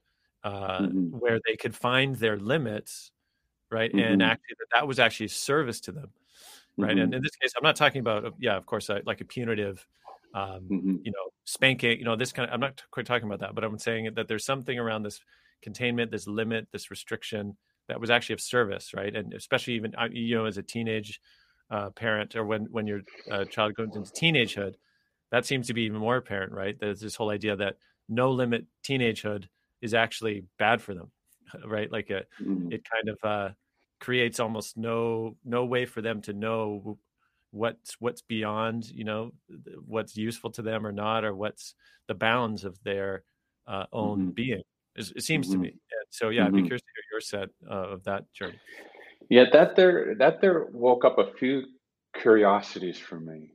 uh, 0.43 0.81
mm-hmm. 0.81 1.19
where 1.19 1.41
they 1.47 1.57
could 1.57 1.75
find 1.75 2.17
their 2.17 2.37
limits, 2.37 3.11
right? 3.71 3.93
And 3.93 4.21
mm-hmm. 4.21 4.31
actually, 4.31 4.57
that, 4.59 4.69
that 4.73 4.87
was 4.89 4.99
actually 4.99 5.29
service 5.29 5.81
to 5.83 5.93
them, 5.93 6.11
right? 6.77 6.91
And 6.91 7.01
mm-hmm. 7.01 7.14
in 7.14 7.23
this 7.23 7.37
case, 7.37 7.53
I'm 7.57 7.64
not 7.64 7.77
talking 7.77 8.01
about, 8.01 8.35
yeah, 8.39 8.57
of 8.57 8.67
course, 8.67 8.89
like 9.05 9.21
a 9.21 9.25
punitive. 9.25 9.87
Um, 10.37 10.68
mm-hmm. 10.70 10.97
you 11.03 11.12
know, 11.12 11.30
spanking, 11.45 11.99
you 11.99 12.05
know, 12.05 12.14
this 12.14 12.30
kind 12.30 12.47
of, 12.47 12.53
I'm 12.53 12.61
not 12.61 12.82
quite 12.91 13.07
talking 13.07 13.26
about 13.26 13.41
that, 13.41 13.55
but 13.55 13.64
I'm 13.64 13.78
saying 13.78 14.11
that 14.16 14.28
there's 14.28 14.45
something 14.45 14.78
around 14.78 15.03
this 15.03 15.18
containment, 15.62 16.11
this 16.11 16.26
limit, 16.26 16.68
this 16.72 16.91
restriction 16.91 17.57
that 17.89 18.01
was 18.01 18.11
actually 18.11 18.34
of 18.34 18.41
service, 18.43 18.93
right? 18.93 19.14
And 19.14 19.32
especially 19.32 19.74
even 19.74 19.95
you 20.12 20.37
know 20.37 20.45
as 20.45 20.59
a 20.59 20.62
teenage 20.62 21.20
uh, 21.70 21.91
parent 21.91 22.37
or 22.37 22.45
when 22.45 22.66
when 22.70 22.87
your 22.87 23.01
uh, 23.30 23.45
child 23.47 23.74
goes 23.74 23.97
into 23.97 24.11
teenagehood, 24.12 24.74
that 25.30 25.47
seems 25.47 25.68
to 25.68 25.74
be 25.74 25.82
even 25.82 26.01
more 26.01 26.16
apparent, 26.16 26.53
right? 26.53 26.76
There's 26.78 27.01
this 27.01 27.16
whole 27.16 27.30
idea 27.30 27.57
that 27.57 27.76
no 28.09 28.30
limit 28.30 28.66
teenagehood 28.87 29.47
is 29.80 29.95
actually 29.95 30.45
bad 30.59 30.82
for 30.82 30.95
them, 30.95 31.11
right? 31.66 31.91
Like 31.91 32.11
a, 32.11 32.24
mm-hmm. 32.43 32.72
it 32.72 32.82
kind 32.89 33.09
of 33.09 33.18
uh, 33.22 33.55
creates 34.01 34.41
almost 34.41 34.76
no 34.76 35.37
no 35.45 35.64
way 35.64 35.87
for 35.87 36.03
them 36.03 36.22
to 36.22 36.32
know 36.32 36.99
what's 37.57 37.97
what's 38.01 38.23
beyond 38.23 38.89
you 38.91 39.05
know 39.05 39.33
what's 39.87 40.17
useful 40.17 40.51
to 40.51 40.63
them 40.63 40.87
or 40.87 40.93
not 40.93 41.25
or 41.25 41.35
what's 41.35 41.75
the 42.09 42.15
bounds 42.15 42.65
of 42.65 42.79
their 42.85 43.25
uh, 43.67 43.87
own 43.93 44.21
mm-hmm. 44.21 44.31
being 44.31 44.63
it 44.97 45.23
seems 45.23 45.47
mm-hmm. 45.47 45.55
to 45.55 45.59
me. 45.59 45.69
And 45.69 46.07
so 46.11 46.31
yeah, 46.31 46.47
I'd 46.47 46.53
be 46.53 46.59
mm-hmm. 46.59 46.67
curious 46.67 46.83
to 46.83 46.89
hear 46.95 47.05
your 47.13 47.21
set 47.21 47.49
uh, 47.71 47.93
of 47.93 48.05
that 48.05 48.33
journey. 48.33 48.59
Yeah, 49.29 49.45
that 49.53 49.77
there 49.77 50.15
that 50.19 50.41
there 50.41 50.67
woke 50.73 51.05
up 51.05 51.19
a 51.19 51.33
few 51.39 51.65
curiosities 52.15 52.99
for 52.99 53.19
me. 53.19 53.53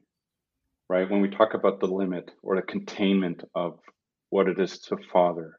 Right 0.90 1.10
when 1.10 1.22
we 1.22 1.30
talk 1.30 1.54
about 1.54 1.80
the 1.80 1.88
limit 1.88 2.32
or 2.44 2.58
the 2.58 2.62
containment 2.62 3.44
of 3.56 3.80
what 4.30 4.48
it 4.48 4.60
is 4.60 4.80
to 4.80 4.98
father, 5.12 5.58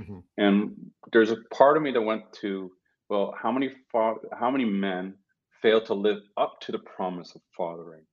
mm-hmm. 0.00 0.20
and 0.38 0.76
there's 1.12 1.32
a 1.32 1.38
part 1.52 1.76
of 1.76 1.82
me 1.82 1.90
that 1.92 2.00
went 2.00 2.32
to 2.40 2.70
well, 3.08 3.34
how 3.40 3.50
many 3.50 3.70
fa- 3.90 4.14
how 4.38 4.50
many 4.50 4.64
men 4.64 5.14
fail 5.62 5.80
to 5.82 5.94
live 5.94 6.22
up 6.36 6.60
to 6.62 6.72
the 6.72 6.78
promise 6.78 7.34
of 7.34 7.42
fathering? 7.56 8.04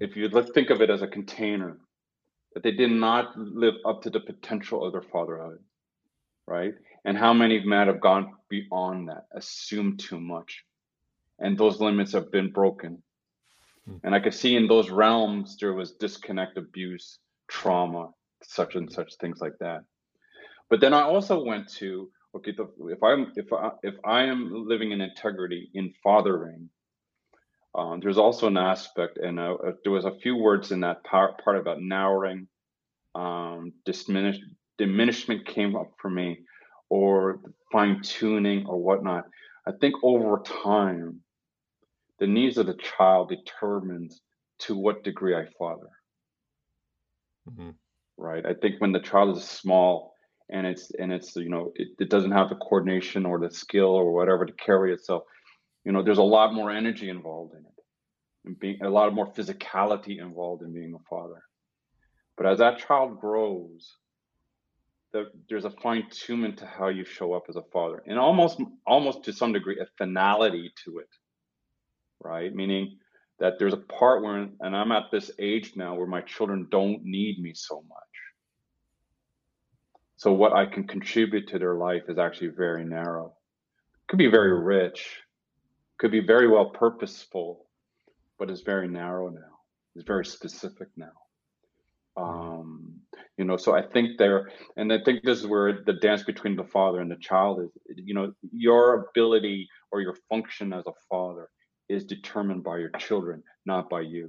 If 0.00 0.16
you 0.16 0.28
let's 0.28 0.52
think 0.52 0.70
of 0.70 0.80
it 0.80 0.90
as 0.90 1.02
a 1.02 1.06
container, 1.08 1.78
that 2.54 2.62
they 2.62 2.72
did 2.72 2.90
not 2.90 3.36
live 3.36 3.74
up 3.84 4.02
to 4.02 4.10
the 4.10 4.20
potential 4.20 4.84
of 4.84 4.92
their 4.92 5.02
fatherhood 5.02 5.58
right? 6.46 6.74
And 7.04 7.16
how 7.16 7.32
many 7.32 7.64
men 7.64 7.86
have 7.88 8.00
gone 8.00 8.34
beyond 8.48 9.08
that, 9.08 9.26
assumed 9.32 10.00
too 10.00 10.20
much, 10.20 10.64
and 11.38 11.56
those 11.56 11.80
limits 11.80 12.12
have 12.12 12.30
been 12.30 12.50
broken. 12.50 13.02
Hmm. 13.86 13.96
And 14.04 14.14
I 14.14 14.20
could 14.20 14.34
see 14.34 14.56
in 14.56 14.68
those 14.68 14.90
realms 14.90 15.56
there 15.58 15.72
was 15.72 15.92
disconnect, 15.92 16.56
abuse, 16.58 17.18
trauma, 17.48 18.10
such 18.42 18.74
and 18.74 18.90
such 18.92 19.16
things 19.16 19.40
like 19.40 19.58
that. 19.60 19.84
But 20.68 20.80
then 20.80 20.94
I 20.94 21.02
also 21.02 21.42
went 21.42 21.68
to 21.74 22.10
okay, 22.36 22.52
the, 22.52 22.68
if 22.88 23.02
I'm 23.02 23.32
if 23.36 23.52
I 23.52 23.70
if 23.82 23.94
I 24.04 24.22
am 24.22 24.66
living 24.66 24.92
in 24.92 25.00
integrity 25.00 25.70
in 25.74 25.92
fathering, 26.02 26.68
um, 27.74 28.00
there's 28.00 28.18
also 28.18 28.46
an 28.46 28.56
aspect, 28.56 29.18
and 29.18 29.38
uh, 29.38 29.54
uh 29.54 29.72
there 29.82 29.92
was 29.92 30.04
a 30.04 30.18
few 30.22 30.36
words 30.36 30.72
in 30.72 30.80
that 30.80 31.04
part, 31.04 31.42
part 31.42 31.56
about 31.56 31.80
narrowing, 31.80 32.48
um, 33.14 33.72
diminish, 33.84 34.38
diminishment 34.78 35.46
came 35.46 35.76
up 35.76 35.92
for 36.00 36.10
me 36.10 36.38
or 36.88 37.40
fine 37.70 38.02
tuning 38.02 38.66
or 38.66 38.78
whatnot. 38.78 39.24
I 39.66 39.72
think 39.80 39.94
over 40.02 40.42
time, 40.62 41.20
the 42.18 42.26
needs 42.26 42.58
of 42.58 42.66
the 42.66 42.76
child 42.98 43.30
determines 43.30 44.20
to 44.60 44.76
what 44.76 45.02
degree 45.02 45.34
I 45.34 45.46
father. 45.58 45.88
Mm-hmm. 47.48 47.70
Right. 48.18 48.44
I 48.44 48.54
think 48.54 48.80
when 48.80 48.92
the 48.92 49.00
child 49.00 49.36
is 49.36 49.44
small 49.44 50.11
and 50.50 50.66
it's 50.66 50.90
and 50.98 51.12
it's 51.12 51.36
you 51.36 51.48
know 51.48 51.72
it, 51.74 51.88
it 51.98 52.10
doesn't 52.10 52.32
have 52.32 52.48
the 52.48 52.56
coordination 52.56 53.26
or 53.26 53.38
the 53.38 53.50
skill 53.50 53.88
or 53.88 54.12
whatever 54.12 54.44
to 54.44 54.52
carry 54.52 54.92
itself, 54.92 55.24
you 55.84 55.92
know, 55.92 56.02
there's 56.02 56.18
a 56.18 56.22
lot 56.22 56.54
more 56.54 56.70
energy 56.70 57.08
involved 57.08 57.54
in 57.54 57.60
it, 57.60 57.84
and 58.44 58.58
being 58.58 58.82
a 58.82 58.90
lot 58.90 59.14
more 59.14 59.32
physicality 59.32 60.20
involved 60.20 60.62
in 60.62 60.72
being 60.72 60.94
a 60.94 61.08
father. 61.08 61.42
But 62.36 62.46
as 62.46 62.58
that 62.58 62.78
child 62.78 63.20
grows, 63.20 63.96
that 65.12 65.26
there's 65.48 65.66
a 65.66 65.70
fine 65.70 66.08
tunement 66.10 66.58
to 66.58 66.66
how 66.66 66.88
you 66.88 67.04
show 67.04 67.34
up 67.34 67.44
as 67.48 67.56
a 67.56 67.62
father 67.72 68.02
and 68.06 68.18
almost 68.18 68.60
almost 68.86 69.24
to 69.24 69.32
some 69.32 69.52
degree 69.52 69.78
a 69.80 69.86
finality 69.98 70.72
to 70.84 70.98
it 70.98 71.08
right? 72.24 72.54
Meaning 72.54 72.98
that 73.42 73.58
there's 73.58 73.72
a 73.74 73.78
part 73.98 74.22
where 74.22 74.48
and 74.60 74.76
i'm 74.76 74.92
at 74.92 75.10
this 75.10 75.30
age 75.38 75.72
now 75.76 75.94
where 75.94 76.06
my 76.06 76.20
children 76.22 76.66
don't 76.70 77.04
need 77.04 77.40
me 77.40 77.52
so 77.54 77.82
much 77.88 78.21
so 80.22 80.32
what 80.32 80.52
i 80.52 80.64
can 80.64 80.84
contribute 80.86 81.48
to 81.48 81.58
their 81.58 81.74
life 81.74 82.04
is 82.08 82.16
actually 82.16 82.52
very 82.64 82.84
narrow. 82.84 83.34
Could 84.06 84.18
be 84.18 84.28
very 84.38 84.54
rich 84.62 85.00
could 85.98 86.12
be 86.12 86.20
very 86.34 86.48
well 86.48 86.66
purposeful 86.66 87.66
but 88.38 88.50
it's 88.50 88.62
very 88.62 88.88
narrow 88.88 89.28
now. 89.28 89.54
It's 89.94 90.06
very 90.06 90.24
specific 90.24 90.88
now. 90.96 91.16
Um, 92.16 93.00
you 93.36 93.44
know 93.44 93.56
so 93.56 93.74
i 93.74 93.82
think 93.82 94.18
there 94.18 94.50
and 94.76 94.92
i 94.92 94.98
think 95.04 95.22
this 95.22 95.40
is 95.40 95.46
where 95.46 95.82
the 95.88 95.94
dance 95.94 96.22
between 96.22 96.54
the 96.56 96.70
father 96.76 97.00
and 97.00 97.10
the 97.10 97.22
child 97.30 97.54
is. 97.64 97.70
You 98.08 98.14
know 98.14 98.32
your 98.52 98.82
ability 99.06 99.68
or 99.90 100.02
your 100.06 100.16
function 100.30 100.72
as 100.72 100.86
a 100.86 100.96
father 101.10 101.48
is 101.88 102.04
determined 102.04 102.62
by 102.62 102.76
your 102.78 102.92
children 103.06 103.42
not 103.66 103.90
by 103.90 104.02
you 104.02 104.24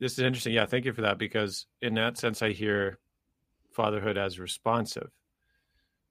this 0.00 0.12
is 0.12 0.18
interesting 0.20 0.52
yeah 0.52 0.66
thank 0.66 0.84
you 0.84 0.92
for 0.92 1.02
that 1.02 1.18
because 1.18 1.66
in 1.82 1.94
that 1.94 2.18
sense 2.18 2.42
i 2.42 2.50
hear 2.50 2.98
fatherhood 3.72 4.16
as 4.16 4.38
responsive 4.38 5.10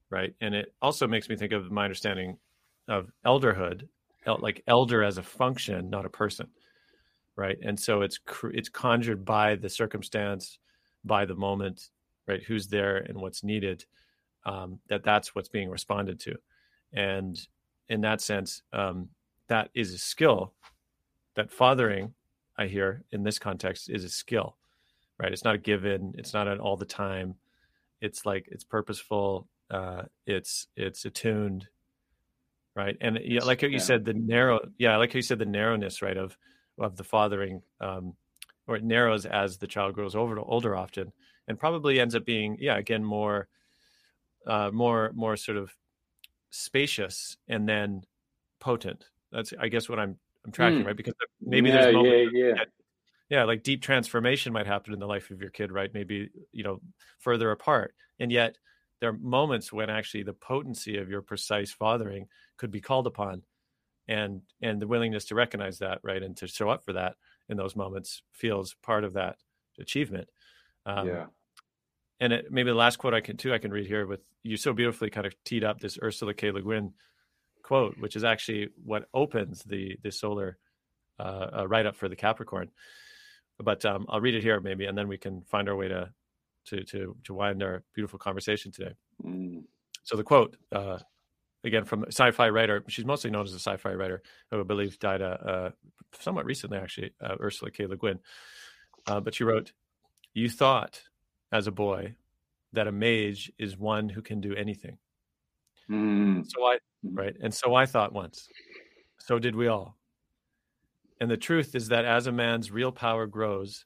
right 0.10 0.34
and 0.41 0.53
it 0.53 0.73
also 0.81 1.07
makes 1.07 1.30
me 1.30 1.35
think 1.35 1.52
of 1.52 1.72
my 1.72 1.84
understanding 1.84 2.38
of 2.88 3.11
elderhood 3.26 3.88
like 4.39 4.64
elder 4.68 5.03
as 5.03 5.18
a 5.18 5.23
function 5.23 5.89
not 5.89 6.06
a 6.06 6.10
person 6.10 6.47
right? 7.35 7.57
And 7.61 7.80
so 7.80 8.02
it's 8.02 8.19
it's 8.53 8.69
conjured 8.69 9.26
by 9.26 9.56
the 9.56 9.69
circumstance, 9.69 10.60
by 11.03 11.26
the 11.26 11.35
moment, 11.35 11.89
right? 12.27 12.41
Who's 12.43 12.68
there 12.68 12.97
and 12.97 13.18
what's 13.18 13.43
needed. 13.43 13.85
Um, 14.45 14.80
that 14.89 15.03
that's 15.03 15.34
what's 15.34 15.49
being 15.49 15.69
responded 15.69 16.19
to, 16.22 16.35
and 16.93 17.39
in 17.89 18.02
that 18.02 18.22
sense, 18.22 18.61
um, 18.73 19.10
that 19.47 19.69
is 19.73 19.93
a 19.93 19.97
skill. 19.97 20.53
That 21.35 21.52
fathering, 21.52 22.14
I 22.57 22.68
hear 22.68 23.03
in 23.11 23.23
this 23.23 23.40
context, 23.40 23.90
is 23.90 24.03
a 24.03 24.10
skill, 24.10 24.56
right? 25.18 25.32
It's 25.32 25.44
not 25.44 25.56
a 25.56 25.60
given. 25.60 26.14
It's 26.18 26.34
not 26.34 26.48
an 26.48 26.60
all 26.60 26.77
the 26.77 26.86
time. 26.86 27.36
It's 28.02 28.26
like 28.26 28.48
it's 28.52 28.64
purposeful. 28.64 29.48
Uh, 29.69 30.03
it's 30.26 30.68
it's 30.76 31.06
attuned, 31.06 31.68
right? 32.76 32.98
And 33.02 33.19
yeah, 33.23 33.44
like 33.44 33.61
you 33.61 33.80
said, 33.80 34.06
the 34.06 34.14
narrow. 34.14 34.60
Yeah, 34.77 34.98
like 34.98 35.14
how 35.14 35.18
you 35.18 35.22
said, 35.22 35.40
the 35.40 35.45
narrowness, 35.45 36.02
right? 36.02 36.18
Of 36.18 36.38
of 36.77 36.98
the 36.98 37.03
fathering, 37.03 37.61
um, 37.80 38.14
or 38.68 38.76
it 38.76 38.84
narrows 38.84 39.26
as 39.26 39.57
the 39.57 39.68
child 39.68 39.95
grows 39.95 40.15
over, 40.15 40.40
older 40.40 40.76
often, 40.76 41.11
and 41.48 41.60
probably 41.60 41.99
ends 41.99 42.15
up 42.15 42.26
being, 42.26 42.57
yeah, 42.60 42.77
again, 42.77 43.03
more, 43.03 43.48
uh, 44.48 44.72
more, 44.72 45.11
more 45.14 45.38
sort 45.38 45.57
of 45.57 45.73
spacious 46.49 47.38
and 47.48 47.68
then 47.68 48.03
potent. 48.60 49.06
That's, 49.32 49.53
I 49.60 49.68
guess, 49.68 49.88
what 49.88 49.99
I'm 49.99 50.18
I'm 50.45 50.51
tracking, 50.51 50.84
mm. 50.84 50.85
right? 50.85 50.97
Because 50.97 51.13
maybe 51.41 51.69
yeah, 51.69 51.81
there's 51.81 51.93
moments 51.95 52.31
yeah, 52.34 52.45
yeah. 52.47 52.53
That, 52.55 52.67
yeah, 53.30 53.43
like 53.43 53.63
deep 53.63 53.81
transformation 53.81 54.53
might 54.53 54.67
happen 54.67 54.93
in 54.93 54.99
the 54.99 55.07
life 55.07 55.31
of 55.31 55.41
your 55.41 55.49
kid, 55.49 55.72
right? 55.72 55.89
Maybe 55.93 56.30
you 56.51 56.63
know 56.63 56.80
further 57.19 57.51
apart, 57.51 57.95
and 58.19 58.31
yet 58.31 58.57
there 59.01 59.09
are 59.09 59.17
moments 59.17 59.73
when 59.73 59.89
actually 59.89 60.23
the 60.23 60.34
potency 60.34 60.97
of 60.97 61.09
your 61.09 61.22
precise 61.22 61.72
fathering 61.72 62.27
could 62.57 62.72
be 62.72 62.81
called 62.81 63.07
upon 63.07 63.41
and 64.07 64.41
and 64.61 64.81
the 64.81 64.88
willingness 64.88 65.26
to 65.26 65.35
recognize 65.35 65.80
that 65.80 65.99
right 66.03 66.23
and 66.23 66.38
to 66.38 66.47
show 66.47 66.69
up 66.69 66.85
for 66.85 66.93
that 66.93 67.15
in 67.49 67.57
those 67.57 67.76
moments 67.76 68.22
feels 68.31 68.76
part 68.84 69.03
of 69.03 69.13
that 69.13 69.38
achievement 69.80 70.27
um, 70.85 71.07
yeah 71.07 71.26
and 72.19 72.31
it, 72.31 72.51
maybe 72.51 72.69
the 72.69 72.76
last 72.76 72.97
quote 72.97 73.13
i 73.13 73.22
can 73.22 73.38
too 73.38 73.53
i 73.53 73.57
can 73.57 73.72
read 73.72 73.88
here 73.88 74.05
with 74.05 74.22
you 74.43 74.57
so 74.57 74.73
beautifully 74.73 75.09
kind 75.09 75.26
of 75.26 75.35
teed 75.43 75.63
up 75.63 75.80
this 75.80 75.97
ursula 76.01 76.34
k 76.34 76.51
le 76.51 76.61
guin 76.61 76.93
quote 77.66 77.98
which 77.98 78.16
is 78.16 78.24
actually 78.24 78.70
what 78.84 79.08
opens 79.14 79.64
the 79.64 79.98
the 80.04 80.12
solar 80.12 80.58
uh, 81.20 81.48
uh, 81.58 81.68
write 81.68 81.86
up 81.86 81.96
for 81.96 82.08
the 82.08 82.16
capricorn 82.16 82.70
but 83.60 83.84
um, 83.86 84.06
i'll 84.10 84.22
read 84.22 84.36
it 84.36 84.44
here 84.44 84.60
maybe 84.60 84.86
and 84.86 84.98
then 84.98 85.08
we 85.08 85.18
can 85.18 85.42
find 85.42 85.68
our 85.68 85.76
way 85.76 85.88
to 85.88 86.10
to 86.66 86.84
to 86.84 87.16
to 87.24 87.34
wind 87.34 87.64
our 87.64 87.84
beautiful 87.94 88.20
conversation 88.20 88.72
today 88.72 88.94
mm. 89.26 89.64
so 90.04 90.16
the 90.16 90.24
quote 90.24 90.56
uh, 90.72 91.00
again 91.64 91.84
from 91.84 92.04
a 92.04 92.08
sci-fi 92.08 92.50
writer. 92.50 92.84
She's 92.88 93.06
mostly 93.06 93.32
known 93.32 93.46
as 93.46 93.54
a 93.54 93.60
sci-fi 93.60 93.94
writer 93.94 94.22
who 94.52 94.60
I 94.60 94.64
believe 94.64 95.00
died 95.00 95.24
uh, 95.24 95.38
uh, 95.44 95.70
somewhat 96.20 96.46
recently, 96.46 96.78
actually, 96.78 97.14
uh, 97.20 97.38
Ursula 97.42 97.72
K. 97.72 97.88
Le 97.88 97.98
Guin. 97.98 98.20
Uh, 99.08 99.20
but 99.20 99.34
she 99.34 99.44
wrote, 99.44 99.74
"You 100.36 100.48
thought 100.48 101.02
as 101.52 101.66
a 101.66 101.72
boy 101.72 102.14
that 102.76 102.88
a 102.88 102.92
mage 102.92 103.52
is 103.58 103.78
one 103.78 104.10
who 104.10 104.22
can 104.22 104.40
do 104.42 104.54
anything. 104.54 104.98
Mm. 105.90 106.46
So 106.48 106.66
I 106.66 106.78
Mhm. 107.06 107.18
right, 107.18 107.36
and 107.41 107.53
so 107.53 107.76
I 107.76 107.86
thought 107.86 108.14
once. 108.14 108.49
So 109.19 109.40
did 109.40 109.56
we 109.56 109.68
all. 109.68 109.98
And 111.19 111.30
the 111.30 111.38
truth 111.38 111.76
is 111.76 111.90
that 111.90 112.06
as 112.06 112.27
a 112.27 112.32
man's 112.32 112.72
real 112.72 112.91
power 112.91 113.27
grows 113.27 113.86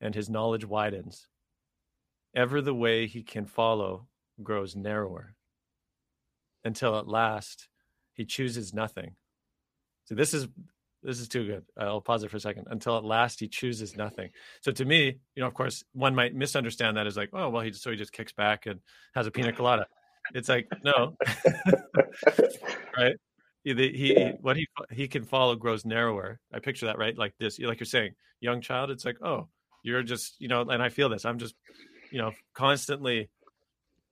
and 0.00 0.14
his 0.14 0.28
knowledge 0.30 0.64
widens, 0.64 1.28
ever 2.34 2.60
the 2.60 2.74
way 2.74 3.06
he 3.06 3.22
can 3.22 3.46
follow 3.46 4.08
grows 4.42 4.74
narrower 4.76 5.34
until 6.64 6.98
at 6.98 7.08
last 7.08 7.68
he 8.12 8.24
chooses 8.24 8.74
nothing. 8.74 9.16
So 10.04 10.14
this 10.14 10.34
is 10.34 10.48
this 11.02 11.20
is 11.20 11.28
too 11.28 11.46
good. 11.46 11.64
I'll 11.78 12.00
pause 12.02 12.24
it 12.24 12.30
for 12.30 12.36
a 12.36 12.40
second. 12.40 12.66
Until 12.70 12.96
at 12.98 13.04
last 13.04 13.40
he 13.40 13.48
chooses 13.48 13.96
nothing. 13.96 14.30
So 14.62 14.70
to 14.72 14.84
me, 14.84 15.20
you 15.34 15.40
know, 15.42 15.46
of 15.46 15.54
course, 15.54 15.84
one 15.92 16.14
might 16.14 16.34
misunderstand 16.34 16.96
that 16.96 17.06
as 17.06 17.16
like, 17.16 17.30
oh 17.32 17.50
well, 17.50 17.62
he 17.62 17.70
just, 17.70 17.82
so 17.82 17.90
he 17.90 17.96
just 17.96 18.12
kicks 18.12 18.32
back 18.32 18.66
and 18.66 18.80
has 19.14 19.26
a 19.26 19.30
pina 19.30 19.52
colada. 19.52 19.86
It's 20.34 20.48
like 20.48 20.68
no, 20.84 21.16
right? 22.96 23.16
He, 23.64 23.74
he, 23.74 23.88
he 23.92 24.32
what 24.40 24.56
he 24.56 24.66
he 24.90 25.08
can 25.08 25.24
follow 25.24 25.54
grows 25.56 25.84
narrower. 25.84 26.40
I 26.52 26.60
picture 26.60 26.86
that 26.86 26.98
right, 26.98 27.16
like 27.16 27.34
this, 27.38 27.58
like 27.58 27.80
you're 27.80 27.86
saying, 27.86 28.12
young 28.40 28.60
child. 28.60 28.90
It's 28.90 29.04
like, 29.04 29.18
oh, 29.22 29.48
you're 29.82 30.02
just, 30.02 30.36
you 30.40 30.48
know, 30.48 30.62
and 30.62 30.82
I 30.82 30.88
feel 30.88 31.08
this. 31.08 31.24
I'm 31.24 31.38
just, 31.38 31.54
you 32.10 32.18
know, 32.18 32.32
constantly, 32.54 33.28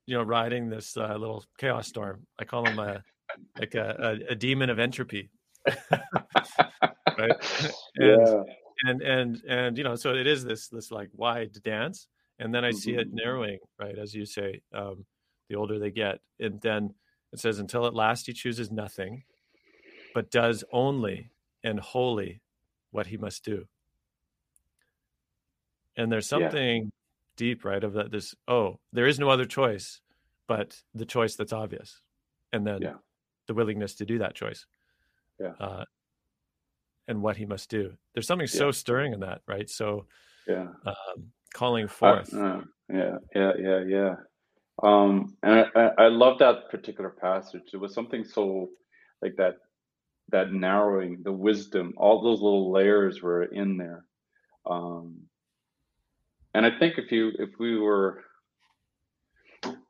you 0.07 0.16
know, 0.16 0.23
riding 0.23 0.69
this 0.69 0.97
uh, 0.97 1.16
little 1.16 1.45
chaos 1.59 1.89
storm. 1.89 2.27
I 2.39 2.45
call 2.45 2.69
him 2.69 2.78
a 2.78 3.03
like 3.59 3.74
a, 3.74 4.19
a, 4.28 4.32
a 4.32 4.35
demon 4.35 4.70
of 4.70 4.78
entropy, 4.78 5.31
right? 5.90 6.01
And, 8.01 8.20
yeah. 8.27 8.43
and 8.86 9.03
and 9.03 9.43
and 9.49 9.78
you 9.78 9.82
know, 9.82 9.97
so 9.97 10.15
it 10.15 10.27
is 10.27 10.45
this 10.45 10.69
this 10.69 10.90
like 10.93 11.09
wide 11.12 11.53
dance, 11.65 12.07
and 12.39 12.55
then 12.55 12.65
I 12.65 12.70
see 12.70 12.93
it 12.93 13.09
Mhm. 13.09 13.15
narrowing, 13.15 13.59
right, 13.81 13.99
as 13.99 14.15
you 14.15 14.24
say. 14.24 14.61
Um, 14.73 15.05
the 15.48 15.56
older 15.56 15.78
they 15.78 15.90
get, 15.90 16.20
and 16.38 16.60
then 16.60 16.94
it 17.32 17.40
says, 17.40 17.58
until 17.58 17.86
at 17.86 17.94
last 17.94 18.26
he 18.26 18.32
chooses 18.32 18.70
nothing, 18.70 19.22
but 20.14 20.30
does 20.30 20.64
only 20.72 21.30
and 21.64 21.78
wholly 21.80 22.40
what 22.90 23.06
he 23.06 23.16
must 23.16 23.44
do. 23.44 23.66
And 25.96 26.10
there's 26.10 26.30
Yeah. 26.30 26.48
something 26.48 26.92
deep, 27.36 27.64
right, 27.64 27.82
of 27.82 27.92
that. 27.94 28.10
This 28.10 28.34
oh, 28.46 28.78
there 28.92 29.06
is 29.06 29.18
no 29.18 29.28
other 29.30 29.44
choice, 29.44 30.00
but 30.46 30.80
the 30.94 31.04
choice 31.04 31.34
that's 31.36 31.52
obvious, 31.52 32.00
and 32.52 32.66
then 32.66 32.82
Yeah. 32.82 32.94
the 33.46 33.54
willingness 33.54 33.94
to 33.96 34.04
do 34.06 34.18
that 34.18 34.34
choice. 34.34 34.66
Yeah. 35.40 35.52
Uh, 35.60 35.84
and 37.08 37.22
what 37.22 37.36
he 37.36 37.46
must 37.46 37.70
do. 37.70 37.96
There's 38.12 38.26
something 38.26 38.46
so 38.46 38.70
stirring 38.70 39.12
in 39.12 39.20
that, 39.20 39.40
right? 39.46 39.68
So 39.68 40.06
Yeah. 40.46 40.68
um, 40.84 41.32
calling 41.54 41.86
Uh, 41.86 41.88
forth. 41.88 42.34
uh, 42.34 42.60
yeah, 42.88 43.18
yeah, 43.34 43.52
yeah, 43.58 43.80
yeah. 43.86 44.14
Um, 44.82 45.36
and 45.42 45.66
I, 45.74 45.90
I, 45.98 46.09
love 46.09 46.38
that 46.38 46.70
particular 46.70 47.10
passage. 47.10 47.70
It 47.72 47.78
was 47.78 47.94
something 47.94 48.24
so 48.24 48.70
like 49.20 49.34
that, 49.36 49.56
that 50.28 50.52
narrowing, 50.52 51.22
the 51.24 51.32
wisdom, 51.32 51.94
all 51.96 52.22
those 52.22 52.40
little 52.40 52.70
layers 52.70 53.20
were 53.20 53.42
in 53.42 53.76
there. 53.76 54.05
Um, 54.66 55.22
and 56.55 56.64
I 56.64 56.78
think 56.78 56.96
if 56.96 57.10
you, 57.10 57.32
if 57.38 57.50
we 57.59 57.76
were, 57.78 58.22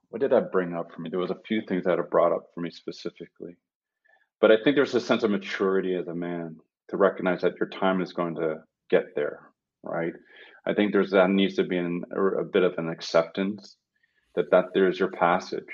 what 0.09 0.21
did 0.21 0.33
that 0.33 0.53
bring 0.53 0.75
up 0.75 0.91
for 0.93 1.03
me? 1.03 1.11
There 1.11 1.19
was 1.19 1.31
a 1.31 1.41
few 1.47 1.61
things 1.69 1.85
that 1.85 1.99
it 1.99 2.11
brought 2.11 2.33
up 2.33 2.47
for 2.55 2.61
me 2.61 2.71
specifically, 2.71 3.57
but 4.41 4.51
I 4.51 4.57
think 4.63 4.75
there's 4.75 4.95
a 4.95 5.01
sense 5.01 5.23
of 5.23 5.31
maturity 5.31 5.97
as 5.97 6.09
a 6.09 6.15
man 6.15 6.57
to 6.89 6.97
recognize 6.97 7.43
that 7.43 7.61
your 7.61 7.69
time 7.69 8.01
is 8.01 8.15
going 8.15 8.37
to 8.37 8.63
get 8.89 9.15
there, 9.15 9.41
right? 9.83 10.15
I 10.65 10.73
think 10.73 10.93
there's 10.93 11.11
that 11.11 11.29
needs 11.29 11.57
to 11.57 11.65
be 11.65 11.77
an, 11.77 12.05
a 12.39 12.45
bit 12.45 12.63
of 12.63 12.79
an 12.79 12.89
acceptance 12.89 13.77
that 14.35 14.51
that 14.51 14.67
there's 14.75 14.99
your 14.99 15.11
passage, 15.11 15.69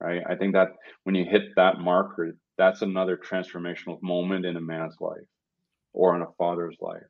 right? 0.00 0.22
I 0.28 0.34
think 0.34 0.54
that 0.54 0.68
when 1.04 1.14
you 1.14 1.24
hit 1.24 1.54
that 1.56 1.80
marker, 1.80 2.36
that's 2.58 2.82
another 2.82 3.16
transformational 3.16 4.00
moment 4.02 4.44
in 4.44 4.56
a 4.56 4.60
man's 4.60 4.96
life 5.00 5.26
or 5.92 6.14
in 6.16 6.22
a 6.22 6.32
father's 6.38 6.76
life, 6.80 7.02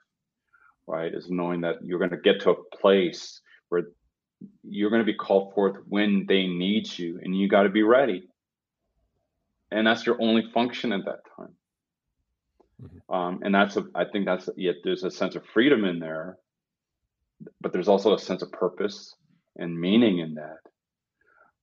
right? 0.87 1.13
Is 1.13 1.31
knowing 1.31 1.61
that 1.63 1.77
you're 1.83 1.99
going 1.99 2.11
to 2.11 2.17
get 2.17 2.41
to 2.43 2.51
a 2.51 2.77
place 2.77 3.41
where 3.69 3.83
you're 4.65 4.91
going 4.91 5.05
to 5.05 5.13
be 5.13 5.15
called 5.15 5.55
forth 5.55 5.77
when 5.89 6.27
they 6.27 6.47
need 6.47 6.99
you, 6.99 7.21
and 7.23 7.37
you 7.37 7.49
got 7.49 7.63
to 7.63 7.69
be 7.69 7.83
ready. 7.83 8.29
And 9.71 9.87
that's 9.87 10.05
your 10.05 10.21
only 10.21 10.45
function 10.53 10.93
at 10.93 11.05
that 11.05 11.21
time. 11.37 11.57
Mhm. 12.83 13.15
Um, 13.15 13.41
and 13.43 13.55
that's 13.55 13.77
a, 13.77 13.85
I 13.95 14.05
think 14.05 14.27
that's 14.27 14.49
yet 14.57 14.77
there's 14.85 15.05
a 15.05 15.11
sense 15.11 15.37
of 15.37 15.45
freedom 15.47 15.85
in 15.85 15.99
there, 15.99 16.39
but 17.61 17.73
there's 17.73 17.89
also 17.89 18.15
a 18.15 18.19
sense 18.19 18.43
of 18.43 18.51
purpose 18.53 19.15
and 19.57 19.79
meaning 19.79 20.19
in 20.19 20.35
that, 20.35 20.59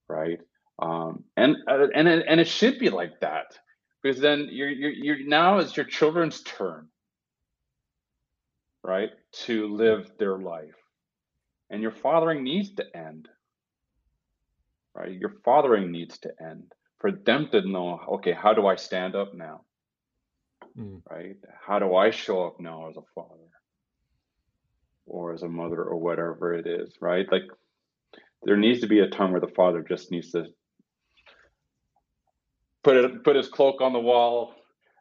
right? 0.09 0.39
Um, 0.81 1.23
and 1.37 1.57
uh, 1.67 1.87
and 1.93 2.07
it, 2.07 2.25
and 2.27 2.39
it 2.39 2.47
should 2.47 2.79
be 2.79 2.89
like 2.89 3.19
that 3.21 3.57
because 4.01 4.19
then 4.19 4.49
you're 4.51 4.69
you're, 4.69 4.91
you're 4.91 5.27
now 5.27 5.59
it's 5.59 5.77
your 5.77 5.85
children's 5.85 6.41
turn, 6.43 6.87
right, 8.83 9.11
to 9.45 9.67
live 9.67 10.11
their 10.17 10.37
life, 10.37 10.75
and 11.69 11.81
your 11.81 11.91
fathering 11.91 12.43
needs 12.43 12.73
to 12.75 12.85
end, 12.95 13.27
right? 14.95 15.11
Your 15.11 15.35
fathering 15.43 15.91
needs 15.91 16.17
to 16.19 16.31
end 16.41 16.73
for 16.99 17.11
them 17.11 17.49
to 17.51 17.61
know, 17.61 17.99
okay, 18.15 18.33
how 18.33 18.53
do 18.53 18.67
I 18.67 18.75
stand 18.75 19.15
up 19.15 19.33
now? 19.33 19.61
Mm. 20.77 21.01
right? 21.09 21.35
How 21.65 21.79
do 21.79 21.95
I 21.95 22.11
show 22.11 22.45
up 22.45 22.59
now 22.59 22.89
as 22.89 22.97
a 22.97 23.01
father 23.15 23.49
or 25.05 25.33
as 25.33 25.41
a 25.41 25.47
mother 25.47 25.83
or 25.83 25.97
whatever 25.97 26.53
it 26.53 26.67
is, 26.67 26.93
right? 27.01 27.25
Like 27.31 27.47
there 28.43 28.57
needs 28.57 28.79
to 28.81 28.87
be 28.87 28.99
a 28.99 29.07
time 29.09 29.31
where 29.31 29.41
the 29.41 29.47
father 29.47 29.83
just 29.87 30.11
needs 30.11 30.31
to 30.31 30.45
put 32.83 32.95
it 32.95 33.23
put 33.23 33.35
his 33.35 33.47
cloak 33.49 33.81
on 33.81 33.93
the 33.93 33.99
wall, 33.99 34.53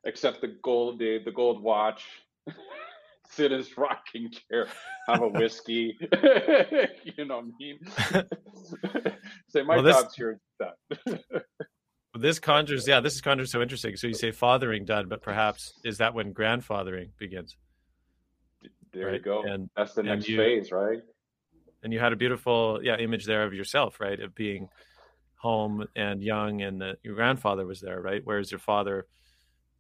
accept 0.07 0.41
the 0.41 0.57
gold 0.63 0.99
the, 0.99 1.21
the 1.25 1.31
gold 1.33 1.63
watch, 1.63 2.05
sit 3.31 3.53
in 3.53 3.59
his 3.59 3.77
rocking 3.77 4.31
chair, 4.31 4.67
have 5.07 5.23
a 5.23 5.29
whiskey. 5.29 5.97
you 7.17 7.25
know 7.25 7.41
what 7.41 7.45
I 7.45 7.51
mean? 7.59 7.79
Say 9.49 9.63
my 9.63 9.77
Well, 9.77 9.83
this- 9.85 9.97
job's 9.97 10.15
here. 10.15 10.41
This 12.15 12.39
conjures, 12.41 12.89
yeah, 12.89 12.99
this 13.01 13.15
is 13.15 13.21
conjures 13.21 13.53
so 13.53 13.63
interesting. 13.63 13.95
So 13.95 14.09
you 14.09 14.15
say 14.15 14.33
fathering 14.33 14.85
done, 14.85 15.09
but 15.09 15.23
perhaps 15.23 15.75
is 15.85 15.99
that 15.99 16.15
when 16.15 16.35
grandfathering 16.35 17.11
begins? 17.19 17.57
there 18.93 19.15
you 19.15 19.21
go. 19.21 19.43
and- 19.43 19.71
That's 19.77 19.95
the 19.95 20.03
next 20.03 20.27
you- 20.29 20.37
phase, 20.39 20.73
right? 20.73 20.99
And 21.83 21.93
you 21.93 22.01
had 22.01 22.13
a 22.13 22.17
beautiful, 22.17 22.81
yeah, 22.83 22.97
image 22.97 23.25
there 23.25 23.45
of 23.45 23.55
yourself, 23.55 24.01
right, 24.01 24.19
of 24.21 24.35
being 24.35 24.69
home 25.37 25.87
and 25.95 26.23
young, 26.23 26.63
and 26.63 26.81
that 26.81 26.97
your 27.03 27.15
grandfather 27.15 27.67
was 27.67 27.81
there, 27.81 28.01
right, 28.01 28.21
whereas 28.25 28.51
your 28.51 28.59
father, 28.59 29.07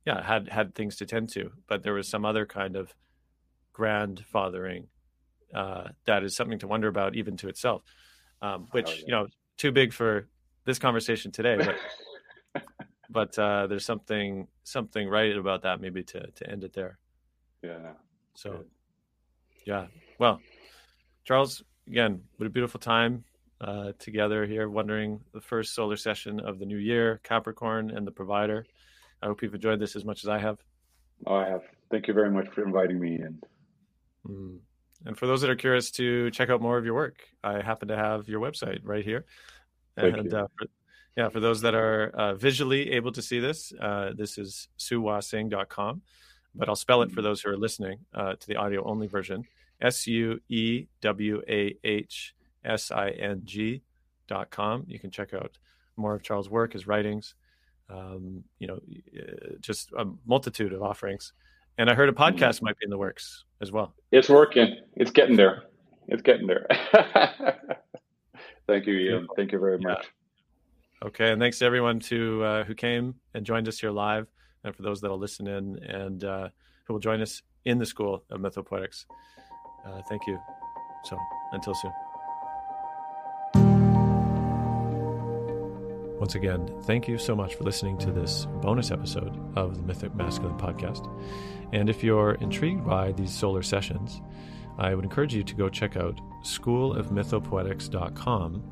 yeah, 0.07 0.23
had 0.23 0.49
had 0.49 0.75
things 0.75 0.97
to 0.97 1.07
tend 1.07 1.29
to, 1.31 1.51
but 1.66 1.83
there 1.83 1.95
was 1.95 2.09
some 2.09 2.25
other 2.25 2.47
kind 2.47 2.77
of 2.77 2.95
grandfathering 3.77 4.87
uh, 5.55 5.89
that 6.05 6.23
is 6.23 6.37
something 6.37 6.59
to 6.59 6.69
wonder 6.69 6.89
about, 6.89 7.16
even 7.16 7.37
to 7.39 7.49
itself, 7.49 7.83
um, 8.43 8.69
which 8.70 8.87
Oh, 8.89 8.93
yeah. 8.93 9.03
you 9.07 9.12
know, 9.12 9.27
too 9.57 9.73
big 9.73 9.93
for 9.93 10.29
this 10.65 10.79
conversation 10.79 11.33
today, 11.33 11.57
but 11.57 12.62
but 13.11 13.39
uh, 13.39 13.66
there's 13.66 13.85
something 13.85 14.47
something 14.65 15.09
right 15.09 15.37
about 15.37 15.62
that 15.62 15.81
maybe 15.81 16.03
to 16.05 16.31
to 16.31 16.51
end 16.51 16.65
it 16.65 16.73
there. 16.75 16.99
Yeah. 17.62 17.93
So, 18.35 18.51
Good. 18.51 18.66
yeah. 19.66 19.87
Well, 20.19 20.41
Charles, 21.25 21.62
again, 21.89 22.23
what 22.36 22.47
a 22.47 22.51
beautiful 22.51 22.78
time 22.78 23.24
uh, 23.60 23.93
together 23.98 24.47
here, 24.47 24.69
wondering 24.69 25.20
the 25.32 25.40
first 25.40 25.74
solar 25.74 25.97
session 25.97 26.39
of 26.40 26.59
the 26.59 26.66
new 26.66 26.77
year, 26.77 27.20
Capricorn 27.24 27.90
and 27.90 28.06
the 28.06 28.10
provider. 28.10 28.66
I 29.23 29.27
hope 29.27 29.43
you've 29.43 29.55
enjoyed 29.55 29.81
this 29.81 29.97
as 29.97 30.05
much 30.05 30.23
as 30.23 30.28
I 30.28 30.39
have. 30.39 30.59
Oh, 31.27 31.35
I 31.35 31.48
have. 31.48 31.62
Thank 31.90 32.06
you 32.06 32.15
very 32.15 32.31
much 32.31 32.48
for 32.51 32.65
inviting 32.65 33.01
me 33.01 33.15
in. 33.15 33.43
Mm. 34.28 34.59
And 35.06 35.19
for 35.19 35.27
those 35.27 35.40
that 35.40 35.51
are 35.51 35.56
curious 35.56 35.90
to 35.93 36.31
check 36.31 36.51
out 36.51 36.60
more 36.60 36.77
of 36.77 36.85
your 36.85 36.94
work, 36.94 37.20
I 37.43 37.62
happen 37.62 37.89
to 37.89 37.97
have 37.97 38.28
your 38.28 38.40
website 38.40 38.81
right 38.82 39.05
here. 39.05 39.24
Thank 39.97 40.16
and 40.16 40.31
you. 40.31 40.39
Uh, 40.39 40.47
for, 40.56 40.66
yeah, 41.16 41.28
for 41.31 41.40
those 41.40 41.60
that 41.62 41.74
are 41.74 42.10
uh, 42.10 42.35
visually 42.35 42.93
able 42.93 43.10
to 43.12 43.23
see 43.23 43.40
this, 43.40 43.73
uh, 43.81 44.10
this 44.15 44.39
is 44.39 44.69
suewahsing.com, 44.78 46.02
but 46.55 46.69
I'll 46.69 46.77
spell 46.77 47.02
it 47.02 47.10
for 47.10 47.23
those 47.23 47.40
who 47.40 47.51
are 47.51 47.56
listening 47.56 47.98
uh, 48.15 48.35
to 48.35 48.47
the 48.47 48.56
audio 48.56 48.85
only 48.85 49.06
version 49.06 49.44
S 49.80 50.06
U 50.06 50.40
E 50.48 50.86
W 51.00 51.42
A 51.48 51.76
H 51.84 52.34
S 52.64 52.90
I 52.90 53.10
N 53.10 53.42
G 53.44 53.82
dot 54.26 54.50
com. 54.50 54.84
You 54.88 54.98
can 54.98 55.10
check 55.10 55.32
out 55.34 55.59
more 55.96 56.14
of 56.14 56.22
Charles' 56.22 56.48
work, 56.50 56.72
his 56.72 56.86
writings, 56.86 57.34
um, 57.90 58.44
you 58.59 58.66
know, 58.66 58.80
uh, 59.18 59.55
just 59.60 59.90
a 59.98 60.06
multitude 60.26 60.72
of 60.72 60.82
offerings. 60.82 61.32
And 61.78 61.88
I 61.88 61.94
heard 61.94 62.09
a 62.09 62.12
podcast 62.12 62.60
might 62.62 62.76
be 62.78 62.84
in 62.84 62.90
the 62.90 62.98
works 62.98 63.44
as 63.60 63.70
well. 63.72 63.94
It's 64.10 64.28
working. 64.28 64.76
It's 64.96 65.10
getting 65.10 65.36
there. 65.36 65.64
It's 66.09 66.22
getting 66.22 66.46
there. 66.46 66.66
Thank 68.66 68.86
you, 68.86 68.94
Ian. 68.94 69.09
Beautiful. 69.12 69.34
Thank 69.36 69.52
you 69.52 69.59
very 69.59 69.78
Yeah. 69.80 69.88
much. 69.88 70.06
Okay, 71.05 71.30
and 71.30 71.40
thanks 71.40 71.60
to 71.60 71.64
everyone 71.64 72.00
to 72.00 72.42
uh, 72.42 72.64
who 72.64 72.74
came 72.74 73.14
and 73.32 73.46
joined 73.46 73.68
us 73.68 73.78
here 73.78 73.92
live, 73.92 74.26
and 74.64 74.74
for 74.74 74.82
those 74.82 75.00
that'll 75.00 75.18
listen 75.18 75.46
in 75.46 75.78
and 75.84 76.24
uh, 76.24 76.48
who 76.84 76.92
will 76.92 77.00
join 77.00 77.20
us 77.22 77.40
in 77.64 77.78
the 77.78 77.86
School 77.86 78.24
of 78.30 78.40
Mythopoetics. 78.40 79.05
Uh, 79.84 80.00
thank 80.09 80.26
you. 80.26 80.40
So 81.05 81.16
until 81.52 81.74
soon. 81.74 81.92
Once 86.18 86.34
again, 86.34 86.68
thank 86.82 87.06
you 87.06 87.16
so 87.16 87.36
much 87.36 87.55
for 87.55 87.64
listening 87.64 87.96
to 87.96 88.10
this 88.10 88.46
bonus 88.60 88.90
episode 88.90 89.38
of 89.56 89.76
the 89.76 89.82
Mythic 89.82 90.14
Masculine 90.16 90.59
podcast. 90.59 91.09
And 91.72 91.88
if 91.88 92.02
you're 92.02 92.32
intrigued 92.34 92.84
by 92.84 93.12
these 93.12 93.32
solar 93.32 93.62
sessions, 93.62 94.20
I 94.78 94.94
would 94.94 95.05
encourage 95.05 95.32
you 95.32 95.44
to 95.44 95.55
go 95.55 95.68
check 95.68 95.96
out 95.96 96.20
schoolofmythopoetics.com 96.44 98.62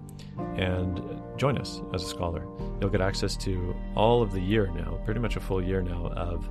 and 0.57 1.03
join 1.37 1.59
us 1.59 1.83
as 1.95 2.03
a 2.03 2.07
scholar. 2.07 2.49
You'll 2.81 2.91
get 2.91 3.01
access 3.01 3.37
to 3.39 3.75
all 3.95 4.23
of 4.23 4.33
the 4.33 4.41
year 4.41 4.67
now, 4.69 4.99
pretty 5.05 5.21
much 5.21 5.37
a 5.37 5.41
full 5.41 5.63
year 5.63 5.83
now 5.83 6.09
of 6.17 6.51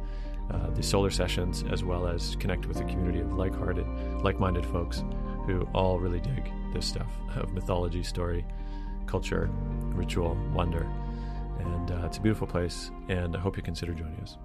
uh, 0.52 0.70
the 0.72 0.84
solar 0.84 1.10
sessions, 1.10 1.64
as 1.72 1.84
well 1.84 2.08
as 2.08 2.36
connect 2.38 2.66
with 2.66 2.80
a 2.80 2.84
community 2.84 3.20
of 3.20 3.34
like 3.34 3.56
hearted, 3.56 3.88
like 4.24 4.40
minded 4.40 4.66
folks 4.66 5.04
who 5.46 5.68
all 5.74 6.00
really 6.00 6.20
dig 6.20 6.52
this 6.74 6.86
stuff 6.86 7.08
of 7.36 7.54
mythology, 7.54 8.04
story, 8.04 8.46
culture, 9.06 9.50
ritual, 9.94 10.36
wonder. 10.54 10.88
And 11.60 11.92
uh, 11.92 12.06
it's 12.06 12.18
a 12.18 12.22
beautiful 12.22 12.48
place, 12.48 12.92
and 13.10 13.36
I 13.36 13.40
hope 13.40 13.58
you 13.58 13.64
consider 13.64 13.94
joining 13.94 14.20
us. 14.20 14.38